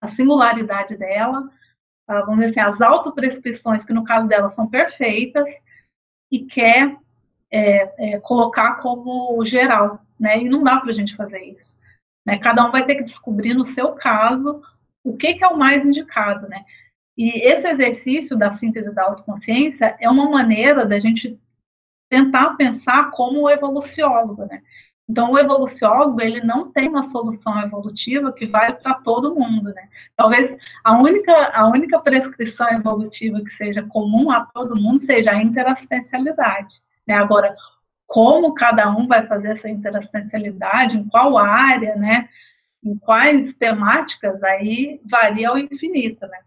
a 0.00 0.06
singularidade 0.06 0.96
dela, 0.96 1.50
a, 2.06 2.20
vamos 2.20 2.46
dizer 2.46 2.60
assim, 2.60 2.70
as 2.70 2.80
autoprescrições, 2.80 3.84
que 3.84 3.92
no 3.92 4.04
caso 4.04 4.28
dela 4.28 4.48
são 4.48 4.68
perfeitas, 4.68 5.48
e 6.30 6.44
quer 6.44 6.96
é, 7.50 8.12
é, 8.14 8.20
colocar 8.20 8.76
como 8.76 9.44
geral, 9.44 10.00
né? 10.20 10.38
E 10.38 10.48
não 10.48 10.62
dá 10.62 10.78
para 10.78 10.90
a 10.90 10.94
gente 10.94 11.16
fazer 11.16 11.42
isso. 11.42 11.76
Né? 12.24 12.38
Cada 12.38 12.64
um 12.64 12.70
vai 12.70 12.86
ter 12.86 12.94
que 12.94 13.02
descobrir 13.02 13.54
no 13.54 13.64
seu 13.64 13.92
caso 13.94 14.62
o 15.02 15.16
que, 15.16 15.34
que 15.34 15.44
é 15.44 15.48
o 15.48 15.58
mais 15.58 15.84
indicado, 15.84 16.48
né? 16.48 16.64
E 17.16 17.48
esse 17.48 17.68
exercício 17.68 18.36
da 18.36 18.50
síntese 18.50 18.94
da 18.94 19.04
autoconsciência 19.04 19.96
é 20.00 20.08
uma 20.08 20.28
maneira 20.28 20.84
da 20.84 20.98
gente 20.98 21.38
tentar 22.08 22.56
pensar 22.56 23.10
como 23.10 23.42
o 23.42 23.50
evoluciólogo, 23.50 24.44
né? 24.46 24.62
Então, 25.08 25.30
o 25.30 25.38
evoluciólogo, 25.38 26.20
ele 26.20 26.40
não 26.40 26.70
tem 26.72 26.88
uma 26.88 27.04
solução 27.04 27.60
evolutiva 27.60 28.32
que 28.32 28.44
vale 28.44 28.74
para 28.74 28.94
todo 28.94 29.34
mundo, 29.34 29.72
né? 29.72 29.86
Talvez 30.16 30.56
a 30.82 30.98
única, 30.98 31.32
a 31.54 31.66
única 31.68 31.98
prescrição 32.00 32.68
evolutiva 32.70 33.40
que 33.40 33.50
seja 33.50 33.84
comum 33.84 34.30
a 34.30 34.44
todo 34.46 34.74
mundo 34.74 35.00
seja 35.00 35.30
a 35.30 35.42
interassistencialidade, 35.42 36.82
né? 37.06 37.14
Agora, 37.14 37.54
como 38.06 38.54
cada 38.54 38.90
um 38.90 39.06
vai 39.06 39.24
fazer 39.24 39.48
essa 39.48 39.68
interassistencialidade, 39.68 40.96
em 40.96 41.08
qual 41.08 41.36
área, 41.38 41.96
né, 41.96 42.28
em 42.82 42.96
quais 42.96 43.52
temáticas, 43.54 44.42
aí 44.44 45.00
varia 45.04 45.50
ao 45.50 45.58
infinito, 45.58 46.26
né. 46.26 46.38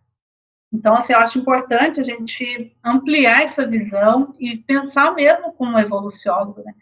Então, 0.71 0.95
assim, 0.95 1.13
eu 1.13 1.19
acho 1.19 1.39
importante 1.39 1.99
a 1.99 2.03
gente 2.03 2.75
ampliar 2.83 3.41
essa 3.41 3.65
visão 3.65 4.33
e 4.39 4.57
pensar 4.57 5.13
mesmo 5.15 5.51
como 5.53 5.79
evoluciólogo, 5.79 6.61
né. 6.63 6.73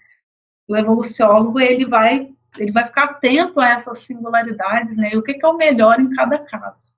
O 0.67 0.75
evoluciólogo, 0.75 1.59
ele 1.59 1.85
vai, 1.85 2.29
ele 2.57 2.71
vai 2.71 2.85
ficar 2.85 3.05
atento 3.05 3.61
a 3.61 3.69
essas 3.69 3.99
singularidades, 3.99 4.97
né, 4.97 5.11
e 5.13 5.17
o 5.17 5.23
que, 5.23 5.35
que 5.35 5.45
é 5.45 5.47
o 5.47 5.55
melhor 5.55 5.99
em 5.99 6.13
cada 6.13 6.39
caso. 6.39 6.93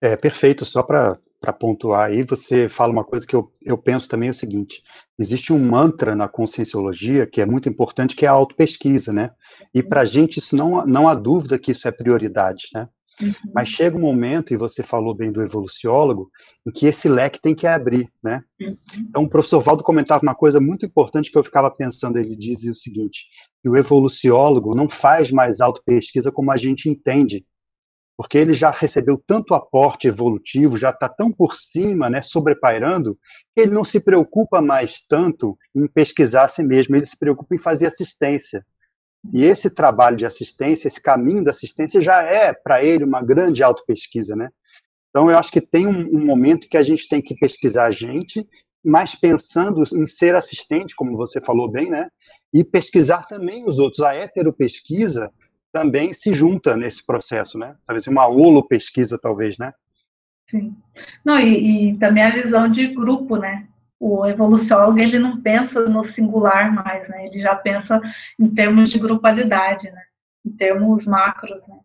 É, 0.00 0.16
perfeito, 0.16 0.64
só 0.64 0.82
para 0.82 1.18
para 1.40 1.52
pontuar 1.52 2.08
aí, 2.08 2.22
você 2.22 2.68
fala 2.68 2.92
uma 2.92 3.04
coisa 3.04 3.26
que 3.26 3.34
eu, 3.34 3.50
eu 3.62 3.78
penso 3.78 4.08
também 4.08 4.28
é 4.28 4.32
o 4.32 4.34
seguinte: 4.34 4.82
existe 5.18 5.52
um 5.52 5.58
mantra 5.58 6.14
na 6.14 6.28
conscienciologia 6.28 7.26
que 7.26 7.40
é 7.40 7.46
muito 7.46 7.68
importante, 7.68 8.16
que 8.16 8.26
é 8.26 8.28
a 8.28 8.32
autopesquisa, 8.32 9.12
né? 9.12 9.30
E 9.72 9.82
para 9.82 10.00
a 10.00 10.04
gente 10.04 10.38
isso 10.38 10.56
não, 10.56 10.84
não 10.84 11.08
há 11.08 11.14
dúvida 11.14 11.58
que 11.58 11.70
isso 11.70 11.86
é 11.86 11.92
prioridade, 11.92 12.68
né? 12.74 12.88
Uhum. 13.20 13.32
Mas 13.54 13.68
chega 13.68 13.96
um 13.96 14.00
momento, 14.00 14.52
e 14.52 14.56
você 14.56 14.82
falou 14.82 15.14
bem 15.14 15.32
do 15.32 15.42
evoluciólogo, 15.42 16.30
em 16.66 16.70
que 16.70 16.86
esse 16.86 17.08
leque 17.08 17.40
tem 17.40 17.54
que 17.54 17.66
abrir, 17.66 18.08
né? 18.22 18.42
Uhum. 18.60 18.76
Então, 18.96 19.22
o 19.24 19.28
professor 19.28 19.60
Valdo 19.60 19.82
comentava 19.82 20.22
uma 20.22 20.34
coisa 20.34 20.60
muito 20.60 20.86
importante 20.86 21.30
que 21.30 21.38
eu 21.38 21.44
ficava 21.44 21.70
pensando, 21.70 22.18
ele 22.18 22.36
dizia 22.36 22.72
o 22.72 22.76
seguinte, 22.76 23.26
que 23.62 23.68
o 23.68 23.76
evoluciólogo 23.76 24.74
não 24.74 24.88
faz 24.88 25.30
mais 25.30 25.60
autopesquisa 25.60 26.30
como 26.30 26.52
a 26.52 26.56
gente 26.56 26.88
entende, 26.88 27.44
porque 28.18 28.36
ele 28.36 28.52
já 28.52 28.72
recebeu 28.72 29.22
tanto 29.24 29.54
aporte 29.54 30.08
evolutivo, 30.08 30.76
já 30.76 30.90
está 30.90 31.08
tão 31.08 31.30
por 31.30 31.54
cima, 31.54 32.10
né, 32.10 32.20
sobrepairando, 32.20 33.16
que 33.54 33.60
ele 33.62 33.70
não 33.70 33.84
se 33.84 34.00
preocupa 34.00 34.60
mais 34.60 35.00
tanto 35.06 35.56
em 35.72 35.86
pesquisar 35.86 36.44
a 36.44 36.48
si 36.48 36.64
mesmo, 36.64 36.96
ele 36.96 37.06
se 37.06 37.16
preocupa 37.16 37.54
em 37.54 37.58
fazer 37.58 37.86
assistência. 37.86 38.66
E 39.32 39.44
esse 39.44 39.68
trabalho 39.68 40.16
de 40.16 40.26
assistência, 40.26 40.88
esse 40.88 41.02
caminho 41.02 41.44
da 41.44 41.50
assistência 41.50 42.00
já 42.00 42.22
é 42.22 42.52
para 42.52 42.82
ele 42.82 43.04
uma 43.04 43.22
grande 43.22 43.62
autopesquisa, 43.62 44.34
né? 44.36 44.48
Então 45.10 45.30
eu 45.30 45.38
acho 45.38 45.50
que 45.50 45.60
tem 45.60 45.86
um, 45.86 46.08
um 46.16 46.24
momento 46.24 46.68
que 46.68 46.76
a 46.76 46.82
gente 46.82 47.08
tem 47.08 47.20
que 47.20 47.34
pesquisar 47.34 47.86
a 47.86 47.90
gente, 47.90 48.46
mas 48.84 49.14
pensando 49.14 49.82
em 49.94 50.06
ser 50.06 50.34
assistente, 50.36 50.94
como 50.94 51.16
você 51.16 51.40
falou 51.40 51.70
bem, 51.70 51.90
né? 51.90 52.08
E 52.52 52.64
pesquisar 52.64 53.26
também 53.26 53.64
os 53.64 53.78
outros. 53.78 54.00
A 54.00 54.14
heteropesquisa 54.14 55.30
também 55.72 56.12
se 56.12 56.32
junta 56.32 56.76
nesse 56.76 57.04
processo, 57.04 57.58
né? 57.58 57.76
Talvez 57.86 58.06
uma 58.06 58.26
holo 58.26 58.66
pesquisa, 58.66 59.18
talvez, 59.18 59.58
né? 59.58 59.72
Sim. 60.48 60.74
Não, 61.24 61.38
e, 61.38 61.90
e, 61.90 61.98
também 61.98 62.22
a 62.24 62.30
visão 62.30 62.70
de 62.70 62.86
grupo, 62.86 63.36
né? 63.36 63.67
O 64.00 64.26
evoluciólogo, 64.26 64.98
ele 64.98 65.18
não 65.18 65.40
pensa 65.40 65.88
no 65.88 66.02
singular 66.02 66.72
mais, 66.72 67.08
né? 67.08 67.26
Ele 67.26 67.42
já 67.42 67.54
pensa 67.56 68.00
em 68.38 68.48
termos 68.48 68.90
de 68.90 68.98
grupalidade, 68.98 69.90
né? 69.90 70.02
Em 70.46 70.50
termos 70.50 71.04
macros, 71.04 71.66
né? 71.66 71.78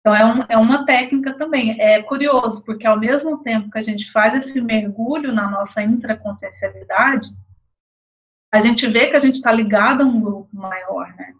Então, 0.00 0.14
é, 0.14 0.24
um, 0.24 0.44
é 0.48 0.58
uma 0.58 0.84
técnica 0.84 1.34
também. 1.34 1.80
É 1.80 2.02
curioso, 2.02 2.64
porque 2.64 2.86
ao 2.86 2.98
mesmo 2.98 3.38
tempo 3.38 3.70
que 3.70 3.78
a 3.78 3.82
gente 3.82 4.10
faz 4.10 4.34
esse 4.34 4.60
mergulho 4.60 5.32
na 5.32 5.48
nossa 5.48 5.80
intraconsciencialidade, 5.82 7.30
a 8.52 8.58
gente 8.58 8.86
vê 8.88 9.06
que 9.06 9.16
a 9.16 9.20
gente 9.20 9.36
está 9.36 9.52
ligado 9.52 10.02
a 10.02 10.04
um 10.04 10.20
grupo 10.20 10.48
maior, 10.52 11.14
né? 11.14 11.32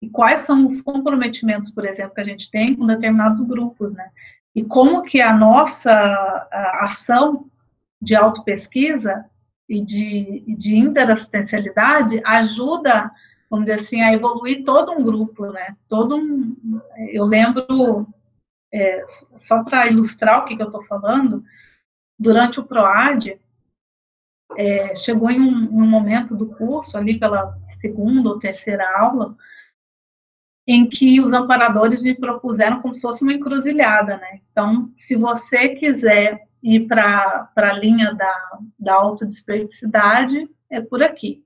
e 0.00 0.08
quais 0.08 0.40
são 0.40 0.64
os 0.64 0.80
comprometimentos, 0.80 1.70
por 1.70 1.84
exemplo, 1.84 2.14
que 2.14 2.20
a 2.20 2.24
gente 2.24 2.50
tem 2.50 2.74
com 2.74 2.86
determinados 2.86 3.40
grupos, 3.42 3.94
né? 3.94 4.10
E 4.54 4.64
como 4.64 5.02
que 5.02 5.20
a 5.20 5.32
nossa 5.32 5.90
a 5.92 6.84
ação 6.84 7.48
de 8.00 8.14
autopesquisa 8.14 9.24
e 9.68 9.84
de, 9.84 10.44
de 10.56 10.76
interassistencialidade 10.76 12.22
ajuda, 12.24 13.10
vamos 13.50 13.66
dizer 13.66 13.80
assim, 13.80 14.00
a 14.00 14.12
evoluir 14.12 14.64
todo 14.64 14.92
um 14.92 15.04
grupo, 15.04 15.46
né? 15.52 15.76
Todo 15.88 16.16
um, 16.16 16.80
eu 17.10 17.24
lembro, 17.24 18.06
é, 18.72 19.04
só 19.06 19.62
para 19.62 19.86
ilustrar 19.88 20.40
o 20.40 20.44
que, 20.46 20.56
que 20.56 20.62
eu 20.62 20.68
estou 20.68 20.84
falando, 20.86 21.44
durante 22.18 22.58
o 22.58 22.64
PROAD, 22.64 23.38
é, 24.56 24.96
chegou 24.96 25.30
em 25.30 25.40
um, 25.40 25.82
um 25.82 25.86
momento 25.86 26.34
do 26.34 26.46
curso, 26.46 26.96
ali 26.96 27.18
pela 27.18 27.58
segunda 27.78 28.30
ou 28.30 28.38
terceira 28.38 28.98
aula, 28.98 29.36
em 30.66 30.88
que 30.88 31.20
os 31.20 31.32
amparadores 31.32 32.00
me 32.00 32.14
propuseram 32.14 32.80
como 32.80 32.94
se 32.94 33.02
fosse 33.02 33.22
uma 33.22 33.32
encruzilhada, 33.32 34.16
né? 34.16 34.40
Então, 34.50 34.90
se 34.94 35.14
você 35.14 35.70
quiser 35.70 36.47
ir 36.62 36.86
para 36.86 37.50
a 37.56 37.72
linha 37.72 38.14
da, 38.14 38.58
da 38.78 38.94
autodesperticidade, 38.94 40.48
é 40.70 40.80
por 40.80 41.02
aqui. 41.02 41.44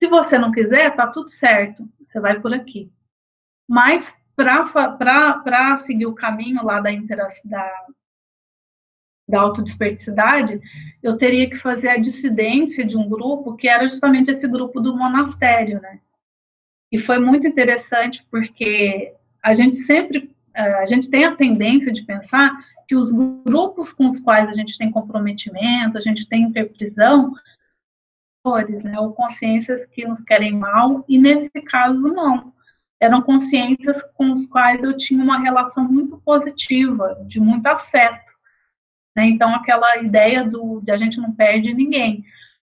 Se 0.00 0.08
você 0.08 0.38
não 0.38 0.52
quiser, 0.52 0.94
tá 0.94 1.08
tudo 1.08 1.28
certo, 1.28 1.88
você 2.04 2.20
vai 2.20 2.40
por 2.40 2.54
aqui. 2.54 2.90
Mas 3.68 4.14
para 4.36 5.76
seguir 5.76 6.06
o 6.06 6.14
caminho 6.14 6.64
lá 6.64 6.80
da, 6.80 6.90
da, 7.44 7.86
da 9.28 9.40
autodesperticidade, 9.40 10.60
eu 11.02 11.16
teria 11.16 11.50
que 11.50 11.56
fazer 11.56 11.88
a 11.88 11.98
dissidência 11.98 12.84
de 12.84 12.96
um 12.96 13.08
grupo 13.08 13.56
que 13.56 13.68
era 13.68 13.88
justamente 13.88 14.30
esse 14.30 14.46
grupo 14.46 14.80
do 14.80 14.96
monastério, 14.96 15.80
né? 15.80 15.98
E 16.90 16.98
foi 16.98 17.18
muito 17.18 17.46
interessante 17.46 18.26
porque 18.30 19.12
a 19.42 19.52
gente 19.52 19.76
sempre, 19.76 20.34
eh, 20.54 20.74
a 20.74 20.86
gente 20.86 21.10
tem 21.10 21.24
a 21.24 21.36
tendência 21.36 21.92
de 21.92 22.02
pensar 22.04 22.50
que 22.88 22.96
os 22.96 23.12
grupos 23.12 23.92
com 23.92 24.08
os 24.08 24.18
quais 24.18 24.48
a 24.48 24.52
gente 24.52 24.78
tem 24.78 24.90
comprometimento, 24.90 25.98
a 25.98 26.00
gente 26.00 26.26
tem 26.26 26.44
interprisão, 26.44 27.32
né, 28.82 28.98
ou 28.98 29.12
consciências 29.12 29.84
que 29.84 30.06
nos 30.06 30.24
querem 30.24 30.54
mal, 30.56 31.04
e 31.06 31.18
nesse 31.18 31.50
caso 31.66 32.00
não. 32.00 32.54
Eram 32.98 33.20
consciências 33.20 34.02
com 34.14 34.32
os 34.32 34.46
quais 34.46 34.82
eu 34.82 34.96
tinha 34.96 35.22
uma 35.22 35.38
relação 35.38 35.84
muito 35.84 36.16
positiva, 36.18 37.22
de 37.26 37.38
muito 37.38 37.66
afeto. 37.66 38.32
Né? 39.14 39.26
Então, 39.26 39.54
aquela 39.54 39.98
ideia 39.98 40.44
do, 40.44 40.80
de 40.80 40.90
a 40.90 40.96
gente 40.96 41.20
não 41.20 41.32
perde 41.32 41.74
ninguém 41.74 42.24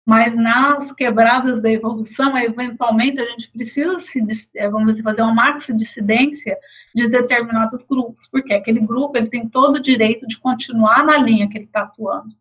mas 0.09 0.39
nas 0.39 0.90
quebradas 0.90 1.60
da 1.60 1.70
evolução, 1.70 2.35
eventualmente 2.39 3.20
a 3.20 3.26
gente 3.26 3.51
precisa 3.51 4.01
se, 4.01 4.24
é, 4.56 4.66
vamos 4.66 4.93
dizer, 4.93 5.02
fazer 5.02 5.20
uma 5.20 5.35
maxi 5.35 5.70
dissidência 5.74 6.56
de 6.94 7.09
determinados 7.09 7.85
grupos, 7.85 8.26
porque 8.26 8.55
aquele 8.55 8.80
grupo 8.80 9.18
ele 9.18 9.28
tem 9.28 9.47
todo 9.47 9.76
o 9.76 9.82
direito 9.82 10.26
de 10.26 10.39
continuar 10.39 11.05
na 11.05 11.18
linha 11.18 11.47
que 11.47 11.59
ele 11.59 11.66
está 11.66 11.82
atuando, 11.82 12.35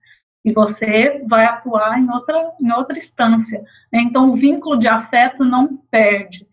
e 0.46 0.54
você 0.54 1.22
vai 1.28 1.44
atuar 1.44 2.00
em 2.00 2.10
outra, 2.10 2.54
em 2.62 2.72
outra 2.72 2.98
instância. 2.98 3.60
Né? 3.92 4.00
Então, 4.00 4.32
o 4.32 4.38
vínculo 4.38 4.80
de 4.80 4.88
afeto 4.88 5.44
não 5.44 5.76
perde. 5.92 6.48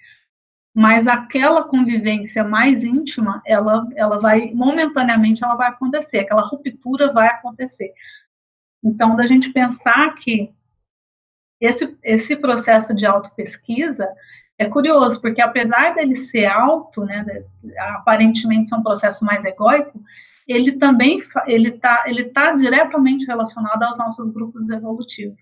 mas 0.75 1.07
aquela 1.07 1.63
convivência 1.63 2.43
mais 2.43 2.83
íntima, 2.83 3.41
ela, 3.47 3.87
ela 3.95 4.19
vai, 4.19 4.51
momentaneamente, 4.53 5.45
ela 5.45 5.55
vai 5.55 5.69
acontecer, 5.69 6.19
aquela 6.19 6.43
ruptura 6.43 7.13
vai 7.13 7.29
acontecer. 7.29 7.93
Então, 8.83 9.15
da 9.15 9.27
gente 9.27 9.53
pensar 9.53 10.13
que 10.17 10.53
esse, 11.61 11.97
esse 12.03 12.37
processo 12.37 12.95
de 12.95 13.07
autopesquisa 13.07 14.09
é 14.59 14.67
curioso, 14.67 15.21
porque 15.21 15.41
apesar 15.41 15.95
dele 15.95 16.15
ser 16.15 16.47
alto, 16.47 17.05
né, 17.05 17.25
aparentemente 17.97 18.69
ser 18.69 18.77
um 18.77 18.83
processo 18.83 19.25
mais 19.25 19.45
egóico, 19.45 20.01
ele 20.47 20.73
também 20.73 21.19
ele 21.47 21.71
está 21.71 22.05
ele 22.07 22.25
tá 22.25 22.53
diretamente 22.53 23.27
relacionado 23.27 23.83
aos 23.83 23.99
nossos 23.99 24.29
grupos 24.29 24.69
evolutivos. 24.71 25.41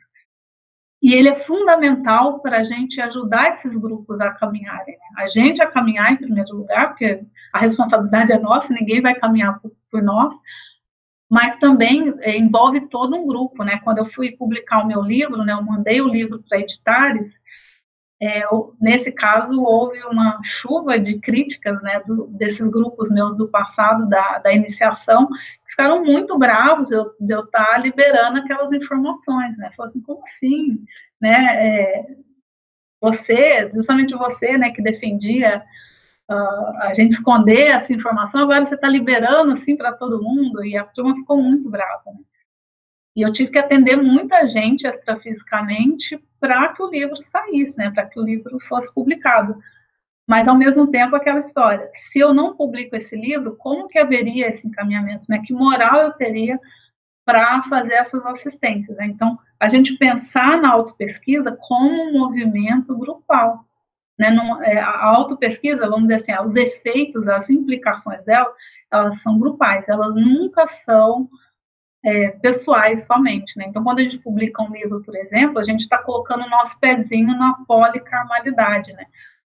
E 1.03 1.13
ele 1.13 1.29
é 1.29 1.35
fundamental 1.35 2.39
para 2.39 2.59
a 2.59 2.65
gente 2.65 3.01
ajudar 3.01 3.49
esses 3.49 3.77
grupos 3.77 4.21
a 4.21 4.31
caminharem. 4.31 4.95
Né? 4.95 5.25
A 5.25 5.27
gente 5.27 5.61
a 5.61 5.67
caminhar 5.67 6.13
em 6.13 6.17
primeiro 6.17 6.55
lugar, 6.55 6.91
porque 6.91 7.21
a 7.53 7.59
responsabilidade 7.59 8.33
é 8.33 8.39
nossa, 8.39 8.73
ninguém 8.73 9.03
vai 9.03 9.13
caminhar 9.17 9.59
por, 9.61 9.73
por 9.91 10.01
nós, 10.01 10.33
mas 11.33 11.57
também 11.57 12.13
é, 12.21 12.37
envolve 12.37 12.79
todo 12.89 13.17
um 13.17 13.27
grupo, 13.27 13.65
né? 13.65 13.81
Quando 13.83 13.97
eu 13.97 14.05
fui 14.05 14.33
publicar 14.33 14.83
o 14.83 14.87
meu 14.87 15.01
livro, 15.01 15.43
né, 15.43 15.55
eu 15.55 15.63
mandei 15.63 15.99
o 16.03 16.07
livro 16.07 16.45
para 16.47 16.59
editares, 16.59 17.41
é, 18.21 18.43
nesse 18.79 19.11
caso, 19.11 19.63
houve 19.63 19.99
uma 20.05 20.39
chuva 20.45 20.99
de 20.99 21.19
críticas 21.19 21.83
né, 21.83 22.03
do, 22.07 22.27
desses 22.27 22.69
grupos 22.69 23.11
meus 23.11 23.35
do 23.35 23.49
passado, 23.49 24.07
da, 24.11 24.41
da 24.41 24.53
iniciação, 24.53 25.27
que 25.27 25.71
ficaram 25.71 26.05
muito 26.05 26.39
bravos 26.39 26.89
de 26.89 26.97
eu, 26.97 27.15
de 27.19 27.33
eu 27.35 27.45
estar 27.45 27.65
tá 27.65 27.79
liberando 27.79 28.39
aquelas 28.39 28.71
informações. 28.71 29.57
Né? 29.57 29.71
Falaram 29.75 29.91
assim, 29.91 30.03
como 30.03 30.23
assim? 30.25 30.85
Né, 31.19 31.67
é, 31.67 32.07
você, 33.01 33.71
justamente 33.73 34.15
você, 34.15 34.59
né, 34.59 34.71
que 34.71 34.83
defendia 34.83 35.65
uh, 36.31 36.79
a 36.81 36.93
gente 36.95 37.13
esconder 37.13 37.69
essa 37.69 37.93
informação, 37.93 38.43
agora 38.43 38.65
você 38.65 38.75
está 38.75 38.89
liberando 38.89 39.53
assim 39.53 39.77
para 39.77 39.93
todo 39.93 40.23
mundo, 40.23 40.65
e 40.65 40.77
a 40.77 40.85
turma 40.85 41.15
ficou 41.17 41.41
muito 41.41 41.71
brava. 41.71 42.03
Né? 42.07 42.21
E 43.15 43.23
eu 43.23 43.33
tive 43.33 43.51
que 43.51 43.59
atender 43.59 43.97
muita 43.97 44.47
gente 44.47 44.87
extrafisicamente 44.87 46.19
para 46.41 46.73
que 46.73 46.83
o 46.83 46.89
livro 46.89 47.23
saísse, 47.23 47.77
né, 47.77 47.91
para 47.91 48.07
que 48.07 48.19
o 48.19 48.25
livro 48.25 48.59
fosse 48.61 48.93
publicado. 48.93 49.55
Mas, 50.27 50.49
ao 50.49 50.57
mesmo 50.57 50.87
tempo, 50.91 51.15
aquela 51.15 51.41
história, 51.41 51.91
se 51.93 52.19
eu 52.19 52.33
não 52.33 52.57
publico 52.57 52.97
esse 52.97 53.15
livro, 53.17 53.57
como 53.57 53.89
que 53.89 53.99
haveria 53.99 54.49
esse 54.49 54.67
encaminhamento, 54.67 55.27
né, 55.29 55.43
que 55.45 55.53
moral 55.53 56.01
eu 56.01 56.13
teria 56.13 56.59
para 57.25 57.63
fazer 57.65 57.95
essas 57.95 58.25
assistências, 58.27 58.97
né? 58.97 59.07
Então, 59.07 59.39
a 59.61 59.69
gente 59.69 59.97
pensar 59.97 60.61
na 60.61 60.73
autopesquisa 60.73 61.57
como 61.69 62.09
um 62.09 62.13
movimento 62.19 62.97
grupal, 62.97 63.65
né, 64.23 64.31
Não, 64.31 64.63
é, 64.63 64.79
a 64.79 65.05
autopesquisa, 65.05 65.89
vamos 65.89 66.03
dizer 66.03 66.15
assim, 66.15 66.47
os 66.47 66.55
efeitos, 66.55 67.27
as 67.27 67.51
implicações 67.51 68.25
dela, 68.25 68.51
elas 68.91 69.21
são 69.21 69.39
grupais, 69.39 69.89
elas 69.89 70.15
nunca 70.15 70.65
são 70.67 71.29
é, 72.05 72.29
pessoais 72.29 73.05
somente. 73.05 73.59
Né? 73.59 73.65
Então, 73.67 73.83
quando 73.83 73.99
a 73.99 74.03
gente 74.05 74.21
publica 74.21 74.63
um 74.63 74.71
livro, 74.71 75.03
por 75.03 75.17
exemplo, 75.17 75.59
a 75.59 75.65
gente 75.65 75.81
está 75.81 75.99
colocando 75.99 76.45
o 76.45 76.51
nosso 76.51 76.79
pezinho 76.79 77.37
na 77.37 77.55
policarmalidade, 77.67 78.93
né? 78.93 79.07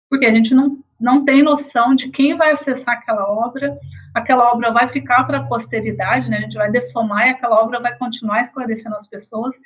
porque 0.09 0.25
a 0.25 0.31
gente 0.31 0.55
não, 0.55 0.79
não 0.99 1.25
tem 1.25 1.43
noção 1.43 1.95
de 1.95 2.09
quem 2.09 2.37
vai 2.37 2.53
acessar 2.53 2.95
aquela 2.95 3.29
obra, 3.29 3.77
aquela 4.15 4.51
obra 4.51 4.71
vai 4.71 4.89
ficar 4.89 5.25
para 5.25 5.39
a 5.39 5.47
posteridade, 5.47 6.31
né? 6.31 6.39
a 6.39 6.41
gente 6.41 6.57
vai 6.57 6.71
dessomar 6.71 7.27
e 7.27 7.31
aquela 7.31 7.63
obra 7.63 7.81
vai 7.81 7.95
continuar 7.99 8.41
esclarecendo 8.41 8.97
as 8.97 9.07
pessoas. 9.07 9.57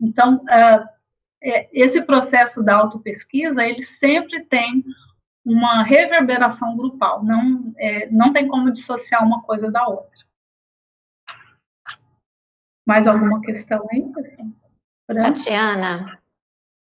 Então, 0.00 0.36
uh, 0.36 0.97
esse 1.40 2.02
processo 2.02 2.62
da 2.62 2.76
autopesquisa, 2.76 3.64
ele 3.64 3.82
sempre 3.82 4.44
tem 4.44 4.84
uma 5.44 5.82
reverberação 5.82 6.76
grupal, 6.76 7.24
não, 7.24 7.72
é, 7.78 8.10
não 8.10 8.32
tem 8.32 8.46
como 8.46 8.70
dissociar 8.70 9.24
uma 9.24 9.42
coisa 9.42 9.70
da 9.70 9.86
outra. 9.86 10.18
Mais 12.86 13.06
alguma 13.06 13.40
questão 13.40 13.86
aí, 13.90 14.02
pessoal? 14.12 14.48
Tatiana, 15.06 16.18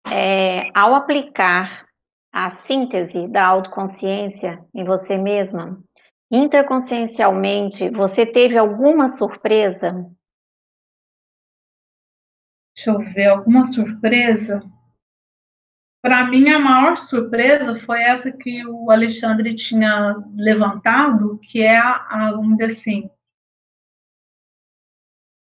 é, 0.10 0.70
ao 0.74 0.96
aplicar 0.96 1.86
a 2.32 2.50
síntese 2.50 3.28
da 3.28 3.46
autoconsciência 3.46 4.64
em 4.74 4.84
você 4.84 5.18
mesma, 5.18 5.82
interconsciencialmente, 6.32 7.90
você 7.90 8.26
teve 8.26 8.58
alguma 8.58 9.10
surpresa? 9.10 9.96
Deixa 12.86 12.92
eu 12.92 13.14
ver, 13.14 13.28
alguma 13.30 13.64
surpresa? 13.64 14.62
Para 16.04 16.30
mim, 16.30 16.50
a 16.50 16.60
maior 16.60 16.98
surpresa 16.98 17.76
foi 17.78 18.00
essa 18.04 18.32
que 18.32 18.64
o 18.68 18.92
Alexandre 18.92 19.56
tinha 19.56 20.24
levantado, 20.36 21.40
que 21.40 21.64
é 21.64 21.80
a, 21.80 22.32
vamos 22.36 22.58
dizer 22.58 22.66
assim, 22.66 23.10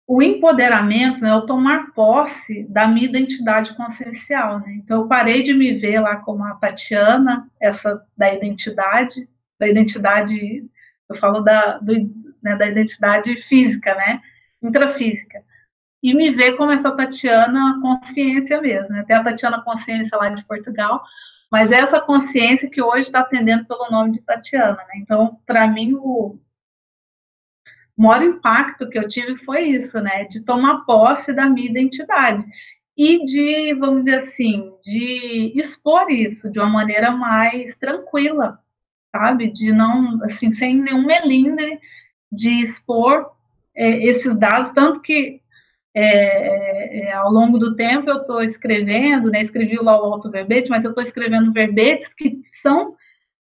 o 0.07 0.23
empoderamento, 0.23 1.23
né, 1.23 1.35
o 1.35 1.47
tomar 1.47 1.95
posse 1.95 2.65
da 2.65 2.87
minha 2.87 3.09
identidade 3.09 3.75
consciencial. 3.75 4.61
Né? 4.61 4.75
Então, 4.75 5.01
eu 5.01 5.09
parei 5.09 5.43
de 5.43 5.55
me 5.55 5.73
ver 5.79 6.01
lá 6.01 6.17
como 6.17 6.45
a 6.45 6.57
Tatiana, 6.57 7.51
essa 7.59 8.07
da 8.15 8.31
identidade, 8.31 9.27
da 9.59 9.67
identidade, 9.67 10.69
eu 11.09 11.17
falo 11.17 11.41
da, 11.41 11.79
do, 11.79 11.95
né, 12.43 12.57
da 12.57 12.67
identidade 12.67 13.41
física, 13.41 13.95
né, 13.95 14.21
intrafísica, 14.63 15.43
e 16.03 16.15
me 16.15 16.31
ver 16.31 16.57
como 16.57 16.73
essa 16.73 16.91
Tatiana 16.91 17.79
consciência 17.81 18.61
mesmo. 18.61 18.89
Né? 18.89 19.05
A 19.09 19.23
Tatiana 19.23 19.63
consciência 19.63 20.19
lá 20.19 20.29
de 20.31 20.45
Portugal, 20.45 21.03
mas 21.51 21.71
é 21.71 21.77
essa 21.77 22.01
consciência 22.01 22.69
que 22.69 22.83
hoje 22.83 23.03
está 23.03 23.21
atendendo 23.21 23.67
pelo 23.67 23.91
nome 23.91 24.11
de 24.11 24.25
Tatiana. 24.25 24.79
Né? 24.89 24.95
Então, 24.97 25.39
para 25.47 25.69
mim, 25.69 25.95
o, 25.95 26.39
maior 27.97 28.23
impacto 28.23 28.89
que 28.89 28.99
eu 28.99 29.09
tive 29.09 29.37
foi 29.39 29.65
isso, 29.69 30.01
né? 30.01 30.25
De 30.25 30.45
tomar 30.45 30.85
posse 30.85 31.33
da 31.33 31.49
minha 31.49 31.71
identidade 31.71 32.45
e 32.97 33.25
de, 33.25 33.75
vamos 33.75 34.05
dizer 34.05 34.19
assim, 34.19 34.73
de 34.83 35.53
expor 35.55 36.11
isso 36.11 36.51
de 36.51 36.59
uma 36.59 36.69
maneira 36.69 37.11
mais 37.11 37.75
tranquila, 37.77 38.59
sabe? 39.15 39.51
De 39.51 39.73
não, 39.73 40.23
assim, 40.25 40.51
sem 40.51 40.77
nenhum 40.77 41.07
melindre, 41.07 41.79
de 42.31 42.63
expor 42.63 43.31
é, 43.75 44.05
esses 44.07 44.35
dados, 44.37 44.71
tanto 44.71 45.01
que 45.01 45.42
é, 45.95 47.01
é, 47.01 47.13
ao 47.13 47.31
longo 47.31 47.59
do 47.59 47.77
tempo 47.77 48.09
eu 48.09 48.21
estou 48.21 48.43
escrevendo, 48.43 49.31
né? 49.31 49.41
Escrevi 49.41 49.77
lá 49.77 50.01
o 50.01 50.13
auto 50.13 50.31
verbete, 50.31 50.71
mas 50.71 50.85
eu 50.85 50.91
estou 50.91 51.03
escrevendo 51.03 51.53
verbetes 51.53 52.09
que 52.09 52.41
são 52.45 52.97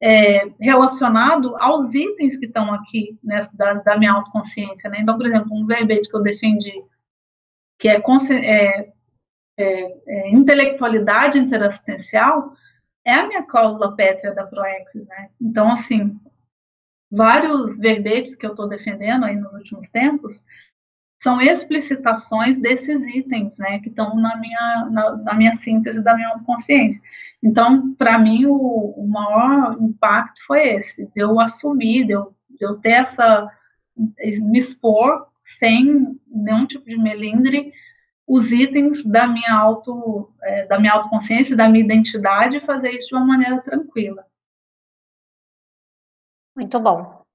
é, 0.00 0.46
relacionado 0.60 1.56
aos 1.56 1.94
itens 1.94 2.36
que 2.36 2.46
estão 2.46 2.72
aqui 2.72 3.18
né, 3.24 3.48
da, 3.54 3.74
da, 3.74 3.98
minha 3.98 4.12
autoconsciência. 4.12 4.90
Né? 4.90 4.98
Então, 5.00 5.16
por 5.16 5.26
exemplo, 5.26 5.48
um 5.52 5.66
verbete 5.66 6.08
que 6.08 6.16
eu 6.16 6.22
defendi, 6.22 6.84
que 7.78 7.88
é, 7.88 7.96
é, 7.96 8.92
é, 9.58 9.98
é 10.06 10.30
intelectualidade 10.30 11.38
interassistencial, 11.38 12.52
é 13.04 13.14
a 13.14 13.26
minha 13.26 13.42
cláusula 13.44 13.96
pétrea 13.96 14.34
da 14.34 14.46
Proexis. 14.46 15.06
Né? 15.06 15.30
Então, 15.40 15.72
assim, 15.72 16.20
vários 17.10 17.78
verbetes 17.78 18.36
que 18.36 18.44
eu 18.44 18.50
estou 18.50 18.68
defendendo 18.68 19.24
aí 19.24 19.36
nos 19.36 19.54
últimos 19.54 19.88
tempos 19.88 20.44
são 21.18 21.40
explicitações 21.40 22.59
desses 22.59 23.02
itens, 23.02 23.59
né, 23.59 23.78
que 23.80 23.88
estão 23.88 24.14
na 24.16 24.36
minha, 24.36 24.88
na, 24.90 25.16
na, 25.16 25.34
minha 25.34 25.55
síntese 25.55 26.02
da 26.02 26.14
minha 26.14 26.28
autoconsciência. 26.28 27.01
Então, 27.43 27.94
para 27.94 28.18
mim, 28.18 28.47
o, 28.47 28.94
o, 28.97 29.09
maior 29.09 29.76
impacto 29.80 30.44
foi 30.47 30.76
esse, 30.76 31.06
de 31.14 31.22
eu 31.22 31.40
assumir, 31.40 32.06
de 32.06 32.12
eu, 32.12 32.34
de 32.51 32.66
eu 32.66 32.76
ter 32.76 32.93
essa, 32.93 33.51
me 33.97 34.59
expor 34.59 35.26
sem 35.43 36.18
nenhum 36.26 36.66
tipo 36.66 36.84
de 36.84 36.98
melindre, 36.98 37.72
os 38.26 38.51
itens 38.51 39.05
da 39.05 39.26
minha 39.26 39.55
auto, 39.55 40.32
é, 40.43 40.66
da 40.66 40.78
minha 40.78 40.93
autoconsciência, 40.93 41.56
da 41.56 41.68
minha 41.68 41.84
identidade, 41.84 42.56
e 42.56 42.60
fazer 42.60 42.90
isso 42.90 43.09
de 43.09 43.14
uma 43.14 43.24
maneira 43.24 43.60
tranquila. 43.62 44.26
Muito 46.56 46.80
bom 46.80 47.25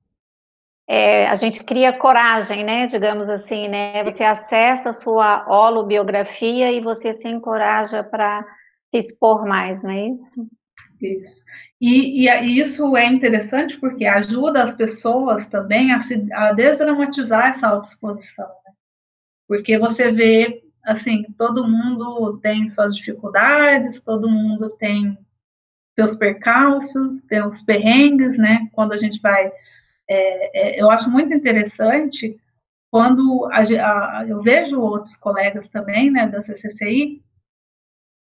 é, 0.93 1.25
a 1.25 1.35
gente 1.35 1.63
cria 1.63 1.97
coragem, 1.97 2.65
né? 2.65 2.85
Digamos 2.85 3.29
assim, 3.29 3.69
né? 3.69 4.03
Você 4.03 4.25
acessa 4.25 4.89
a 4.89 4.93
sua 4.93 5.41
holobiografia 5.47 6.69
e 6.69 6.81
você 6.81 7.13
se 7.13 7.29
encoraja 7.29 8.03
para 8.03 8.45
se 8.89 8.97
expor 8.97 9.47
mais, 9.47 9.81
não 9.81 9.89
é 9.89 10.07
isso? 10.07 10.49
Isso. 11.01 11.43
E, 11.79 12.27
e, 12.27 12.59
isso 12.59 12.97
é 12.97 13.05
interessante 13.05 13.79
porque 13.79 14.05
ajuda 14.05 14.63
as 14.63 14.75
pessoas 14.75 15.47
também 15.47 15.93
a, 15.93 16.01
se, 16.01 16.27
a 16.33 16.51
desdramatizar 16.51 17.51
essa 17.51 17.69
autoexposição. 17.69 18.49
Né? 18.65 18.73
Porque 19.47 19.79
você 19.79 20.11
vê, 20.11 20.61
assim, 20.83 21.23
todo 21.37 21.69
mundo 21.69 22.37
tem 22.39 22.67
suas 22.67 22.97
dificuldades, 22.97 24.01
todo 24.01 24.29
mundo 24.29 24.69
tem 24.71 25.17
seus 25.97 26.17
percalços, 26.17 27.21
tem 27.29 27.41
os 27.45 27.61
perrengues, 27.61 28.37
né? 28.37 28.67
Quando 28.73 28.91
a 28.91 28.97
gente 28.97 29.21
vai 29.21 29.49
é, 30.11 30.51
é, 30.53 30.81
eu 30.81 30.89
acho 30.89 31.09
muito 31.09 31.33
interessante 31.33 32.37
quando 32.91 33.49
a, 33.51 33.59
a, 33.61 34.25
eu 34.27 34.41
vejo 34.41 34.79
outros 34.79 35.15
colegas 35.15 35.69
também, 35.69 36.11
né, 36.11 36.27
da 36.27 36.41
CCCI, 36.41 37.23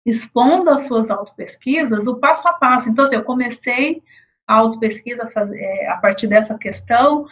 expondo 0.05 0.69
as 0.69 0.85
suas 0.85 1.11
autopesquisas, 1.11 2.07
o 2.07 2.17
passo 2.17 2.47
a 2.49 2.53
passo. 2.53 2.91
Então, 2.91 3.05
assim, 3.05 3.17
eu 3.17 3.25
comecei 3.25 4.03
a 4.47 4.55
autopesquisa 4.55 5.31
é, 5.55 5.89
a 5.89 5.97
partir 5.97 6.27
dessa 6.27 6.57
questão, 6.59 7.27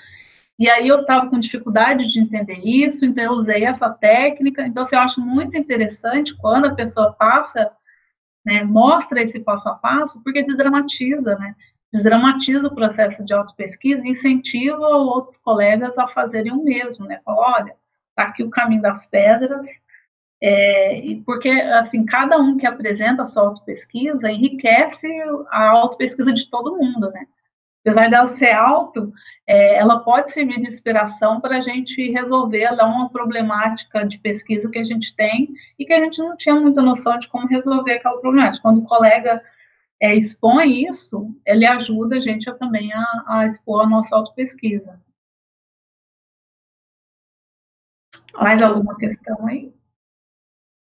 e 0.59 0.71
aí 0.71 0.89
eu 0.89 1.03
estava 1.03 1.29
com 1.29 1.39
dificuldade 1.39 2.11
de 2.11 2.19
entender 2.19 2.61
isso, 2.65 3.05
então 3.05 3.25
eu 3.25 3.33
usei 3.33 3.65
essa 3.67 3.91
técnica. 3.91 4.67
Então, 4.67 4.83
assim, 4.83 4.97
eu 4.97 5.03
acho 5.03 5.21
muito 5.21 5.59
interessante 5.59 6.35
quando 6.35 6.67
a 6.67 6.75
pessoa 6.75 7.13
passa, 7.13 7.71
né, 8.45 8.65
mostra 8.65 9.21
esse 9.21 9.39
passo 9.41 9.69
a 9.69 9.75
passo, 9.75 10.23
porque 10.23 10.43
desdramatiza, 10.43 11.37
né? 11.37 11.55
Desdramatiza 11.97 12.69
o 12.69 12.75
processo 12.75 13.25
de 13.25 13.33
autopesquisa 13.33 14.07
e 14.07 14.11
incentiva 14.11 14.87
outros 14.87 15.39
colegas 15.39 15.97
a 15.99 16.07
fazerem 16.07 16.53
o 16.53 16.63
mesmo, 16.63 17.07
né? 17.07 17.21
Fala, 17.25 17.59
olha, 17.59 17.77
tá 18.15 18.25
aqui 18.25 18.45
o 18.45 18.51
caminho 18.51 18.83
das 18.83 19.07
pedras, 19.07 19.67
é, 20.43 21.01
porque, 21.25 21.49
assim, 21.49 22.05
cada 22.05 22.37
um 22.39 22.59
que 22.59 22.67
apresenta 22.67 23.23
a 23.23 23.25
sua 23.25 23.45
autopesquisa 23.45 24.31
enriquece 24.31 25.09
a 25.51 25.71
autopesquisa 25.71 26.33
de 26.33 26.51
todo 26.51 26.77
mundo, 26.77 27.11
né? 27.11 27.27
apesar 27.87 28.11
dela 28.11 28.27
ser 28.27 28.51
alto, 28.51 29.13
é, 29.47 29.77
ela 29.77 30.01
pode 30.01 30.33
servir 30.33 30.57
de 30.57 30.67
inspiração 30.67 31.41
para 31.41 31.59
a 31.59 31.61
gente 31.61 32.11
resolver 32.11 32.69
lá 32.73 32.85
uma 32.85 33.09
problemática 33.09 34.05
de 34.05 34.19
pesquisa 34.19 34.69
que 34.69 34.79
a 34.81 34.85
gente 34.85 35.15
tem 35.15 35.51
e 35.79 35.87
que 35.87 35.93
a 35.93 36.01
gente 36.01 36.19
não 36.19 36.37
tinha 36.37 36.57
muita 36.57 36.83
noção 36.83 37.17
de 37.17 37.29
como 37.29 37.47
resolver 37.47 37.93
aquela 37.93 38.19
problemática. 38.19 38.63
Quando 38.63 38.79
o 38.79 38.87
colega 38.87 39.41
é, 40.01 40.15
expõe 40.15 40.87
isso, 40.87 41.35
ele 41.47 41.67
ajuda 41.67 42.17
a 42.17 42.21
gente 42.21 42.49
a, 42.51 42.55
também 42.55 42.93
a, 42.93 43.25
a 43.27 43.47
expor 43.47 43.85
a 43.85 43.89
nossa 43.89 44.15
autopesquisa. 44.15 45.01
Mais 48.35 48.61
alguma 48.61 48.97
questão 48.97 49.47
aí? 49.47 49.73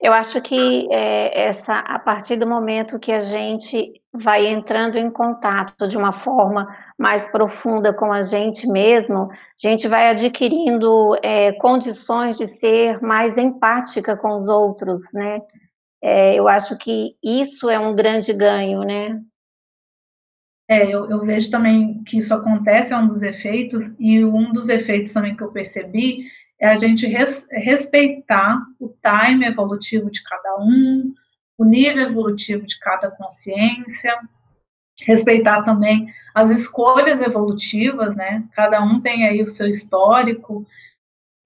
Eu 0.01 0.13
acho 0.13 0.43
que 0.43 0.87
é, 0.93 1.49
essa, 1.49 1.79
a 1.79 1.99
partir 1.99 2.37
do 2.37 2.47
momento 2.47 2.99
que 2.99 3.11
a 3.11 3.21
gente 3.21 4.01
vai 4.13 4.47
entrando 4.47 4.97
em 4.97 5.11
contato 5.11 5.89
de 5.89 5.97
uma 5.97 6.13
forma 6.13 6.69
mais 6.99 7.27
profunda 7.29 7.95
com 7.95 8.13
a 8.13 8.21
gente 8.21 8.67
mesmo, 8.67 9.31
a 9.31 9.37
gente 9.57 9.89
vai 9.89 10.11
adquirindo 10.11 11.17
é, 11.23 11.53
condições 11.53 12.37
de 12.37 12.47
ser 12.47 13.01
mais 13.01 13.39
empática 13.39 14.17
com 14.17 14.35
os 14.35 14.49
outros, 14.49 15.13
né? 15.15 15.41
É, 16.03 16.35
eu 16.35 16.47
acho 16.47 16.77
que 16.77 17.17
isso 17.23 17.69
é 17.71 17.79
um 17.79 17.95
grande 17.95 18.33
ganho, 18.33 18.81
né? 18.81 19.21
É, 20.69 20.85
eu, 20.85 21.09
eu, 21.09 21.21
vejo 21.25 21.51
também 21.51 22.03
que 22.03 22.19
isso 22.19 22.35
acontece, 22.35 22.93
é 22.93 22.97
um 22.97 23.07
dos 23.07 23.23
efeitos, 23.23 23.95
e 24.01 24.25
um 24.25 24.53
dos 24.53 24.69
efeitos 24.69 25.13
também 25.13 25.37
que 25.37 25.43
eu 25.43 25.53
percebi 25.53 26.27
é 26.59 26.67
a 26.67 26.75
gente 26.75 27.07
res, 27.07 27.47
respeitar 27.53 28.61
o 28.81 28.89
time 28.89 29.47
evolutivo 29.47 30.11
de 30.11 30.23
cada 30.25 30.57
um, 30.59 31.15
o 31.57 31.65
nível 31.65 32.03
evolutivo 32.09 32.67
de 32.67 32.79
cada 32.81 33.11
consciência, 33.11 34.19
respeitar 35.03 35.63
também 35.63 36.13
as 36.35 36.51
escolhas 36.51 37.21
evolutivas, 37.21 38.17
né? 38.17 38.45
Cada 38.53 38.83
um 38.83 39.01
tem 39.01 39.27
aí 39.27 39.43
o 39.43 39.47
seu 39.47 39.69
histórico, 39.69 40.67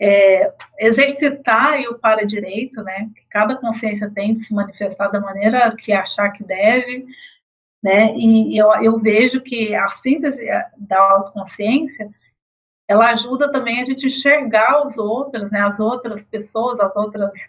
é, 0.01 0.53
exercitar 0.79 1.79
o 1.83 1.99
para 1.99 2.25
direito, 2.25 2.83
né? 2.83 3.11
Que 3.15 3.23
cada 3.29 3.57
consciência 3.57 4.11
tem 4.11 4.33
de 4.33 4.41
se 4.41 4.55
manifestar 4.55 5.09
da 5.09 5.21
maneira 5.21 5.77
que 5.77 5.93
achar 5.93 6.31
que 6.31 6.43
deve, 6.43 7.05
né? 7.83 8.15
E 8.17 8.57
eu, 8.57 8.73
eu 8.83 8.99
vejo 8.99 9.41
que 9.43 9.75
a 9.75 9.89
síntese 9.89 10.47
da 10.79 10.99
autoconsciência 10.99 12.11
ela 12.89 13.11
ajuda 13.11 13.53
também 13.53 13.81
a 13.81 13.85
gente 13.85 14.09
enxergar 14.09 14.83
os 14.83 14.99
outros, 14.99 15.49
né, 15.49 15.61
as 15.61 15.79
outras 15.79 16.25
pessoas, 16.25 16.81
as 16.81 16.97
outras, 16.97 17.49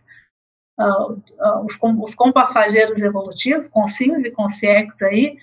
uh, 0.79 1.13
uh, 1.13 1.65
os, 1.65 1.79
os 1.81 2.13
compassageiros 2.13 3.01
evolutivos, 3.01 3.67
conscientes 3.67 4.23
e 4.23 4.29
conscientes 4.29 5.01
aí, 5.01 5.39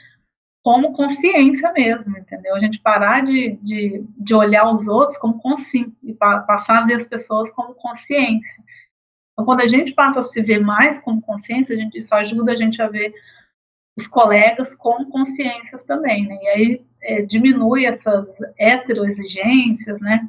como 0.68 0.92
consciência 0.92 1.72
mesmo, 1.72 2.18
entendeu? 2.18 2.54
A 2.54 2.60
gente 2.60 2.78
parar 2.78 3.22
de, 3.22 3.58
de, 3.62 4.04
de 4.18 4.34
olhar 4.34 4.70
os 4.70 4.86
outros 4.86 5.16
como 5.16 5.40
consciência 5.40 5.90
e 6.02 6.12
pa, 6.12 6.40
passar 6.40 6.82
a 6.82 6.84
ver 6.84 6.92
as 6.92 7.06
pessoas 7.06 7.50
como 7.50 7.72
consciência. 7.72 8.62
Então, 9.32 9.46
quando 9.46 9.62
a 9.62 9.66
gente 9.66 9.94
passa 9.94 10.20
a 10.20 10.22
se 10.22 10.42
ver 10.42 10.58
mais 10.58 11.00
como 11.00 11.22
consciência, 11.22 11.74
a 11.74 11.78
gente, 11.78 11.96
isso 11.96 12.14
ajuda 12.14 12.52
a 12.52 12.54
gente 12.54 12.82
a 12.82 12.86
ver 12.86 13.14
os 13.98 14.06
colegas 14.06 14.74
com 14.74 15.06
consciências 15.06 15.84
também, 15.84 16.28
né? 16.28 16.36
E 16.38 16.48
aí 16.48 16.86
é, 17.02 17.22
diminui 17.22 17.86
essas 17.86 18.28
heteroexigências, 18.58 20.02
né? 20.02 20.28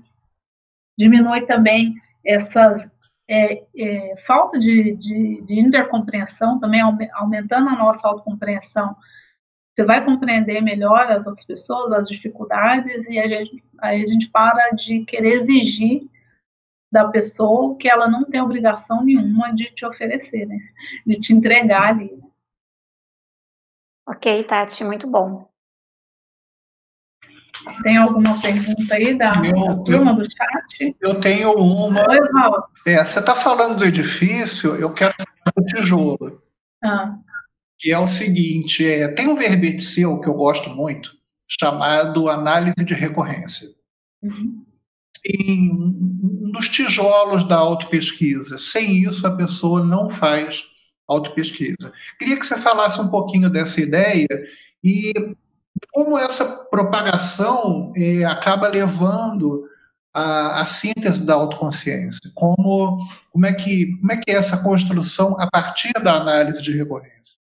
Diminui 0.97 1.45
também 1.47 1.95
essas 2.25 2.89
é, 3.27 3.61
é, 3.77 4.15
falta 4.25 4.57
de, 4.57 4.95
de, 4.95 5.41
de, 5.41 5.59
intercompreensão, 5.59 6.57
também 6.61 6.79
aumentando 6.79 7.67
a 7.67 7.75
nossa 7.75 8.07
autocompreensão. 8.07 8.95
Você 9.79 9.85
vai 9.85 10.03
compreender 10.03 10.59
melhor 10.59 11.09
as 11.09 11.25
outras 11.25 11.45
pessoas, 11.45 11.93
as 11.93 12.09
dificuldades, 12.09 13.05
e 13.07 13.17
a 13.17 13.25
gente, 13.29 13.63
aí 13.77 14.01
a 14.01 14.05
gente 14.05 14.29
para 14.29 14.71
de 14.71 15.05
querer 15.05 15.35
exigir 15.35 16.05
da 16.91 17.07
pessoa 17.07 17.77
que 17.77 17.87
ela 17.87 18.05
não 18.05 18.25
tem 18.25 18.41
obrigação 18.41 19.05
nenhuma 19.05 19.55
de 19.55 19.73
te 19.73 19.85
oferecer, 19.85 20.45
né? 20.45 20.57
De 21.07 21.17
te 21.17 21.31
entregar 21.31 21.91
ali. 21.91 22.11
Né? 22.13 22.27
Ok, 24.05 24.43
Tati, 24.43 24.83
muito 24.83 25.07
bom. 25.07 25.49
Tem 27.81 27.95
alguma 27.95 28.41
pergunta 28.41 28.95
aí 28.95 29.17
da, 29.17 29.31
da 29.31 29.83
turma 29.85 30.13
do 30.13 30.25
chat? 30.29 30.93
Eu 30.99 31.21
tenho 31.21 31.53
uma. 31.53 32.01
Oi, 32.01 32.19
É, 32.85 33.01
você 33.01 33.19
está 33.19 33.33
falando 33.33 33.77
do 33.77 33.85
edifício, 33.85 34.75
eu 34.75 34.93
quero 34.93 35.13
falar 35.13 35.53
do 35.55 35.65
tijolo. 35.67 36.43
Ah. 36.83 37.17
Que 37.79 37.91
é 37.91 37.97
o 37.97 38.07
seguinte: 38.07 38.85
é, 38.85 39.07
tem 39.09 39.27
um 39.27 39.35
verbete 39.35 39.81
seu 39.81 40.19
que 40.19 40.27
eu 40.27 40.33
gosto 40.33 40.69
muito, 40.71 41.11
chamado 41.47 42.29
análise 42.29 42.85
de 42.85 42.93
recorrência. 42.93 43.69
Uhum. 44.21 44.65
Em, 45.25 45.69
dos 46.51 46.67
tijolos 46.69 47.47
da 47.47 47.57
autopesquisa. 47.57 48.57
Sem 48.57 49.03
isso, 49.03 49.25
a 49.25 49.35
pessoa 49.35 49.83
não 49.83 50.09
faz 50.09 50.63
autopesquisa. 51.07 51.91
Queria 52.17 52.37
que 52.37 52.45
você 52.45 52.57
falasse 52.57 53.01
um 53.01 53.07
pouquinho 53.07 53.49
dessa 53.49 53.81
ideia 53.81 54.27
e 54.83 55.13
como 55.91 56.17
essa 56.17 56.45
propagação 56.45 57.91
eh, 57.95 58.23
acaba 58.25 58.67
levando 58.67 59.65
a, 60.13 60.61
a, 60.61 60.65
síntese 60.65 61.23
da 61.23 61.35
autoconsciência, 61.35 62.31
como, 62.33 62.99
como, 63.31 63.45
é 63.45 63.53
que, 63.53 63.95
como 63.97 64.11
é 64.11 64.17
que 64.17 64.31
é 64.31 64.35
essa 64.35 64.57
construção 64.57 65.39
a 65.39 65.47
partir 65.49 65.93
da 65.93 66.15
análise 66.15 66.61
de 66.61 66.75
recorrência? 66.75 67.37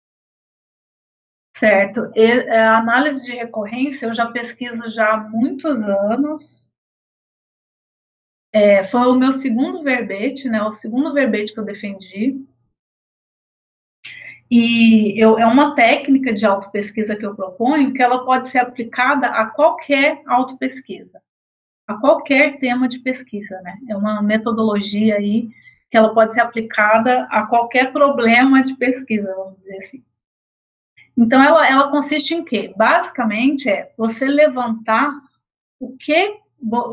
Certo. 1.58 2.12
E, 2.16 2.22
é, 2.22 2.60
a 2.60 2.78
análise 2.78 3.26
de 3.26 3.32
recorrência 3.32 4.06
eu 4.06 4.14
já 4.14 4.28
pesquiso 4.28 4.92
já 4.92 5.14
há 5.14 5.18
muitos 5.18 5.82
anos. 5.82 6.68
É, 8.54 8.84
foi 8.84 9.08
o 9.08 9.16
meu 9.16 9.32
segundo 9.32 9.82
verbete, 9.82 10.48
né, 10.48 10.62
o 10.62 10.72
segundo 10.72 11.12
verbete 11.14 11.54
que 11.54 11.60
eu 11.60 11.66
defendi. 11.66 12.46
E 14.52 15.20
eu, 15.22 15.40
é 15.40 15.48
uma 15.48 15.76
técnica 15.76 16.32
de 16.32 16.46
autopesquisa 16.46 17.16
que 17.16 17.26
eu 17.26 17.36
proponho 17.36 17.92
que 17.92 18.04
ela 18.04 18.24
pode 18.24 18.50
ser 18.50 18.60
aplicada 18.60 19.28
a 19.28 19.48
qualquer 19.48 20.22
autopesquisa, 20.28 21.20
a 21.88 21.96
qualquer 21.96 22.60
tema 22.60 22.88
de 22.88 23.00
pesquisa, 23.00 23.60
né? 23.62 23.80
É 23.90 23.98
uma 23.98 24.22
metodologia 24.22 25.16
aí 25.16 25.50
que 25.90 25.98
ela 25.98 26.14
pode 26.14 26.34
ser 26.34 26.42
aplicada 26.42 27.24
a 27.32 27.48
qualquer 27.48 27.92
problema 27.92 28.62
de 28.62 28.76
pesquisa, 28.76 29.34
vamos 29.36 29.58
dizer 29.58 29.78
assim. 29.78 30.07
Então, 31.18 31.42
ela, 31.42 31.68
ela 31.68 31.90
consiste 31.90 32.34
em 32.34 32.44
quê? 32.44 32.74
Basicamente, 32.78 33.68
é 33.70 33.92
você 33.98 34.26
levantar 34.26 35.12
o 35.80 35.98
que 35.98 36.40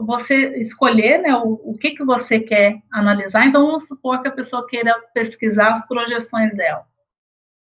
você 0.06 0.58
escolher, 0.58 1.18
né, 1.18 1.34
o, 1.36 1.60
o 1.64 1.78
que, 1.78 1.92
que 1.92 2.04
você 2.04 2.40
quer 2.40 2.82
analisar. 2.90 3.46
Então, 3.46 3.66
vamos 3.66 3.86
supor 3.86 4.22
que 4.22 4.28
a 4.28 4.32
pessoa 4.32 4.66
queira 4.66 4.94
pesquisar 5.12 5.72
as 5.72 5.86
projeções 5.86 6.54
dela 6.54 6.86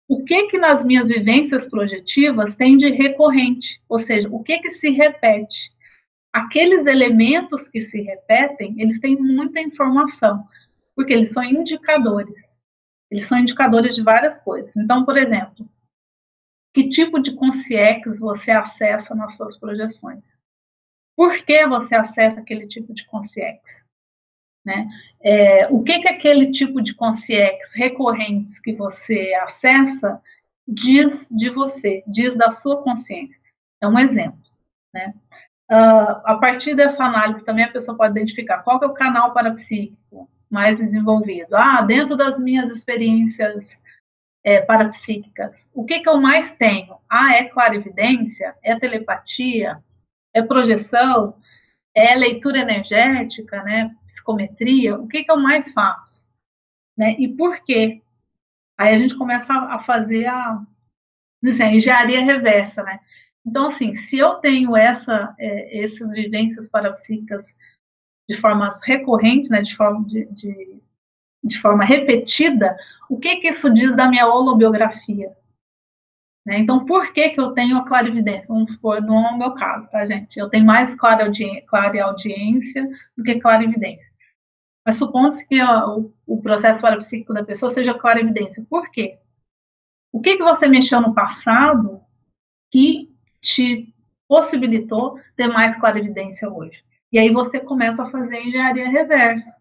o 0.07 0.23
que 0.23 0.47
que 0.47 0.57
nas 0.57 0.83
minhas 0.83 1.09
vivências 1.09 1.67
projetivas 1.67 2.55
tem 2.55 2.77
de 2.77 2.89
recorrente, 2.89 3.81
ou 3.89 3.99
seja, 3.99 4.29
o 4.31 4.41
que 4.41 4.57
que 4.59 4.69
se 4.69 4.89
repete. 4.89 5.71
Aqueles 6.31 6.85
elementos 6.85 7.67
que 7.67 7.81
se 7.81 8.01
repetem, 8.01 8.75
eles 8.79 8.99
têm 8.99 9.17
muita 9.17 9.59
informação, 9.59 10.45
porque 10.95 11.13
eles 11.13 11.31
são 11.31 11.43
indicadores. 11.43 12.57
Eles 13.11 13.25
são 13.25 13.37
indicadores 13.37 13.95
de 13.95 14.03
várias 14.03 14.39
coisas. 14.39 14.77
Então, 14.77 15.03
por 15.03 15.17
exemplo, 15.17 15.67
que 16.77 16.89
tipo 16.89 17.19
de 17.19 17.33
consciex 17.33 18.19
você 18.19 18.51
acessa 18.51 19.15
nas 19.15 19.33
suas 19.33 19.57
projeções? 19.57 20.23
Por 21.15 21.35
que 21.43 21.65
você 21.65 21.95
acessa 21.95 22.39
aquele 22.39 22.67
tipo 22.67 22.93
de 22.93 23.03
consciex? 23.07 23.83
Né? 24.63 24.87
É, 25.19 25.67
o 25.69 25.81
que, 25.81 25.97
que 25.99 26.07
aquele 26.07 26.51
tipo 26.51 26.79
de 26.79 26.93
consciex 26.93 27.73
recorrentes 27.73 28.59
que 28.59 28.75
você 28.75 29.33
acessa 29.41 30.21
diz 30.67 31.27
de 31.31 31.49
você, 31.49 32.03
diz 32.05 32.35
da 32.35 32.51
sua 32.51 32.83
consciência? 32.83 33.41
É 33.81 33.87
um 33.87 33.97
exemplo. 33.97 34.37
Né? 34.93 35.15
Uh, 35.71 36.21
a 36.25 36.37
partir 36.39 36.75
dessa 36.75 37.03
análise 37.03 37.43
também 37.43 37.65
a 37.65 37.71
pessoa 37.71 37.97
pode 37.97 38.11
identificar 38.11 38.59
qual 38.59 38.79
é 38.83 38.85
o 38.85 38.93
canal 38.93 39.33
parapsíquico 39.33 40.29
mais 40.47 40.79
desenvolvido. 40.79 41.55
Ah, 41.55 41.81
dentro 41.81 42.15
das 42.15 42.39
minhas 42.39 42.69
experiências 42.69 43.79
é, 44.43 44.61
parapsíquicas, 44.61 45.69
o 45.73 45.85
que, 45.85 45.99
que 45.99 46.09
eu 46.09 46.17
mais 46.17 46.51
tenho? 46.51 46.97
Ah, 47.09 47.35
é 47.35 47.45
clarividência? 47.45 48.55
É 48.63 48.77
telepatia? 48.77 49.83
É 50.33 50.41
projeção? 50.41 51.37
É 51.95 52.15
leitura 52.15 52.59
energética, 52.59 53.63
né? 53.63 53.95
Psicometria? 54.05 54.95
O 54.95 55.07
que, 55.07 55.23
que 55.23 55.31
eu 55.31 55.37
mais 55.37 55.71
faço? 55.71 56.25
Né? 56.97 57.15
E 57.19 57.27
por 57.27 57.63
quê? 57.63 58.01
Aí 58.77 58.93
a 58.93 58.97
gente 58.97 59.17
começa 59.17 59.53
a 59.53 59.79
fazer 59.79 60.27
a, 60.27 60.61
assim, 61.45 61.63
a 61.63 61.73
engenharia 61.73 62.23
reversa, 62.23 62.83
né? 62.83 62.99
Então, 63.45 63.67
assim, 63.67 63.93
se 63.93 64.17
eu 64.17 64.35
tenho 64.35 64.75
essa, 64.75 65.33
é, 65.39 65.83
essas 65.83 66.11
vivências 66.11 66.69
parapsíquicas 66.69 67.55
de 68.29 68.35
formas 68.35 68.81
recorrentes, 68.83 69.49
né, 69.49 69.61
de 69.61 69.75
forma, 69.75 70.05
de, 70.05 70.25
de, 70.25 70.81
de 71.47 71.59
forma 71.59 71.83
repetida, 71.83 72.77
o 73.09 73.17
que 73.17 73.37
que 73.37 73.47
isso 73.47 73.71
diz 73.73 73.95
da 73.95 74.09
minha 74.09 74.27
holobiografia? 74.27 75.31
Né? 76.45 76.59
Então, 76.59 76.85
por 76.85 77.11
que 77.11 77.29
que 77.31 77.41
eu 77.41 77.51
tenho 77.51 77.77
a 77.77 77.85
clarividência? 77.85 78.53
Vamos 78.53 78.71
supor, 78.71 79.01
não 79.01 79.27
é 79.27 79.31
o 79.31 79.37
meu 79.37 79.53
caso, 79.53 79.89
tá, 79.91 80.05
gente? 80.05 80.39
Eu 80.39 80.49
tenho 80.49 80.65
mais 80.65 80.95
clara 80.95 81.25
audiência 81.25 82.89
do 83.17 83.23
que 83.23 83.39
clarividência. 83.39 84.11
Mas 84.85 84.95
supondo-se 84.95 85.45
que 85.45 85.61
o, 85.61 86.13
o, 86.25 86.41
processo 86.41 86.81
parapsíquico 86.81 87.33
da 87.33 87.43
pessoa 87.43 87.69
seja 87.69 87.93
clarividência. 87.93 88.65
Por 88.69 88.89
quê? 88.89 89.19
O 90.13 90.21
que 90.21 90.37
que 90.37 90.43
você 90.43 90.65
mexeu 90.69 91.01
no 91.01 91.13
passado 91.13 92.01
que 92.71 93.13
te 93.41 93.93
possibilitou 94.29 95.19
ter 95.35 95.47
mais 95.47 95.75
clarividência 95.75 96.49
hoje? 96.49 96.81
E 97.11 97.19
aí 97.19 97.29
você 97.29 97.59
começa 97.59 98.03
a 98.03 98.09
fazer 98.09 98.39
engenharia 98.41 98.89
reversa. 98.89 99.53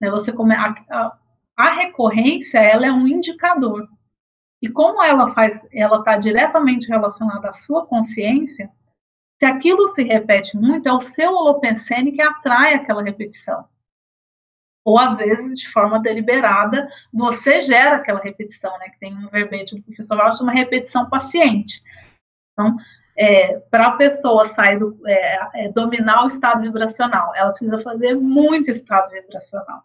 Né? 0.00 0.10
Você 0.10 0.32
come, 0.32 0.54
a, 0.54 0.74
a, 0.88 1.18
a 1.56 1.70
recorrência 1.70 2.58
ela 2.58 2.86
é 2.86 2.92
um 2.92 3.06
indicador. 3.06 3.88
E 4.60 4.68
como 4.68 5.02
ela 5.02 5.28
faz, 5.28 5.66
ela 5.72 5.98
está 5.98 6.16
diretamente 6.16 6.88
relacionada 6.88 7.48
à 7.48 7.52
sua 7.52 7.86
consciência, 7.86 8.70
se 9.40 9.46
aquilo 9.46 9.88
se 9.88 10.04
repete 10.04 10.56
muito, 10.56 10.88
é 10.88 10.92
o 10.92 11.00
seu 11.00 11.32
holopensene 11.32 12.12
que 12.12 12.22
atrai 12.22 12.74
aquela 12.74 13.02
repetição. 13.02 13.64
Ou 14.84 14.98
às 14.98 15.18
vezes, 15.18 15.56
de 15.56 15.68
forma 15.70 16.00
deliberada, 16.00 16.88
você 17.12 17.60
gera 17.60 17.96
aquela 17.96 18.20
repetição, 18.20 18.76
né? 18.78 18.88
Que 18.90 18.98
tem 19.00 19.16
um 19.16 19.28
verbete 19.28 19.74
do 19.74 19.82
professor 19.82 20.16
Walsh, 20.18 20.40
uma 20.40 20.52
repetição 20.52 21.08
paciente. 21.08 21.82
Então, 22.52 22.76
é, 23.16 23.58
para 23.70 23.88
a 23.88 23.96
pessoa 23.96 24.44
sair 24.44 24.78
do, 24.78 24.96
é, 25.06 25.50
é, 25.54 25.68
dominar 25.72 26.24
o 26.24 26.26
estado 26.26 26.62
vibracional, 26.62 27.34
ela 27.34 27.50
precisa 27.50 27.80
fazer 27.80 28.14
muito 28.14 28.70
estado 28.70 29.10
vibracional, 29.10 29.84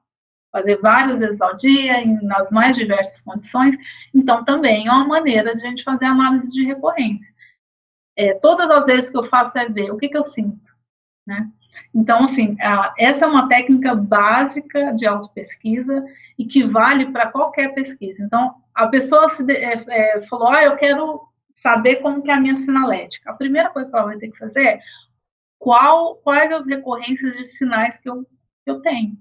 fazer 0.58 0.78
vários 0.78 1.20
vezes 1.20 1.40
ao 1.40 1.56
dia, 1.56 2.02
em, 2.02 2.16
nas 2.24 2.52
mais 2.52 2.76
diversas 2.76 3.22
condições. 3.22 3.76
Então, 4.14 4.44
também 4.44 4.88
é 4.88 4.92
uma 4.92 5.08
maneira 5.08 5.54
de 5.54 5.66
a 5.66 5.70
gente 5.70 5.84
fazer 5.84 6.06
análise 6.06 6.52
de 6.52 6.66
recorrência. 6.66 7.34
É, 8.16 8.34
todas 8.34 8.72
as 8.72 8.88
vezes 8.88 9.12
que 9.12 9.18
eu 9.18 9.24
faço 9.24 9.60
é 9.60 9.70
ver 9.70 9.92
o 9.92 9.98
que, 9.98 10.10
que 10.10 10.18
eu 10.18 10.24
sinto, 10.24 10.76
né? 11.26 11.48
Então, 11.94 12.24
assim, 12.24 12.58
a, 12.60 12.94
essa 12.98 13.26
é 13.26 13.28
uma 13.28 13.48
técnica 13.48 13.94
básica 13.94 14.92
de 14.94 15.06
autopesquisa 15.06 16.04
e 16.38 16.46
que 16.46 16.64
vale 16.64 17.12
para 17.12 17.28
qualquer 17.28 17.74
pesquisa. 17.76 18.24
Então, 18.24 18.56
a 18.74 18.88
pessoa 18.88 19.30
se, 19.30 19.44
é, 19.52 20.16
é, 20.16 20.22
falou, 20.22 20.50
ah, 20.50 20.64
eu 20.64 20.76
quero 20.76 21.22
saber 21.54 21.98
como 21.98 22.24
que 22.24 22.32
é 22.32 22.34
a 22.34 22.40
minha 22.40 22.56
sinalética. 22.56 23.30
A 23.30 23.36
primeira 23.36 23.70
coisa 23.70 23.90
que 23.90 23.96
ela 23.96 24.06
vai 24.08 24.18
ter 24.18 24.32
que 24.32 24.38
fazer 24.38 24.64
é 24.64 24.80
qual, 25.60 26.16
quais 26.18 26.52
as 26.52 26.66
recorrências 26.66 27.36
de 27.36 27.46
sinais 27.46 27.98
que 28.00 28.10
eu, 28.10 28.24
que 28.64 28.72
eu 28.72 28.82
tenho. 28.82 29.18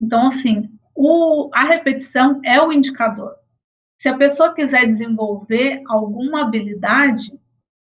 Então, 0.00 0.28
assim, 0.28 0.70
o, 0.94 1.50
a 1.52 1.64
repetição 1.64 2.40
é 2.44 2.60
o 2.60 2.72
indicador. 2.72 3.34
Se 4.00 4.08
a 4.08 4.16
pessoa 4.16 4.54
quiser 4.54 4.86
desenvolver 4.86 5.82
alguma 5.86 6.42
habilidade, 6.42 7.38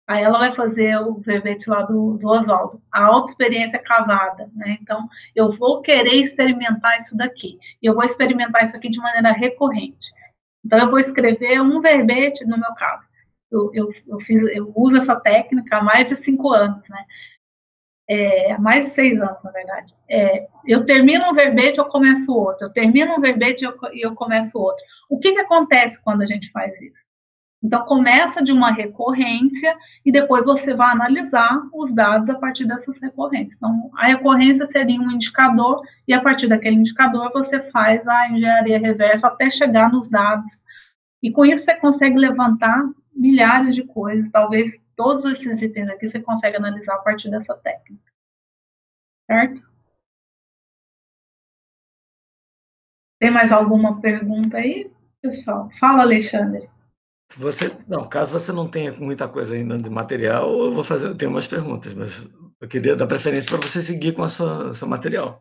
aí 0.07 0.23
ela 0.23 0.39
vai 0.39 0.53
fazer 0.53 0.99
o 0.99 1.15
verbete 1.15 1.69
lá 1.71 1.83
do, 1.83 2.19
do 2.19 2.29
Oswaldo, 2.29 2.81
a 2.93 3.05
auto-experiência 3.05 3.79
cavada, 3.79 4.51
né? 4.55 4.77
Então, 4.83 5.09
eu 5.35 5.51
vou 5.51 5.81
querer 5.81 6.15
experimentar 6.17 6.97
isso 6.97 7.17
daqui, 7.17 7.59
e 7.83 7.87
eu 7.87 7.95
vou 7.95 8.05
experimentar 8.05 8.63
isso 8.63 8.77
aqui 8.77 8.91
de 8.91 8.99
maneira 8.99 9.33
recorrente. 9.33 10.11
Então, 10.63 10.79
eu 10.79 10.89
vou 10.89 10.99
escrever 10.99 11.61
um 11.63 11.81
verbete, 11.81 12.45
no 12.45 12.59
meu 12.59 12.75
caso, 12.75 13.09
eu, 13.51 13.71
eu, 13.73 13.89
eu, 14.07 14.21
fiz, 14.21 14.43
eu 14.43 14.73
uso 14.75 14.99
essa 14.99 15.17
técnica 15.17 15.79
há 15.79 15.83
mais 15.83 16.09
de 16.09 16.17
cinco 16.17 16.51
anos, 16.51 16.87
né? 16.89 17.05
É, 18.09 18.59
mais 18.59 18.85
de 18.85 18.91
seis 18.91 19.21
anos, 19.21 19.43
na 19.43 19.51
verdade. 19.51 19.95
É, 20.09 20.47
eu 20.67 20.85
termino 20.85 21.31
um 21.31 21.33
verbete, 21.33 21.79
eu 21.79 21.87
começo 21.87 22.33
outro. 22.33 22.67
Eu 22.67 22.73
termino 22.73 23.15
um 23.15 23.21
verbete 23.21 23.65
e 23.65 23.67
eu, 23.67 23.75
eu 23.95 24.15
começo 24.15 24.59
outro. 24.59 24.85
O 25.09 25.19
que, 25.19 25.33
que 25.33 25.41
acontece 25.41 26.01
quando 26.03 26.23
a 26.23 26.27
gente 26.27 26.51
faz 26.51 26.79
isso? 26.81 27.07
Então, 27.65 27.83
começa 27.87 28.45
de 28.45 28.53
uma 28.53 28.71
recorrência 28.71 29.75
e 30.05 30.13
depois 30.13 30.45
você 30.45 30.75
vai 30.75 30.93
analisar 30.93 31.63
os 31.73 31.95
dados 31.95 32.29
a 32.29 32.35
partir 32.35 32.67
dessas 32.67 33.01
recorrências. 33.01 33.57
Então, 33.57 33.91
a 33.97 34.07
recorrência 34.07 34.67
seria 34.67 35.01
um 35.01 35.11
indicador 35.11 35.81
e 36.07 36.13
a 36.13 36.21
partir 36.21 36.47
daquele 36.47 36.77
indicador 36.77 37.31
você 37.33 37.61
faz 37.71 38.07
a 38.07 38.31
engenharia 38.31 38.79
reversa 38.79 39.29
até 39.29 39.51
chegar 39.51 39.91
nos 39.91 40.11
dados. 40.11 40.61
E 41.23 41.33
com 41.33 41.43
isso 41.47 41.65
você 41.65 41.75
consegue 41.77 42.19
levantar 42.19 42.85
milhares 43.17 43.75
de 43.75 43.83
coisas, 43.83 44.29
talvez 44.29 44.79
todos 44.97 45.25
esses 45.25 45.63
itens 45.63 45.91
aqui 45.91 46.09
você 46.09 46.21
consegue 46.21 46.57
analisar 46.57 46.95
a 46.95 47.03
partir 47.03 47.31
dessa 47.31 47.55
técnica. 47.57 48.13
Certo? 49.31 49.63
Tem 53.21 53.31
mais 53.31 53.53
alguma 53.53 54.01
pergunta 54.01 54.59
aí, 54.59 54.93
pessoal? 55.23 55.71
Fala, 55.79 56.03
Alexandre. 56.03 56.69
Você, 57.37 57.75
não, 57.89 58.09
caso 58.09 58.33
você 58.39 58.53
não 58.53 58.69
tenha 58.69 58.93
muita 58.93 59.27
coisa 59.27 59.55
ainda 59.55 59.79
de 59.79 59.89
material, 59.89 60.53
eu 60.65 60.73
vou 60.73 60.85
fazer, 60.85 61.09
eu 61.09 61.17
tenho 61.17 61.31
umas 61.31 61.47
perguntas, 61.47 61.95
mas 61.95 62.23
eu 62.61 62.69
queria 62.69 62.95
dar 62.95 63.07
preferência 63.07 63.51
para 63.51 63.67
você 63.67 63.81
seguir 63.81 64.13
com 64.13 64.29
sua, 64.29 64.73
seu 64.75 64.87
material. 64.87 65.39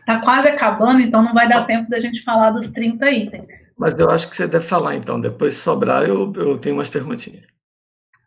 Está 0.00 0.20
quase 0.20 0.48
acabando, 0.48 1.00
então 1.00 1.22
não 1.22 1.32
vai 1.32 1.48
dar 1.48 1.64
tempo 1.64 1.88
da 1.88 1.98
gente 1.98 2.22
falar 2.22 2.50
dos 2.50 2.68
30 2.68 3.10
itens. 3.10 3.72
Mas 3.78 3.98
eu 3.98 4.10
acho 4.10 4.28
que 4.28 4.36
você 4.36 4.46
deve 4.46 4.66
falar, 4.66 4.96
então. 4.96 5.18
Depois, 5.18 5.54
se 5.54 5.60
sobrar, 5.60 6.06
eu, 6.06 6.30
eu 6.36 6.58
tenho 6.58 6.76
umas 6.76 6.90
perguntinhas. 6.90 7.46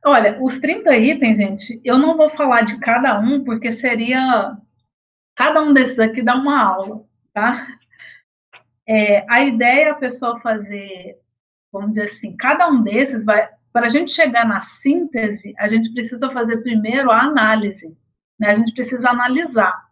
Olha, 0.06 0.38
os 0.41 0.60
30 0.60 0.95
itens, 0.95 1.38
gente, 1.38 1.82
eu 1.84 1.98
não 1.98 2.15
vou 2.15 2.30
falar 2.30 2.61
de 2.61 2.80
cada 2.80 3.19
um, 3.19 3.44
porque 3.44 3.72
seria. 3.72 4.57
Cada 5.36 5.61
um 5.61 5.74
desses 5.74 5.99
aqui 5.99 6.22
dá 6.24 6.36
uma 6.36 6.64
aula, 6.64 7.03
tá? 7.34 7.68
É, 8.88 9.26
a 9.30 9.44
ideia 9.44 9.88
é 9.88 9.90
a 9.91 9.95
pessoa 9.95 10.40
fazer, 10.40 11.18
vamos 11.72 11.90
dizer 11.90 12.06
assim, 12.06 12.36
cada 12.38 12.68
um 12.69 12.82
desses 12.82 13.26
vai. 13.26 13.49
Para 13.74 13.88
a 13.88 13.90
gente 13.90 14.11
chegar 14.11 14.48
na 14.48 14.61
síntese, 14.61 15.53
a 15.60 15.68
gente 15.68 15.94
precisa 15.94 16.32
fazer 16.32 16.57
primeiro 16.64 17.11
a 17.11 17.22
análise. 17.22 17.95
Né? 18.40 18.49
A 18.49 18.53
gente 18.53 18.74
precisa 18.74 19.10
analisar. 19.10 19.88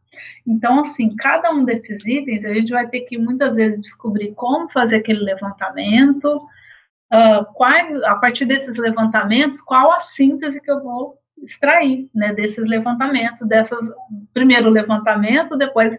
Então, 0.48 0.80
assim, 0.80 1.16
cada 1.16 1.52
um 1.52 1.66
desses 1.66 2.06
itens 2.06 2.46
a 2.46 2.54
gente 2.54 2.72
vai 2.72 2.88
ter 2.88 3.02
que 3.02 3.18
muitas 3.18 3.56
vezes 3.56 3.80
descobrir 3.80 4.34
como 4.34 4.70
fazer 4.70 4.98
aquele 4.98 5.20
levantamento, 5.20 6.48
uh, 7.16 7.46
quais, 7.54 7.96
a 8.04 8.16
partir 8.16 8.46
desses 8.46 8.78
levantamentos, 8.78 9.62
qual 9.62 9.92
a 9.92 10.00
síntese 10.00 10.62
que 10.62 10.70
eu 10.70 10.82
vou 10.84 11.18
extrair, 11.42 12.10
né, 12.14 12.34
desses 12.34 12.66
levantamentos, 12.66 13.48
dessas, 13.48 13.88
primeiro 14.34 14.68
o 14.68 14.72
levantamento, 14.72 15.58
depois 15.58 15.98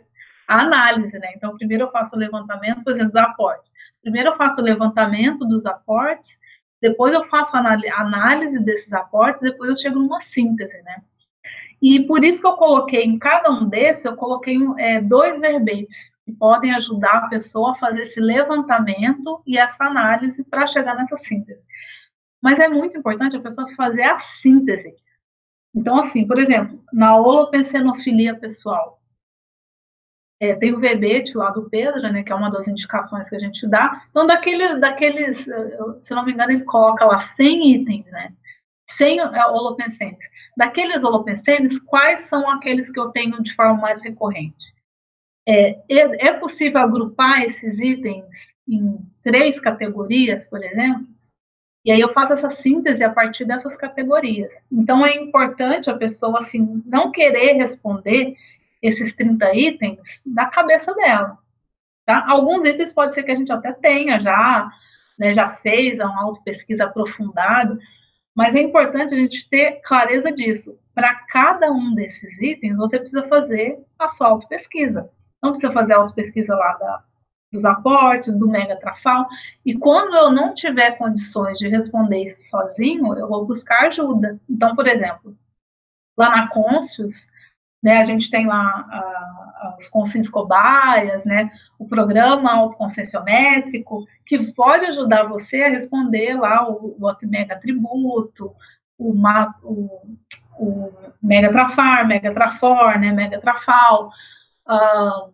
a 0.49 0.61
análise, 0.61 1.19
né, 1.19 1.33
então 1.37 1.57
primeiro 1.57 1.85
eu 1.85 1.91
faço 1.91 2.17
o 2.17 2.19
levantamento, 2.19 2.85
por 2.85 2.93
exemplo, 2.93 3.13
dos 3.13 3.23
aportes, 3.23 3.73
primeiro 4.03 4.31
eu 4.31 4.35
faço 4.35 4.61
o 4.61 4.65
levantamento 4.65 5.47
dos 5.47 5.67
aportes, 5.67 6.39
depois 6.81 7.13
eu 7.13 7.25
faço 7.25 7.57
a 7.57 7.61
análise 8.01 8.59
desses 8.63 8.93
aportes, 8.93 9.43
depois 9.43 9.71
eu 9.71 9.77
chego 9.77 9.99
numa 9.99 10.21
síntese, 10.21 10.81
né, 10.83 11.03
e 11.81 12.05
por 12.07 12.25
isso 12.25 12.41
que 12.41 12.47
eu 12.47 12.57
coloquei 12.57 13.05
em 13.05 13.19
cada 13.19 13.51
um 13.51 13.69
desses, 13.69 14.05
eu 14.05 14.17
coloquei 14.17 14.57
é, 14.79 15.01
dois 15.01 15.39
verbetes 15.39 16.16
que 16.27 16.33
podem 16.33 16.75
ajudar 16.75 17.19
a 17.19 17.29
pessoa 17.29 17.71
a 17.71 17.77
fazer 17.77 18.03
esse 18.03 18.21
levantamento 18.21 19.41
e 19.47 19.57
essa 19.57 19.85
análise 19.85 20.43
para 20.45 20.67
chegar 20.67 20.97
nessa 20.97 21.17
síntese. 21.17 21.63
Mas 22.43 22.59
é 22.59 22.69
muito 22.69 22.99
importante 22.99 23.37
a 23.37 23.41
pessoa 23.41 23.73
fazer 23.77 24.03
a 24.03 24.19
síntese. 24.19 24.93
Então, 25.75 25.99
assim, 25.99 26.27
por 26.27 26.39
exemplo, 26.39 26.83
na 26.93 27.17
holopensenofilia 27.17 28.35
pessoal, 28.35 29.01
é, 30.41 30.55
tem 30.57 30.75
o 30.75 30.81
verbete 30.81 31.39
lá 31.39 31.51
do 31.51 31.71
Pedro, 31.71 32.03
né, 32.03 32.23
que 32.25 32.33
é 32.33 32.35
uma 32.35 32.51
das 32.51 32.67
indicações 32.69 33.31
que 33.31 33.37
a 33.37 33.39
gente 33.39 33.67
dá. 33.69 34.03
Então, 34.11 34.27
daquele, 34.27 34.81
daqueles, 34.81 35.47
se 35.99 36.15
não 36.15 36.25
me 36.25 36.33
engano, 36.33 36.53
ele 36.53 36.65
coloca 36.65 37.05
lá 37.05 37.19
100 37.19 37.75
itens, 37.75 38.07
né? 38.11 38.35
sem 38.89 39.21
holopensentes. 39.21 40.29
Daqueles 40.57 41.05
holopensentes, 41.05 41.79
quais 41.79 42.21
são 42.21 42.49
aqueles 42.51 42.91
que 42.91 42.99
eu 42.99 43.11
tenho 43.11 43.43
de 43.43 43.55
forma 43.55 43.81
mais 43.81 44.03
recorrente? 44.03 44.76
É, 45.49 45.79
é, 45.89 46.29
é 46.29 46.33
possível 46.33 46.81
agrupar 46.81 47.43
esses 47.43 47.79
itens 47.79 48.55
em 48.69 48.99
três 49.23 49.61
categorias, 49.61 50.47
por 50.47 50.63
exemplo? 50.63 51.07
E 51.85 51.93
aí 51.93 52.01
eu 52.01 52.11
faço 52.11 52.33
essa 52.33 52.51
síntese 52.51 53.05
a 53.05 53.13
partir 53.13 53.45
dessas 53.45 53.77
categorias. 53.77 54.53
Então 54.73 55.07
é 55.07 55.15
importante 55.15 55.89
a 55.89 55.97
pessoa 55.97 56.39
assim 56.39 56.83
não 56.85 57.13
querer 57.13 57.53
responder 57.53 58.35
esses 58.83 59.13
30 59.15 59.55
itens 59.55 60.21
da 60.27 60.47
cabeça 60.47 60.93
dela. 60.95 61.39
Tá? 62.05 62.25
Alguns 62.29 62.65
itens 62.65 62.93
pode 62.93 63.15
ser 63.15 63.23
que 63.23 63.31
a 63.31 63.35
gente 63.37 63.53
até 63.53 63.73
tenha 63.73 64.19
já 64.19 64.69
né, 65.19 65.33
já 65.33 65.51
fez 65.51 65.99
uma 65.99 66.23
auto-pesquisa 66.23 66.85
aprofundada, 66.85 67.79
mas 68.35 68.55
é 68.55 68.61
importante 68.61 69.15
a 69.15 69.19
gente 69.19 69.49
ter 69.49 69.81
clareza 69.83 70.31
disso. 70.31 70.79
Para 70.95 71.15
cada 71.29 71.71
um 71.71 71.95
desses 71.95 72.39
itens, 72.41 72.77
você 72.77 72.99
precisa 72.99 73.27
fazer 73.29 73.79
a 73.99 74.09
sua 74.09 74.29
auto-pesquisa. 74.29 75.11
Não 75.43 75.51
precisa 75.51 75.73
fazer 75.73 75.95
auto-pesquisa 75.95 76.55
lá 76.55 76.73
da, 76.75 77.05
dos 77.53 77.65
aportes, 77.65 78.37
do 78.37 78.49
mega 78.49 78.77
trafal. 78.77 79.27
E 79.65 79.77
quando 79.77 80.17
eu 80.17 80.31
não 80.31 80.55
tiver 80.55 80.99
condições 80.99 81.59
de 81.59 81.69
responder 81.69 82.25
isso 82.25 82.49
sozinho, 82.49 83.15
eu 83.17 83.29
vou 83.29 83.47
buscar 83.47 83.87
ajuda. 83.87 84.41
Então, 84.49 84.75
por 84.75 84.87
exemplo, 84.87 85.37
lá 86.17 86.31
na 86.31 86.49
Conscius, 86.49 87.29
né, 87.83 87.99
a 87.99 88.05
gente 88.05 88.31
tem 88.31 88.47
lá 88.47 88.85
os 89.79 89.89
consins 89.89 90.29
cobaias, 90.29 91.25
né, 91.25 91.51
o 91.79 91.87
programa 91.87 92.53
autoconscienciométrico, 92.53 94.07
que 94.25 94.53
pode 94.53 94.87
ajudar 94.87 95.29
você 95.29 95.63
a 95.63 95.71
responder 95.71 96.35
lá 96.35 96.69
o, 96.69 96.97
o 96.99 97.27
mega 97.27 97.59
tributo, 97.59 98.55
o, 98.99 99.13
o, 99.63 100.17
o 100.59 100.93
mega 101.23 101.51
trafar, 101.51 102.07
mega 102.07 102.33
trafor, 102.33 102.99
né, 102.99 103.13
mega 103.13 103.39
trafal, 103.41 104.11
uh, 104.69 105.33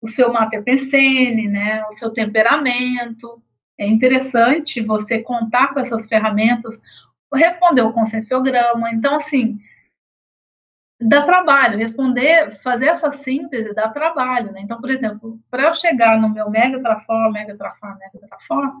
o 0.00 0.06
seu 0.06 0.32
mater 0.32 0.62
pensene, 0.62 1.48
né, 1.48 1.84
o 1.86 1.92
seu 1.92 2.10
temperamento. 2.10 3.42
É 3.78 3.86
interessante 3.86 4.80
você 4.80 5.22
contar 5.22 5.72
com 5.72 5.80
essas 5.80 6.06
ferramentas, 6.06 6.80
responder 7.32 7.82
o 7.82 7.92
conscienciograma. 7.92 8.90
Então, 8.90 9.16
assim, 9.16 9.58
dá 11.00 11.22
trabalho, 11.22 11.78
responder, 11.78 12.50
fazer 12.62 12.86
essa 12.86 13.12
síntese 13.12 13.74
dá 13.74 13.88
trabalho, 13.88 14.52
né? 14.52 14.60
Então, 14.62 14.80
por 14.80 14.90
exemplo, 14.90 15.38
para 15.50 15.64
eu 15.68 15.74
chegar 15.74 16.20
no 16.20 16.28
meu 16.28 16.50
mega 16.50 16.80
trafor, 16.80 17.30
mega 17.30 17.56
trafor, 17.56 17.96
mega 17.98 18.26
trafor, 18.26 18.72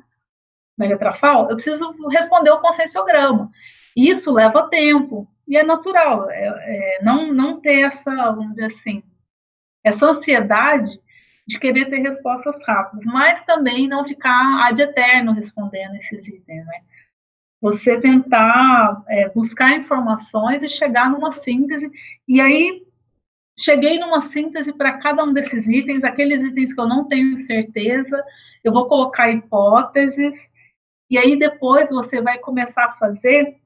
mega 0.76 0.96
trafal, 0.96 1.48
eu 1.50 1.56
preciso 1.56 1.94
responder 2.08 2.50
o 2.50 2.60
conscienciograma. 2.60 3.50
Isso 3.96 4.32
leva 4.32 4.68
tempo, 4.68 5.28
e 5.46 5.56
é 5.56 5.62
natural, 5.62 6.30
é, 6.30 6.46
é, 6.46 7.02
não, 7.02 7.32
não 7.32 7.60
ter 7.60 7.80
essa, 7.80 8.14
vamos 8.32 8.50
dizer 8.50 8.66
assim, 8.66 9.02
essa 9.84 10.06
ansiedade 10.06 11.00
de 11.46 11.58
querer 11.58 11.88
ter 11.88 12.00
respostas 12.00 12.62
rápidas, 12.66 13.06
mas 13.06 13.42
também 13.42 13.88
não 13.88 14.04
ficar 14.04 14.66
ad 14.66 14.80
eterno 14.80 15.32
respondendo 15.32 15.94
esses 15.94 16.28
itens, 16.28 16.66
né? 16.66 16.80
Você 17.60 17.98
tentar 17.98 19.02
é, 19.08 19.30
buscar 19.30 19.72
informações 19.72 20.62
e 20.62 20.68
chegar 20.68 21.10
numa 21.10 21.30
síntese, 21.30 21.90
e 22.28 22.40
aí 22.40 22.86
cheguei 23.58 23.98
numa 23.98 24.20
síntese 24.20 24.72
para 24.74 24.98
cada 24.98 25.24
um 25.24 25.32
desses 25.32 25.66
itens, 25.66 26.04
aqueles 26.04 26.44
itens 26.44 26.74
que 26.74 26.80
eu 26.80 26.86
não 26.86 27.08
tenho 27.08 27.36
certeza, 27.36 28.22
eu 28.62 28.70
vou 28.70 28.86
colocar 28.86 29.30
hipóteses, 29.30 30.50
e 31.10 31.16
aí 31.16 31.36
depois 31.36 31.90
você 31.90 32.20
vai 32.20 32.38
começar 32.38 32.84
a 32.84 32.92
fazer 32.92 33.56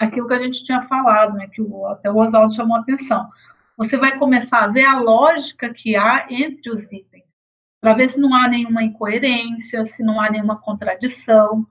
aquilo 0.00 0.26
que 0.26 0.34
a 0.34 0.42
gente 0.42 0.64
tinha 0.64 0.82
falado, 0.82 1.36
né, 1.36 1.48
que 1.48 1.62
o, 1.62 1.86
até 1.86 2.10
o 2.10 2.16
Oswaldo 2.16 2.52
chamou 2.52 2.76
a 2.76 2.80
atenção 2.80 3.28
você 3.78 3.96
vai 3.96 4.18
começar 4.18 4.64
a 4.64 4.66
ver 4.66 4.84
a 4.84 4.98
lógica 4.98 5.72
que 5.72 5.94
há 5.94 6.26
entre 6.28 6.68
os 6.68 6.92
itens, 6.92 7.24
para 7.80 7.94
ver 7.94 8.08
se 8.08 8.18
não 8.18 8.34
há 8.34 8.48
nenhuma 8.48 8.82
incoerência, 8.82 9.84
se 9.84 10.02
não 10.02 10.20
há 10.20 10.28
nenhuma 10.28 10.60
contradição, 10.60 11.64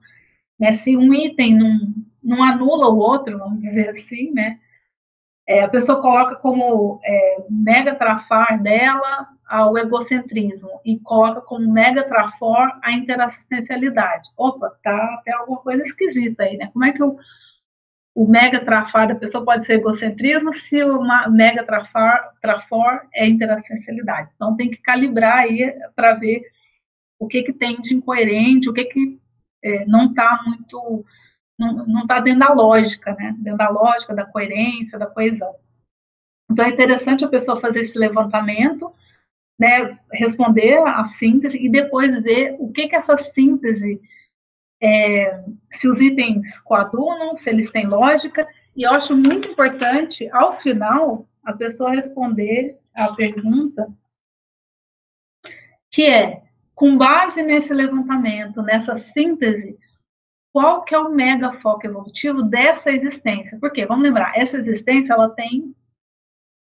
né? 0.58 0.72
Se 0.72 0.96
um 0.96 1.12
item 1.12 1.54
não, 1.54 1.78
não 2.24 2.42
anula 2.42 2.88
o 2.88 2.96
outro, 2.96 3.36
vamos 3.36 3.60
dizer 3.60 3.90
assim, 3.90 4.32
né? 4.32 4.58
É, 5.46 5.62
a 5.62 5.68
pessoa 5.68 6.00
coloca 6.00 6.36
como 6.36 6.98
é, 7.04 7.44
mega 7.50 7.94
trafar 7.94 8.60
dela 8.62 9.28
ao 9.46 9.76
egocentrismo 9.76 10.80
e 10.84 10.98
coloca 11.00 11.42
como 11.42 11.70
mega 11.70 12.04
trafor 12.04 12.70
a 12.82 12.92
interassistencialidade. 12.92 14.30
Opa, 14.36 14.70
tá 14.82 15.14
até 15.14 15.32
alguma 15.32 15.58
coisa 15.58 15.82
esquisita 15.82 16.42
aí, 16.44 16.56
né? 16.56 16.70
Como 16.72 16.84
é 16.86 16.92
que 16.92 17.02
eu 17.02 17.18
o 18.18 18.26
mega 18.26 18.58
trafar 18.58 19.06
da 19.06 19.14
pessoa 19.14 19.44
pode 19.44 19.64
ser 19.64 19.74
egocentrismo 19.74 20.52
se 20.52 20.82
o 20.82 21.00
mega 21.30 21.62
trafar, 21.62 22.32
trafor 22.42 23.06
é 23.14 23.24
interassistencialidade. 23.28 24.28
Então 24.34 24.56
tem 24.56 24.68
que 24.68 24.78
calibrar 24.78 25.38
aí 25.38 25.72
para 25.94 26.14
ver 26.14 26.42
o 27.16 27.28
que 27.28 27.44
que 27.44 27.52
tem 27.52 27.80
de 27.80 27.94
incoerente, 27.94 28.68
o 28.68 28.72
que 28.72 28.86
que 28.86 29.20
é, 29.62 29.84
não 29.86 30.06
está 30.06 30.42
muito, 30.44 31.04
não 31.56 32.02
está 32.02 32.18
dentro 32.18 32.40
da 32.40 32.52
lógica, 32.52 33.14
né? 33.14 33.36
Dentro 33.38 33.58
da 33.58 33.68
lógica, 33.68 34.12
da 34.12 34.26
coerência, 34.26 34.98
da 34.98 35.06
coesão. 35.06 35.54
Então 36.50 36.64
é 36.64 36.70
interessante 36.70 37.24
a 37.24 37.28
pessoa 37.28 37.60
fazer 37.60 37.82
esse 37.82 37.96
levantamento, 37.96 38.92
né? 39.56 39.96
Responder 40.10 40.76
a 40.78 41.04
síntese 41.04 41.56
e 41.56 41.70
depois 41.70 42.20
ver 42.20 42.56
o 42.58 42.72
que 42.72 42.88
que 42.88 42.96
essa 42.96 43.16
síntese 43.16 44.00
é, 44.80 45.44
se 45.70 45.88
os 45.88 46.00
itens 46.00 46.60
coadunam, 46.60 47.34
se 47.34 47.50
eles 47.50 47.70
têm 47.70 47.86
lógica, 47.86 48.46
e 48.76 48.84
eu 48.84 48.90
acho 48.90 49.16
muito 49.16 49.50
importante, 49.50 50.28
ao 50.30 50.52
final, 50.52 51.26
a 51.44 51.52
pessoa 51.52 51.90
responder 51.90 52.78
a 52.94 53.12
pergunta, 53.14 53.92
que 55.90 56.04
é, 56.04 56.42
com 56.74 56.96
base 56.96 57.42
nesse 57.42 57.74
levantamento, 57.74 58.62
nessa 58.62 58.96
síntese, 58.96 59.76
qual 60.52 60.84
que 60.84 60.94
é 60.94 60.98
o 60.98 61.10
mega 61.10 61.52
foco 61.52 61.86
evolutivo 61.86 62.42
dessa 62.42 62.90
existência? 62.90 63.58
Porque, 63.60 63.84
vamos 63.86 64.04
lembrar, 64.04 64.32
essa 64.36 64.58
existência, 64.58 65.12
ela 65.12 65.30
tem 65.30 65.74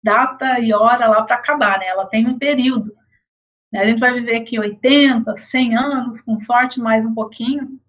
data 0.03 0.59
e 0.59 0.73
hora 0.73 1.07
lá 1.07 1.23
para 1.23 1.37
acabar, 1.37 1.79
né? 1.79 1.87
Ela 1.87 2.05
tem 2.05 2.27
um 2.27 2.37
período. 2.37 2.93
Né? 3.71 3.81
A 3.81 3.85
gente 3.85 3.99
vai 3.99 4.13
viver 4.13 4.35
aqui 4.35 4.59
80, 4.59 5.35
100 5.35 5.77
anos, 5.77 6.21
com 6.21 6.37
sorte 6.37 6.79
mais 6.79 7.05
um 7.05 7.13
pouquinho, 7.13 7.79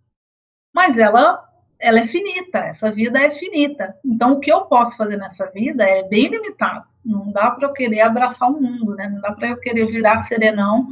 mas 0.74 0.98
ela 0.98 1.42
ela 1.78 1.98
é 1.98 2.04
finita, 2.04 2.58
essa 2.60 2.90
vida 2.90 3.20
é 3.20 3.30
finita. 3.30 3.94
Então, 4.02 4.32
o 4.32 4.40
que 4.40 4.50
eu 4.50 4.62
posso 4.62 4.96
fazer 4.96 5.18
nessa 5.18 5.46
vida 5.50 5.84
é 5.84 6.02
bem 6.04 6.28
limitado. 6.28 6.86
Não 7.04 7.30
dá 7.30 7.50
para 7.50 7.68
eu 7.68 7.72
querer 7.72 8.00
abraçar 8.00 8.48
o 8.48 8.60
mundo, 8.60 8.94
né? 8.94 9.08
Não 9.08 9.20
dá 9.20 9.32
para 9.32 9.48
eu 9.48 9.56
querer 9.58 9.86
virar 9.86 10.22
serenão, 10.22 10.88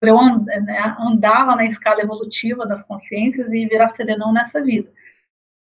para 0.00 0.10
eu 0.10 0.38
né, 0.44 0.96
andar 0.98 1.46
lá 1.46 1.56
na 1.56 1.66
escala 1.66 2.00
evolutiva 2.00 2.66
das 2.66 2.82
consciências 2.84 3.52
e 3.52 3.66
virar 3.66 3.88
serenão 3.88 4.32
nessa 4.32 4.62
vida. 4.62 4.90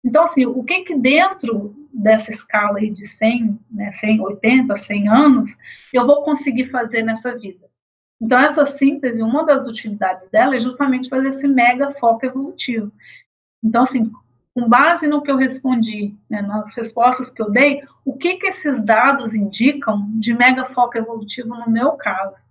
Então, 0.03 0.23
assim, 0.23 0.45
o 0.45 0.63
que 0.63 0.81
que 0.81 0.95
dentro 0.95 1.75
dessa 1.93 2.31
escala 2.31 2.79
aí 2.79 2.89
de 2.89 3.05
100, 3.05 3.59
né, 3.69 3.91
100, 3.91 4.21
80, 4.21 4.75
100 4.75 5.07
anos, 5.07 5.57
eu 5.93 6.05
vou 6.07 6.23
conseguir 6.23 6.65
fazer 6.65 7.03
nessa 7.03 7.37
vida? 7.37 7.69
Então, 8.19 8.39
essa 8.39 8.65
síntese, 8.65 9.21
uma 9.23 9.43
das 9.43 9.67
utilidades 9.67 10.29
dela 10.29 10.55
é 10.55 10.59
justamente 10.59 11.09
fazer 11.09 11.29
esse 11.29 11.47
mega 11.47 11.91
foco 11.91 12.25
evolutivo. 12.25 12.91
Então, 13.63 13.83
assim, 13.83 14.11
com 14.53 14.67
base 14.67 15.07
no 15.07 15.21
que 15.21 15.31
eu 15.31 15.37
respondi, 15.37 16.15
né, 16.29 16.41
nas 16.41 16.75
respostas 16.75 17.31
que 17.31 17.41
eu 17.41 17.49
dei, 17.49 17.83
o 18.03 18.17
que, 18.17 18.37
que 18.37 18.47
esses 18.47 18.81
dados 18.83 19.33
indicam 19.33 20.09
de 20.19 20.33
mega 20.33 20.65
foco 20.65 20.97
evolutivo 20.97 21.49
no 21.49 21.69
meu 21.69 21.93
caso? 21.93 22.45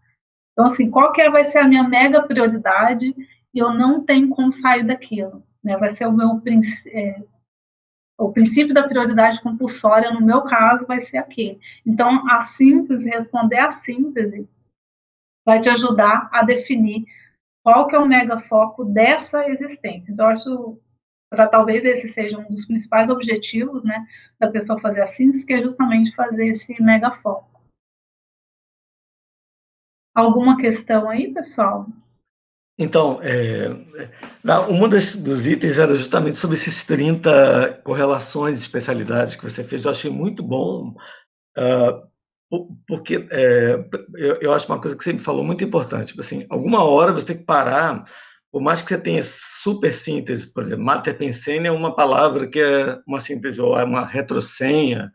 Então, 0.53 0.66
assim, 0.66 0.91
qual 0.91 1.12
que 1.12 1.28
vai 1.31 1.45
ser 1.45 1.59
a 1.59 1.69
minha 1.69 1.87
mega 1.87 2.23
prioridade 2.23 3.15
e 3.53 3.59
eu 3.59 3.73
não 3.73 4.03
tenho 4.05 4.28
como 4.31 4.53
sair 4.53 4.85
daquilo? 4.85 5.43
Né? 5.62 5.77
Vai 5.77 5.95
ser 5.95 6.07
o 6.07 6.12
meu 6.12 6.41
é, 6.93 7.23
o 8.19 8.32
princípio 8.32 8.74
da 8.74 8.87
prioridade 8.87 9.41
compulsória, 9.41 10.12
no 10.12 10.20
meu 10.20 10.43
caso, 10.43 10.87
vai 10.87 11.01
ser 11.01 11.19
aquele. 11.19 11.59
Então, 11.87 12.28
a 12.31 12.41
síntese, 12.41 13.09
responder 13.09 13.59
a 13.59 13.70
síntese, 13.70 14.49
vai 15.45 15.61
te 15.61 15.70
ajudar 15.70 16.28
a 16.31 16.43
definir 16.43 17.05
qual 17.62 17.87
que 17.87 17.97
é 17.97 17.99
o 17.99 18.07
mega 18.07 18.39
foco 18.39 18.85
dessa 18.85 19.49
existência. 19.49 20.12
Então, 20.12 20.27
acho 20.27 20.78
para 21.31 21.47
talvez 21.47 21.85
esse 21.85 22.09
seja 22.09 22.36
um 22.36 22.48
dos 22.48 22.66
principais 22.66 23.09
objetivos, 23.09 23.85
né, 23.85 24.05
da 24.39 24.51
pessoa 24.51 24.81
fazer 24.81 25.01
a 25.01 25.07
síntese, 25.07 25.47
que 25.47 25.52
é 25.52 25.62
justamente 25.62 26.15
fazer 26.15 26.48
esse 26.48 26.82
mega 26.82 27.12
foco. 27.12 27.48
Alguma 30.12 30.57
questão 30.59 31.09
aí, 31.09 31.32
pessoal? 31.32 31.86
Então, 32.77 33.20
é, 33.23 33.69
uma 34.69 34.89
das, 34.89 35.15
dos 35.15 35.47
itens 35.47 35.78
era 35.78 35.94
justamente 35.94 36.39
sobre 36.39 36.57
esses 36.57 36.85
30 36.85 37.81
correlações 37.85 38.59
especialidades 38.59 39.36
que 39.36 39.43
você 39.43 39.62
fez. 39.62 39.85
Eu 39.85 39.90
achei 39.90 40.11
muito 40.11 40.43
bom, 40.43 40.97
uh, 41.59 42.73
porque 42.89 43.28
é, 43.31 43.74
eu, 44.16 44.35
eu, 44.40 44.52
acho 44.52 44.66
uma 44.66 44.81
coisa 44.81 44.97
que 44.97 45.05
você 45.05 45.12
me 45.12 45.19
falou 45.19 45.44
muito 45.44 45.62
importante. 45.62 46.09
Tipo 46.09 46.23
assim, 46.23 46.44
alguma 46.48 46.82
hora 46.82 47.12
você 47.12 47.27
tem 47.27 47.36
que 47.36 47.44
parar 47.44 48.02
por 48.52 48.60
mais 48.60 48.82
que 48.82 48.89
você 48.89 48.98
tenha 48.98 49.22
super 49.22 49.94
síntese, 49.94 50.52
por 50.52 50.62
exemplo, 50.62 50.85
materpensene 50.85 51.68
é 51.68 51.72
uma 51.72 51.94
palavra 51.94 52.48
que 52.48 52.60
é 52.60 52.98
uma 53.06 53.20
síntese 53.20 53.60
ou 53.60 53.78
é 53.78 53.85
uma 53.85 54.05
retrosenha, 54.05 55.12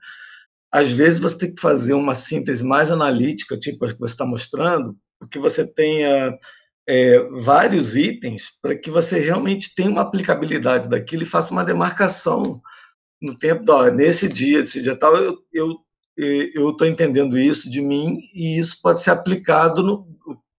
às 0.71 0.91
vezes 0.91 1.19
você 1.19 1.37
tem 1.37 1.55
que 1.55 1.61
fazer 1.61 1.93
uma 1.93 2.15
síntese 2.15 2.63
mais 2.63 2.91
analítica, 2.91 3.57
tipo 3.57 3.85
a 3.85 3.93
que 3.93 3.99
você 3.99 4.13
está 4.13 4.25
mostrando, 4.25 4.95
porque 5.19 5.39
você 5.39 5.65
tenha 5.65 6.37
é, 6.87 7.19
vários 7.41 7.95
itens 7.95 8.49
para 8.61 8.75
que 8.75 8.89
você 8.89 9.19
realmente 9.19 9.73
tenha 9.75 9.89
uma 9.89 10.01
aplicabilidade 10.01 10.89
daquilo 10.89 11.23
e 11.23 11.25
faça 11.25 11.51
uma 11.51 11.65
demarcação 11.65 12.61
no 13.21 13.35
tempo, 13.35 13.63
ó, 13.71 13.89
nesse 13.89 14.27
dia, 14.27 14.61
nesse 14.61 14.81
dia 14.81 14.95
tal, 14.95 15.13
eu 15.53 16.69
estou 16.69 16.87
entendendo 16.87 17.37
isso 17.37 17.69
de 17.69 17.81
mim 17.81 18.17
e 18.33 18.59
isso 18.59 18.79
pode 18.81 19.01
ser 19.01 19.11
aplicado 19.11 19.81
no, 19.81 20.07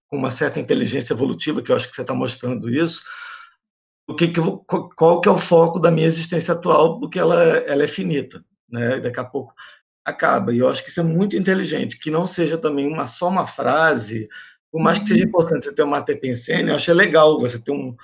com 0.09 0.17
uma 0.17 0.31
certa 0.31 0.61
inteligência 0.61 1.13
evolutiva, 1.13 1.63
que 1.63 1.71
eu 1.71 1.77
acho 1.77 1.89
que 1.89 1.97
você 1.97 2.03
está 2.03 2.15
mostrando 2.15 2.69
isso, 2.69 3.03
o 4.09 4.15
que, 4.15 4.29
que 4.29 4.41
qual 4.97 5.21
que 5.21 5.29
é 5.29 5.33
o 5.33 5.39
foco 5.39 5.81
da 5.81 5.91
minha 5.91 6.07
existência 6.07 6.55
atual, 6.55 7.01
porque 7.01 7.19
ela, 7.19 7.43
ela 7.43 7.83
é 7.83 7.89
finita, 7.89 8.45
né? 8.69 9.01
Daqui 9.01 9.19
a 9.19 9.25
pouco 9.25 9.53
acaba. 10.05 10.55
E 10.55 10.59
eu 10.59 10.69
acho 10.69 10.85
que 10.85 10.91
isso 10.91 11.01
é 11.01 11.03
muito 11.03 11.37
inteligente, 11.37 11.99
que 11.99 12.11
não 12.11 12.25
seja 12.25 12.57
também 12.57 12.87
uma 12.87 13.09
só 13.09 13.29
uma 13.29 13.47
frase, 13.47 14.29
por 14.71 14.81
mais 14.81 14.99
que 14.99 15.09
seja 15.09 15.23
uhum. 15.23 15.29
importante 15.29 15.65
você 15.65 15.75
ter 15.75 15.83
uma 15.83 16.03
TPNCN, 16.03 16.69
eu 16.69 16.77
acho 16.77 16.93
legal 16.93 17.41
você 17.41 17.59
ter 17.59 17.73
um, 17.73 17.97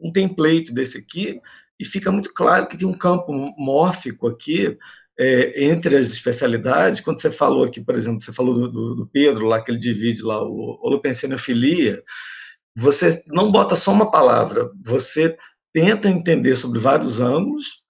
um 0.00 0.12
template 0.12 0.72
desse 0.72 0.98
aqui, 0.98 1.40
e 1.78 1.84
fica 1.84 2.10
muito 2.10 2.34
claro 2.34 2.66
que 2.66 2.76
tem 2.76 2.88
um 2.88 2.98
campo 2.98 3.32
mórfico 3.56 4.26
aqui 4.26 4.76
é, 5.18 5.64
entre 5.64 5.96
as 5.96 6.08
especialidades. 6.08 7.00
Quando 7.00 7.20
você 7.20 7.30
falou 7.30 7.64
aqui, 7.64 7.80
por 7.80 7.94
exemplo, 7.96 8.20
você 8.20 8.32
falou 8.32 8.54
do, 8.54 8.94
do, 8.94 9.06
Pedro, 9.12 9.46
lá 9.46 9.62
que 9.62 9.70
ele 9.70 9.78
divide 9.78 10.22
lá 10.22 10.42
o 10.42 10.78
holopenseniofilia, 10.82 12.00
você 12.76 13.22
não 13.26 13.50
bota 13.50 13.74
só 13.74 13.90
uma 13.90 14.10
palavra, 14.10 14.70
você 14.84 15.36
tenta 15.72 16.08
entender 16.08 16.54
sobre 16.54 16.78
vários 16.78 17.20
ângulos 17.20 17.82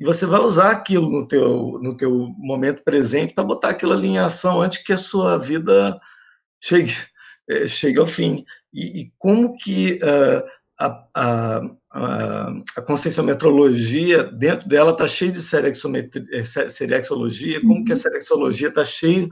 e 0.00 0.04
você 0.04 0.26
vai 0.26 0.40
usar 0.40 0.72
aquilo 0.72 1.08
no 1.08 1.26
teu, 1.26 1.78
no 1.80 1.96
teu 1.96 2.10
momento 2.38 2.82
presente 2.82 3.34
para 3.34 3.44
botar 3.44 3.70
aquilo 3.70 3.92
ali 3.92 4.08
em 4.08 4.18
ação 4.18 4.60
antes 4.60 4.82
que 4.82 4.92
a 4.92 4.98
sua 4.98 5.38
vida 5.38 5.98
chegue, 6.60 6.92
é, 7.48 7.68
chegue 7.68 8.00
ao 8.00 8.06
fim. 8.06 8.44
E, 8.72 9.02
e 9.02 9.12
como 9.18 9.56
que 9.56 10.00
uh, 10.02 10.42
a, 11.14 11.60
a, 11.92 12.50
a 12.76 12.82
conscienciometrologia, 12.82 14.24
dentro 14.24 14.66
dela 14.66 14.92
está 14.92 15.06
cheio 15.06 15.30
de 15.30 15.40
é, 16.32 16.68
serexologia, 16.68 17.60
como 17.60 17.84
que 17.84 17.92
a 17.92 17.96
serexologia 17.96 18.68
está 18.68 18.84
cheio 18.84 19.28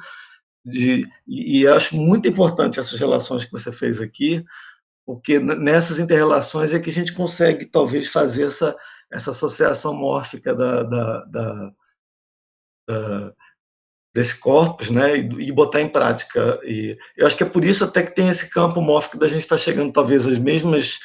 de... 0.64 1.08
E, 1.26 1.60
e 1.60 1.66
acho 1.66 1.96
muito 1.96 2.28
importante 2.28 2.78
essas 2.78 3.00
relações 3.00 3.46
que 3.46 3.52
você 3.52 3.72
fez 3.72 4.00
aqui, 4.00 4.44
porque 5.06 5.38
nessas 5.38 5.98
interrelações 5.98 6.74
é 6.74 6.78
que 6.78 6.90
a 6.90 6.92
gente 6.92 7.14
consegue, 7.14 7.64
talvez, 7.64 8.08
fazer 8.08 8.44
essa, 8.44 8.76
essa 9.10 9.30
associação 9.30 9.94
mórfica 9.94 10.54
da, 10.54 10.82
da, 10.82 11.24
da, 11.24 11.72
da 12.86 13.34
desse 14.14 14.38
corpus, 14.38 14.90
né, 14.90 15.16
e, 15.16 15.48
e, 15.48 15.52
botar 15.52 15.80
em 15.80 15.88
prática. 15.88 16.60
E 16.64 16.98
eu 17.16 17.26
acho 17.26 17.36
que 17.36 17.44
é 17.44 17.48
por 17.48 17.64
isso 17.64 17.84
até 17.84 18.02
que 18.02 18.14
tem 18.14 18.28
esse 18.28 18.50
campo 18.50 18.80
mórfico 18.80 19.16
da 19.16 19.28
gente 19.28 19.40
estar 19.40 19.56
tá 19.56 19.62
chegando, 19.62 19.92
talvez, 19.92 20.26
às 20.26 20.36
mesmas 20.36 20.98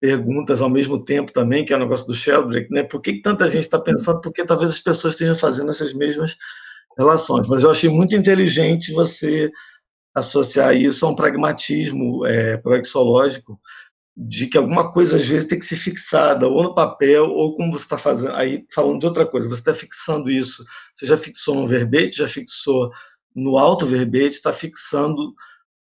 perguntas 0.00 0.62
ao 0.62 0.70
mesmo 0.70 1.02
tempo 1.02 1.32
também, 1.32 1.64
que 1.64 1.72
é 1.72 1.76
o 1.76 1.78
negócio 1.78 2.06
do 2.06 2.14
Sheldrake, 2.14 2.72
né, 2.72 2.82
por 2.82 3.00
que, 3.00 3.14
que 3.14 3.22
tanta 3.22 3.46
gente 3.46 3.64
está 3.64 3.78
pensando, 3.78 4.20
porque 4.20 4.44
talvez 4.44 4.70
as 4.70 4.78
pessoas 4.78 5.14
estejam 5.14 5.34
fazendo 5.34 5.70
essas 5.70 5.92
mesmas 5.92 6.36
relações. 6.96 7.46
Mas 7.46 7.62
eu 7.62 7.70
achei 7.70 7.90
muito 7.90 8.14
inteligente 8.14 8.92
você 8.92 9.50
associar 10.14 10.74
isso 10.74 11.04
a 11.04 11.10
um 11.10 11.14
pragmatismo 11.14 12.26
é, 12.26 12.56
proexológico, 12.56 13.60
de 14.16 14.46
que 14.46 14.58
alguma 14.58 14.92
coisa 14.92 15.16
às 15.16 15.26
vezes 15.26 15.48
tem 15.48 15.58
que 15.58 15.64
ser 15.64 15.76
fixada, 15.76 16.48
ou 16.48 16.62
no 16.62 16.74
papel, 16.74 17.26
ou 17.26 17.54
como 17.54 17.72
você 17.72 17.84
está 17.84 17.96
fazendo. 17.96 18.34
Aí, 18.34 18.64
falando 18.74 19.00
de 19.00 19.06
outra 19.06 19.24
coisa, 19.24 19.48
você 19.48 19.60
está 19.60 19.72
fixando 19.72 20.30
isso, 20.30 20.64
você 20.94 21.06
já 21.06 21.16
fixou 21.16 21.54
no 21.54 21.66
verbete, 21.66 22.18
já 22.18 22.28
fixou 22.28 22.90
no 23.34 23.56
alto 23.56 23.86
verbete, 23.86 24.36
está 24.36 24.52
fixando, 24.52 25.32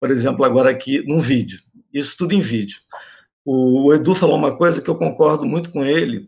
por 0.01 0.11
exemplo, 0.11 0.45
agora 0.45 0.71
aqui, 0.71 1.07
num 1.07 1.21
vídeo. 1.21 1.61
Isso 1.93 2.17
tudo 2.17 2.35
em 2.35 2.41
vídeo. 2.41 2.81
O, 3.45 3.93
Edu 3.93 4.15
falou 4.15 4.37
uma 4.37 4.57
coisa 4.57 4.83
que 4.83 4.89
eu 4.89 4.97
concordo 4.97 5.47
muito 5.47 5.71
com 5.71 5.85
ele, 5.85 6.27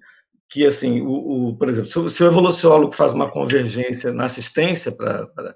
que, 0.48 0.66
assim, 0.66 1.01
o, 1.02 1.48
o 1.48 1.56
por 1.56 1.68
exemplo, 1.68 1.90
se 1.90 1.98
o, 1.98 2.09
se 2.09 2.22
o 2.22 2.26
evoluciólogo 2.26 2.93
faz 2.93 3.12
uma 3.12 3.30
convergência 3.30 4.12
na 4.12 4.24
assistência 4.24 4.93
para 4.93 5.55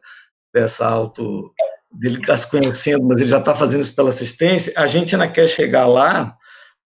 essa 0.55 0.87
auto 0.87 1.53
dele 1.93 2.17
estar 2.17 2.29
tá 2.29 2.37
se 2.37 2.51
conhecendo, 2.51 3.05
mas 3.05 3.21
ele 3.21 3.29
já 3.29 3.39
está 3.39 3.55
fazendo 3.55 3.83
isso 3.83 3.95
pela 3.95 4.11
assistência, 4.11 4.73
a 4.77 4.87
gente 4.87 5.15
ainda 5.15 5.29
quer 5.29 5.49
chegar 5.49 5.87
lá, 5.87 6.37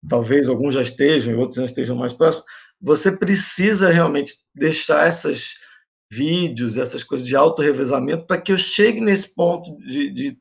talvez 0.09 0.48
alguns 0.48 0.74
já 0.74 0.82
estejam, 0.82 1.38
outros 1.38 1.56
já 1.56 1.64
estejam 1.64 1.97
mais 1.97 2.12
próximos, 2.12 2.44
você 2.80 3.16
precisa 3.16 3.90
realmente 3.90 4.34
deixar 4.55 5.09
esses 5.09 5.55
vídeos, 6.10 6.76
essas 6.76 7.05
coisas 7.05 7.26
de 7.26 7.36
auto-revezamento, 7.36 8.26
para 8.26 8.40
que 8.40 8.52
eu 8.52 8.59
chegue 8.59 9.01
nesse 9.01 9.34
ponto 9.34 9.76
de, 9.78 10.10
de, 10.10 10.38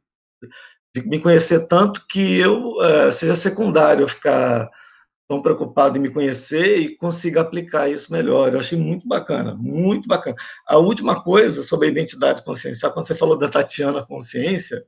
de, 0.95 1.07
me 1.07 1.20
conhecer 1.20 1.68
tanto 1.68 2.06
que 2.07 2.40
eu 2.40 2.76
uh, 2.78 3.11
seja 3.11 3.36
secundário, 3.36 4.03
eu 4.03 4.07
ficar 4.07 4.70
tão 5.30 5.44
preocupado 5.44 5.95
em 5.95 6.02
me 6.02 6.10
conhecer 6.10 6.80
e 6.80 6.98
consiga 6.98 7.41
aplicar 7.41 7.88
isso 7.88 8.11
melhor. 8.11 8.52
Eu 8.52 8.60
achei 8.60 8.78
muito 8.78 9.07
bacana, 9.07 9.53
muito 9.53 10.07
bacana. 10.07 10.36
A 10.68 10.78
última 10.78 11.24
coisa 11.24 11.61
sobre 11.61 11.88
a 11.88 11.91
identidade 11.91 12.44
consciencial, 12.44 12.91
quando 12.91 13.06
você 13.06 13.14
falou 13.14 13.38
da 13.38 13.48
Tatiana 13.48 14.03
Consciência, 14.03 14.84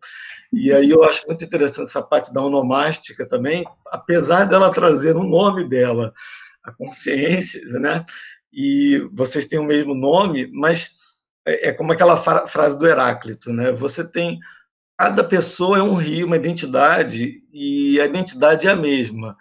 e 0.51 0.73
aí 0.73 0.89
eu 0.89 1.03
acho 1.03 1.27
muito 1.27 1.45
interessante 1.45 1.89
essa 1.89 2.01
parte 2.01 2.33
da 2.33 2.41
onomástica 2.41 3.27
também, 3.27 3.63
apesar 3.87 4.45
dela 4.45 4.73
trazer 4.73 5.13
no 5.13 5.23
nome 5.23 5.63
dela 5.63 6.11
a 6.63 6.71
consciência, 6.71 7.61
né? 7.79 8.03
E 8.51 9.07
vocês 9.13 9.45
têm 9.45 9.59
o 9.59 9.63
mesmo 9.63 9.93
nome, 9.93 10.49
mas 10.51 10.91
é, 11.45 11.69
é 11.69 11.71
como 11.71 11.91
aquela 11.91 12.17
frase 12.17 12.77
do 12.79 12.87
Heráclito, 12.87 13.53
né? 13.53 13.71
Você 13.71 14.03
tem 14.03 14.39
cada 15.01 15.23
pessoa 15.23 15.77
é 15.77 15.81
um 15.81 15.95
rio, 15.95 16.27
uma 16.27 16.35
identidade, 16.35 17.41
e 17.53 17.99
a 17.99 18.05
identidade 18.05 18.67
é 18.67 18.71
a 18.71 18.75
mesma 18.75 19.35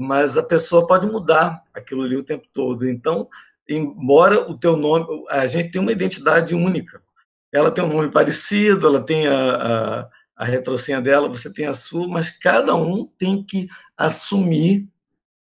mas 0.00 0.38
a 0.38 0.42
pessoa 0.42 0.86
pode 0.86 1.06
mudar 1.06 1.62
aquilo 1.74 2.02
ali 2.02 2.16
o 2.16 2.22
tempo 2.22 2.46
todo. 2.54 2.88
Então, 2.88 3.28
embora 3.68 4.50
o 4.50 4.56
teu 4.56 4.74
nome, 4.74 5.06
a 5.28 5.46
gente 5.46 5.70
tem 5.70 5.80
uma 5.80 5.92
identidade 5.92 6.54
única. 6.54 7.02
Ela 7.52 7.70
tem 7.70 7.84
um 7.84 7.92
nome 7.92 8.10
parecido, 8.10 8.86
ela 8.86 9.04
tem 9.04 9.26
a, 9.26 9.34
a, 9.34 10.08
a 10.36 10.44
retrocenha 10.46 11.02
dela, 11.02 11.28
você 11.28 11.52
tem 11.52 11.66
a 11.66 11.74
sua, 11.74 12.08
mas 12.08 12.30
cada 12.30 12.74
um 12.74 13.04
tem 13.18 13.44
que 13.44 13.68
assumir 13.94 14.88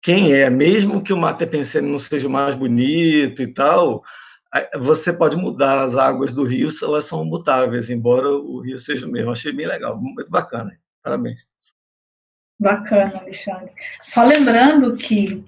quem 0.02 0.34
é, 0.34 0.50
mesmo 0.50 1.02
que 1.02 1.14
o 1.14 1.16
Mate 1.16 1.46
Pensene 1.46 1.88
não 1.88 1.96
seja 1.96 2.28
mais 2.28 2.54
bonito 2.54 3.40
e 3.40 3.46
tal, 3.46 4.04
você 4.78 5.12
pode 5.12 5.36
mudar 5.36 5.82
as 5.82 5.96
águas 5.96 6.32
do 6.32 6.44
rio, 6.44 6.68
elas 6.82 7.04
são 7.06 7.24
mutáveis, 7.24 7.90
embora 7.90 8.28
o 8.28 8.60
rio 8.60 8.78
seja 8.78 9.06
o 9.06 9.10
mesmo. 9.10 9.32
Achei 9.32 9.52
bem 9.52 9.66
legal, 9.66 10.00
muito 10.00 10.30
bacana. 10.30 10.78
Parabéns. 11.02 11.46
Bacana, 12.58 13.18
Alexandre. 13.18 13.72
Só 14.02 14.24
lembrando 14.24 14.96
que 14.96 15.44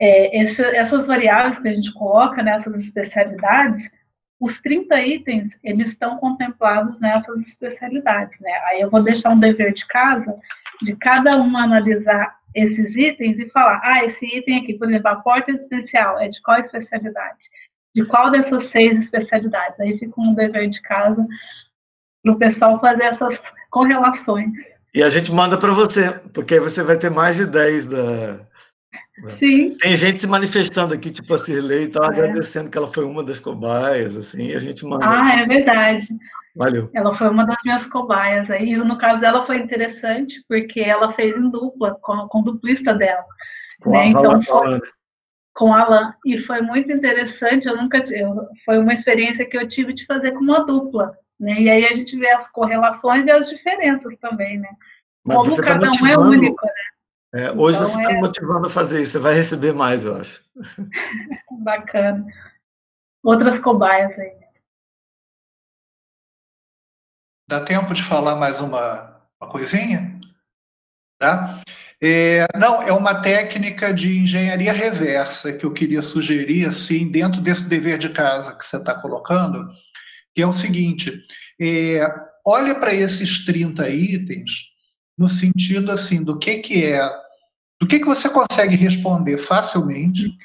é, 0.00 0.42
essa, 0.42 0.64
essas 0.74 1.06
variáveis 1.06 1.58
que 1.58 1.68
a 1.68 1.74
gente 1.74 1.92
coloca 1.92 2.42
nessas 2.42 2.80
especialidades, 2.80 3.90
os 4.40 4.58
30 4.60 5.00
itens, 5.02 5.58
eles 5.62 5.90
estão 5.90 6.18
contemplados 6.18 6.98
nessas 6.98 7.46
especialidades, 7.46 8.40
né? 8.40 8.52
Aí 8.68 8.80
eu 8.80 8.90
vou 8.90 9.02
deixar 9.02 9.30
um 9.30 9.38
dever 9.38 9.72
de 9.72 9.86
casa 9.86 10.36
de 10.82 10.96
cada 10.96 11.40
um 11.40 11.56
analisar 11.56 12.36
esses 12.54 12.96
itens 12.96 13.38
e 13.38 13.48
falar, 13.50 13.80
ah, 13.84 14.04
esse 14.04 14.26
item 14.26 14.58
aqui, 14.58 14.74
por 14.74 14.88
exemplo, 14.88 15.08
a 15.08 15.16
porta 15.16 15.52
existencial 15.52 16.18
é 16.18 16.28
de 16.28 16.42
qual 16.42 16.58
especialidade? 16.58 17.48
De 17.94 18.04
qual 18.06 18.30
dessas 18.30 18.66
seis 18.66 18.98
especialidades? 18.98 19.78
Aí 19.80 19.96
fica 19.96 20.20
um 20.20 20.34
dever 20.34 20.68
de 20.68 20.80
casa 20.80 21.26
para 22.22 22.32
o 22.32 22.38
pessoal 22.38 22.78
fazer 22.78 23.04
essas 23.04 23.42
correlações. 23.70 24.52
E 24.94 25.02
a 25.02 25.08
gente 25.08 25.32
manda 25.32 25.58
para 25.58 25.72
você, 25.72 26.10
porque 26.32 26.54
aí 26.54 26.60
você 26.60 26.82
vai 26.82 26.98
ter 26.98 27.10
mais 27.10 27.36
de 27.36 27.46
10 27.46 27.86
da. 27.86 28.40
Sim. 29.28 29.76
Tem 29.78 29.96
gente 29.96 30.20
se 30.20 30.26
manifestando 30.26 30.94
aqui, 30.94 31.10
tipo 31.10 31.32
a 31.32 31.38
Cirlei, 31.38 31.84
estava 31.84 32.06
é. 32.06 32.18
agradecendo 32.18 32.70
que 32.70 32.76
ela 32.76 32.88
foi 32.88 33.04
uma 33.04 33.22
das 33.22 33.40
cobaias, 33.40 34.16
assim, 34.16 34.48
e 34.48 34.56
a 34.56 34.58
gente 34.58 34.84
manda. 34.84 35.04
Ah, 35.06 35.40
é 35.40 35.46
verdade. 35.46 36.06
Valeu. 36.54 36.90
Ela 36.94 37.14
foi 37.14 37.30
uma 37.30 37.46
das 37.46 37.56
minhas 37.64 37.86
cobaias. 37.86 38.50
Aí, 38.50 38.76
no 38.76 38.98
caso 38.98 39.20
dela, 39.20 39.44
foi 39.44 39.56
interessante, 39.56 40.44
porque 40.48 40.80
ela 40.80 41.10
fez 41.10 41.36
em 41.36 41.50
dupla, 41.50 41.96
com, 42.02 42.28
com 42.28 42.40
o 42.40 42.44
duplista 42.44 42.92
dela. 42.92 43.24
Com 43.80 43.92
né? 43.92 44.08
então, 44.08 44.42
foi, 44.42 44.80
com 45.54 45.74
Alan. 45.74 46.14
E 46.24 46.38
foi 46.38 46.60
muito 46.60 46.90
interessante. 46.92 47.68
Eu 47.68 47.76
nunca. 47.76 47.98
Eu, 48.12 48.48
foi 48.64 48.78
uma 48.78 48.92
experiência 48.92 49.48
que 49.48 49.56
eu 49.56 49.66
tive 49.66 49.92
de 49.92 50.04
fazer 50.04 50.32
com 50.32 50.40
uma 50.40 50.64
dupla. 50.64 51.16
Né? 51.38 51.60
E 51.60 51.70
aí 51.70 51.84
a 51.84 51.92
gente 51.92 52.16
vê 52.16 52.30
as 52.30 52.48
correlações 52.48 53.26
e 53.26 53.30
as 53.30 53.48
diferenças 53.48 54.14
também, 54.16 54.58
né? 54.58 54.68
Mas 55.24 55.36
Como 55.36 55.56
tá 55.56 55.62
cada 55.62 55.90
um 55.90 56.06
é 56.06 56.18
único, 56.18 56.64
né? 56.64 56.72
É, 57.34 57.50
hoje 57.52 57.78
então, 57.78 57.88
você 57.88 58.00
está 58.00 58.12
é... 58.12 58.20
motivando 58.20 58.66
a 58.66 58.70
fazer 58.70 59.00
isso, 59.00 59.12
você 59.12 59.18
vai 59.18 59.34
receber 59.34 59.72
mais, 59.72 60.04
eu 60.04 60.16
acho. 60.16 60.44
Bacana. 61.62 62.26
Outras 63.24 63.58
cobaias 63.58 64.16
aí. 64.18 64.42
Dá 67.48 67.64
tempo 67.64 67.94
de 67.94 68.02
falar 68.02 68.36
mais 68.36 68.60
uma, 68.60 69.20
uma 69.40 69.50
coisinha? 69.50 70.20
Tá? 71.18 71.58
É, 72.04 72.48
não, 72.58 72.82
é 72.82 72.92
uma 72.92 73.22
técnica 73.22 73.94
de 73.94 74.18
engenharia 74.18 74.72
reversa 74.72 75.52
que 75.52 75.64
eu 75.64 75.72
queria 75.72 76.02
sugerir, 76.02 76.66
assim, 76.66 77.08
dentro 77.08 77.40
desse 77.40 77.68
dever 77.68 77.96
de 77.96 78.08
casa 78.08 78.56
que 78.56 78.66
você 78.66 78.76
está 78.76 78.92
colocando, 78.92 79.68
que 80.34 80.42
é 80.42 80.46
o 80.46 80.52
seguinte: 80.52 81.12
é, 81.60 82.04
olha 82.44 82.74
para 82.74 82.92
esses 82.92 83.44
30 83.44 83.88
itens 83.88 84.72
no 85.16 85.28
sentido 85.28 85.92
assim 85.92 86.24
do 86.24 86.38
que, 86.38 86.56
que 86.58 86.84
é, 86.84 87.08
do 87.80 87.86
que, 87.86 88.00
que 88.00 88.06
você 88.06 88.28
consegue 88.28 88.74
responder 88.74 89.38
facilmente. 89.38 90.36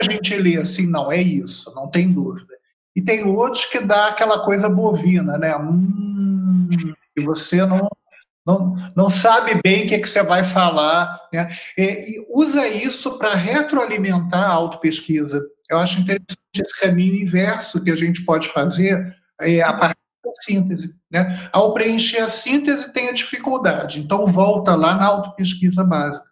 A 0.00 0.12
gente 0.12 0.34
lê 0.36 0.56
assim, 0.56 0.86
não, 0.86 1.10
é 1.10 1.20
isso, 1.20 1.74
não 1.74 1.90
tem 1.90 2.12
dúvida. 2.12 2.54
E 2.94 3.02
tem 3.02 3.24
outros 3.24 3.64
que 3.64 3.80
dá 3.80 4.08
aquela 4.08 4.44
coisa 4.44 4.68
bovina, 4.68 5.36
né? 5.36 5.56
Hum, 5.56 6.68
que 7.14 7.22
você 7.22 7.64
não, 7.66 7.88
não, 8.46 8.74
não 8.96 9.10
sabe 9.10 9.60
bem 9.62 9.84
o 9.84 9.88
que, 9.88 9.94
é 9.94 10.00
que 10.00 10.08
você 10.08 10.22
vai 10.22 10.44
falar. 10.44 11.20
Né? 11.32 11.48
E, 11.76 11.82
e 11.82 12.26
usa 12.30 12.66
isso 12.66 13.18
para 13.18 13.34
retroalimentar 13.34 14.42
a 14.42 14.52
autopesquisa. 14.52 15.42
Eu 15.68 15.78
acho 15.78 16.00
interessante 16.00 16.38
esse 16.54 16.80
caminho 16.80 17.14
inverso 17.14 17.82
que 17.82 17.90
a 17.90 17.96
gente 17.96 18.24
pode 18.24 18.48
fazer 18.48 19.16
é, 19.40 19.62
a 19.62 19.72
partir 19.72 19.96
da 20.24 20.30
síntese. 20.42 20.94
Né? 21.10 21.48
Ao 21.52 21.72
preencher 21.72 22.20
a 22.20 22.28
síntese, 22.28 22.92
tem 22.92 23.08
a 23.08 23.12
dificuldade. 23.12 24.00
Então, 24.00 24.26
volta 24.26 24.74
lá 24.74 24.96
na 24.96 25.06
autopesquisa 25.06 25.84
básica. 25.84 26.28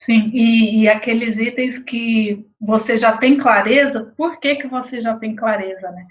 Sim, 0.00 0.32
e, 0.34 0.80
e, 0.80 0.88
aqueles 0.88 1.38
itens 1.38 1.78
que 1.78 2.44
você 2.60 2.96
já 2.96 3.16
tem 3.16 3.38
clareza, 3.38 4.12
por 4.16 4.40
que, 4.40 4.56
que 4.56 4.66
você 4.66 5.00
já 5.00 5.16
tem 5.16 5.36
clareza, 5.36 5.92
né? 5.92 6.04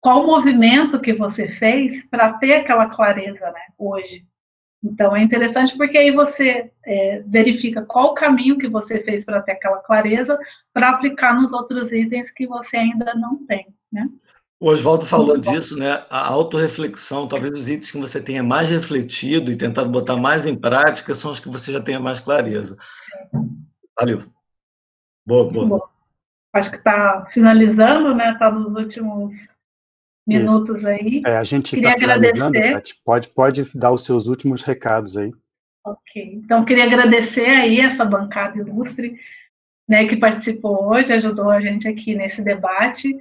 Qual 0.00 0.22
o 0.22 0.26
movimento 0.26 1.00
que 1.00 1.12
você 1.12 1.48
fez 1.48 2.06
para 2.06 2.34
ter 2.34 2.54
aquela 2.54 2.86
clareza, 2.86 3.50
né, 3.50 3.62
hoje? 3.76 4.24
Então, 4.82 5.16
é 5.16 5.22
interessante 5.22 5.76
porque 5.76 5.98
aí 5.98 6.12
você 6.12 6.70
é, 6.86 7.22
verifica 7.26 7.82
qual 7.82 8.12
o 8.12 8.14
caminho 8.14 8.58
que 8.58 8.68
você 8.68 9.00
fez 9.02 9.24
para 9.24 9.42
ter 9.42 9.52
aquela 9.52 9.78
clareza 9.78 10.38
para 10.72 10.90
aplicar 10.90 11.34
nos 11.34 11.52
outros 11.52 11.90
itens 11.90 12.30
que 12.30 12.46
você 12.46 12.76
ainda 12.76 13.12
não 13.14 13.44
tem, 13.44 13.66
né? 13.92 14.08
O 14.60 14.70
Oswaldo 14.70 15.06
falou 15.06 15.36
disso, 15.36 15.76
né? 15.78 16.04
A 16.10 16.28
autorreflexão, 16.28 17.28
talvez 17.28 17.52
os 17.52 17.68
itens 17.68 17.92
que 17.92 17.98
você 17.98 18.20
tenha 18.20 18.42
mais 18.42 18.68
refletido 18.68 19.52
e 19.52 19.56
tentado 19.56 19.88
botar 19.88 20.16
mais 20.16 20.46
em 20.46 20.56
prática 20.56 21.14
são 21.14 21.30
os 21.30 21.38
que 21.38 21.48
você 21.48 21.72
já 21.72 21.80
tenha 21.80 22.00
mais 22.00 22.20
clareza. 22.20 22.76
Sim. 22.80 23.48
Valeu. 23.98 24.24
Boa, 25.24 25.48
boa. 25.48 25.66
Bom, 25.66 25.80
acho 26.52 26.70
que 26.70 26.76
está 26.76 27.26
finalizando, 27.32 28.14
né? 28.14 28.32
Está 28.32 28.50
nos 28.50 28.74
últimos 28.74 29.34
minutos 30.28 30.78
Isso. 30.78 30.86
aí. 30.86 31.22
É, 31.24 31.38
a 31.38 31.42
gente 31.42 31.70
queria 31.70 31.90
tá 31.90 31.96
agradecer. 31.96 32.82
Pode, 33.02 33.28
pode 33.30 33.64
dar 33.74 33.92
os 33.92 34.04
seus 34.04 34.26
últimos 34.26 34.62
recados 34.62 35.16
aí. 35.16 35.32
Ok. 35.84 36.40
Então, 36.44 36.64
queria 36.66 36.84
agradecer 36.84 37.46
aí 37.46 37.80
essa 37.80 38.04
bancada 38.04 38.58
ilustre, 38.58 39.18
né, 39.88 40.06
que 40.06 40.16
participou 40.16 40.90
hoje, 40.90 41.14
ajudou 41.14 41.50
a 41.50 41.60
gente 41.62 41.88
aqui 41.88 42.14
nesse 42.14 42.42
debate. 42.42 43.16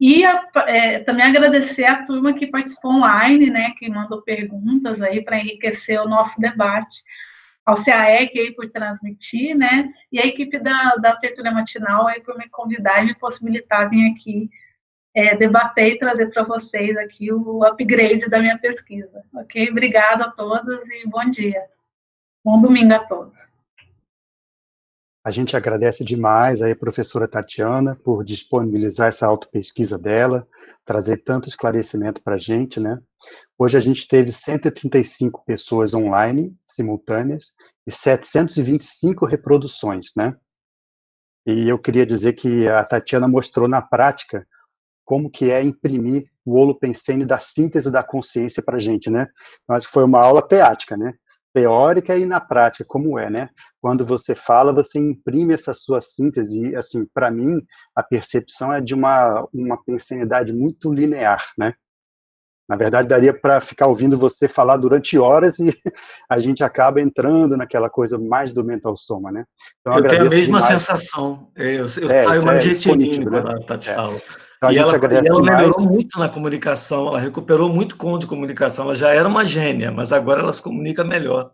E 0.00 0.24
a, 0.24 0.48
é, 0.66 1.00
também 1.00 1.26
agradecer 1.26 1.84
a 1.84 2.02
turma 2.02 2.32
que 2.32 2.46
participou 2.46 2.92
online, 2.92 3.50
né, 3.50 3.74
que 3.78 3.90
mandou 3.90 4.22
perguntas 4.22 5.02
aí 5.02 5.22
para 5.22 5.38
enriquecer 5.38 6.00
o 6.00 6.08
nosso 6.08 6.40
debate. 6.40 7.02
Ao 7.66 7.74
CAEC 7.74 8.38
aí 8.38 8.54
por 8.54 8.70
transmitir, 8.70 9.54
né, 9.54 9.92
e 10.10 10.18
a 10.18 10.24
equipe 10.24 10.58
da, 10.58 10.94
da 10.94 11.14
Tertúlia 11.16 11.52
Matinal 11.52 12.06
aí 12.06 12.22
por 12.22 12.38
me 12.38 12.48
convidar 12.48 13.02
e 13.02 13.08
me 13.08 13.14
possibilitar 13.14 13.90
vir 13.90 14.10
aqui 14.10 14.48
é, 15.18 15.36
debater 15.36 15.94
e 15.94 15.98
trazer 15.98 16.30
para 16.30 16.44
vocês 16.44 16.96
aqui 16.96 17.32
o 17.32 17.64
upgrade 17.64 18.28
da 18.28 18.38
minha 18.38 18.56
pesquisa, 18.56 19.24
ok? 19.34 19.68
Obrigada 19.68 20.26
a 20.26 20.30
todos 20.30 20.88
e 20.90 21.08
bom 21.08 21.28
dia. 21.28 21.60
Bom 22.44 22.60
domingo 22.60 22.94
a 22.94 23.00
todos. 23.00 23.52
A 25.24 25.32
gente 25.32 25.56
agradece 25.56 26.04
demais 26.04 26.62
aí 26.62 26.70
a 26.70 26.76
professora 26.76 27.26
Tatiana 27.26 27.96
por 27.96 28.24
disponibilizar 28.24 29.08
essa 29.08 29.26
autopesquisa 29.26 29.98
dela, 29.98 30.46
trazer 30.84 31.18
tanto 31.24 31.48
esclarecimento 31.48 32.22
para 32.22 32.36
a 32.36 32.38
gente, 32.38 32.78
né? 32.78 32.96
Hoje 33.58 33.76
a 33.76 33.80
gente 33.80 34.06
teve 34.06 34.30
135 34.30 35.44
pessoas 35.44 35.94
online, 35.94 36.56
simultâneas, 36.64 37.52
e 37.84 37.90
725 37.90 39.26
reproduções, 39.26 40.12
né? 40.16 40.36
E 41.44 41.68
eu 41.68 41.76
queria 41.76 42.06
dizer 42.06 42.34
que 42.34 42.68
a 42.68 42.84
Tatiana 42.84 43.26
mostrou 43.26 43.66
na 43.66 43.82
prática 43.82 44.46
como 45.08 45.30
que 45.30 45.50
é 45.50 45.62
imprimir 45.62 46.26
o 46.44 46.54
Holopensene 46.54 47.24
da 47.24 47.38
síntese 47.38 47.90
da 47.90 48.02
consciência 48.02 48.62
para 48.62 48.76
a 48.76 48.78
gente, 48.78 49.08
né? 49.08 49.26
Então, 49.64 49.74
acho 49.74 49.86
que 49.86 49.92
foi 49.94 50.04
uma 50.04 50.20
aula 50.20 50.46
teática, 50.46 50.98
né? 50.98 51.14
teórica 51.50 52.14
e 52.14 52.26
na 52.26 52.40
prática, 52.40 52.84
como 52.86 53.18
é, 53.18 53.30
né? 53.30 53.48
Quando 53.80 54.04
você 54.04 54.34
fala, 54.34 54.70
você 54.70 54.98
imprime 54.98 55.54
essa 55.54 55.72
sua 55.72 56.02
síntese, 56.02 56.60
e, 56.60 56.76
assim, 56.76 57.06
para 57.06 57.30
mim, 57.30 57.62
a 57.96 58.02
percepção 58.02 58.70
é 58.70 58.82
de 58.82 58.92
uma, 58.92 59.48
uma 59.52 59.82
pensanidade 59.82 60.52
muito 60.52 60.92
linear, 60.92 61.42
né? 61.56 61.72
Na 62.68 62.76
verdade, 62.76 63.08
daria 63.08 63.32
para 63.32 63.62
ficar 63.62 63.86
ouvindo 63.86 64.18
você 64.18 64.46
falar 64.46 64.76
durante 64.76 65.18
horas 65.18 65.58
e 65.58 65.72
a 66.28 66.38
gente 66.38 66.62
acaba 66.62 67.00
entrando 67.00 67.56
naquela 67.56 67.88
coisa 67.88 68.18
mais 68.18 68.52
do 68.52 68.62
mental 68.62 68.94
soma, 68.94 69.32
né? 69.32 69.44
Então, 69.80 69.96
eu 69.96 70.06
tenho 70.06 70.26
a 70.26 70.28
mesma 70.28 70.60
demais. 70.60 70.64
sensação. 70.66 71.50
Eu, 71.56 71.86
eu 71.86 72.10
é, 72.10 72.22
saio 72.22 72.44
mais 72.44 72.86
é, 72.86 72.94
né? 72.94 73.24
quando 73.24 73.48
a 73.48 73.58
Tati 73.60 73.88
é. 73.88 73.94
fala. 73.94 74.20
Então, 74.58 74.72
e 74.72 74.78
ela, 74.78 74.92
ela 74.96 75.40
melhorou 75.40 75.88
muito 75.88 76.18
na 76.18 76.28
comunicação, 76.28 77.06
ela 77.06 77.20
recuperou 77.20 77.68
muito 77.68 77.96
com 77.96 78.18
de 78.18 78.26
comunicação. 78.26 78.86
Ela 78.86 78.94
já 78.96 79.10
era 79.10 79.28
uma 79.28 79.44
gênia, 79.44 79.92
mas 79.92 80.12
agora 80.12 80.40
ela 80.40 80.52
se 80.52 80.60
comunica 80.60 81.04
melhor. 81.04 81.52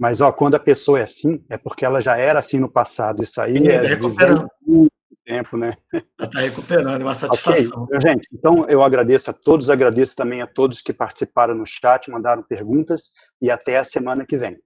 Mas 0.00 0.20
ó, 0.20 0.32
quando 0.32 0.54
a 0.54 0.58
pessoa 0.58 0.98
é 0.98 1.02
assim, 1.02 1.44
é 1.50 1.58
porque 1.58 1.84
ela 1.84 2.00
já 2.00 2.16
era 2.16 2.38
assim 2.38 2.58
no 2.58 2.70
passado. 2.70 3.22
Isso 3.22 3.40
aí 3.40 3.58
e 3.58 3.68
é 3.68 3.80
recuperando 3.80 4.48
muito 4.66 4.90
tempo, 5.24 5.56
né? 5.56 5.74
Ela 6.18 6.28
está 6.28 6.40
recuperando, 6.40 7.00
é 7.00 7.04
uma 7.04 7.14
satisfação. 7.14 7.84
Okay. 7.84 8.00
Gente, 8.00 8.28
então 8.32 8.66
eu 8.68 8.82
agradeço 8.82 9.30
a 9.30 9.32
todos, 9.32 9.70
agradeço 9.70 10.14
também 10.14 10.42
a 10.42 10.46
todos 10.46 10.82
que 10.82 10.92
participaram 10.92 11.54
no 11.54 11.64
chat, 11.64 12.10
mandaram 12.10 12.42
perguntas 12.42 13.12
e 13.40 13.50
até 13.50 13.78
a 13.78 13.84
semana 13.84 14.26
que 14.26 14.36
vem. 14.36 14.58